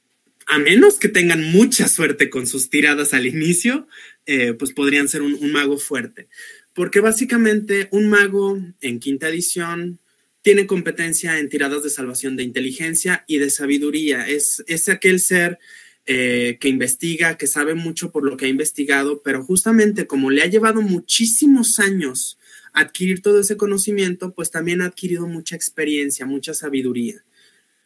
a 0.47 0.59
menos 0.59 0.98
que 0.98 1.09
tengan 1.09 1.43
mucha 1.52 1.89
suerte 1.89 2.31
con 2.31 2.47
sus 2.47 2.70
tiradas 2.70 3.15
al 3.15 3.27
inicio, 3.27 3.86
eh, 4.27 4.55
pues 4.55 4.73
podrían 4.73 5.09
ser 5.09 5.23
un, 5.23 5.52
mago 5.52 5.78
fuerte. 5.78 6.28
Porque 6.75 7.01
básicamente 7.01 7.89
un 7.93 8.09
mago 8.09 8.59
en 8.81 8.99
quinta 8.99 9.29
edición 9.29 10.01
tiene 10.43 10.67
competencia 10.67 11.39
en 11.39 11.49
tiradas 11.49 11.83
de 11.83 11.89
salvación 11.89 12.37
de 12.37 12.43
inteligencia 12.43 13.25
y 13.27 13.39
de 13.39 13.49
sabiduría. 13.49 14.27
Es, 14.29 14.89
aquel 14.91 15.21
ser 15.21 15.59
eh, 16.05 16.59
que 16.61 16.69
investiga, 16.69 17.39
que 17.39 17.47
sabe 17.47 17.75
mucho 17.75 18.13
por 18.13 18.25
lo 18.25 18.37
que 18.37 18.45
ha 18.45 18.49
investigado, 18.49 19.23
pero 19.23 19.43
justamente 19.43 20.07
como 20.07 20.31
le 20.31 20.43
ha 20.43 20.47
llevado 20.47 20.83
muchísimos 20.83 21.79
años 21.79 22.39
adquirir 22.75 23.23
todo 23.23 23.41
ese 23.41 23.57
conocimiento, 23.57 24.35
pues 24.35 24.51
también 24.51 24.83
ha 24.83 24.87
adquirido 24.87 25.27
mucha 25.27 25.57
experiencia, 25.57 26.27
mucha 26.27 26.53
sabiduría. 26.53 27.25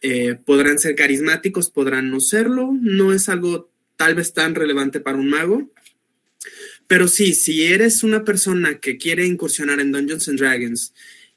Eh, 0.01 0.37
podrán 0.45 0.79
ser 0.79 0.95
carismáticos, 0.95 1.71
podrán 1.71 2.11
no 2.11 2.21
serlo, 2.21 2.73
no 2.81 3.13
es 3.13 3.29
algo 3.29 3.71
tal 3.97 4.15
vez 4.15 4.33
tan 4.33 4.55
relevante 4.55 4.99
para 4.99 5.19
un 5.19 5.29
mago. 5.29 5.71
Pero 6.89 7.07
sí, 7.07 7.35
si 7.35 7.65
eres 7.65 8.03
una 8.03 8.25
persona 8.25 8.79
que 8.79 8.97
quiere 8.97 9.27
incursionar 9.27 9.79
en 9.79 9.93
Dungeons 9.93 10.27
and 10.29 10.41
Dragons 10.41 10.95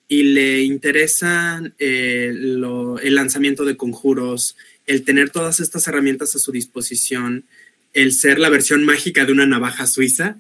y 0.08 0.24
le 0.24 0.62
interesa 0.62 1.62
eh, 1.78 2.34
el 2.34 3.16
lanzamiento 3.16 3.66
de 3.66 3.76
conjuros, 3.76 4.56
el 4.88 5.04
tener 5.04 5.30
todas 5.30 5.60
estas 5.60 5.86
herramientas 5.88 6.36
a 6.36 6.40
su 6.40 6.54
disposición, 6.54 7.44
el 7.94 8.14
ser 8.14 8.40
la 8.40 8.50
versión 8.50 8.86
mágica 8.86 9.26
de 9.26 9.34
una 9.34 9.46
navaja 9.46 9.88
suiza, 9.88 10.38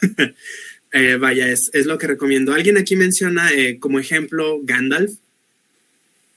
eh, 0.92 1.16
vaya, 1.16 1.46
es, 1.50 1.70
lo 1.84 1.98
que 1.98 2.06
recomiendo. 2.06 2.54
Alguien 2.54 2.78
aquí 2.78 2.96
menciona 2.96 3.50
como 3.78 4.00
ejemplo 4.00 4.60
Gandalf. 4.62 5.12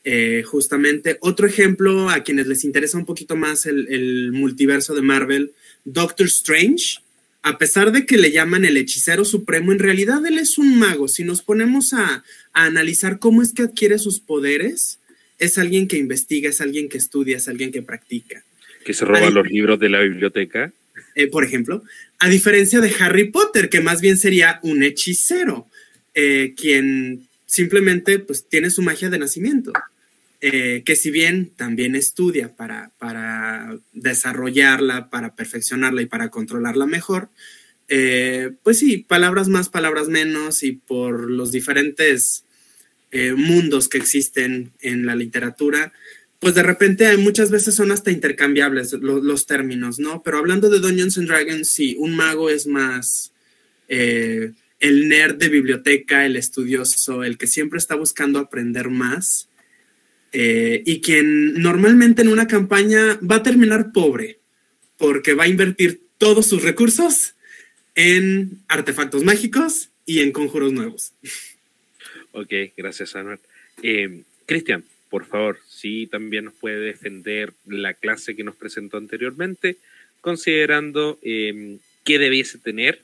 Eh, 0.09 0.43
justamente 0.43 1.17
otro 1.19 1.47
ejemplo 1.47 2.09
a 2.09 2.23
quienes 2.23 2.47
les 2.47 2.63
interesa 2.63 2.97
un 2.97 3.05
poquito 3.05 3.35
más 3.35 3.65
el 3.65 4.31
multiverso 4.31 4.95
de 4.95 5.01
Marvel, 5.01 5.51
Doctor 5.83 6.27
Strange, 6.27 6.99
a 7.47 7.57
pesar 7.57 7.91
de 7.91 8.05
que 8.05 8.17
le 8.17 8.31
llaman 8.31 8.65
el 8.65 8.77
hechicero 8.77 9.23
supremo, 9.23 9.71
en 9.71 9.79
realidad 9.79 10.25
él 10.25 10.37
es 10.37 10.57
un 10.57 10.77
mago. 10.77 11.07
Si 11.07 11.23
nos 11.23 11.41
ponemos 11.41 11.93
a, 11.93 12.23
a 12.53 12.65
analizar 12.65 13.19
cómo 13.19 13.41
es 13.41 13.53
que 13.53 13.63
adquiere 13.63 13.99
sus 13.99 14.19
poderes, 14.19 14.99
es 15.39 15.57
alguien 15.57 15.87
que 15.87 15.97
investiga, 15.97 16.49
es 16.49 16.61
alguien 16.61 16.89
que 16.89 16.97
estudia, 16.97 17.37
es 17.37 17.47
alguien 17.47 17.71
que 17.71 17.81
practica. 17.81 18.43
Que 18.83 18.93
se 18.93 19.05
roba 19.05 19.29
los 19.29 19.47
libros 19.47 19.79
de 19.79 19.89
la 19.89 20.01
biblioteca. 20.01 20.73
Eh, 21.15 21.27
por 21.27 21.43
ejemplo, 21.43 21.83
a 22.19 22.29
diferencia 22.29 22.81
de 22.81 22.93
Harry 22.99 23.31
Potter, 23.31 23.69
que 23.69 23.81
más 23.81 24.01
bien 24.01 24.17
sería 24.17 24.59
un 24.63 24.83
hechicero, 24.83 25.67
eh, 26.13 26.53
quien 26.57 27.27
simplemente 27.45 28.19
pues, 28.19 28.45
tiene 28.47 28.69
su 28.69 28.81
magia 28.81 29.09
de 29.09 29.19
nacimiento. 29.19 29.71
Eh, 30.39 30.83
que 30.85 30.95
si 30.95 31.09
bien 31.09 31.51
también 31.55 31.95
estudia 31.95 32.55
para, 32.55 32.91
para, 32.99 33.77
desarrollarla, 33.93 35.09
para 35.09 35.35
perfeccionarla 35.35 36.03
y 36.03 36.05
para 36.05 36.29
controlarla 36.29 36.85
mejor, 36.85 37.29
pues 38.63 38.79
sí, 38.79 38.97
palabras 38.97 39.47
más, 39.47 39.69
palabras 39.69 40.09
menos 40.09 40.61
y 40.61 40.73
por 40.73 41.31
los 41.31 41.53
diferentes 41.53 42.43
mundos 43.37 43.87
que 43.87 43.97
existen 43.97 44.73
en 44.81 45.05
la 45.05 45.15
literatura, 45.15 45.93
pues 46.39 46.53
de 46.53 46.63
repente 46.63 47.07
hay 47.07 47.17
muchas 47.17 47.49
veces 47.49 47.75
son 47.75 47.91
hasta 47.91 48.11
intercambiables 48.11 48.93
los, 48.93 49.45
términos, 49.47 49.97
¿no? 49.99 50.21
Pero 50.23 50.37
hablando 50.37 50.69
de 50.69 50.79
Dungeons 50.79 51.17
and 51.17 51.27
Dragons, 51.27 51.67
sí, 51.67 51.95
un 51.97 52.15
mago 52.15 52.49
es 52.49 52.67
más 52.67 53.31
eh, 53.87 54.51
el 54.79 55.09
nerd 55.09 55.37
de 55.37 55.49
biblioteca, 55.49 56.25
el 56.25 56.35
estudioso, 56.35 57.23
el 57.23 57.37
que 57.37 57.47
siempre 57.47 57.79
está 57.79 57.95
buscando 57.95 58.39
aprender 58.39 58.89
más 58.89 59.47
eh, 60.39 60.83
y 60.85 61.01
quien 61.01 61.55
normalmente 61.55 62.21
en 62.21 62.27
una 62.27 62.45
campaña 62.45 63.19
va 63.27 63.37
a 63.37 63.43
terminar 63.43 63.91
pobre 63.91 64.37
porque 64.95 65.33
va 65.33 65.45
a 65.45 65.47
invertir 65.47 65.99
todos 66.19 66.45
sus 66.45 66.61
recursos 66.61 67.33
en 67.95 68.59
artefactos 68.67 69.23
mágicos 69.23 69.89
y 70.05 70.19
en 70.19 70.31
conjuros 70.31 70.71
nuevos. 70.71 71.13
Ok, 72.33 72.53
gracias, 72.77 73.15
Anuel. 73.15 73.39
Eh, 73.81 74.21
Cristian, 74.45 74.83
por 75.09 75.25
favor, 75.25 75.57
sí 75.67 76.05
también 76.05 76.45
nos 76.45 76.53
puede 76.53 76.81
defender 76.81 77.53
la 77.65 77.95
clase 77.95 78.35
que 78.35 78.43
nos 78.43 78.55
presentó 78.55 78.97
anteriormente, 78.97 79.77
considerando 80.21 81.17
eh, 81.23 81.79
qué 82.03 82.19
debiese 82.19 82.59
tener 82.59 83.01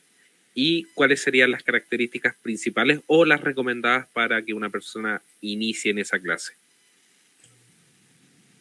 y 0.53 0.84
cuáles 0.93 1.23
serían 1.23 1.49
las 1.49 1.64
características 1.64 2.35
principales 2.43 2.99
o 3.07 3.26
las 3.26 3.41
recomendadas 3.41 4.05
para 4.14 4.43
que 4.43 4.53
una 4.53 4.69
persona 4.69 5.23
inicie 5.41 5.89
en 5.89 5.97
esa 5.97 6.19
clase. 6.19 6.53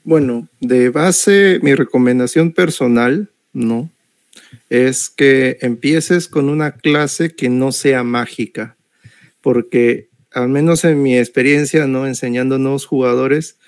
Bueno, 0.04 0.48
de 0.60 0.90
base, 0.90 1.60
mi 1.62 1.74
recomendación 1.74 2.52
personal, 2.52 3.30
¿no? 3.52 3.90
Es 4.68 5.08
que 5.08 5.58
empieces 5.60 6.26
con 6.26 6.48
una 6.48 6.72
clase 6.72 7.34
que 7.34 7.48
no 7.48 7.70
sea 7.70 8.02
mágica, 8.02 8.76
porque 9.40 10.08
al 10.32 10.48
menos 10.48 10.84
en 10.84 11.02
mi 11.02 11.16
experiencia, 11.16 11.86
¿no? 11.86 12.06
Enseñando 12.06 12.58
nuevos 12.58 12.86
jugadores, 12.86 13.58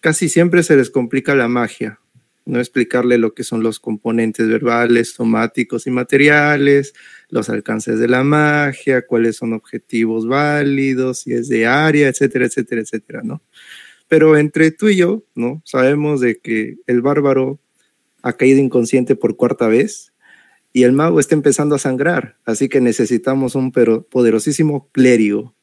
casi 0.00 0.28
siempre 0.28 0.62
se 0.62 0.76
les 0.76 0.88
complica 0.88 1.34
la 1.34 1.48
magia, 1.48 1.98
no 2.44 2.58
explicarle 2.58 3.18
lo 3.18 3.34
que 3.34 3.44
son 3.44 3.62
los 3.62 3.78
componentes 3.78 4.48
verbales, 4.48 5.12
somáticos 5.12 5.86
y 5.86 5.90
materiales, 5.90 6.94
los 7.28 7.50
alcances 7.50 7.98
de 7.98 8.08
la 8.08 8.24
magia, 8.24 9.06
cuáles 9.06 9.36
son 9.36 9.52
objetivos 9.52 10.26
válidos, 10.26 11.20
si 11.20 11.34
es 11.34 11.48
de 11.48 11.66
área, 11.66 12.08
etcétera, 12.08 12.46
etcétera, 12.46 12.80
etcétera, 12.80 13.20
¿no? 13.22 13.42
Pero 14.12 14.36
entre 14.36 14.70
tú 14.72 14.90
y 14.90 14.96
yo, 14.96 15.24
¿no? 15.34 15.62
Sabemos 15.64 16.20
de 16.20 16.38
que 16.38 16.76
el 16.86 17.00
bárbaro 17.00 17.58
ha 18.20 18.34
caído 18.34 18.60
inconsciente 18.60 19.16
por 19.16 19.36
cuarta 19.36 19.68
vez 19.68 20.12
y 20.74 20.82
el 20.82 20.92
mago 20.92 21.18
está 21.18 21.34
empezando 21.34 21.76
a 21.76 21.78
sangrar, 21.78 22.36
así 22.44 22.68
que 22.68 22.82
necesitamos 22.82 23.54
un 23.54 23.72
pero 23.72 24.02
poderosísimo 24.02 24.90
clérigo. 24.92 25.54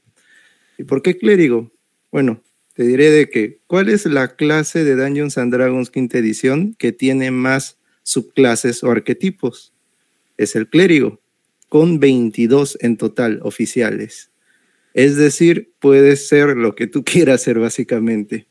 ¿Y 0.79 0.83
por 0.85 1.03
qué 1.03 1.15
clérigo? 1.15 1.71
Bueno, 2.11 2.41
te 2.73 2.87
diré 2.87 3.11
de 3.11 3.29
que, 3.29 3.59
¿cuál 3.67 3.87
es 3.87 4.07
la 4.07 4.35
clase 4.35 4.83
de 4.83 4.95
Dungeons 4.95 5.37
and 5.37 5.53
Dragons 5.53 5.91
quinta 5.91 6.17
edición 6.17 6.73
que 6.79 6.91
tiene 6.91 7.29
más 7.29 7.77
subclases 8.01 8.83
o 8.83 8.89
arquetipos? 8.89 9.75
Es 10.37 10.55
el 10.55 10.67
clérigo, 10.67 11.21
con 11.67 11.99
22 11.99 12.79
en 12.81 12.97
total 12.97 13.41
oficiales. 13.43 14.28
Es 14.93 15.15
decir, 15.15 15.71
puedes 15.79 16.27
ser 16.27 16.57
lo 16.57 16.75
que 16.75 16.87
tú 16.87 17.03
quieras 17.05 17.41
ser 17.41 17.59
básicamente. 17.59 18.47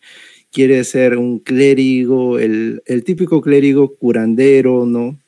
Quieres 0.50 0.88
ser 0.88 1.18
un 1.18 1.40
clérigo, 1.40 2.38
el, 2.38 2.82
el 2.86 3.04
típico 3.04 3.42
clérigo 3.42 3.96
curandero, 3.96 4.86
¿no? 4.86 5.18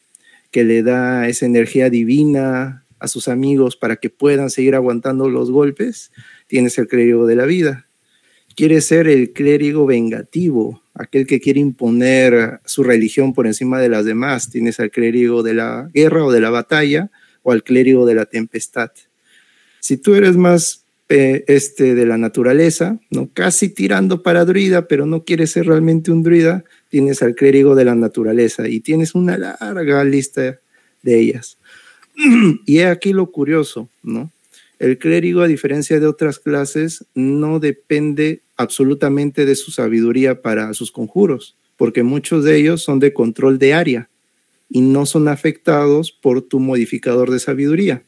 Que 0.50 0.64
le 0.64 0.82
da 0.82 1.28
esa 1.28 1.46
energía 1.46 1.90
divina 1.90 2.86
a 2.98 3.08
sus 3.08 3.28
amigos 3.28 3.76
para 3.76 3.96
que 3.96 4.10
puedan 4.10 4.50
seguir 4.50 4.74
aguantando 4.74 5.28
los 5.28 5.50
golpes. 5.50 6.10
Tienes 6.46 6.78
el 6.78 6.88
clérigo 6.88 7.26
de 7.26 7.36
la 7.36 7.44
vida 7.44 7.86
quiere 8.60 8.82
ser 8.82 9.08
el 9.08 9.32
clérigo 9.32 9.86
vengativo, 9.86 10.82
aquel 10.94 11.26
que 11.26 11.40
quiere 11.40 11.60
imponer 11.60 12.60
su 12.64 12.82
religión 12.82 13.32
por 13.32 13.46
encima 13.46 13.80
de 13.80 13.88
las 13.88 14.04
demás. 14.04 14.50
Tienes 14.50 14.80
al 14.80 14.90
clérigo 14.90 15.42
de 15.42 15.54
la 15.54 15.88
guerra 15.94 16.24
o 16.24 16.30
de 16.30 16.40
la 16.40 16.50
batalla 16.50 17.10
o 17.42 17.52
al 17.52 17.62
clérigo 17.62 18.04
de 18.04 18.14
la 18.14 18.26
tempestad. 18.26 18.90
Si 19.80 19.96
tú 19.96 20.14
eres 20.14 20.36
más 20.36 20.79
eh, 21.12 21.44
este, 21.48 21.96
de 21.96 22.06
la 22.06 22.18
naturaleza, 22.18 23.00
¿no? 23.10 23.28
casi 23.34 23.68
tirando 23.68 24.22
para 24.22 24.44
druida, 24.44 24.86
pero 24.86 25.06
no 25.06 25.24
quieres 25.24 25.50
ser 25.50 25.66
realmente 25.66 26.12
un 26.12 26.22
druida, 26.22 26.62
tienes 26.88 27.20
al 27.20 27.34
clérigo 27.34 27.74
de 27.74 27.84
la 27.84 27.96
naturaleza 27.96 28.68
y 28.68 28.78
tienes 28.78 29.16
una 29.16 29.36
larga 29.36 30.04
lista 30.04 30.60
de 31.02 31.18
ellas. 31.18 31.58
y 32.64 32.78
aquí 32.78 33.12
lo 33.12 33.32
curioso, 33.32 33.88
¿no? 34.04 34.30
El 34.78 34.98
clérigo, 34.98 35.40
a 35.40 35.48
diferencia 35.48 35.98
de 35.98 36.06
otras 36.06 36.38
clases, 36.38 37.04
no 37.16 37.58
depende 37.58 38.42
absolutamente 38.56 39.46
de 39.46 39.56
su 39.56 39.72
sabiduría 39.72 40.40
para 40.40 40.72
sus 40.74 40.92
conjuros, 40.92 41.56
porque 41.76 42.04
muchos 42.04 42.44
de 42.44 42.56
ellos 42.56 42.82
son 42.82 43.00
de 43.00 43.12
control 43.12 43.58
de 43.58 43.74
área 43.74 44.08
y 44.70 44.80
no 44.80 45.06
son 45.06 45.26
afectados 45.26 46.12
por 46.12 46.42
tu 46.42 46.60
modificador 46.60 47.32
de 47.32 47.40
sabiduría. 47.40 48.04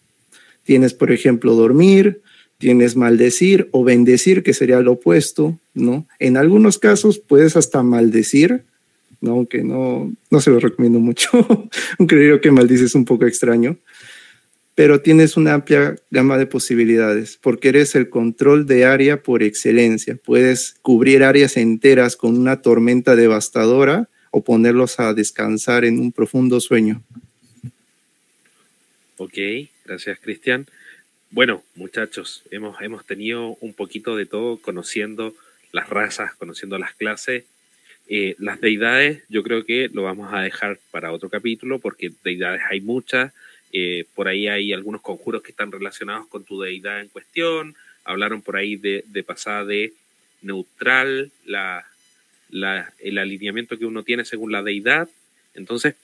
Tienes, 0.62 0.95
por 0.95 1.11
ejemplo, 1.11 1.55
dormir, 1.55 2.22
tienes 2.62 2.94
maldecir 2.94 3.68
o 3.72 3.82
bendecir, 3.82 4.44
que 4.44 4.55
sería 4.55 4.80
lo 4.80 4.93
opuesto, 4.93 5.59
¿no? 5.74 6.06
En 6.20 6.36
algunos 6.36 6.78
casos 6.78 7.18
puedes 7.18 7.56
hasta 7.56 7.82
maldecir, 7.82 8.62
¿no? 9.20 9.32
aunque 9.32 9.64
no, 9.64 10.12
no 10.30 10.40
se 10.40 10.51
lo 10.51 10.60
recomiendo 10.60 11.01
mucho. 11.01 11.28
un 11.98 12.06
clérigo 12.06 12.40
que 12.40 12.52
maldice 12.52 12.84
es 12.84 12.94
un 12.94 13.05
poco 13.05 13.26
extraño 13.26 13.76
pero 14.74 15.02
tienes 15.02 15.36
una 15.36 15.55
amplia 15.55 15.97
gama 16.10 16.39
de 16.39 16.47
posibilidades 16.47 17.39
porque 17.40 17.68
eres 17.68 17.94
el 17.94 18.09
control 18.09 18.66
de 18.66 18.86
área 18.86 19.22
por 19.22 19.43
excelencia. 19.43 20.16
Puedes 20.16 20.76
cubrir 20.82 21.24
áreas 21.24 21.56
enteras 21.56 22.16
con 22.16 22.39
una 22.39 22.62
tormenta 22.62 23.14
devastadora 23.14 24.09
o 24.30 24.43
ponerlos 24.43 24.98
a 24.98 25.12
descansar 25.12 25.84
en 25.84 25.98
un 25.98 26.10
profundo 26.10 26.59
sueño. 26.60 27.02
Ok, 29.18 29.39
gracias 29.84 30.18
Cristian. 30.20 30.66
Bueno, 31.32 31.64
muchachos, 31.74 32.44
hemos, 32.50 32.80
hemos 32.80 33.04
tenido 33.04 33.56
un 33.60 33.74
poquito 33.74 34.16
de 34.16 34.26
todo 34.26 34.59
conociendo 34.59 35.34
las 35.72 35.88
razas, 35.88 36.34
conociendo 36.34 36.78
las 36.78 36.94
clases. 36.94 37.44
Eh, 38.09 38.36
las 38.38 38.60
deidades, 38.60 39.22
yo 39.28 39.42
creo 39.42 39.64
que 39.64 39.88
lo 39.92 40.02
vamos 40.02 40.32
a 40.32 40.42
dejar 40.42 40.78
para 40.90 41.10
otro 41.10 41.30
capítulo 41.30 41.78
porque 41.78 42.12
deidades 42.22 42.60
hay 42.68 42.80
muchas 42.80 43.32
eh, 43.72 44.04
por 44.14 44.28
ahí 44.28 44.48
hay 44.48 44.72
algunos 44.72 45.00
conjuros 45.00 45.42
que 45.42 45.50
están 45.50 45.72
relacionados 45.72 46.26
con 46.26 46.44
tu 46.44 46.60
deidad 46.60 47.00
en 47.00 47.09
cuestión. 47.09 47.74
Hablaron 48.04 48.42
por 48.42 48.56
ahí 48.56 48.76
de, 48.76 49.24
pasada 49.26 49.64
de 49.64 49.94
neutral, 50.42 51.32
la, 51.46 51.86
el 52.50 53.18
alineamiento 53.18 53.78
que 53.78 53.86
uno 53.86 54.02
tiene 54.02 54.24
según 54.24 54.52
la 54.52 54.62
deidad. 54.62 55.09
Entonces, 55.54 55.94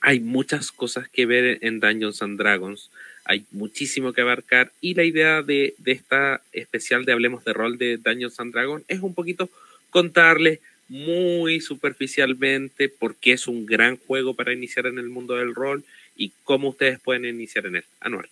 hay 0.00 0.20
muchas 0.20 0.70
cosas 0.70 1.08
que 1.08 1.24
ver 1.24 1.58
en 1.62 1.80
Dungeons 1.80 2.20
and 2.20 2.38
Dragons. 2.38 2.90
Hay 3.24 3.44
muchísimo 3.50 4.12
que 4.12 4.20
abarcar. 4.20 4.72
Y 4.80 4.94
la 4.94 5.04
idea 5.04 5.42
de, 5.42 5.74
de 5.78 5.92
esta 5.92 6.42
especial 6.52 7.04
de 7.04 7.12
Hablemos 7.12 7.44
de 7.44 7.52
Rol 7.52 7.78
de 7.78 7.96
Dungeons 7.96 8.40
and 8.40 8.54
es 8.88 9.00
un 9.00 9.14
poquito 9.14 9.48
contarles 9.90 10.60
muy 10.88 11.60
superficialmente 11.60 12.88
por 12.88 13.16
qué 13.16 13.32
es 13.32 13.46
un 13.46 13.64
gran 13.64 13.96
juego 13.96 14.34
para 14.34 14.52
iniciar 14.52 14.86
en 14.86 14.98
el 14.98 15.08
mundo 15.08 15.36
del 15.36 15.54
rol 15.54 15.84
y 16.16 16.32
cómo 16.44 16.70
ustedes 16.70 17.00
pueden 17.00 17.24
iniciar 17.24 17.66
en 17.66 17.76
él. 17.76 17.84
Anual. 18.00 18.28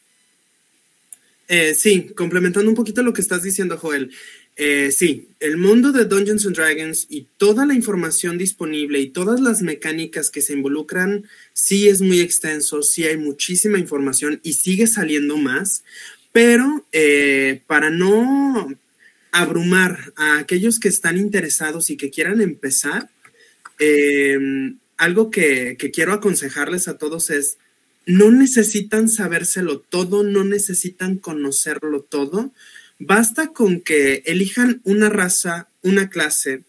Eh, 1.49 1.75
sí, 1.75 2.11
complementando 2.15 2.69
un 2.69 2.77
poquito 2.77 3.03
lo 3.03 3.13
que 3.13 3.23
estás 3.23 3.43
diciendo, 3.43 3.77
Joel. 3.77 4.13
Eh, 4.63 4.93
sí, 4.93 5.31
el 5.41 5.57
mundo 5.57 5.91
de 5.91 6.05
Dungeons 6.05 6.45
and 6.45 6.55
Dragons 6.55 7.07
y 7.09 7.27
toda 7.39 7.65
la 7.65 7.73
información 7.73 8.37
disponible 8.37 9.01
y 9.01 9.09
todas 9.09 9.41
las 9.41 9.63
mecánicas 9.63 10.29
que 10.29 10.43
se 10.43 10.53
involucran, 10.53 11.25
sí 11.55 11.89
es 11.89 12.03
muy 12.03 12.21
extenso, 12.21 12.83
sí 12.83 13.05
hay 13.05 13.17
muchísima 13.17 13.79
información 13.79 14.39
y 14.43 14.53
sigue 14.53 14.87
saliendo 14.87 15.39
más, 15.39 15.83
pero 16.31 16.85
eh, 16.93 17.63
para 17.67 17.89
no 17.89 18.69
abrumar 19.33 20.13
a 20.17 20.41
aquellos 20.41 20.79
que 20.79 20.89
están 20.89 21.17
interesados 21.17 21.89
y 21.89 21.97
que 21.97 22.11
quieran 22.11 22.43
empezar, 22.43 23.09
em, 23.79 24.77
algo 24.99 25.31
que, 25.31 25.79
que 25.79 25.91
quiero 25.91 26.13
aconsejarles 26.13 26.87
a 26.87 26.99
todos 26.99 27.31
es, 27.31 27.57
no 28.05 28.31
necesitan 28.31 29.09
sabérselo 29.09 29.81
todo, 29.81 30.23
no 30.23 30.45
necesitan 30.45 31.17
conocerlo 31.17 32.03
todo, 32.03 32.53
basta 33.01 33.49
con 33.49 33.81
que 33.81 34.23
elijan 34.27 34.81
una 34.85 35.09
raza, 35.09 35.69
una 35.83 36.09
clase, 36.09 36.63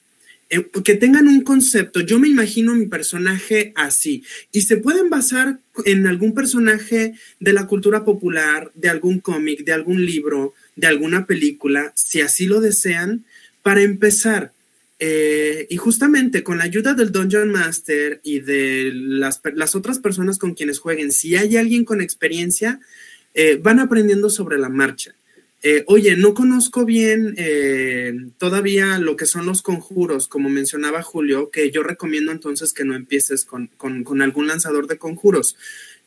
eh, 0.50 0.68
que 0.84 0.96
tengan 0.96 1.28
un 1.28 1.42
concepto. 1.42 2.02
Yo 2.02 2.20
me 2.20 2.28
imagino 2.28 2.74
mi 2.74 2.88
personaje 2.88 3.74
así 3.76 4.24
y 4.52 4.62
se 4.62 4.78
pueden 4.78 5.10
basar 5.10 5.60
en 5.86 6.08
algún 6.08 6.34
personaje 6.34 7.14
de 7.40 7.54
la 7.54 7.68
cultura 7.68 8.04
popular, 8.04 8.72
de 8.74 8.90
algún 8.90 9.20
cómic, 9.20 9.64
de 9.64 9.74
algún 9.74 10.06
libro, 10.06 10.54
de 10.76 10.88
alguna 10.88 11.26
película, 11.26 11.94
si 11.96 12.22
así 12.22 12.48
lo 12.48 12.60
desean, 12.60 13.24
para 13.62 13.82
empezar. 13.82 14.52
Eh, 15.00 15.68
y 15.70 15.78
justamente 15.78 16.44
con 16.44 16.60
la 16.60 16.66
ayuda 16.66 16.94
del 16.94 17.12
Dungeon 17.12 17.50
Master 17.50 18.22
y 18.24 18.40
de 18.40 18.92
las, 18.94 19.42
otras 19.74 20.00
personas 20.00 20.38
con 20.38 20.54
quienes 20.54 20.80
jueguen, 20.80 21.12
si 21.12 21.36
hay 21.36 21.58
alguien 21.58 21.86
con 21.86 22.02
experiencia, 22.02 22.80
eh, 23.34 23.60
van 23.62 23.80
aprendiendo 23.80 24.30
sobre 24.30 24.60
la 24.60 24.70
marcha. 24.70 25.16
Eh, 25.64 25.84
oye, 25.86 26.16
no 26.16 26.34
conozco 26.34 26.86
bien 26.86 27.36
eh, 27.38 28.14
todavía 28.40 28.98
lo 28.98 29.16
que 29.16 29.28
son 29.28 29.46
los 29.46 29.62
conjuros, 29.62 30.28
como 30.28 30.50
mencionaba 30.50 31.04
Julio, 31.04 31.52
que 31.52 31.70
yo 31.70 31.84
recomiendo 31.84 32.32
entonces 32.32 32.74
que 32.74 32.84
no 32.84 32.96
empieces 32.96 33.46
con, 33.46 33.70
algún 34.22 34.48
lanzador 34.48 34.88
de 34.88 34.98
conjuros, 34.98 35.56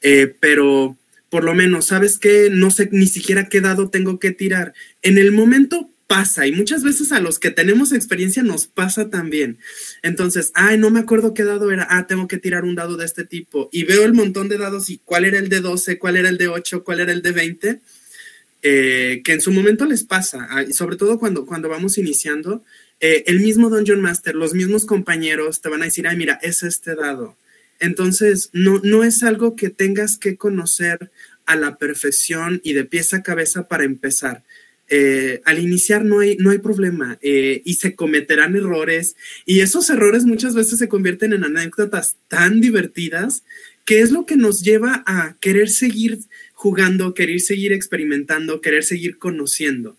eh, 0.01 0.35
pero 0.41 0.97
por 1.29 1.45
lo 1.45 1.55
menos, 1.55 1.87
¿sabes 1.87 2.19
qué? 2.19 2.49
No 2.51 2.71
sé 2.71 2.89
ni 2.91 3.07
siquiera 3.07 3.49
qué 3.49 3.61
dado 3.61 3.91
tengo 3.91 4.19
que 4.19 4.33
tirar. 4.33 4.75
En 5.03 5.19
el 5.19 5.31
momento 5.31 5.91
pasa 6.07 6.47
y 6.47 6.53
muchas 6.53 6.83
veces 6.83 7.13
a 7.13 7.21
los 7.21 7.39
que 7.39 7.51
tenemos 7.51 7.93
experiencia 7.93 8.43
nos 8.43 8.67
pasa 8.67 9.09
también. 9.09 9.59
Entonces, 10.03 10.51
ay, 10.55 10.79
no 10.79 10.91
me 10.91 11.01
acuerdo 11.01 11.33
qué 11.33 11.45
dado 11.45 11.71
era, 11.71 11.87
ah, 11.91 12.07
tengo 12.07 12.29
que 12.29 12.39
tirar 12.39 12.65
un 12.65 12.75
dado 12.75 12.97
de 12.97 13.05
este 13.05 13.25
tipo 13.25 13.69
y 13.73 13.85
veo 13.85 14.05
el 14.05 14.15
montón 14.15 14.49
de 14.49 14.59
dados 14.59 14.91
y 14.91 14.99
cuál 14.99 15.25
era 15.25 15.39
el 15.39 15.49
de 15.49 15.61
12, 15.61 15.99
cuál 15.99 16.17
era 16.17 16.29
el 16.29 16.39
de 16.39 16.49
8, 16.49 16.85
cuál 16.85 17.01
era 17.01 17.13
el 17.13 17.23
de 17.23 17.33
20 17.33 17.81
eh, 18.67 19.21
que 19.23 19.35
en 19.35 19.43
su 19.43 19.53
momento 19.53 19.85
les 19.85 20.05
pasa, 20.05 20.49
ah, 20.49 20.65
sobre 20.73 20.97
todo 20.97 21.19
cuando, 21.19 21.45
cuando 21.45 21.69
vamos 21.69 21.99
iniciando, 21.99 22.65
eh, 22.99 23.23
el 23.27 23.41
mismo 23.41 23.69
Dungeon 23.69 24.01
Master, 24.01 24.35
los 24.35 24.55
mismos 24.55 24.87
compañeros 24.87 25.61
te 25.61 25.69
van 25.69 25.83
a 25.83 25.85
decir, 25.85 26.09
ay, 26.09 26.17
mira, 26.17 26.39
es 26.41 26.63
este 26.63 26.95
dado. 26.95 27.37
Entonces, 27.79 28.49
no, 28.55 28.81
no 28.83 29.05
es 29.05 29.23
algo 29.23 29.55
que 29.55 29.69
tengas 29.69 30.17
que 30.17 30.39
conocer 30.39 31.11
a 31.45 31.57
la 31.57 31.77
perfección 31.77 32.63
y 32.65 32.73
de 32.73 32.87
pieza 32.87 33.19
a 33.19 33.23
cabeza 33.23 33.69
para 33.69 33.85
empezar. 33.85 34.45
Eh, 34.89 35.43
al 35.45 35.59
iniciar 35.59 36.03
no 36.07 36.21
hay, 36.21 36.39
no 36.39 36.49
hay 36.49 36.59
problema 36.59 37.19
y 37.23 37.75
se 37.75 37.95
cometerán 37.95 38.55
errores 38.55 39.17
y 39.47 39.61
esos 39.61 39.89
errores 39.89 40.25
muchas 40.25 40.55
veces 40.55 40.79
se 40.79 40.89
convierten 40.89 41.33
en 41.33 41.43
anécdotas 41.43 42.17
tan 42.29 42.61
divertidas 42.61 43.45
que 43.85 44.01
es 44.01 44.11
lo 44.11 44.27
que 44.27 44.37
nos 44.37 44.63
lleva 44.63 45.03
a 45.07 45.37
querer 45.41 45.69
seguir 45.69 46.19
jugando, 46.65 47.13
querer 47.13 47.41
seguir 47.41 47.75
experimentando, 47.75 48.63
querer 48.63 48.85
seguir 48.85 49.19
conociendo. 49.19 49.99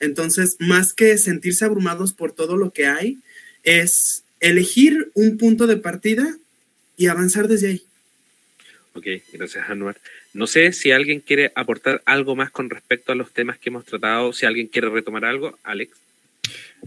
Entonces, 0.00 0.56
más 0.58 0.94
que 0.94 1.18
sentirse 1.18 1.66
abrumados 1.66 2.14
por 2.14 2.32
todo 2.32 2.56
lo 2.56 2.70
que 2.70 2.86
hay, 2.86 3.18
es 3.64 4.24
elegir 4.40 5.10
un 5.12 5.36
punto 5.36 5.66
de 5.66 5.76
partida 5.76 6.38
y 6.96 7.08
avanzar 7.08 7.48
desde 7.48 7.68
ahí. 7.68 7.82
Ok, 8.94 9.06
gracias 9.30 9.68
Anuar. 9.68 9.98
No 10.32 10.46
sé 10.46 10.72
si 10.72 10.90
alguien 10.90 11.20
quiere 11.20 11.52
aportar 11.54 12.00
algo 12.06 12.34
más 12.34 12.50
con 12.50 12.70
respecto 12.70 13.12
a 13.12 13.14
los 13.14 13.34
temas 13.34 13.58
que 13.58 13.68
hemos 13.68 13.84
tratado, 13.84 14.32
si 14.32 14.46
alguien 14.46 14.68
quiere 14.68 14.88
retomar 14.88 15.26
algo, 15.26 15.58
Alex. 15.64 15.92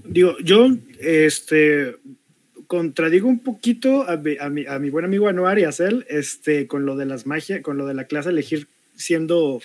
Digo, 0.05 0.39
yo 0.39 0.75
este, 0.99 1.97
contradigo 2.65 3.27
un 3.27 3.43
poquito 3.43 4.09
a 4.09 4.17
mi, 4.17 4.65
a 4.65 4.79
mi, 4.79 4.89
buen 4.89 5.05
amigo 5.05 5.27
Anuar 5.27 5.59
y 5.59 5.65
a 5.65 5.71
Cel, 5.71 6.03
este, 6.09 6.65
con 6.65 6.87
lo 6.87 6.95
de 6.95 7.05
las 7.05 7.27
magias, 7.27 7.61
con 7.61 7.77
lo 7.77 7.85
de 7.85 7.93
la 7.93 8.05
clase 8.05 8.29
elegir 8.29 8.67
siendo 8.95 9.61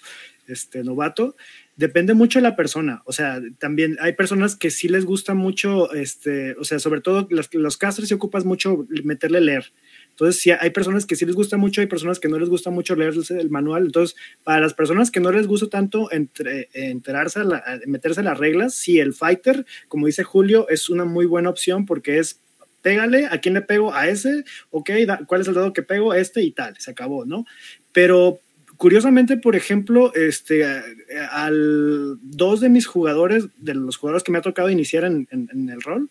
este, 0.46 0.82
novato, 0.82 1.36
depende 1.76 2.14
mucho 2.14 2.38
de 2.38 2.42
la 2.42 2.56
persona. 2.56 3.02
O 3.05 3.12
sea, 3.12 3.40
también 3.59 3.96
hay 4.00 4.14
personas 4.14 4.56
que 4.56 4.70
sí 4.70 4.88
les 4.88 5.05
gusta 5.05 5.34
mucho, 5.34 5.92
este, 5.92 6.55
o 6.55 6.64
sea, 6.64 6.80
sobre 6.80 7.00
todo 7.00 7.28
los, 7.30 7.52
los 7.55 7.76
casters 7.76 8.09
se 8.09 8.14
ocupas 8.14 8.44
mucho 8.44 8.86
meterle 9.05 9.40
leer. 9.40 9.72
Entonces, 10.10 10.42
sí, 10.42 10.50
hay 10.50 10.70
personas 10.70 11.06
que 11.06 11.14
sí 11.14 11.24
les 11.24 11.36
gusta 11.36 11.56
mucho, 11.56 11.80
hay 11.80 11.86
personas 11.86 12.18
que 12.18 12.28
no 12.28 12.38
les 12.38 12.48
gusta 12.48 12.70
mucho 12.70 12.96
leer 12.96 13.14
el 13.30 13.50
manual. 13.50 13.86
Entonces, 13.86 14.16
para 14.42 14.60
las 14.60 14.74
personas 14.74 15.12
que 15.12 15.20
no 15.20 15.30
les 15.30 15.46
gusta 15.46 15.68
tanto 15.68 16.10
entre, 16.10 16.68
enterarse, 16.72 17.40
meterse 17.86 18.20
a 18.20 18.24
las 18.24 18.38
reglas, 18.38 18.74
sí, 18.74 18.98
el 18.98 19.14
fighter, 19.14 19.64
como 19.86 20.06
dice 20.06 20.24
Julio, 20.24 20.68
es 20.68 20.90
una 20.90 21.05
muy 21.05 21.26
buena 21.26 21.50
opción 21.50 21.86
porque 21.86 22.18
es 22.18 22.40
pégale, 22.82 23.26
¿a 23.26 23.38
quién 23.38 23.55
le 23.55 23.62
pego? 23.62 23.94
A 23.94 24.09
ese, 24.09 24.44
ok, 24.70 24.90
¿cuál 25.26 25.42
es 25.42 25.48
el 25.48 25.55
dado 25.55 25.72
que 25.72 25.82
pego? 25.82 26.14
Este 26.14 26.42
y 26.42 26.50
tal, 26.50 26.74
se 26.78 26.90
acabó, 26.90 27.24
¿no? 27.24 27.44
Pero 27.92 28.40
Curiosamente, 28.78 29.36
por 29.36 29.56
ejemplo, 29.56 30.14
este, 30.14 30.64
al 31.32 32.16
dos 32.22 32.60
de 32.60 32.68
mis 32.68 32.86
jugadores, 32.86 33.48
de 33.59 33.74
los 33.74 33.96
jugadores 33.96 34.22
que 34.22 34.30
me 34.30 34.38
ha 34.38 34.42
tocado 34.42 34.70
iniciar 34.70 35.05
en, 35.05 35.26
el 35.68 35.82
rol, 35.82 36.09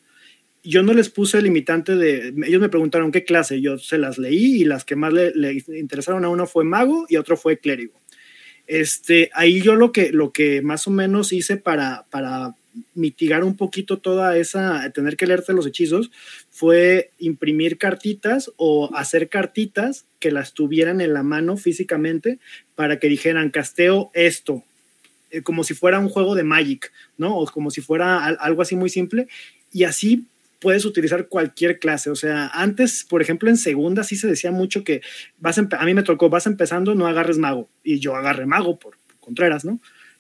yo 0.63 0.83
no 0.83 0.93
les 0.93 1.09
puse 1.09 1.41
limitante 1.41 1.95
de, 1.95 2.33
ellos 2.45 2.59
me 2.59 2.67
preguntaron 2.67 3.13
qué 3.13 3.23
clase, 3.23 3.61
yo 3.61 3.77
se 3.77 3.97
las 3.97 4.17
leí 4.17 4.61
y 4.61 4.65
las 4.65 4.83
que 4.83 4.97
más 4.97 5.13
le, 5.13 5.31
le 5.33 5.63
interesaron 5.79 6.25
a 6.25 6.29
uno 6.29 6.45
fue 6.45 6.65
mago 6.65 7.05
y 7.07 7.15
otro 7.15 7.37
fue 7.37 7.57
clérigo. 7.57 8.01
Este, 8.67 9.29
ahí 9.33 9.61
yo 9.61 9.77
lo 9.77 9.93
que, 9.93 10.11
lo 10.11 10.33
que 10.33 10.61
más 10.61 10.87
o 10.87 10.91
menos 10.91 11.31
hice 11.31 11.55
para, 11.55 12.05
para 12.09 12.53
mitigar 12.93 13.43
un 13.45 13.55
poquito 13.55 13.99
toda 13.99 14.37
esa, 14.37 14.91
tener 14.91 15.15
que 15.15 15.25
leerte 15.25 15.53
los 15.53 15.65
hechizos, 15.65 16.11
fue 16.57 17.11
imprimir 17.19 17.77
cartitas 17.77 18.51
o 18.57 18.89
hacer 18.95 19.29
cartitas 19.29 20.07
que 20.19 20.31
las 20.31 20.55
tuvieran 20.55 21.01
en 21.01 21.13
la 21.13 21.21
mano 21.21 21.55
físicamente 21.55 22.39
para 22.73 22.97
que 22.97 23.09
dijeran, 23.09 23.51
casteo 23.51 24.09
esto, 24.15 24.63
eh, 25.29 25.43
como 25.43 25.63
si 25.63 25.75
fuera 25.75 25.99
un 25.99 26.09
juego 26.09 26.33
de 26.33 26.43
Magic, 26.43 26.91
¿no? 27.15 27.37
O 27.37 27.45
como 27.45 27.69
si 27.69 27.81
fuera 27.81 28.25
algo 28.25 28.63
así 28.63 28.75
muy 28.75 28.89
simple. 28.89 29.27
Y 29.71 29.83
así 29.83 30.25
puedes 30.59 30.83
utilizar 30.83 31.27
cualquier 31.27 31.77
clase. 31.77 32.09
O 32.09 32.15
sea, 32.15 32.47
antes, 32.47 33.05
por 33.07 33.21
ejemplo, 33.21 33.51
en 33.51 33.57
segunda 33.57 34.03
sí 34.03 34.15
se 34.15 34.27
decía 34.27 34.49
mucho 34.49 34.83
que 34.83 35.01
vas 35.37 35.59
a, 35.59 35.85
mí 35.85 35.93
me 35.93 36.01
tocó, 36.01 36.27
vas 36.31 36.47
empezando, 36.47 36.95
no 36.95 37.05
agarres 37.05 37.37
mago. 37.37 37.69
Y 37.83 37.99
yo 37.99 38.15
agarré 38.15 38.47
mago 38.47 38.79
por 38.79 38.97
Contreras, 39.19 39.63
¿no? 39.63 39.79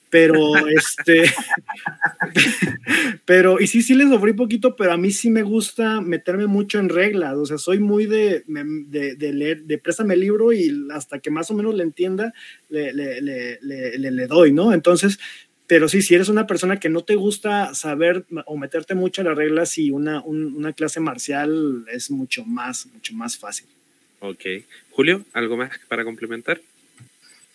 Pero 0.09 0.55
este, 0.67 1.23
pero, 3.25 3.59
y 3.59 3.67
sí, 3.67 3.81
sí 3.81 3.93
les 3.93 4.09
sufrí 4.09 4.33
poquito, 4.33 4.75
pero 4.75 4.93
a 4.93 4.97
mí 4.97 5.11
sí 5.11 5.29
me 5.29 5.43
gusta 5.43 6.01
meterme 6.01 6.47
mucho 6.47 6.79
en 6.79 6.89
reglas, 6.89 7.35
o 7.35 7.45
sea, 7.45 7.57
soy 7.57 7.79
muy 7.79 8.05
de, 8.05 8.43
de, 8.47 9.33
leer, 9.33 9.63
de 9.63 9.77
préstame 9.77 10.13
el 10.13 10.21
libro 10.21 10.53
y 10.53 10.87
hasta 10.91 11.19
que 11.19 11.29
más 11.29 11.51
o 11.51 11.53
menos 11.53 11.75
le 11.75 11.83
entienda, 11.83 12.33
le, 12.69 12.93
le, 12.93 13.21
le, 13.21 14.11
le, 14.11 14.27
doy, 14.27 14.51
¿no? 14.51 14.73
Entonces, 14.73 15.19
pero 15.67 15.89
sí, 15.89 16.01
si 16.01 16.15
eres 16.15 16.29
una 16.29 16.47
persona 16.47 16.79
que 16.79 16.89
no 16.89 17.03
te 17.03 17.15
gusta 17.15 17.73
saber 17.73 18.25
o 18.45 18.57
meterte 18.57 18.95
mucho 18.95 19.21
en 19.21 19.27
las 19.27 19.37
reglas 19.37 19.77
y 19.77 19.91
una, 19.91 20.21
una 20.21 20.71
clase 20.71 21.01
marcial 21.01 21.85
es 21.91 22.09
mucho 22.09 22.45
más, 22.45 22.87
mucho 22.87 23.13
más 23.13 23.37
fácil. 23.37 23.67
Ok. 24.19 24.45
Julio, 24.91 25.25
¿algo 25.33 25.57
más 25.57 25.71
para 25.89 26.05
complementar? 26.05 26.61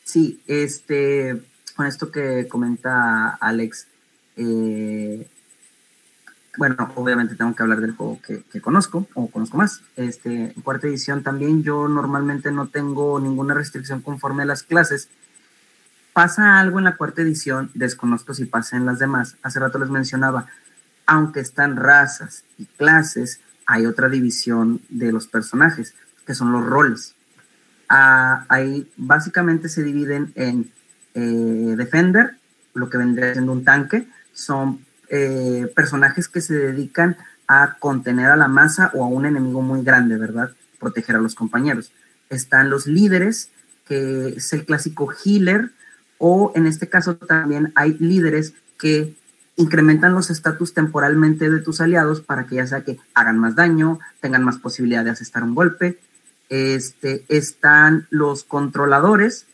Sí, 0.04 0.40
este, 0.46 1.38
con 1.72 1.86
esto 1.86 2.10
que 2.10 2.46
comenta 2.48 3.30
Alex, 3.40 3.86
eh, 4.36 5.26
bueno, 6.58 6.76
obviamente 6.96 7.34
tengo 7.34 7.54
que 7.54 7.62
hablar 7.62 7.80
del 7.80 7.96
juego 7.96 8.20
que, 8.20 8.60
conozco 8.60 9.06
o 9.14 9.30
conozco 9.30 9.56
más. 9.56 9.82
Este, 9.96 10.52
en 10.54 10.62
cuarta 10.62 10.86
edición 10.86 11.22
también 11.22 11.62
yo 11.62 11.88
normalmente 11.88 12.52
no 12.52 12.68
tengo 12.68 13.18
ninguna 13.20 13.54
restricción 13.54 14.02
conforme 14.02 14.42
a 14.42 14.46
las 14.46 14.62
clases. 14.62 15.08
Pasa 16.12 16.58
algo 16.60 16.78
en 16.78 16.84
la 16.84 16.96
cuarta 16.96 17.22
edición, 17.22 17.70
desconozco 17.72 18.34
si 18.34 18.44
pasa 18.44 18.76
en 18.76 18.84
las 18.84 18.98
demás. 18.98 19.36
Hace 19.42 19.60
rato 19.60 19.78
les 19.78 19.88
mencionaba, 19.88 20.46
aunque 21.06 21.40
están 21.40 21.76
razas 21.76 22.44
y 22.58 22.66
clases, 22.66 23.40
hay 23.64 23.86
otra 23.86 24.10
división 24.10 24.82
de 24.90 25.10
los 25.10 25.26
personajes, 25.26 25.94
que 26.26 26.34
son 26.34 26.52
los 26.52 26.66
roles. 26.66 27.14
Ah, 27.88 28.44
ahí 28.48 28.90
básicamente 28.98 29.70
se 29.70 29.82
dividen 29.82 30.32
en 30.34 30.70
eh, 31.14 31.74
Defender, 31.76 32.36
lo 32.74 32.88
que 32.88 32.98
vendría 32.98 33.32
siendo 33.32 33.52
un 33.52 33.64
tanque, 33.64 34.08
son 34.32 34.84
eh, 35.08 35.70
personajes 35.74 36.28
que 36.28 36.40
se 36.40 36.54
dedican 36.54 37.16
a 37.46 37.76
contener 37.78 38.30
a 38.30 38.36
la 38.36 38.48
masa 38.48 38.90
o 38.94 39.04
a 39.04 39.08
un 39.08 39.26
enemigo 39.26 39.60
muy 39.60 39.82
grande, 39.82 40.16
¿verdad? 40.16 40.52
Proteger 40.78 41.16
a 41.16 41.20
los 41.20 41.34
compañeros. 41.34 41.92
Están 42.30 42.70
los 42.70 42.86
líderes, 42.86 43.50
que 43.86 44.28
es 44.28 44.52
el 44.52 44.64
clásico 44.64 45.12
healer, 45.12 45.70
o 46.18 46.52
en 46.54 46.66
este 46.66 46.88
caso 46.88 47.16
también 47.16 47.72
hay 47.74 47.94
líderes 47.98 48.54
que 48.78 49.14
incrementan 49.56 50.14
los 50.14 50.30
estatus 50.30 50.72
temporalmente 50.72 51.50
de 51.50 51.60
tus 51.60 51.80
aliados 51.80 52.20
para 52.20 52.46
que 52.46 52.56
ya 52.56 52.66
sea 52.66 52.82
que 52.84 52.98
hagan 53.14 53.38
más 53.38 53.54
daño, 53.54 54.00
tengan 54.20 54.44
más 54.44 54.58
posibilidad 54.58 55.04
de 55.04 55.10
asestar 55.10 55.42
un 55.42 55.54
golpe. 55.54 55.98
Este, 56.48 57.24
están 57.28 58.06
los 58.10 58.44
controladores, 58.44 59.46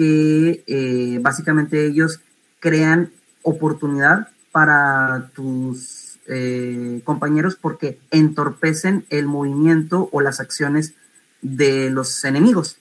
que 0.00 0.64
eh, 0.66 1.18
básicamente 1.20 1.84
ellos 1.84 2.20
crean 2.58 3.10
oportunidad 3.42 4.28
para 4.50 5.30
tus 5.34 6.18
eh, 6.26 7.02
compañeros 7.04 7.58
porque 7.60 8.00
entorpecen 8.10 9.04
el 9.10 9.26
movimiento 9.26 10.08
o 10.10 10.22
las 10.22 10.40
acciones 10.40 10.94
de 11.42 11.90
los 11.90 12.24
enemigos. 12.24 12.78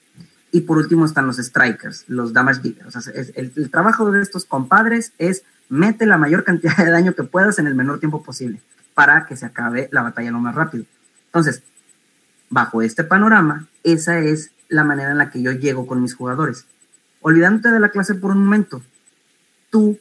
Y 0.53 0.61
por 0.61 0.77
último 0.77 1.05
están 1.05 1.27
los 1.27 1.35
strikers, 1.35 2.05
los 2.07 2.31
damage 2.31 2.61
dealers. 2.61 3.07
El, 3.07 3.51
el, 3.53 3.69
trabajo 3.69 4.09
de 4.13 4.21
estos 4.21 4.45
compadres 4.45 5.11
es 5.17 5.43
mete 5.67 6.05
la 6.05 6.17
mayor 6.17 6.45
cantidad 6.45 6.77
de 6.77 6.89
daño 6.89 7.15
que 7.15 7.25
puedas 7.25 7.59
en 7.59 7.67
el 7.67 7.75
menor 7.75 7.99
tiempo 7.99 8.23
posible 8.23 8.61
para 8.93 9.25
que 9.25 9.35
se 9.35 9.45
acabe 9.45 9.89
la 9.91 10.03
batalla 10.03 10.31
lo 10.31 10.39
más 10.39 10.55
rápido. 10.55 10.85
Entonces, 11.25 11.63
bajo 12.49 12.81
este 12.81 13.03
panorama, 13.03 13.67
esa 13.83 14.19
es 14.19 14.51
la 14.69 14.85
manera 14.85 15.11
en 15.11 15.17
la 15.17 15.29
que 15.29 15.41
yo 15.41 15.51
llego 15.51 15.85
con 15.85 16.01
mis 16.01 16.15
jugadores. 16.15 16.65
Olvidándote 17.21 17.69
de 17.69 17.79
la 17.79 17.89
clase 17.89 18.15
por 18.15 18.31
un 18.31 18.43
momento, 18.43 18.81
tú, 19.69 19.99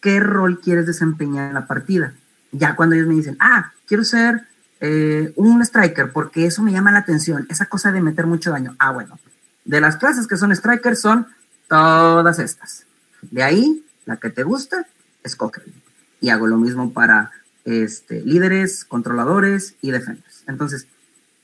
¿qué 0.00 0.20
rol 0.20 0.60
quieres 0.60 0.86
desempeñar 0.86 1.48
en 1.48 1.54
la 1.54 1.66
partida? 1.66 2.14
Ya 2.52 2.74
cuando 2.76 2.94
ellos 2.94 3.08
me 3.08 3.14
dicen, 3.14 3.36
ah, 3.40 3.72
quiero 3.86 4.04
ser 4.04 4.46
eh, 4.80 5.32
un 5.36 5.60
striker 5.62 6.12
porque 6.12 6.46
eso 6.46 6.62
me 6.62 6.72
llama 6.72 6.92
la 6.92 7.00
atención, 7.00 7.46
esa 7.50 7.66
cosa 7.66 7.92
de 7.92 8.00
meter 8.00 8.26
mucho 8.26 8.50
daño. 8.50 8.76
Ah, 8.78 8.92
bueno, 8.92 9.18
de 9.64 9.80
las 9.80 9.96
clases 9.96 10.26
que 10.26 10.36
son 10.36 10.54
strikers 10.54 11.00
son 11.00 11.26
todas 11.68 12.38
estas. 12.38 12.86
De 13.22 13.42
ahí, 13.42 13.84
la 14.06 14.16
que 14.16 14.30
te 14.30 14.42
gusta, 14.42 14.86
escógela. 15.22 15.72
Y 16.20 16.30
hago 16.30 16.46
lo 16.46 16.56
mismo 16.56 16.92
para 16.92 17.32
este, 17.64 18.22
líderes, 18.22 18.84
controladores 18.84 19.74
y 19.82 19.90
defenders. 19.90 20.42
Entonces, 20.46 20.86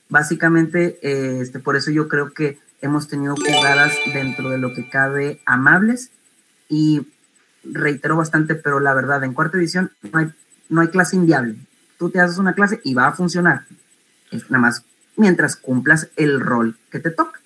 básicamente, 0.09 0.97
este, 1.01 1.59
por 1.59 1.75
eso 1.75 1.91
yo 1.91 2.07
creo 2.07 2.33
que 2.33 2.57
hemos 2.85 3.07
tenido 3.07 3.35
jugadas 3.35 3.93
dentro 4.13 4.49
de 4.49 4.57
lo 4.57 4.73
que 4.73 4.89
cabe 4.89 5.41
amables 5.45 6.11
y 6.69 7.07
reitero 7.63 8.15
bastante, 8.15 8.55
pero 8.55 8.79
la 8.79 8.93
verdad, 8.93 9.23
en 9.23 9.33
cuarta 9.33 9.57
edición 9.57 9.91
no 10.11 10.19
hay, 10.19 10.31
no 10.69 10.81
hay 10.81 10.87
clase 10.87 11.15
inviable. 11.15 11.55
Tú 11.97 12.09
te 12.09 12.19
haces 12.19 12.37
una 12.37 12.53
clase 12.53 12.81
y 12.83 12.93
va 12.93 13.07
a 13.07 13.13
funcionar. 13.13 13.65
Es 14.31 14.49
nada 14.49 14.61
más 14.61 14.83
mientras 15.17 15.55
cumplas 15.55 16.09
el 16.15 16.39
rol 16.39 16.77
que 16.91 16.99
te 16.99 17.11
toca. 17.11 17.39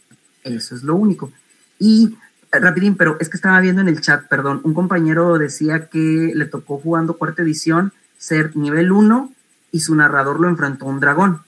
Eso 0.44 0.76
es 0.76 0.84
lo 0.84 0.96
único. 0.96 1.32
Y 1.78 2.18
rapidín, 2.52 2.96
pero 2.96 3.18
es 3.20 3.30
que 3.30 3.38
estaba 3.38 3.60
viendo 3.60 3.82
en 3.82 3.90
el 3.90 4.02
chat, 4.02 4.28
perdón, 4.28 4.62
un 4.64 4.74
compañero 4.74 5.38
decía 5.38 5.88
que 5.88 6.32
le 6.34 6.46
tocó 6.46 6.80
jugando 6.80 7.18
cuarta 7.18 7.44
edición 7.44 7.94
ser 8.18 8.56
nivel 8.56 8.92
1 8.92 9.34
y 9.72 9.80
su 9.82 9.96
narrador 9.96 10.40
lo 10.40 10.50
enfrentó 10.50 10.86
a 10.86 10.90
un 10.90 11.00
dragón 11.00 11.44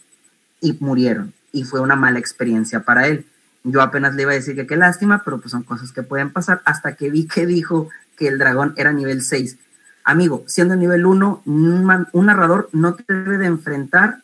y 0.60 0.78
murieron. 0.80 1.34
Y 1.52 1.64
fue 1.64 1.82
una 1.82 1.96
mala 1.96 2.20
experiencia 2.20 2.82
para 2.82 3.08
él. 3.08 3.26
Yo 3.64 3.82
apenas 3.82 4.16
le 4.16 4.24
iba 4.24 4.32
a 4.32 4.36
decir 4.36 4.56
que 4.56 4.66
qué 4.66 4.76
lástima, 4.76 5.24
pero 5.24 5.40
pues 5.40 5.52
son 5.52 5.64
cosas 5.64 5.92
que 5.92 6.04
pueden 6.04 6.32
pasar 6.32 6.62
hasta 6.66 6.96
que 6.96 7.10
vi 7.10 7.28
que 7.28 7.46
dijo 7.46 7.90
que 8.18 8.28
el 8.28 8.40
dragón 8.40 8.74
era 8.78 8.92
nivel 8.92 9.22
6. 9.22 9.58
Amigo, 10.04 10.44
siendo 10.48 10.76
nivel 10.76 11.06
1, 11.06 11.44
un, 11.46 12.08
un 12.12 12.26
narrador 12.26 12.70
no 12.72 12.96
te 12.96 13.14
debe 13.14 13.38
de 13.38 13.46
enfrentar 13.46 14.22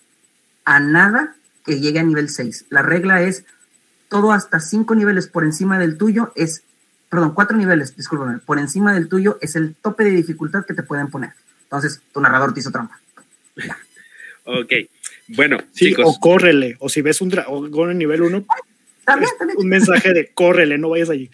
a 0.66 0.80
nada 0.80 1.36
que 1.66 1.80
llegue 1.80 2.00
a 2.00 2.04
nivel 2.04 2.30
6. 2.30 2.66
La 2.70 2.82
regla 2.82 3.22
es 3.22 3.46
todo 4.10 4.32
hasta 4.32 4.60
5 4.60 4.96
niveles 4.96 5.28
por 5.28 5.44
encima 5.44 5.78
del 5.78 5.98
tuyo 5.98 6.32
es, 6.36 6.64
perdón, 7.10 7.34
4 7.34 7.58
niveles, 7.58 7.96
discúlpame, 7.96 8.40
por 8.40 8.58
encima 8.58 8.94
del 8.94 9.08
tuyo 9.08 9.38
es 9.42 9.56
el 9.56 9.76
tope 9.76 10.04
de 10.04 10.12
dificultad 10.12 10.66
que 10.66 10.74
te 10.74 10.84
pueden 10.84 11.10
poner. 11.10 11.32
Entonces, 11.64 12.02
tu 12.14 12.22
narrador 12.22 12.54
te 12.54 12.62
hizo 12.62 12.72
trampa. 12.72 13.00
ok. 14.46 14.74
Bueno, 15.30 15.58
sí, 15.74 15.94
o 16.04 16.18
córrele, 16.20 16.78
o 16.80 16.88
si 16.88 17.02
ves 17.02 17.20
un 17.20 17.30
dragón 17.30 17.92
en 17.92 17.98
nivel 17.98 18.22
1, 18.22 18.46
un 19.58 19.68
mensaje 19.68 20.14
de 20.14 20.28
córrele, 20.28 20.78
no 20.78 20.90
vayas 20.90 21.10
allí. 21.10 21.30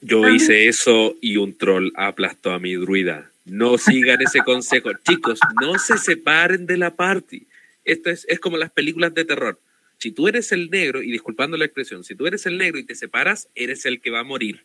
Yo 0.00 0.28
hice 0.28 0.68
eso 0.68 1.16
y 1.20 1.36
un 1.36 1.56
troll 1.56 1.90
aplastó 1.96 2.52
a 2.52 2.58
mi 2.58 2.74
druida. 2.74 3.30
No 3.44 3.78
sigan 3.78 4.20
ese 4.20 4.40
consejo. 4.40 4.90
Chicos, 5.08 5.40
no 5.60 5.78
se 5.78 5.98
separen 5.98 6.66
de 6.66 6.76
la 6.76 6.94
party. 6.94 7.46
Esto 7.84 8.10
es, 8.10 8.26
es 8.28 8.40
como 8.40 8.56
las 8.56 8.70
películas 8.70 9.14
de 9.14 9.24
terror. 9.24 9.58
Si 9.98 10.10
tú 10.10 10.28
eres 10.28 10.52
el 10.52 10.70
negro, 10.70 11.02
y 11.02 11.10
disculpando 11.10 11.56
la 11.56 11.64
expresión, 11.64 12.04
si 12.04 12.14
tú 12.14 12.26
eres 12.26 12.44
el 12.46 12.58
negro 12.58 12.78
y 12.78 12.84
te 12.84 12.94
separas, 12.94 13.48
eres 13.54 13.86
el 13.86 14.00
que 14.00 14.10
va 14.10 14.20
a 14.20 14.24
morir. 14.24 14.64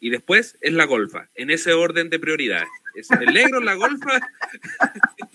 Y 0.00 0.10
después 0.10 0.56
es 0.60 0.72
la 0.72 0.84
golfa, 0.84 1.28
en 1.34 1.50
ese 1.50 1.72
orden 1.72 2.08
de 2.10 2.18
prioridades. 2.18 2.68
Es 2.94 3.10
el 3.10 3.32
negro, 3.32 3.60
la 3.60 3.74
golfa. 3.74 4.20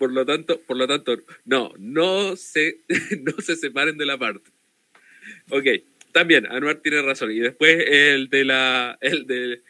por 0.00 0.12
lo 0.12 0.26
tanto, 0.26 0.60
por 0.62 0.76
lo 0.76 0.88
tanto, 0.88 1.16
no, 1.44 1.72
no 1.78 2.34
se, 2.34 2.80
no 3.22 3.32
se 3.40 3.54
separen 3.54 3.96
de 3.96 4.06
la 4.06 4.18
parte. 4.18 4.50
Ok, 5.50 5.66
también, 6.10 6.46
Anuar 6.46 6.76
tiene 6.76 7.02
razón. 7.02 7.30
Y 7.30 7.38
después 7.38 7.84
el 7.86 8.28
de 8.28 8.44
la, 8.44 8.98
el 9.00 9.28
de, 9.28 9.60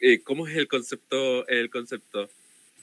eh, 0.00 0.20
¿cómo 0.22 0.46
es 0.46 0.56
el 0.56 0.68
concepto? 0.68 1.48
El 1.48 1.70
concepto, 1.70 2.28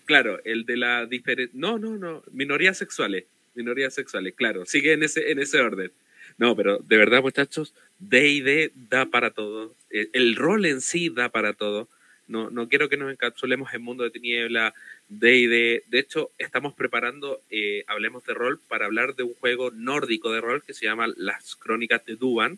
claro, 0.06 0.40
el 0.44 0.66
de 0.66 0.78
la 0.78 1.06
diferencia, 1.06 1.54
no, 1.54 1.78
no, 1.78 1.98
no, 1.98 2.24
minorías 2.32 2.78
sexuales 2.78 3.26
minorías 3.56 3.94
sexuales, 3.94 4.34
claro, 4.36 4.66
sigue 4.66 4.94
en 4.94 5.04
ese, 5.04 5.32
en 5.32 5.40
ese 5.40 5.60
orden. 5.60 5.92
No, 6.38 6.56
pero 6.56 6.80
de 6.80 6.98
verdad, 6.98 7.22
muchachos, 7.22 7.74
D&D 8.00 8.72
da 8.90 9.06
para 9.06 9.32
todo. 9.32 9.74
El, 9.90 10.36
rol 10.36 10.66
en 10.66 10.82
sí 10.82 11.10
da 11.10 11.30
para 11.30 11.54
todo. 11.54 11.88
No, 12.28 12.50
no 12.50 12.68
quiero 12.68 12.90
que 12.90 12.98
nos 12.98 13.12
encapsulemos 13.12 13.74
en 13.74 13.82
Mundo 13.84 14.04
de 14.04 14.10
Tiniebla, 14.10 14.74
D&D. 15.10 15.84
De 15.88 16.00
hecho, 16.00 16.32
estamos 16.38 16.74
preparando, 16.74 17.42
eh, 17.50 17.84
hablemos 17.88 18.26
de 18.26 18.34
rol, 18.34 18.60
para 18.68 18.86
hablar 18.86 19.16
de 19.16 19.24
un 19.24 19.34
juego 19.36 19.72
nórdico 19.72 20.32
de 20.32 20.42
rol 20.42 20.64
que 20.64 20.74
se 20.74 20.86
llama 20.86 21.08
Las 21.16 21.56
Crónicas 21.56 22.04
de 22.06 22.16
Duban, 22.16 22.58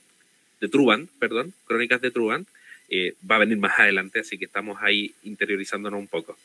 de 0.61 0.69
Truban, 0.69 1.09
perdón, 1.19 1.53
Crónicas 1.65 2.01
de 2.01 2.11
Truban. 2.11 2.47
Eh, 2.89 3.15
va 3.29 3.35
a 3.35 3.39
venir 3.39 3.57
más 3.57 3.77
adelante, 3.79 4.19
así 4.19 4.37
que 4.37 4.45
estamos 4.45 4.77
ahí 4.81 5.13
interiorizándonos 5.23 5.99
un 5.99 6.07
poco. 6.07 6.37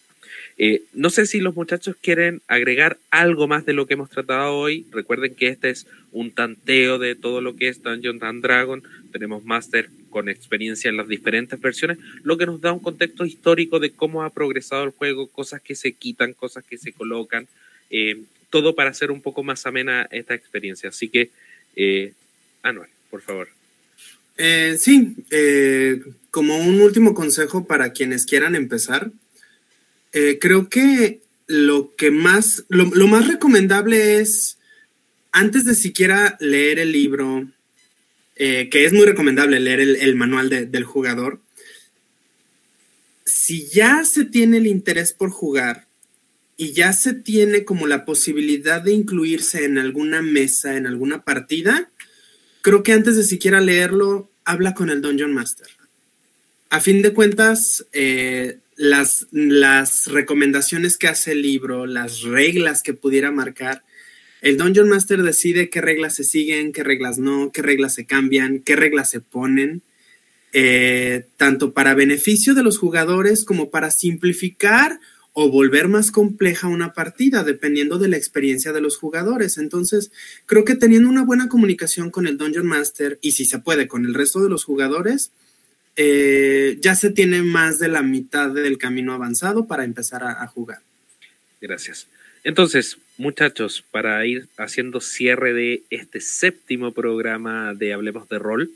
Eh, 0.58 0.82
no 0.92 1.10
sé 1.10 1.26
si 1.26 1.40
los 1.40 1.54
muchachos 1.54 1.96
quieren 2.00 2.42
agregar 2.46 2.98
algo 3.10 3.48
más 3.48 3.64
de 3.64 3.72
lo 3.72 3.86
que 3.86 3.94
hemos 3.94 4.10
tratado 4.10 4.54
hoy. 4.54 4.86
Recuerden 4.90 5.34
que 5.34 5.48
este 5.48 5.70
es 5.70 5.86
un 6.10 6.30
tanteo 6.30 6.98
de 6.98 7.14
todo 7.14 7.40
lo 7.40 7.56
que 7.56 7.68
es 7.68 7.82
Dungeon 7.82 8.22
and 8.22 8.42
Dragon. 8.42 8.82
Tenemos 9.12 9.44
máster 9.44 9.88
con 10.10 10.28
experiencia 10.28 10.90
en 10.90 10.96
las 10.96 11.08
diferentes 11.08 11.60
versiones, 11.60 11.98
lo 12.22 12.36
que 12.36 12.46
nos 12.46 12.60
da 12.60 12.72
un 12.72 12.80
contexto 12.80 13.24
histórico 13.24 13.78
de 13.78 13.92
cómo 13.92 14.22
ha 14.22 14.30
progresado 14.30 14.84
el 14.84 14.90
juego, 14.90 15.26
cosas 15.26 15.62
que 15.62 15.74
se 15.74 15.92
quitan, 15.92 16.34
cosas 16.34 16.64
que 16.64 16.76
se 16.76 16.92
colocan, 16.92 17.48
eh, 17.88 18.20
todo 18.50 18.74
para 18.74 18.90
hacer 18.90 19.10
un 19.10 19.22
poco 19.22 19.42
más 19.42 19.64
amena 19.64 20.06
esta 20.10 20.34
experiencia. 20.34 20.90
Así 20.90 21.08
que, 21.08 21.30
eh, 21.76 22.12
por 23.10 23.22
favor. 23.22 23.48
sí, 24.76 25.14
como 26.32 26.56
un 26.56 26.80
último 26.80 27.12
consejo 27.14 27.66
para 27.66 27.92
quienes 27.92 28.24
quieran 28.24 28.56
empezar, 28.56 29.12
eh, 30.12 30.38
creo 30.40 30.70
que 30.70 31.20
lo 31.46 31.94
que 31.94 32.10
más, 32.10 32.64
lo, 32.68 32.86
más 33.06 33.28
recomendable 33.28 34.18
es, 34.18 34.56
antes 35.30 35.66
de 35.66 35.74
siquiera 35.74 36.38
leer 36.40 36.78
el 36.78 36.90
libro, 36.90 37.46
eh, 38.36 38.70
que 38.70 38.86
es 38.86 38.94
muy 38.94 39.04
recomendable 39.04 39.60
leer 39.60 39.80
el, 39.80 40.16
manual 40.16 40.48
del 40.48 40.84
jugador, 40.84 41.38
si 43.26 43.68
ya 43.68 44.02
se 44.06 44.24
tiene 44.24 44.56
el 44.56 44.66
interés 44.66 45.12
por 45.12 45.30
jugar 45.30 45.86
y 46.56 46.72
ya 46.72 46.94
se 46.94 47.12
tiene 47.12 47.66
como 47.66 47.86
la 47.86 48.06
posibilidad 48.06 48.80
de 48.80 48.92
incluirse 48.92 49.66
en 49.66 49.76
alguna 49.76 50.22
mesa, 50.22 50.78
en 50.78 50.86
alguna 50.86 51.24
partida, 51.24 51.90
creo 52.62 52.82
que 52.82 52.92
antes 52.92 53.16
de 53.16 53.24
siquiera 53.24 53.60
leerlo, 53.60 54.30
habla 54.46 54.72
con 54.72 54.88
el 54.88 55.02
Dungeon 55.02 55.34
Master. 55.34 55.81
A 56.72 56.80
fin 56.80 57.02
de 57.02 57.12
cuentas, 57.12 57.84
eh, 57.92 58.56
las, 58.76 59.26
recomendaciones 60.06 60.96
que 60.96 61.06
hace 61.06 61.32
el 61.32 61.42
libro, 61.42 61.84
las 61.84 62.22
reglas 62.22 62.82
que 62.82 62.94
pudiera 62.94 63.30
marcar, 63.30 63.84
el 64.40 64.56
Dungeon 64.56 64.88
Master 64.88 65.22
decide 65.22 65.68
qué 65.68 65.82
reglas 65.82 66.14
se 66.14 66.24
siguen, 66.24 66.72
qué 66.72 66.82
reglas 66.82 67.18
no, 67.18 67.52
qué 67.52 67.60
reglas 67.60 67.94
se 67.94 68.06
cambian, 68.06 68.60
qué 68.60 68.74
reglas 68.74 69.10
se 69.10 69.20
ponen, 69.20 69.82
eh, 70.54 71.26
tanto 71.36 71.74
para 71.74 71.92
beneficio 71.92 72.54
de 72.54 72.62
los 72.62 72.78
jugadores 72.78 73.44
como 73.44 73.68
para 73.68 73.90
simplificar 73.90 74.98
o 75.34 75.50
volver 75.50 75.88
más 75.88 76.10
compleja 76.10 76.68
una 76.68 76.94
partida, 76.94 77.44
dependiendo 77.44 77.98
de 77.98 78.08
la 78.08 78.16
experiencia 78.16 78.72
de 78.72 78.80
los 78.80 78.96
jugadores. 78.96 79.58
Entonces, 79.58 80.10
creo 80.46 80.64
que 80.64 80.74
teniendo 80.74 81.10
una 81.10 81.22
buena 81.22 81.50
comunicación 81.50 82.10
con 82.10 82.26
el 82.26 82.38
Dungeon 82.38 82.66
Master 82.66 83.18
y 83.20 83.32
si 83.32 83.44
se 83.44 83.58
puede 83.58 83.88
con 83.88 84.06
el 84.06 84.14
resto 84.14 84.40
de 84.40 84.48
los 84.48 84.64
jugadores, 84.64 85.32
eh, 85.96 86.78
ya 86.80 86.94
se 86.94 87.10
tiene 87.10 87.42
más 87.42 87.78
de 87.78 87.88
la 87.88 88.02
mitad 88.02 88.50
del 88.50 88.78
camino 88.78 89.12
avanzado 89.12 89.66
para 89.66 89.84
empezar 89.84 90.22
a, 90.24 90.46
jugar. 90.46 90.80
Gracias. 91.60 92.06
Entonces, 92.44 92.98
muchachos, 93.18 93.84
para 93.90 94.24
ir 94.26 94.48
haciendo 94.56 95.00
cierre 95.00 95.52
de 95.52 95.82
este 95.90 96.20
séptimo 96.20 96.92
programa 96.92 97.74
de 97.74 97.92
Hablemos 97.92 98.28
de 98.28 98.38
Rol, 98.38 98.70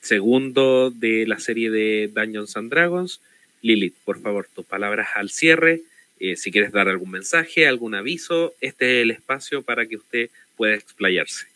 segundo 0.00 0.90
de 0.90 1.26
la 1.26 1.38
serie 1.38 1.70
de 1.70 2.10
Dungeons 2.12 2.56
and 2.56 2.70
Dragons, 2.70 3.20
Lilith, 3.62 3.94
por 4.04 4.20
favor, 4.20 4.48
tus 4.54 4.64
palabras 4.64 5.08
al 5.14 5.30
cierre. 5.30 5.82
Eh, 6.20 6.36
si 6.36 6.50
quieres 6.50 6.72
dar 6.72 6.88
algún 6.88 7.10
mensaje, 7.10 7.66
algún 7.66 7.94
aviso, 7.94 8.54
este 8.60 8.98
es 8.98 9.02
el 9.02 9.10
espacio 9.10 9.62
para 9.62 9.86
que 9.86 9.96
usted 9.96 10.30
pueda 10.56 10.74
explayarse. 10.74 11.46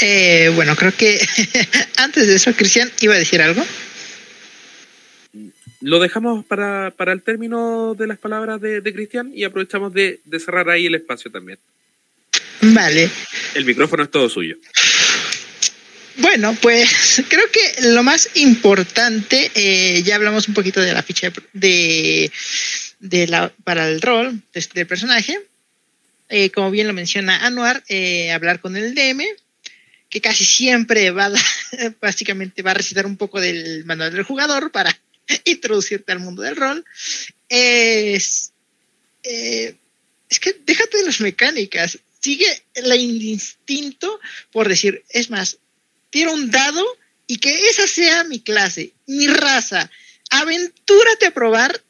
Eh, 0.00 0.50
bueno, 0.54 0.76
creo 0.76 0.92
que 0.96 1.18
antes 1.96 2.26
de 2.26 2.34
eso, 2.34 2.52
Cristian, 2.54 2.90
iba 3.00 3.14
a 3.14 3.18
decir 3.18 3.40
algo. 3.42 3.64
Lo 5.80 5.98
dejamos 5.98 6.44
para, 6.44 6.90
para, 6.90 7.12
el 7.12 7.22
término 7.22 7.94
de 7.94 8.06
las 8.06 8.18
palabras 8.18 8.60
de, 8.60 8.80
de 8.80 8.92
Cristian 8.92 9.30
y 9.34 9.44
aprovechamos 9.44 9.92
de, 9.92 10.20
de, 10.24 10.40
cerrar 10.40 10.68
ahí 10.68 10.86
el 10.86 10.94
espacio 10.94 11.30
también. 11.30 11.58
Vale. 12.60 13.10
El 13.54 13.64
micrófono 13.64 14.02
es 14.02 14.10
todo 14.10 14.28
suyo. 14.28 14.56
Bueno, 16.16 16.54
pues 16.60 17.24
creo 17.28 17.44
que 17.50 17.88
lo 17.88 18.02
más 18.02 18.30
importante, 18.34 19.50
eh, 19.54 20.02
ya 20.02 20.16
hablamos 20.16 20.48
un 20.48 20.54
poquito 20.54 20.80
de 20.80 20.92
la 20.92 21.02
ficha 21.02 21.32
de, 21.54 22.30
de 22.98 23.26
la, 23.26 23.52
para 23.64 23.88
el 23.88 24.02
rol 24.02 24.42
de, 24.52 24.66
del 24.74 24.86
personaje. 24.86 25.38
Eh, 26.28 26.50
como 26.50 26.70
bien 26.70 26.86
lo 26.86 26.92
menciona 26.92 27.44
Anuar, 27.46 27.82
eh, 27.88 28.30
hablar 28.32 28.60
con 28.60 28.76
el 28.76 28.94
DM, 28.94 29.24
que 30.08 30.20
casi 30.20 30.44
siempre 30.44 31.10
va 31.10 31.26
a, 31.26 31.32
básicamente 32.00 32.62
va 32.62 32.72
a 32.72 32.74
recitar 32.74 33.06
un 33.06 33.16
poco 33.16 33.40
del 33.40 33.84
manual 33.86 34.12
del 34.12 34.22
jugador 34.22 34.70
para 34.70 34.96
introducirte 35.44 36.12
al 36.12 36.20
mundo 36.20 36.42
del 36.42 36.56
rol. 36.56 36.84
Es, 37.48 38.52
eh, 39.22 39.74
es 40.28 40.40
que 40.40 40.56
déjate 40.64 40.98
de 40.98 41.04
las 41.04 41.20
mecánicas, 41.20 41.98
sigue 42.20 42.62
el 42.74 42.92
instinto 43.22 44.20
por 44.52 44.68
decir, 44.68 45.04
es 45.08 45.30
más, 45.30 45.58
tiro 46.10 46.32
un 46.32 46.50
dado 46.50 46.84
y 47.26 47.38
que 47.38 47.68
esa 47.68 47.86
sea 47.86 48.24
mi 48.24 48.40
clase, 48.40 48.92
mi 49.06 49.26
raza. 49.26 49.90
Aventúrate 50.30 51.26
a 51.26 51.34
probar 51.34 51.80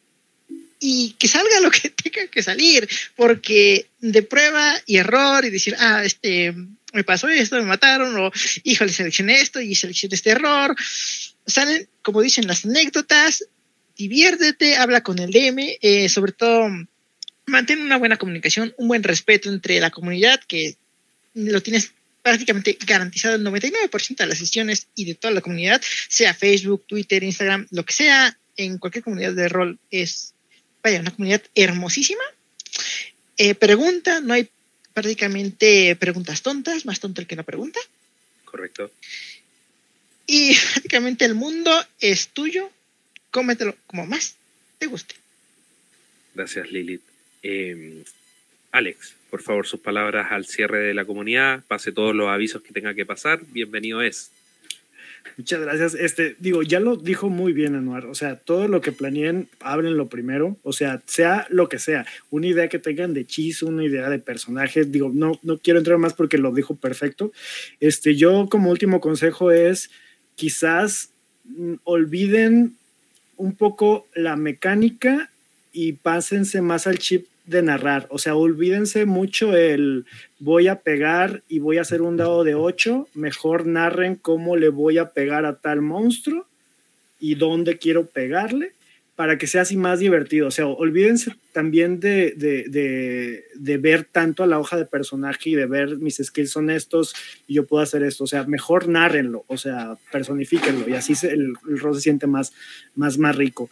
y 0.79 1.15
que 1.19 1.29
salga 1.29 1.61
lo 1.61 1.71
que 1.71 1.91
tenga 2.03 2.27
que 2.27 2.43
salir, 2.43 2.89
porque 3.17 3.87
de 4.01 4.23
prueba 4.23 4.81
y 4.87 4.97
error 4.97 5.45
y 5.45 5.51
decir, 5.51 5.77
ah, 5.79 6.03
este, 6.05 6.55
me 6.93 7.05
pasó 7.05 7.29
esto, 7.29 7.57
me 7.57 7.63
mataron, 7.63 8.17
o 8.17 8.33
híjole, 8.65 8.93
seleccioné 8.93 9.41
esto 9.41 9.61
y 9.61 9.75
seleccioné 9.75 10.15
este 10.15 10.31
error. 10.31 10.75
Salen, 11.51 11.89
como 12.03 12.23
dicen, 12.23 12.47
las 12.47 12.65
anécdotas, 12.65 13.45
diviértete, 13.97 14.77
habla 14.77 15.03
con 15.03 15.19
el 15.19 15.31
DM, 15.31 15.79
eh, 15.81 16.09
sobre 16.09 16.33
todo 16.33 16.69
mantén 17.47 17.81
una 17.81 17.99
buena 17.99 18.17
comunicación, 18.17 18.73
un 18.79 18.89
buen 18.89 19.03
respeto 19.03 19.51
entre 19.51 19.81
la 19.81 19.91
comunidad, 19.91 20.41
que 20.47 20.77
lo 21.35 21.63
tienes 21.63 21.93
prácticamente 22.23 22.79
garantizado 22.87 23.37
el 23.37 23.45
99% 23.45 24.17
de 24.17 24.27
las 24.27 24.39
sesiones 24.39 24.89
y 24.95 25.05
de 25.05 25.15
toda 25.15 25.33
la 25.35 25.41
comunidad, 25.41 25.83
sea 26.09 26.35
Facebook, 26.35 26.85
Twitter, 26.87 27.23
Instagram, 27.23 27.67
lo 27.71 27.85
que 27.85 27.93
sea, 27.93 28.37
en 28.57 28.79
cualquier 28.79 29.05
comunidad 29.05 29.33
de 29.33 29.49
rol 29.49 29.79
es, 29.91 30.35
vaya, 30.83 31.01
una 31.01 31.11
comunidad 31.11 31.43
hermosísima. 31.55 32.23
Eh, 33.37 33.55
pregunta, 33.55 34.21
no 34.21 34.35
hay 34.35 34.49
prácticamente 34.93 35.97
preguntas 35.97 36.43
tontas, 36.43 36.85
más 36.85 37.01
tonto 37.01 37.21
el 37.21 37.27
que 37.27 37.37
no 37.37 37.45
pregunta. 37.45 37.81
Correcto. 38.45 38.91
Y 40.33 40.55
prácticamente 40.75 41.25
el 41.25 41.35
mundo 41.35 41.73
es 41.99 42.29
tuyo, 42.29 42.71
cómetelo 43.33 43.75
como 43.89 44.07
más 44.07 44.37
te 44.79 44.87
guste. 44.87 45.17
Gracias, 46.37 46.71
Lilith. 46.71 47.03
Eh, 47.43 48.05
Alex, 48.71 49.17
por 49.29 49.43
favor, 49.43 49.67
sus 49.67 49.81
palabras 49.81 50.29
al 50.31 50.47
cierre 50.47 50.79
de 50.79 50.95
la 50.95 51.05
comunidad, 51.05 51.65
pase 51.67 51.91
todos 51.91 52.15
los 52.15 52.29
avisos 52.29 52.63
que 52.63 52.73
tenga 52.73 52.95
que 52.95 53.05
pasar, 53.05 53.41
bienvenido 53.49 54.03
es. 54.03 54.31
Muchas 55.37 55.61
gracias. 55.61 55.95
Este, 55.95 56.37
digo, 56.39 56.63
ya 56.63 56.79
lo 56.79 56.97
dijo 56.97 57.29
muy 57.29 57.53
bien 57.53 57.75
Anuar. 57.75 58.07
O 58.07 58.15
sea, 58.15 58.37
todo 58.37 58.69
lo 58.69 58.81
que 58.81 58.93
planeen, 58.93 59.49
lo 59.61 60.09
primero. 60.09 60.57
O 60.63 60.73
sea, 60.73 61.03
sea 61.07 61.47
lo 61.51 61.69
que 61.69 61.79
sea. 61.79 62.07
Una 62.31 62.47
idea 62.47 62.69
que 62.69 62.79
tengan 62.79 63.15
de 63.15 63.23
hechizo, 63.23 63.67
una 63.67 63.85
idea 63.85 64.09
de 64.09 64.19
personajes. 64.19 64.91
Digo, 64.91 65.11
no, 65.13 65.39
no 65.43 65.59
quiero 65.59 65.79
entrar 65.79 65.99
más 65.99 66.15
porque 66.15 66.39
lo 66.39 66.53
dijo 66.53 66.77
perfecto. 66.77 67.33
Este, 67.81 68.15
yo 68.17 68.49
como 68.51 68.71
último 68.71 69.01
consejo 69.01 69.51
es 69.51 69.91
quizás 70.41 71.11
mm, 71.45 71.75
olviden 71.85 72.75
un 73.37 73.55
poco 73.55 74.07
la 74.15 74.37
mecánica 74.37 75.31
y 75.71 75.93
pásense 75.93 76.63
más 76.63 76.87
al 76.87 76.99
chip 76.99 77.27
de 77.45 77.61
narrar. 77.61 78.07
O 78.09 78.19
sea, 78.19 78.37
olvídense 78.37 79.05
mucho 79.05 79.55
el 79.55 80.07
voy 80.39 80.69
a 80.69 80.77
pegar 80.77 81.43
y 81.47 81.59
voy 81.59 81.77
a 81.77 81.83
hacer 81.83 82.01
un 82.01 82.17
dado 82.17 82.43
de 82.43 82.55
8. 82.55 83.09
Mejor 83.13 83.67
narren 83.67 84.15
cómo 84.15 84.57
le 84.57 84.71
voy 84.71 84.97
a 84.97 85.11
pegar 85.11 85.45
a 85.45 85.57
tal 85.57 85.83
monstruo 85.83 86.47
y 87.19 87.35
dónde 87.35 87.77
quiero 87.77 88.07
pegarle 88.07 88.73
para 89.21 89.37
que 89.37 89.47
sea 89.47 89.61
así 89.61 89.77
más 89.77 89.99
divertido. 89.99 90.47
O 90.47 90.51
sea, 90.51 90.67
olvídense 90.67 91.35
también 91.53 92.01
de, 92.01 92.33
de, 92.39 93.45
de, 93.55 93.77
ver 93.77 94.05
tanto 94.11 94.43
a 94.43 94.47
la 94.47 94.59
hoja 94.59 94.79
de 94.79 94.87
personaje 94.87 95.51
y 95.51 95.55
de 95.57 95.67
ver 95.67 95.99
mis 95.99 96.17
skills 96.25 96.51
son 96.51 96.71
estos 96.71 97.13
y 97.47 97.53
yo 97.53 97.67
puedo 97.67 97.83
hacer 97.83 98.03
esto. 98.03 98.25
O 98.25 98.27
sea, 98.27 98.45
mejor 98.45 98.89
narrenlo, 98.89 99.45
o 99.47 99.59
sea, 99.59 99.99
personifíquenlo 100.11 100.89
y 100.89 100.95
así 100.95 101.13
el, 101.27 101.53
el 101.69 101.79
rol 101.79 101.95
se 101.97 102.01
siente 102.01 102.27
más, 102.27 102.55
más, 102.95 103.19
más 103.19 103.37
rico. 103.37 103.69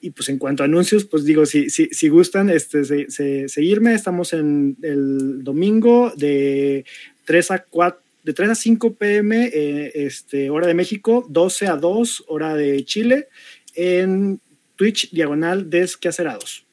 Y 0.00 0.10
pues 0.10 0.28
en 0.28 0.38
cuanto 0.38 0.62
a 0.62 0.66
anuncios, 0.66 1.04
pues 1.04 1.24
digo, 1.24 1.46
si, 1.46 1.68
si, 1.68 1.86
si 1.86 2.08
gustan 2.08 2.48
este, 2.48 3.08
seguirme, 3.48 3.94
estamos 3.94 4.32
en 4.32 4.76
el 4.82 5.42
domingo 5.42 6.12
de 6.16 6.84
3 7.24 7.50
a 7.50 7.64
4 7.64 8.00
de 8.22 8.34
3 8.34 8.50
a 8.50 8.54
5 8.54 8.94
pm, 8.94 9.50
eh, 9.52 9.90
este, 9.96 10.48
hora 10.48 10.68
de 10.68 10.74
México, 10.74 11.26
12 11.28 11.66
a 11.66 11.74
2, 11.74 12.26
hora 12.28 12.54
de 12.54 12.84
Chile, 12.84 13.26
en 13.74 14.40
Twitch 14.76 15.10
diagonal 15.10 15.70
Desquacerados. 15.70 16.64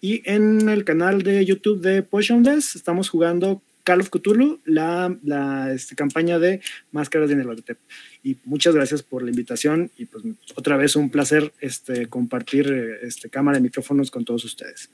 Y 0.00 0.22
en 0.30 0.68
el 0.68 0.84
canal 0.84 1.22
de 1.22 1.44
YouTube 1.44 1.80
de 1.80 2.02
Potionless 2.02 2.76
estamos 2.76 3.08
jugando 3.08 3.62
Call 3.88 4.00
of 4.00 4.10
Cthulhu, 4.10 4.60
la, 4.64 5.16
la 5.24 5.72
este, 5.72 5.96
campaña 5.96 6.38
de 6.38 6.60
Máscaras 6.92 7.30
de 7.30 7.36
Nervatep. 7.36 7.78
Y 8.22 8.36
muchas 8.44 8.74
gracias 8.74 9.02
por 9.02 9.22
la 9.22 9.30
invitación 9.30 9.90
y 9.96 10.04
pues 10.04 10.22
otra 10.54 10.76
vez 10.76 10.94
un 10.94 11.10
placer 11.10 11.52
este, 11.60 12.06
compartir 12.06 12.98
este, 13.02 13.30
cámara 13.30 13.58
y 13.58 13.62
micrófonos 13.62 14.10
con 14.10 14.24
todos 14.24 14.44
ustedes. 14.44 14.90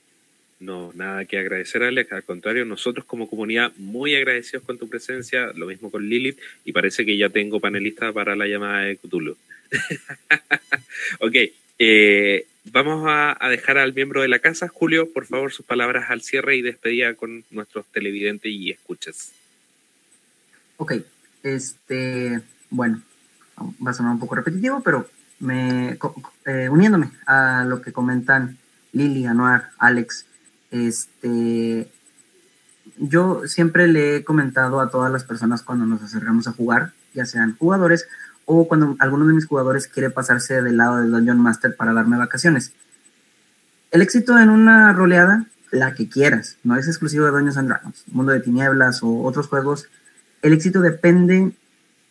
No, 0.61 0.93
nada 0.95 1.25
que 1.25 1.39
agradecer, 1.39 1.83
Alex. 1.83 2.13
Al 2.13 2.23
contrario, 2.23 2.65
nosotros 2.65 3.05
como 3.05 3.29
comunidad 3.29 3.73
muy 3.77 4.15
agradecidos 4.15 4.65
con 4.65 4.79
tu 4.79 4.89
presencia, 4.89 5.53
lo 5.55 5.67
mismo 5.67 5.91
con 5.91 6.09
Lilith, 6.09 6.39
y 6.65 6.73
parece 6.73 7.05
que 7.05 7.19
ya 7.19 7.29
tengo 7.29 7.61
panelista 7.61 8.13
para 8.13 8.37
la 8.37 8.47
llamada 8.47 8.83
de 8.83 8.97
Cthulhu. 8.97 9.37
ok, 11.21 11.35
eh, 11.79 12.47
vamos 12.65 13.05
a, 13.09 13.37
dejar 13.49 13.79
al 13.79 13.95
miembro 13.95 14.23
de 14.23 14.29
la 14.29 14.39
casa, 14.39 14.69
Julio, 14.69 15.13
por 15.13 15.27
favor, 15.27 15.53
sus 15.53 15.67
palabras 15.67 16.11
al 16.11 16.23
cierre 16.23 16.57
y 16.57 16.63
despedida 16.63 17.15
con 17.15 17.45
nuestros 17.51 17.87
televidentes 17.87 18.51
y 18.51 18.71
escuchas. 18.71 19.33
Ok, 20.77 20.95
este, 21.43 22.41
bueno, 22.71 23.03
va 23.59 23.91
a 23.91 23.95
sonar 23.95 24.13
un 24.13 24.21
poco 24.21 24.35
repetitivo, 24.35 24.83
pero 24.83 25.09
me, 25.41 25.99
eh, 26.47 26.69
uniéndome 26.69 27.11
a 27.27 27.65
lo 27.65 27.83
que 27.83 27.93
comentan 27.93 28.59
Lili, 28.93 29.27
Anuar, 29.27 29.71
Alex, 29.79 30.27
este, 30.71 31.89
yo 32.99 33.47
siempre 33.47 33.89
le 33.89 34.17
he 34.17 34.25
comentado 34.25 34.81
a 34.81 34.91
todas 34.91 35.11
las 35.11 35.25
personas 35.25 35.63
cuando 35.63 35.87
nos 35.87 36.03
acercamos 36.03 36.47
a 36.47 36.53
jugar, 36.53 36.93
ya 37.13 37.27
sean 37.27 37.57
jugadores 37.57 38.09
o 38.47 38.69
cuando 38.69 38.97
alguno 38.99 39.27
de 39.27 39.35
mis 39.35 39.47
jugadores 39.47 39.89
quiere 39.89 40.11
pasarse 40.11 40.63
del 40.63 40.77
lado 40.77 40.99
del 40.99 41.11
Dungeon 41.11 41.41
Master 41.41 41.77
para 41.77 41.93
darme 41.93 42.17
vacaciones. 42.17 42.73
El 43.91 44.03
éxito 44.03 44.39
en 44.39 44.49
una 44.49 44.93
roleada, 44.93 45.47
la 45.71 45.95
que 45.95 46.09
quieras, 46.09 46.57
no 46.63 46.77
es 46.77 46.87
exclusivo 46.89 47.25
de 47.25 47.31
Dungeons 47.31 47.57
and 47.57 47.69
Dragons, 47.69 48.05
Mundo 48.11 48.33
de 48.33 48.41
Tinieblas 48.41 49.03
o 49.03 49.23
otros 49.23 49.49
juegos, 49.49 49.89
el 50.43 50.53
éxito 50.53 50.81
depende 50.81 51.53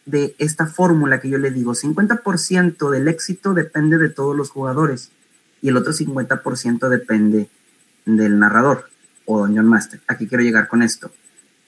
de 0.06 0.36
esta 0.38 0.66
fórmula 0.66 1.20
que 1.20 1.30
yo 1.30 1.38
le 1.38 1.52
digo. 1.52 1.74
50% 1.74 2.90
del 2.90 3.08
éxito 3.08 3.54
depende 3.54 3.98
de 3.98 4.10
todos 4.10 4.36
los 4.36 4.50
jugadores 4.50 5.12
y 5.62 5.70
el 5.70 5.78
otro 5.78 5.94
50% 5.94 6.90
depende 6.90 7.50
del 8.06 8.40
narrador 8.40 8.90
o 9.26 9.40
Dungeon 9.46 9.68
Master. 9.68 10.02
Aquí 10.08 10.28
quiero 10.28 10.44
llegar 10.44 10.68
con 10.68 10.82
esto. 10.82 11.12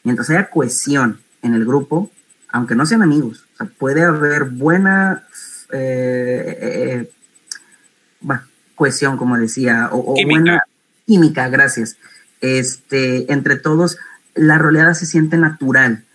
Mientras 0.04 0.30
haya 0.30 0.50
cohesión 0.50 1.20
en 1.42 1.54
el 1.54 1.66
grupo, 1.66 2.12
aunque 2.56 2.76
no 2.76 2.86
sean 2.86 3.02
amigos, 3.02 3.46
puede 3.78 4.04
haber 4.04 4.46
buena 4.46 5.24
eh, 5.72 6.58
eh, 6.62 7.12
eh, 8.22 8.40
cohesión, 8.76 9.18
como 9.18 9.38
decía, 9.38 9.90
o, 9.92 10.14
o 10.14 10.26
buena 10.26 10.64
química, 11.06 11.48
gracias. 11.50 11.98
Este, 12.42 13.32
entre 13.32 13.56
todos, 13.56 13.98
la 14.34 14.58
roleada 14.58 14.94
se 14.94 15.06
siente 15.06 15.38
natural 15.38 16.06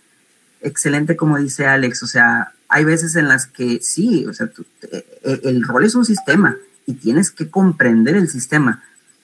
excelente 0.61 1.15
como 1.15 1.37
dice 1.37 1.65
Alex, 1.65 2.03
o 2.03 2.07
sea, 2.07 2.53
hay 2.69 2.85
veces 2.85 3.15
en 3.15 3.27
las 3.27 3.47
que 3.47 3.79
sí, 3.81 4.25
o 4.27 4.33
sea, 4.33 4.49
eh, 4.91 5.41
el 5.43 5.63
rol 5.63 5.85
es 5.85 5.95
un 5.95 6.05
sistema 6.05 6.55
y 6.85 6.93
tienes 6.93 7.31
que 7.31 7.49
comprender 7.49 8.15
el 8.15 8.29
sistema, 8.29 8.83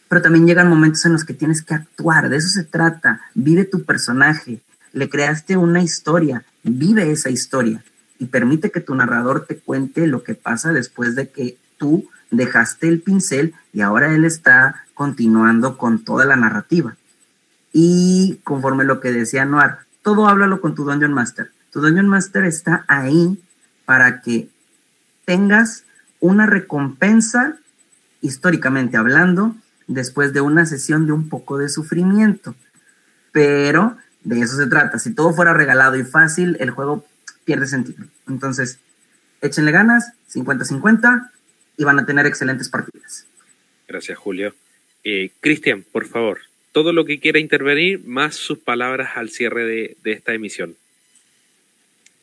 pero 0.10 0.22
también 0.22 0.48
llegan 0.48 0.69
momentos 0.69 1.06
en 1.06 1.14
los 1.14 1.23
que 1.23 1.34
tienes 1.34 1.61
que 1.61 1.76
actuar, 1.76 2.30
de 2.30 2.38
eso 2.38 2.49
se 2.49 2.64
trata, 2.64 3.22
vive 3.34 3.65
tu 3.65 3.84
personaje, 3.84 4.61
le 4.97 5.09
creaste 5.09 5.57
una 5.57 5.81
historia, 5.83 6.43
vive 6.63 7.11
esa 7.11 7.29
historia 7.29 7.83
y 8.17 8.25
permite 8.25 8.71
que 8.71 8.81
tu 8.81 8.95
narrador 8.95 9.45
te 9.45 9.57
cuente 9.57 10.07
lo 10.07 10.23
que 10.23 10.33
pasa 10.33 10.73
después 10.73 11.15
de 11.15 11.29
que 11.29 11.57
tú 11.77 12.09
dejaste 12.31 12.87
el 12.87 13.01
pincel 13.01 13.53
y 13.73 13.81
ahora 13.81 14.13
él 14.13 14.25
está 14.25 14.85
continuando 14.95 15.77
con 15.77 16.03
toda 16.03 16.25
la 16.25 16.35
narrativa. 16.35 16.97
Y 17.71 18.39
conforme 18.43 18.85
lo 18.85 18.99
que 18.99 19.11
decía 19.11 19.45
Noir, 19.45 19.75
todo 20.01 20.27
háblalo 20.27 20.61
con 20.61 20.73
tu 20.73 20.83
Dungeon 20.83 21.13
Master. 21.13 21.51
Tu 21.71 21.79
Dungeon 21.79 22.07
Master 22.07 22.45
está 22.45 22.83
ahí 22.87 23.39
para 23.85 24.21
que 24.21 24.49
tengas 25.25 25.83
una 26.19 26.47
recompensa 26.47 27.57
históricamente 28.21 28.97
hablando, 28.97 29.55
después 29.85 30.33
de 30.33 30.41
una 30.41 30.65
sesión 30.65 31.05
de 31.05 31.11
un 31.11 31.29
poco 31.29 31.59
de 31.59 31.69
sufrimiento. 31.69 32.55
Pero 33.31 33.95
de 34.27 34.41
eso 34.41 34.57
se 34.57 34.67
trata. 34.67 34.99
Si 34.99 35.13
todo 35.13 35.33
fuera 35.33 35.53
regalado 35.53 35.95
y 35.95 36.03
fácil, 36.03 36.57
el 36.59 36.71
juego 36.71 37.05
pierde 37.45 37.65
sentido. 37.65 38.05
Entonces, 38.27 38.79
échenle 39.41 39.71
ganas, 39.71 40.11
50-50, 40.33 41.31
y 41.77 41.83
van 41.85 41.99
a 41.99 42.05
tener 42.05 42.25
excelentes 42.25 42.67
partidas. 42.67 43.25
Gracias, 43.87 44.17
Julio. 44.17 44.53
Eh, 45.05 45.31
Cristian, 45.39 45.85
por 45.89 46.05
favor, 46.07 46.39
todo 46.73 46.91
lo 46.91 47.05
que 47.05 47.21
quiera 47.21 47.39
intervenir, 47.39 48.03
más 48.05 48.35
sus 48.35 48.57
palabras 48.59 49.11
al 49.15 49.29
cierre 49.29 49.95
de, 50.03 50.11
esta 50.11 50.33
emisión. 50.33 50.75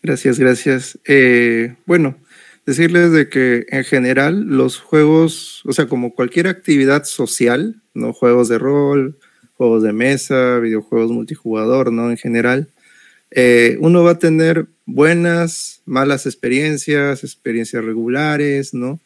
Gracias, 0.02 0.38
gracias. 0.38 0.98
Eh, 1.06 1.76
bueno, 1.86 2.18
decirles 2.66 3.12
de 3.12 3.30
que 3.30 3.64
en 3.70 3.84
general 3.84 4.42
los 4.42 4.78
juegos, 4.78 5.62
o 5.64 5.72
sea, 5.72 5.88
como 5.88 6.14
cualquier 6.14 6.48
actividad 6.48 7.04
social, 7.04 7.76
no 7.94 8.12
juegos 8.12 8.50
de 8.50 8.58
rol, 8.58 9.16
juegos 9.56 9.82
de 9.82 9.92
mesa, 9.92 10.58
videojuegos 10.58 11.10
multijugador, 11.10 11.92
¿no? 11.92 12.10
En 12.10 12.16
general, 12.16 12.68
eh, 13.30 13.76
uno 13.80 14.02
va 14.02 14.12
a 14.12 14.18
tener 14.18 14.66
buenas, 14.86 15.82
malas 15.86 16.26
experiencias, 16.26 17.24
experiencias 17.24 17.84
regulares, 17.84 18.74
¿no? 18.74 19.00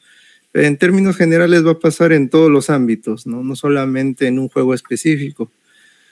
En 0.55 0.77
términos 0.77 1.17
generales 1.17 1.65
va 1.65 1.73
a 1.73 1.79
pasar 1.79 2.13
en 2.13 2.29
todos 2.29 2.51
los 2.51 2.71
ámbitos, 2.71 3.27
¿no? 3.27 3.43
No 3.43 3.55
solamente 3.57 4.27
en 4.27 4.39
un 4.39 4.49
juego 4.49 4.75
específico. 4.75 5.51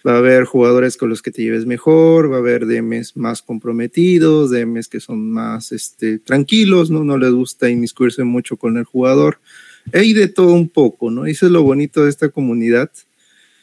Va 0.06 0.14
a 0.14 0.18
haber 0.18 0.44
jugadores 0.44 0.96
con 0.96 1.08
los 1.08 1.20
que 1.20 1.32
te 1.32 1.42
lleves 1.42 1.66
mejor, 1.66 2.30
va 2.30 2.36
a 2.36 2.38
haber 2.38 2.66
DMs 2.66 3.16
más 3.16 3.42
comprometidos, 3.42 4.50
DMs 4.50 4.88
que 4.88 5.00
son 5.00 5.30
más 5.30 5.72
este, 5.72 6.18
tranquilos, 6.18 6.90
¿no? 6.90 7.02
No 7.02 7.18
les 7.18 7.32
gusta 7.32 7.68
inmiscuirse 7.68 8.22
mucho 8.22 8.56
con 8.56 8.76
el 8.76 8.84
jugador. 8.84 9.40
Hay 9.92 10.12
de 10.12 10.28
todo 10.28 10.52
un 10.52 10.68
poco, 10.68 11.10
¿no? 11.10 11.26
Eso 11.26 11.46
es 11.46 11.52
lo 11.52 11.62
bonito 11.62 12.04
de 12.04 12.10
esta 12.10 12.28
comunidad, 12.28 12.90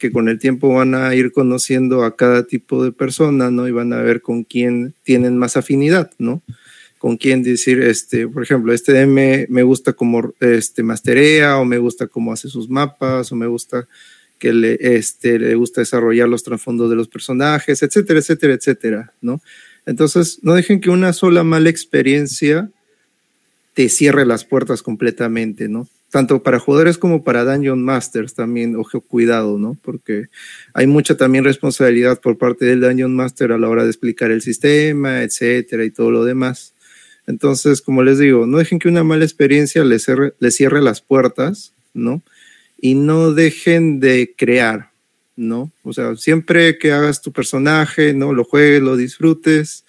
que 0.03 0.11
con 0.11 0.27
el 0.27 0.37
tiempo 0.37 0.73
van 0.73 0.95
a 0.95 1.15
ir 1.15 1.31
conociendo 1.31 2.03
a 2.03 2.17
cada 2.17 2.43
tipo 2.43 2.83
de 2.83 2.91
persona, 2.91 3.49
¿no? 3.49 3.69
Y 3.69 3.71
van 3.71 3.93
a 3.93 4.01
ver 4.01 4.21
con 4.21 4.43
quién 4.43 4.93
tienen 5.03 5.37
más 5.37 5.55
afinidad, 5.55 6.11
¿no? 6.17 6.41
Con 6.97 7.15
quién 7.15 7.41
decir, 7.41 7.81
este, 7.81 8.27
por 8.27 8.43
ejemplo, 8.43 8.73
este 8.73 8.91
DM 8.91 9.45
me 9.47 9.63
gusta 9.63 9.93
como 9.93 10.33
este, 10.41 10.83
masterea, 10.83 11.57
o 11.57 11.63
me 11.63 11.77
gusta 11.77 12.07
cómo 12.07 12.33
hace 12.33 12.49
sus 12.49 12.67
mapas, 12.67 13.31
o 13.31 13.37
me 13.37 13.47
gusta 13.47 13.87
que 14.39 14.51
le, 14.51 14.77
este, 14.81 15.39
le 15.39 15.55
gusta 15.55 15.79
desarrollar 15.79 16.27
los 16.27 16.43
trasfondos 16.43 16.89
de 16.89 16.97
los 16.97 17.07
personajes, 17.07 17.81
etcétera, 17.81 18.19
etcétera, 18.19 18.55
etcétera, 18.55 19.13
¿no? 19.21 19.41
Entonces, 19.85 20.39
no 20.41 20.53
dejen 20.53 20.81
que 20.81 20.89
una 20.89 21.13
sola 21.13 21.45
mala 21.45 21.69
experiencia 21.69 22.69
te 23.73 23.87
cierre 23.87 24.25
las 24.25 24.43
puertas 24.43 24.83
completamente, 24.83 25.69
¿no? 25.69 25.87
Tanto 26.13 26.43
para 26.43 26.59
jugadores 26.59 26.99
como 26.99 27.23
para 27.23 27.43
Dungeon 27.43 27.81
Masters 27.83 28.35
también, 28.35 28.75
ojo, 28.75 29.01
cuidado, 29.01 29.57
¿no? 29.57 29.75
Porque 29.81 30.27
hay 30.75 30.85
mucha 30.85 31.17
también 31.17 31.43
responsabilidad 31.43 32.21
por 32.21 32.37
parte 32.37 32.65
del 32.65 32.81
Dungeon 32.81 33.15
Master 33.15 33.51
a 33.51 33.57
la 33.57 33.67
hora 33.67 33.81
de 33.81 33.89
explicar 33.89 34.29
el 34.29 34.43
sistema, 34.43 35.23
etcétera, 35.23 35.83
y 35.83 35.89
todo 35.89 36.11
lo 36.11 36.23
demás. 36.23 36.75
Entonces, 37.25 37.81
como 37.81 38.03
les 38.03 38.19
digo, 38.19 38.45
no 38.45 38.59
dejen 38.59 38.77
que 38.77 38.89
una 38.89 39.03
mala 39.03 39.25
experiencia 39.25 39.83
les 39.83 40.03
cierre, 40.03 40.35
les 40.37 40.55
cierre 40.55 40.83
las 40.83 41.01
puertas, 41.01 41.73
¿no? 41.95 42.21
Y 42.79 42.93
no 42.93 43.31
dejen 43.31 43.99
de 43.99 44.35
crear, 44.37 44.91
¿no? 45.35 45.71
O 45.81 45.93
sea, 45.93 46.15
siempre 46.15 46.77
que 46.77 46.91
hagas 46.91 47.23
tu 47.23 47.31
personaje, 47.31 48.13
¿no? 48.13 48.33
Lo 48.33 48.43
juegues, 48.43 48.83
lo 48.83 48.97
disfrutes, 48.97 49.83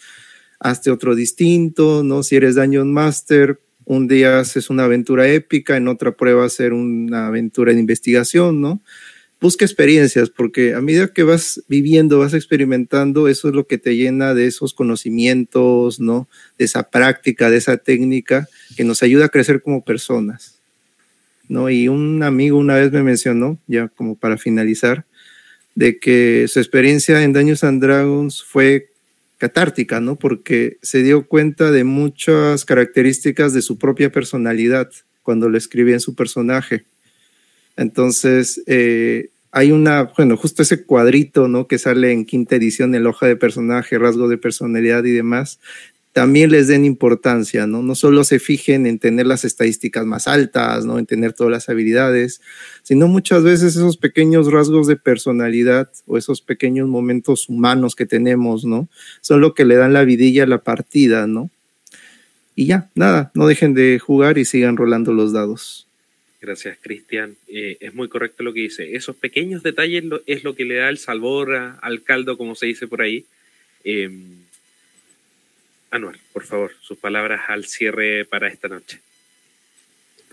hazte 0.59 0.91
otro 0.91 1.15
distinto, 1.15 2.03
¿no? 2.03 2.23
Si 2.23 2.35
eres 2.35 2.55
Dungeon 2.55 2.91
Master, 2.95 3.59
un 3.85 4.09
día 4.09 4.39
haces 4.39 4.71
una 4.71 4.85
aventura 4.85 5.29
épica, 5.29 5.77
en 5.77 5.89
otra 5.89 6.13
prueba 6.13 6.45
hacer 6.45 6.73
una 6.73 7.27
aventura 7.27 7.73
de 7.73 7.81
investigación, 7.81 8.61
¿no? 8.61 8.81
Busca 9.41 9.65
experiencias, 9.65 10.31
porque 10.31 10.75
a 10.75 10.81
medida 10.81 11.09
que 11.09 11.23
vas 11.23 11.63
viviendo, 11.69 12.19
vas 12.19 12.33
experimentando, 12.33 13.29
eso 13.29 13.49
es 13.49 13.55
lo 13.55 13.67
que 13.67 13.77
te 13.77 13.97
llena 13.97 14.33
de 14.33 14.47
esos 14.47 14.73
conocimientos, 14.73 16.01
¿no? 16.01 16.29
De 16.57 16.65
esa 16.65 16.89
práctica, 16.91 17.51
de 17.51 17.59
esa 17.59 17.77
técnica 17.77 18.49
que 18.77 18.85
nos 18.85 19.03
ayuda 19.03 19.27
a 19.27 19.29
crecer 19.29 19.61
como 19.61 19.85
personas, 19.85 20.61
¿no? 21.49 21.69
Y 21.69 21.89
un 21.89 22.23
amigo 22.23 22.57
una 22.57 22.77
vez 22.77 22.91
me 22.91 23.03
mencionó, 23.03 23.59
ya 23.67 23.89
como 23.89 24.17
para 24.17 24.39
finalizar, 24.39 25.05
de 25.75 25.99
que 25.99 26.47
su 26.49 26.59
experiencia 26.61 27.23
en 27.23 27.33
Daños 27.33 27.65
and 27.65 27.83
Dragons 27.83 28.43
fue 28.43 28.94
catártica, 29.45 30.01
¿no? 30.01 30.17
Porque 30.17 30.79
se 30.81 31.03
dio 31.03 31.27
cuenta 31.29 31.71
de 31.71 31.85
muchas 31.85 32.65
características 32.65 33.53
de 33.53 33.61
su 33.61 33.77
propia 33.77 34.11
personalidad 34.11 34.89
cuando 35.23 35.51
le 35.51 35.59
escribía 35.59 35.93
en 35.93 36.01
su 36.01 36.15
personaje. 36.15 36.87
Entonces, 37.77 38.63
eh, 38.67 39.29
hay 39.53 39.71
una, 39.71 40.05
bueno, 40.17 40.39
justo 40.39 40.63
ese 40.63 40.87
cuadrito, 40.87 41.47
¿no? 41.47 41.67
Que 41.67 41.77
sale 41.77 42.11
en 42.11 42.25
quinta 42.25 42.57
edición, 42.57 42.95
el 42.95 43.07
hoja 43.07 43.27
de 43.27 43.37
personaje, 43.37 43.99
rasgo 43.99 44.29
de 44.29 44.39
personalidad 44.39 45.05
y 45.05 45.11
demás, 45.11 45.61
también 46.15 46.53
les 46.53 46.69
den 46.69 46.85
importancia, 46.85 47.67
¿no? 47.67 47.83
No 47.83 47.97
solo 47.97 48.23
se 48.23 48.39
fijen 48.39 48.87
en 48.87 49.01
tener 49.01 49.27
las 49.27 49.45
estadísticas 49.45 50.07
más 50.07 50.29
altas, 50.29 50.87
¿no? 50.87 51.01
En 51.01 51.07
tener 51.07 51.33
todas 51.33 51.51
las 51.51 51.69
habilidades, 51.69 52.41
sino 52.85 53.09
muchas 53.09 53.43
veces 53.43 53.75
esos 53.75 53.97
pequeños 53.97 54.53
rasgos 54.53 54.87
de 54.87 54.95
personalidad 54.95 55.91
o 56.07 56.17
esos 56.17 56.41
pequeños 56.41 56.89
momentos 56.89 57.49
humanos 57.49 57.97
que 57.97 58.07
tenemos, 58.07 58.65
¿no? 58.65 58.89
Son 59.23 59.41
lo 59.41 59.55
que 59.55 59.65
le 59.65 59.75
dan 59.75 59.93
la 59.93 60.05
vidilla 60.05 60.45
a 60.45 60.47
la 60.47 60.63
partida, 60.63 61.27
¿no? 61.27 61.51
Y 62.55 62.67
ya, 62.67 62.89
nada, 62.95 63.33
no 63.35 63.49
dejen 63.49 63.75
de 63.75 63.99
jugar 63.99 64.39
y 64.39 64.45
sigan 64.45 64.77
rolando 64.77 65.13
los 65.13 65.33
dados. 65.33 65.89
Gracias, 66.41 66.79
Cristian. 66.81 67.35
Eh, 67.49 67.77
es 67.81 67.93
muy 67.93 68.07
correcto 68.07 68.45
lo 68.45 68.53
que 68.53 68.61
dice. 68.61 68.95
Esos 68.95 69.17
pequeños 69.17 69.65
detalles 69.65 70.05
es 70.27 70.45
lo 70.45 70.55
que 70.55 70.65
le 70.65 70.77
da 70.77 70.91
el 70.91 70.99
sabor 70.99 71.57
al 71.57 72.03
caldo, 72.05 72.39
como 72.39 72.55
se 72.55 72.67
dice 72.67 72.87
por 72.87 73.03
ahí. 73.03 73.25
Eh, 73.83 74.11
Anual, 75.95 76.19
por 76.33 76.43
favor, 76.43 76.73
sus 76.81 76.99
palabras 76.99 77.43
al 77.47 77.67
cierre 77.67 78.25
para 78.25 78.49
esta 78.49 78.67
noche. 78.67 79.01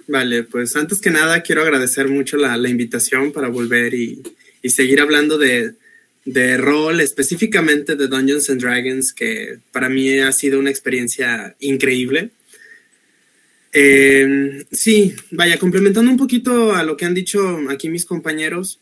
Vale, 0.08 0.42
pues 0.42 0.76
antes 0.76 1.00
que 1.00 1.12
nada 1.12 1.44
quiero 1.44 1.62
agradecer 1.62 2.08
mucho 2.08 2.36
la, 2.36 2.58
invitación 2.68 3.32
para 3.32 3.48
volver 3.48 3.94
y, 3.94 4.24
seguir 4.64 5.00
hablando 5.02 5.38
de, 5.38 5.76
rol, 6.58 7.00
específicamente 7.00 7.96
de 7.96 8.08
Dungeons 8.08 8.50
and 8.50 8.60
Dragons, 8.60 9.14
que 9.14 9.60
para 9.72 9.88
mí 9.88 10.18
ha 10.18 10.32
sido 10.32 10.58
una 10.58 10.72
experiencia 10.72 11.56
increíble. 11.60 12.32
Eh, 13.72 14.66
sí, 14.72 15.14
vaya, 15.30 15.60
complementando 15.60 16.10
un 16.10 16.18
poquito 16.18 16.74
a 16.74 16.82
lo 16.82 16.98
que 16.98 17.06
han 17.06 17.14
dicho 17.14 17.60
aquí 17.70 17.88
mis 17.88 18.06
compañeros, 18.06 18.80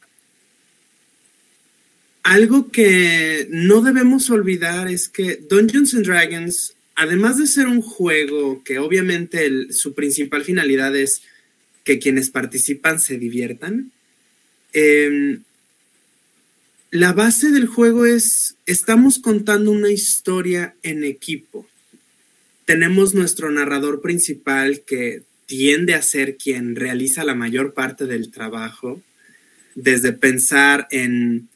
algo 2.23 2.69
que 2.69 3.47
no 3.49 3.81
debemos 3.81 4.29
olvidar 4.29 4.89
es 4.89 5.09
que 5.09 5.39
Dungeons 5.49 5.93
and 5.93 6.05
Dragons, 6.05 6.75
además 6.95 7.37
de 7.37 7.47
ser 7.47 7.67
un 7.67 7.81
juego 7.81 8.63
que 8.63 8.79
obviamente 8.79 9.71
su 9.71 9.93
principal 9.93 10.43
finalidad 10.43 10.95
es 10.95 11.21
que 11.83 11.99
quienes 11.99 12.29
participan 12.29 12.99
se 12.99 13.17
diviertan, 13.17 13.91
em, 14.73 15.43
la 16.91 17.13
base 17.13 17.51
del 17.51 17.67
juego 17.67 18.05
es, 18.05 18.55
estamos 18.65 19.19
contando 19.19 19.71
una 19.71 19.91
historia 19.91 20.75
en 20.81 21.03
equipo. 21.03 21.67
Tenemos 22.65 23.13
nuestro 23.13 23.51
narrador 23.51 24.01
principal 24.01 24.81
que 24.85 25.21
tiende 25.45 25.95
a 25.95 26.01
ser 26.01 26.37
quien 26.37 26.75
realiza 26.75 27.23
la 27.23 27.35
mayor 27.35 27.73
parte 27.73 28.05
del 28.05 28.31
trabajo, 28.31 29.01
desde 29.75 30.13
pensar 30.13 30.87
en 30.91 31.47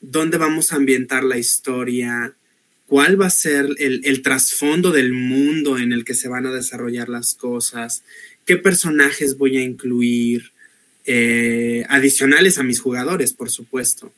dónde 0.00 0.38
vamos 0.38 0.72
a 0.72 0.76
ambientar 0.76 1.24
la 1.24 1.38
historia, 1.38 2.34
cuál 2.86 3.20
va 3.20 3.26
a 3.26 3.30
ser 3.30 3.68
el, 3.78 4.22
trasfondo 4.22 4.90
del 4.90 5.12
mundo 5.12 5.78
en 5.78 5.92
el 5.92 6.04
que 6.04 6.14
se 6.14 6.28
van 6.28 6.46
a 6.46 6.52
desarrollar 6.52 7.08
las 7.08 7.34
cosas, 7.34 8.02
qué 8.44 8.56
personajes 8.56 9.38
voy 9.38 9.58
a 9.58 9.62
incluir, 9.62 10.50
eh, 11.06 11.84
adicionales 11.88 12.58
a 12.58 12.62
mis 12.62 12.80
jugadores, 12.80 13.32
por 13.32 13.50
supuesto, 13.50 14.12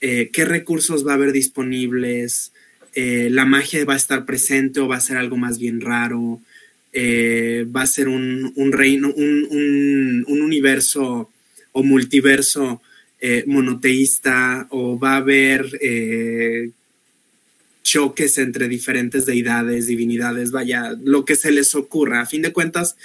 eh, 0.00 0.30
qué 0.32 0.44
recursos 0.44 1.06
va 1.06 1.12
a 1.12 1.14
haber 1.16 1.32
disponibles, 1.32 2.52
eh, 2.94 3.28
la 3.30 3.46
magia 3.46 3.84
va 3.84 3.94
a 3.94 3.96
estar 3.96 4.26
presente 4.26 4.80
o 4.80 4.88
va 4.88 4.96
a 4.96 5.00
ser 5.00 5.16
algo 5.16 5.36
más 5.36 5.58
bien 5.58 5.80
raro, 5.80 6.40
va 6.94 7.82
a 7.82 7.86
ser 7.86 8.06
un, 8.06 8.52
reino, 8.70 9.12
un, 9.12 10.24
un 10.28 10.42
universo 10.42 11.30
o 11.72 11.82
multiverso 11.82 12.82
eh, 13.24 13.44
monoteísta 13.46 14.66
o 14.70 14.98
va 14.98 15.12
a 15.12 15.18
haber 15.18 15.78
eh, 15.80 16.70
choques 17.84 18.36
entre 18.38 18.66
diferentes 18.66 19.26
deidades, 19.26 19.86
divinidades, 19.86 20.50
vaya, 20.50 20.98
lo 21.04 21.24
que 21.24 21.36
se 21.36 21.52
les 21.52 21.76
ocurra. 21.76 22.20
A 22.20 22.26
fin 22.26 22.42
de 22.42 22.52
cuentas, 22.52 22.96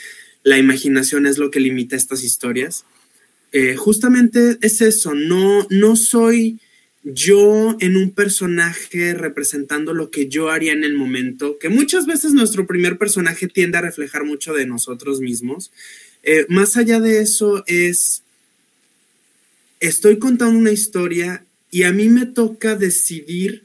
la 0.41 0.57
imaginación 0.57 1.27
es 1.27 1.37
lo 1.37 1.51
que 1.51 1.59
limita 1.59 1.95
estas 1.95 2.23
historias. 2.23 2.83
Eh, 3.51 3.75
justamente 3.75 4.57
es 4.61 4.81
eso, 4.81 5.13
no, 5.13 5.67
no 5.69 5.95
soy 5.95 6.57
yo 7.03 7.77
en 7.79 7.95
un 7.95 8.09
personaje 8.09 9.13
representando 9.13 9.93
lo 9.93 10.09
que 10.09 10.29
yo 10.29 10.49
haría 10.49 10.71
en 10.73 10.83
el 10.83 10.95
momento, 10.95 11.59
que 11.59 11.69
muchas 11.69 12.07
veces 12.07 12.33
nuestro 12.33 12.65
primer 12.65 12.97
personaje 12.97 13.47
tiende 13.47 13.77
a 13.77 13.81
reflejar 13.81 14.25
mucho 14.25 14.55
de 14.55 14.65
nosotros 14.65 15.21
mismos. 15.21 15.71
Más 16.49 16.75
allá 16.75 16.99
de 16.99 17.21
eso 17.21 17.63
es, 17.67 18.23
estoy 19.79 20.19
contando 20.19 20.57
una 20.57 20.71
historia 20.71 21.45
y 21.71 21.83
a 21.83 21.91
mí 21.91 22.09
me 22.09 22.25
toca 22.25 22.75
decidir 22.75 23.63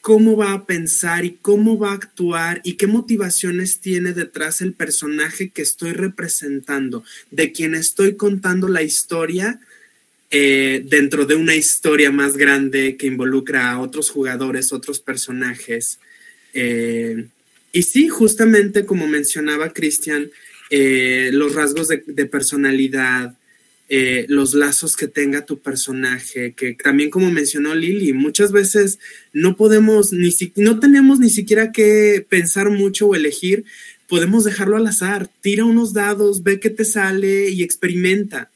cómo 0.00 0.36
va 0.36 0.52
a 0.52 0.66
pensar 0.66 1.24
y 1.24 1.36
cómo 1.42 1.78
va 1.78 1.90
a 1.90 1.94
actuar 1.94 2.60
y 2.62 2.74
qué 2.74 2.86
motivaciones 2.86 3.80
tiene 3.80 4.12
detrás 4.12 4.60
el 4.60 4.72
personaje 4.72 5.50
que 5.50 5.62
estoy 5.62 5.92
representando, 5.92 7.02
de 7.32 7.50
quien 7.50 7.74
estoy 7.74 8.14
contando 8.14 8.68
la 8.68 8.82
historia 8.84 9.58
eh, 10.30 10.84
dentro 10.88 11.26
de 11.26 11.34
una 11.34 11.56
historia 11.56 12.12
más 12.12 12.36
grande 12.36 12.96
que 12.96 13.08
involucra 13.08 13.72
a 13.72 13.80
otros 13.80 14.10
jugadores, 14.10 14.72
otros 14.72 15.00
personajes. 15.00 15.98
Eh, 16.54 17.26
y 17.72 17.82
sí, 17.82 18.06
justamente 18.06 18.86
como 18.86 19.08
mencionaba 19.08 19.72
Cristian, 19.72 20.30
eh, 20.70 21.30
los 21.32 21.54
rasgos 21.54 21.88
de, 21.88 22.04
de 22.06 22.26
personalidad, 22.26 23.36
eh, 23.88 24.26
los 24.28 24.54
lazos 24.54 24.96
que 24.96 25.06
tenga 25.06 25.46
tu 25.46 25.60
personaje, 25.60 26.54
que 26.54 26.74
también 26.74 27.08
como 27.08 27.30
mencionó 27.30 27.74
Lili, 27.74 28.12
muchas 28.12 28.50
veces 28.50 28.98
no 29.32 29.56
podemos, 29.56 30.12
ni 30.12 30.32
si, 30.32 30.52
no 30.56 30.80
tenemos 30.80 31.20
ni 31.20 31.30
siquiera 31.30 31.70
que 31.70 32.26
pensar 32.28 32.70
mucho 32.70 33.06
o 33.06 33.14
elegir, 33.14 33.64
podemos 34.08 34.44
dejarlo 34.44 34.76
al 34.76 34.86
azar, 34.86 35.30
tira 35.40 35.64
unos 35.64 35.92
dados, 35.92 36.42
ve 36.42 36.58
qué 36.58 36.70
te 36.70 36.84
sale 36.84 37.50
y 37.50 37.62
experimenta. 37.62 38.50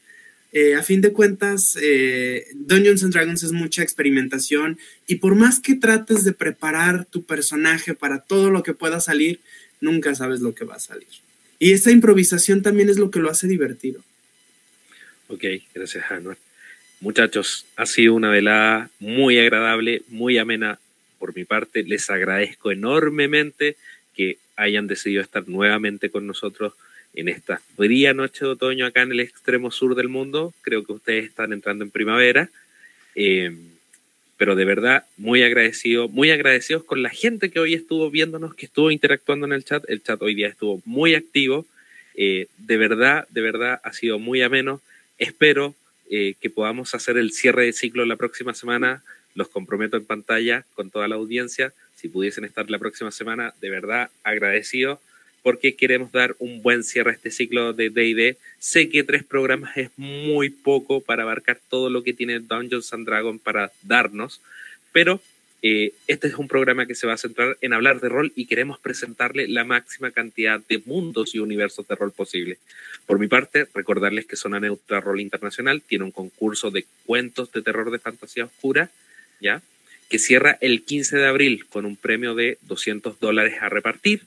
Eh, 0.53 0.75
a 0.75 0.83
fin 0.83 0.99
de 0.99 1.13
cuentas, 1.13 1.77
eh, 1.81 2.47
Dungeons 2.53 3.03
and 3.03 3.13
Dragons 3.13 3.43
es 3.43 3.53
mucha 3.53 3.83
experimentación 3.83 4.77
y 5.07 5.15
por 5.15 5.35
más 5.35 5.61
que 5.61 5.75
trates 5.75 6.25
de 6.25 6.33
preparar 6.33 7.05
tu 7.05 7.23
personaje 7.23 7.93
para 7.93 8.19
todo 8.19 8.51
lo 8.51 8.63
que 8.63 8.73
pueda 8.73 8.99
salir, 8.99 9.39
nunca 9.79 10.13
sabes 10.13 10.41
lo 10.41 10.53
que 10.53 10.65
va 10.65 10.75
a 10.75 10.79
salir. 10.79 11.07
Y 11.57 11.71
esa 11.71 11.91
improvisación 11.91 12.61
también 12.61 12.89
es 12.89 12.97
lo 12.97 13.11
que 13.11 13.19
lo 13.19 13.29
hace 13.29 13.47
divertido. 13.47 14.03
Ok, 15.31 15.45
gracias, 15.73 16.11
Anuar. 16.11 16.35
Muchachos, 16.99 17.65
ha 17.77 17.85
sido 17.85 18.15
una 18.15 18.29
velada 18.29 18.89
muy 18.99 19.39
agradable, 19.39 20.01
muy 20.09 20.37
amena 20.37 20.77
por 21.19 21.33
mi 21.33 21.45
parte. 21.45 21.83
Les 21.83 22.09
agradezco 22.09 22.69
enormemente 22.69 23.77
que 24.13 24.39
hayan 24.57 24.87
decidido 24.87 25.21
estar 25.21 25.47
nuevamente 25.47 26.09
con 26.09 26.27
nosotros 26.27 26.73
en 27.13 27.29
esta 27.29 27.61
fría 27.77 28.13
noche 28.13 28.43
de 28.43 28.51
otoño 28.51 28.85
acá 28.85 29.03
en 29.03 29.13
el 29.13 29.21
extremo 29.21 29.71
sur 29.71 29.95
del 29.95 30.09
mundo. 30.09 30.53
Creo 30.63 30.83
que 30.83 30.91
ustedes 30.91 31.27
están 31.27 31.53
entrando 31.53 31.85
en 31.85 31.91
primavera. 31.91 32.49
Eh, 33.15 33.55
pero 34.35 34.57
de 34.57 34.65
verdad, 34.65 35.05
muy 35.15 35.43
agradecido, 35.43 36.09
muy 36.09 36.29
agradecidos 36.29 36.83
con 36.83 37.03
la 37.03 37.09
gente 37.09 37.51
que 37.51 37.61
hoy 37.61 37.73
estuvo 37.73 38.11
viéndonos, 38.11 38.53
que 38.53 38.65
estuvo 38.65 38.91
interactuando 38.91 39.45
en 39.45 39.53
el 39.53 39.63
chat. 39.63 39.85
El 39.87 40.03
chat 40.03 40.21
hoy 40.21 40.35
día 40.35 40.49
estuvo 40.49 40.81
muy 40.83 41.15
activo. 41.15 41.65
Eh, 42.15 42.47
de 42.57 42.75
verdad, 42.75 43.25
de 43.29 43.39
verdad, 43.39 43.79
ha 43.81 43.93
sido 43.93 44.19
muy 44.19 44.41
ameno. 44.41 44.81
Espero 45.21 45.75
eh, 46.09 46.33
que 46.41 46.49
podamos 46.49 46.95
hacer 46.95 47.15
el 47.15 47.31
cierre 47.31 47.65
de 47.65 47.73
ciclo 47.73 48.03
la 48.05 48.15
próxima 48.15 48.55
semana. 48.55 49.03
Los 49.35 49.49
comprometo 49.49 49.95
en 49.95 50.03
pantalla 50.03 50.65
con 50.73 50.89
toda 50.89 51.07
la 51.07 51.13
audiencia. 51.13 51.73
Si 51.95 52.09
pudiesen 52.09 52.43
estar 52.43 52.71
la 52.71 52.79
próxima 52.79 53.11
semana, 53.11 53.53
de 53.61 53.69
verdad 53.69 54.09
agradecido 54.23 54.99
porque 55.43 55.75
queremos 55.75 56.11
dar 56.11 56.35
un 56.39 56.63
buen 56.63 56.83
cierre 56.83 57.11
a 57.11 57.13
este 57.13 57.29
ciclo 57.29 57.73
de 57.73 57.91
DD. 57.91 58.37
Sé 58.57 58.89
que 58.89 59.03
tres 59.03 59.23
programas 59.23 59.77
es 59.77 59.91
muy 59.95 60.49
poco 60.49 61.01
para 61.01 61.21
abarcar 61.21 61.59
todo 61.69 61.91
lo 61.91 62.01
que 62.03 62.13
tiene 62.13 62.39
Dungeons 62.39 62.91
and 62.91 63.05
Dragons 63.05 63.41
para 63.41 63.71
darnos, 63.83 64.41
pero 64.91 65.21
eh, 65.63 65.93
este 66.07 66.27
es 66.27 66.35
un 66.35 66.47
programa 66.47 66.87
que 66.87 66.95
se 66.95 67.05
va 67.05 67.13
a 67.13 67.17
centrar 67.17 67.55
en 67.61 67.73
hablar 67.73 67.99
de 68.01 68.09
rol 68.09 68.33
y 68.35 68.47
queremos 68.47 68.79
presentarle 68.79 69.47
la 69.47 69.63
máxima 69.63 70.09
cantidad 70.09 70.59
de 70.67 70.81
mundos 70.85 71.35
y 71.35 71.39
universos 71.39 71.87
de 71.87 71.95
rol 71.95 72.11
posible. 72.11 72.57
Por 73.05 73.19
mi 73.19 73.27
parte, 73.27 73.67
recordarles 73.73 74.25
que 74.25 74.35
Zona 74.35 74.59
Neutra 74.59 75.01
Rol 75.01 75.21
Internacional 75.21 75.83
tiene 75.83 76.05
un 76.05 76.11
concurso 76.11 76.71
de 76.71 76.85
cuentos 77.05 77.51
de 77.51 77.61
terror 77.61 77.91
de 77.91 77.99
fantasía 77.99 78.45
oscura, 78.45 78.89
¿ya? 79.39 79.61
Que 80.09 80.17
cierra 80.17 80.57
el 80.61 80.83
15 80.83 81.17
de 81.17 81.27
abril 81.27 81.65
con 81.67 81.85
un 81.85 81.95
premio 81.95 82.33
de 82.33 82.57
200 82.61 83.19
dólares 83.19 83.61
a 83.61 83.69
repartir, 83.69 84.23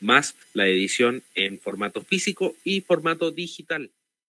más 0.00 0.36
la 0.54 0.68
edición 0.68 1.22
en 1.34 1.58
formato 1.58 2.02
físico 2.02 2.56
y 2.64 2.80
formato 2.80 3.30
digital. 3.30 3.90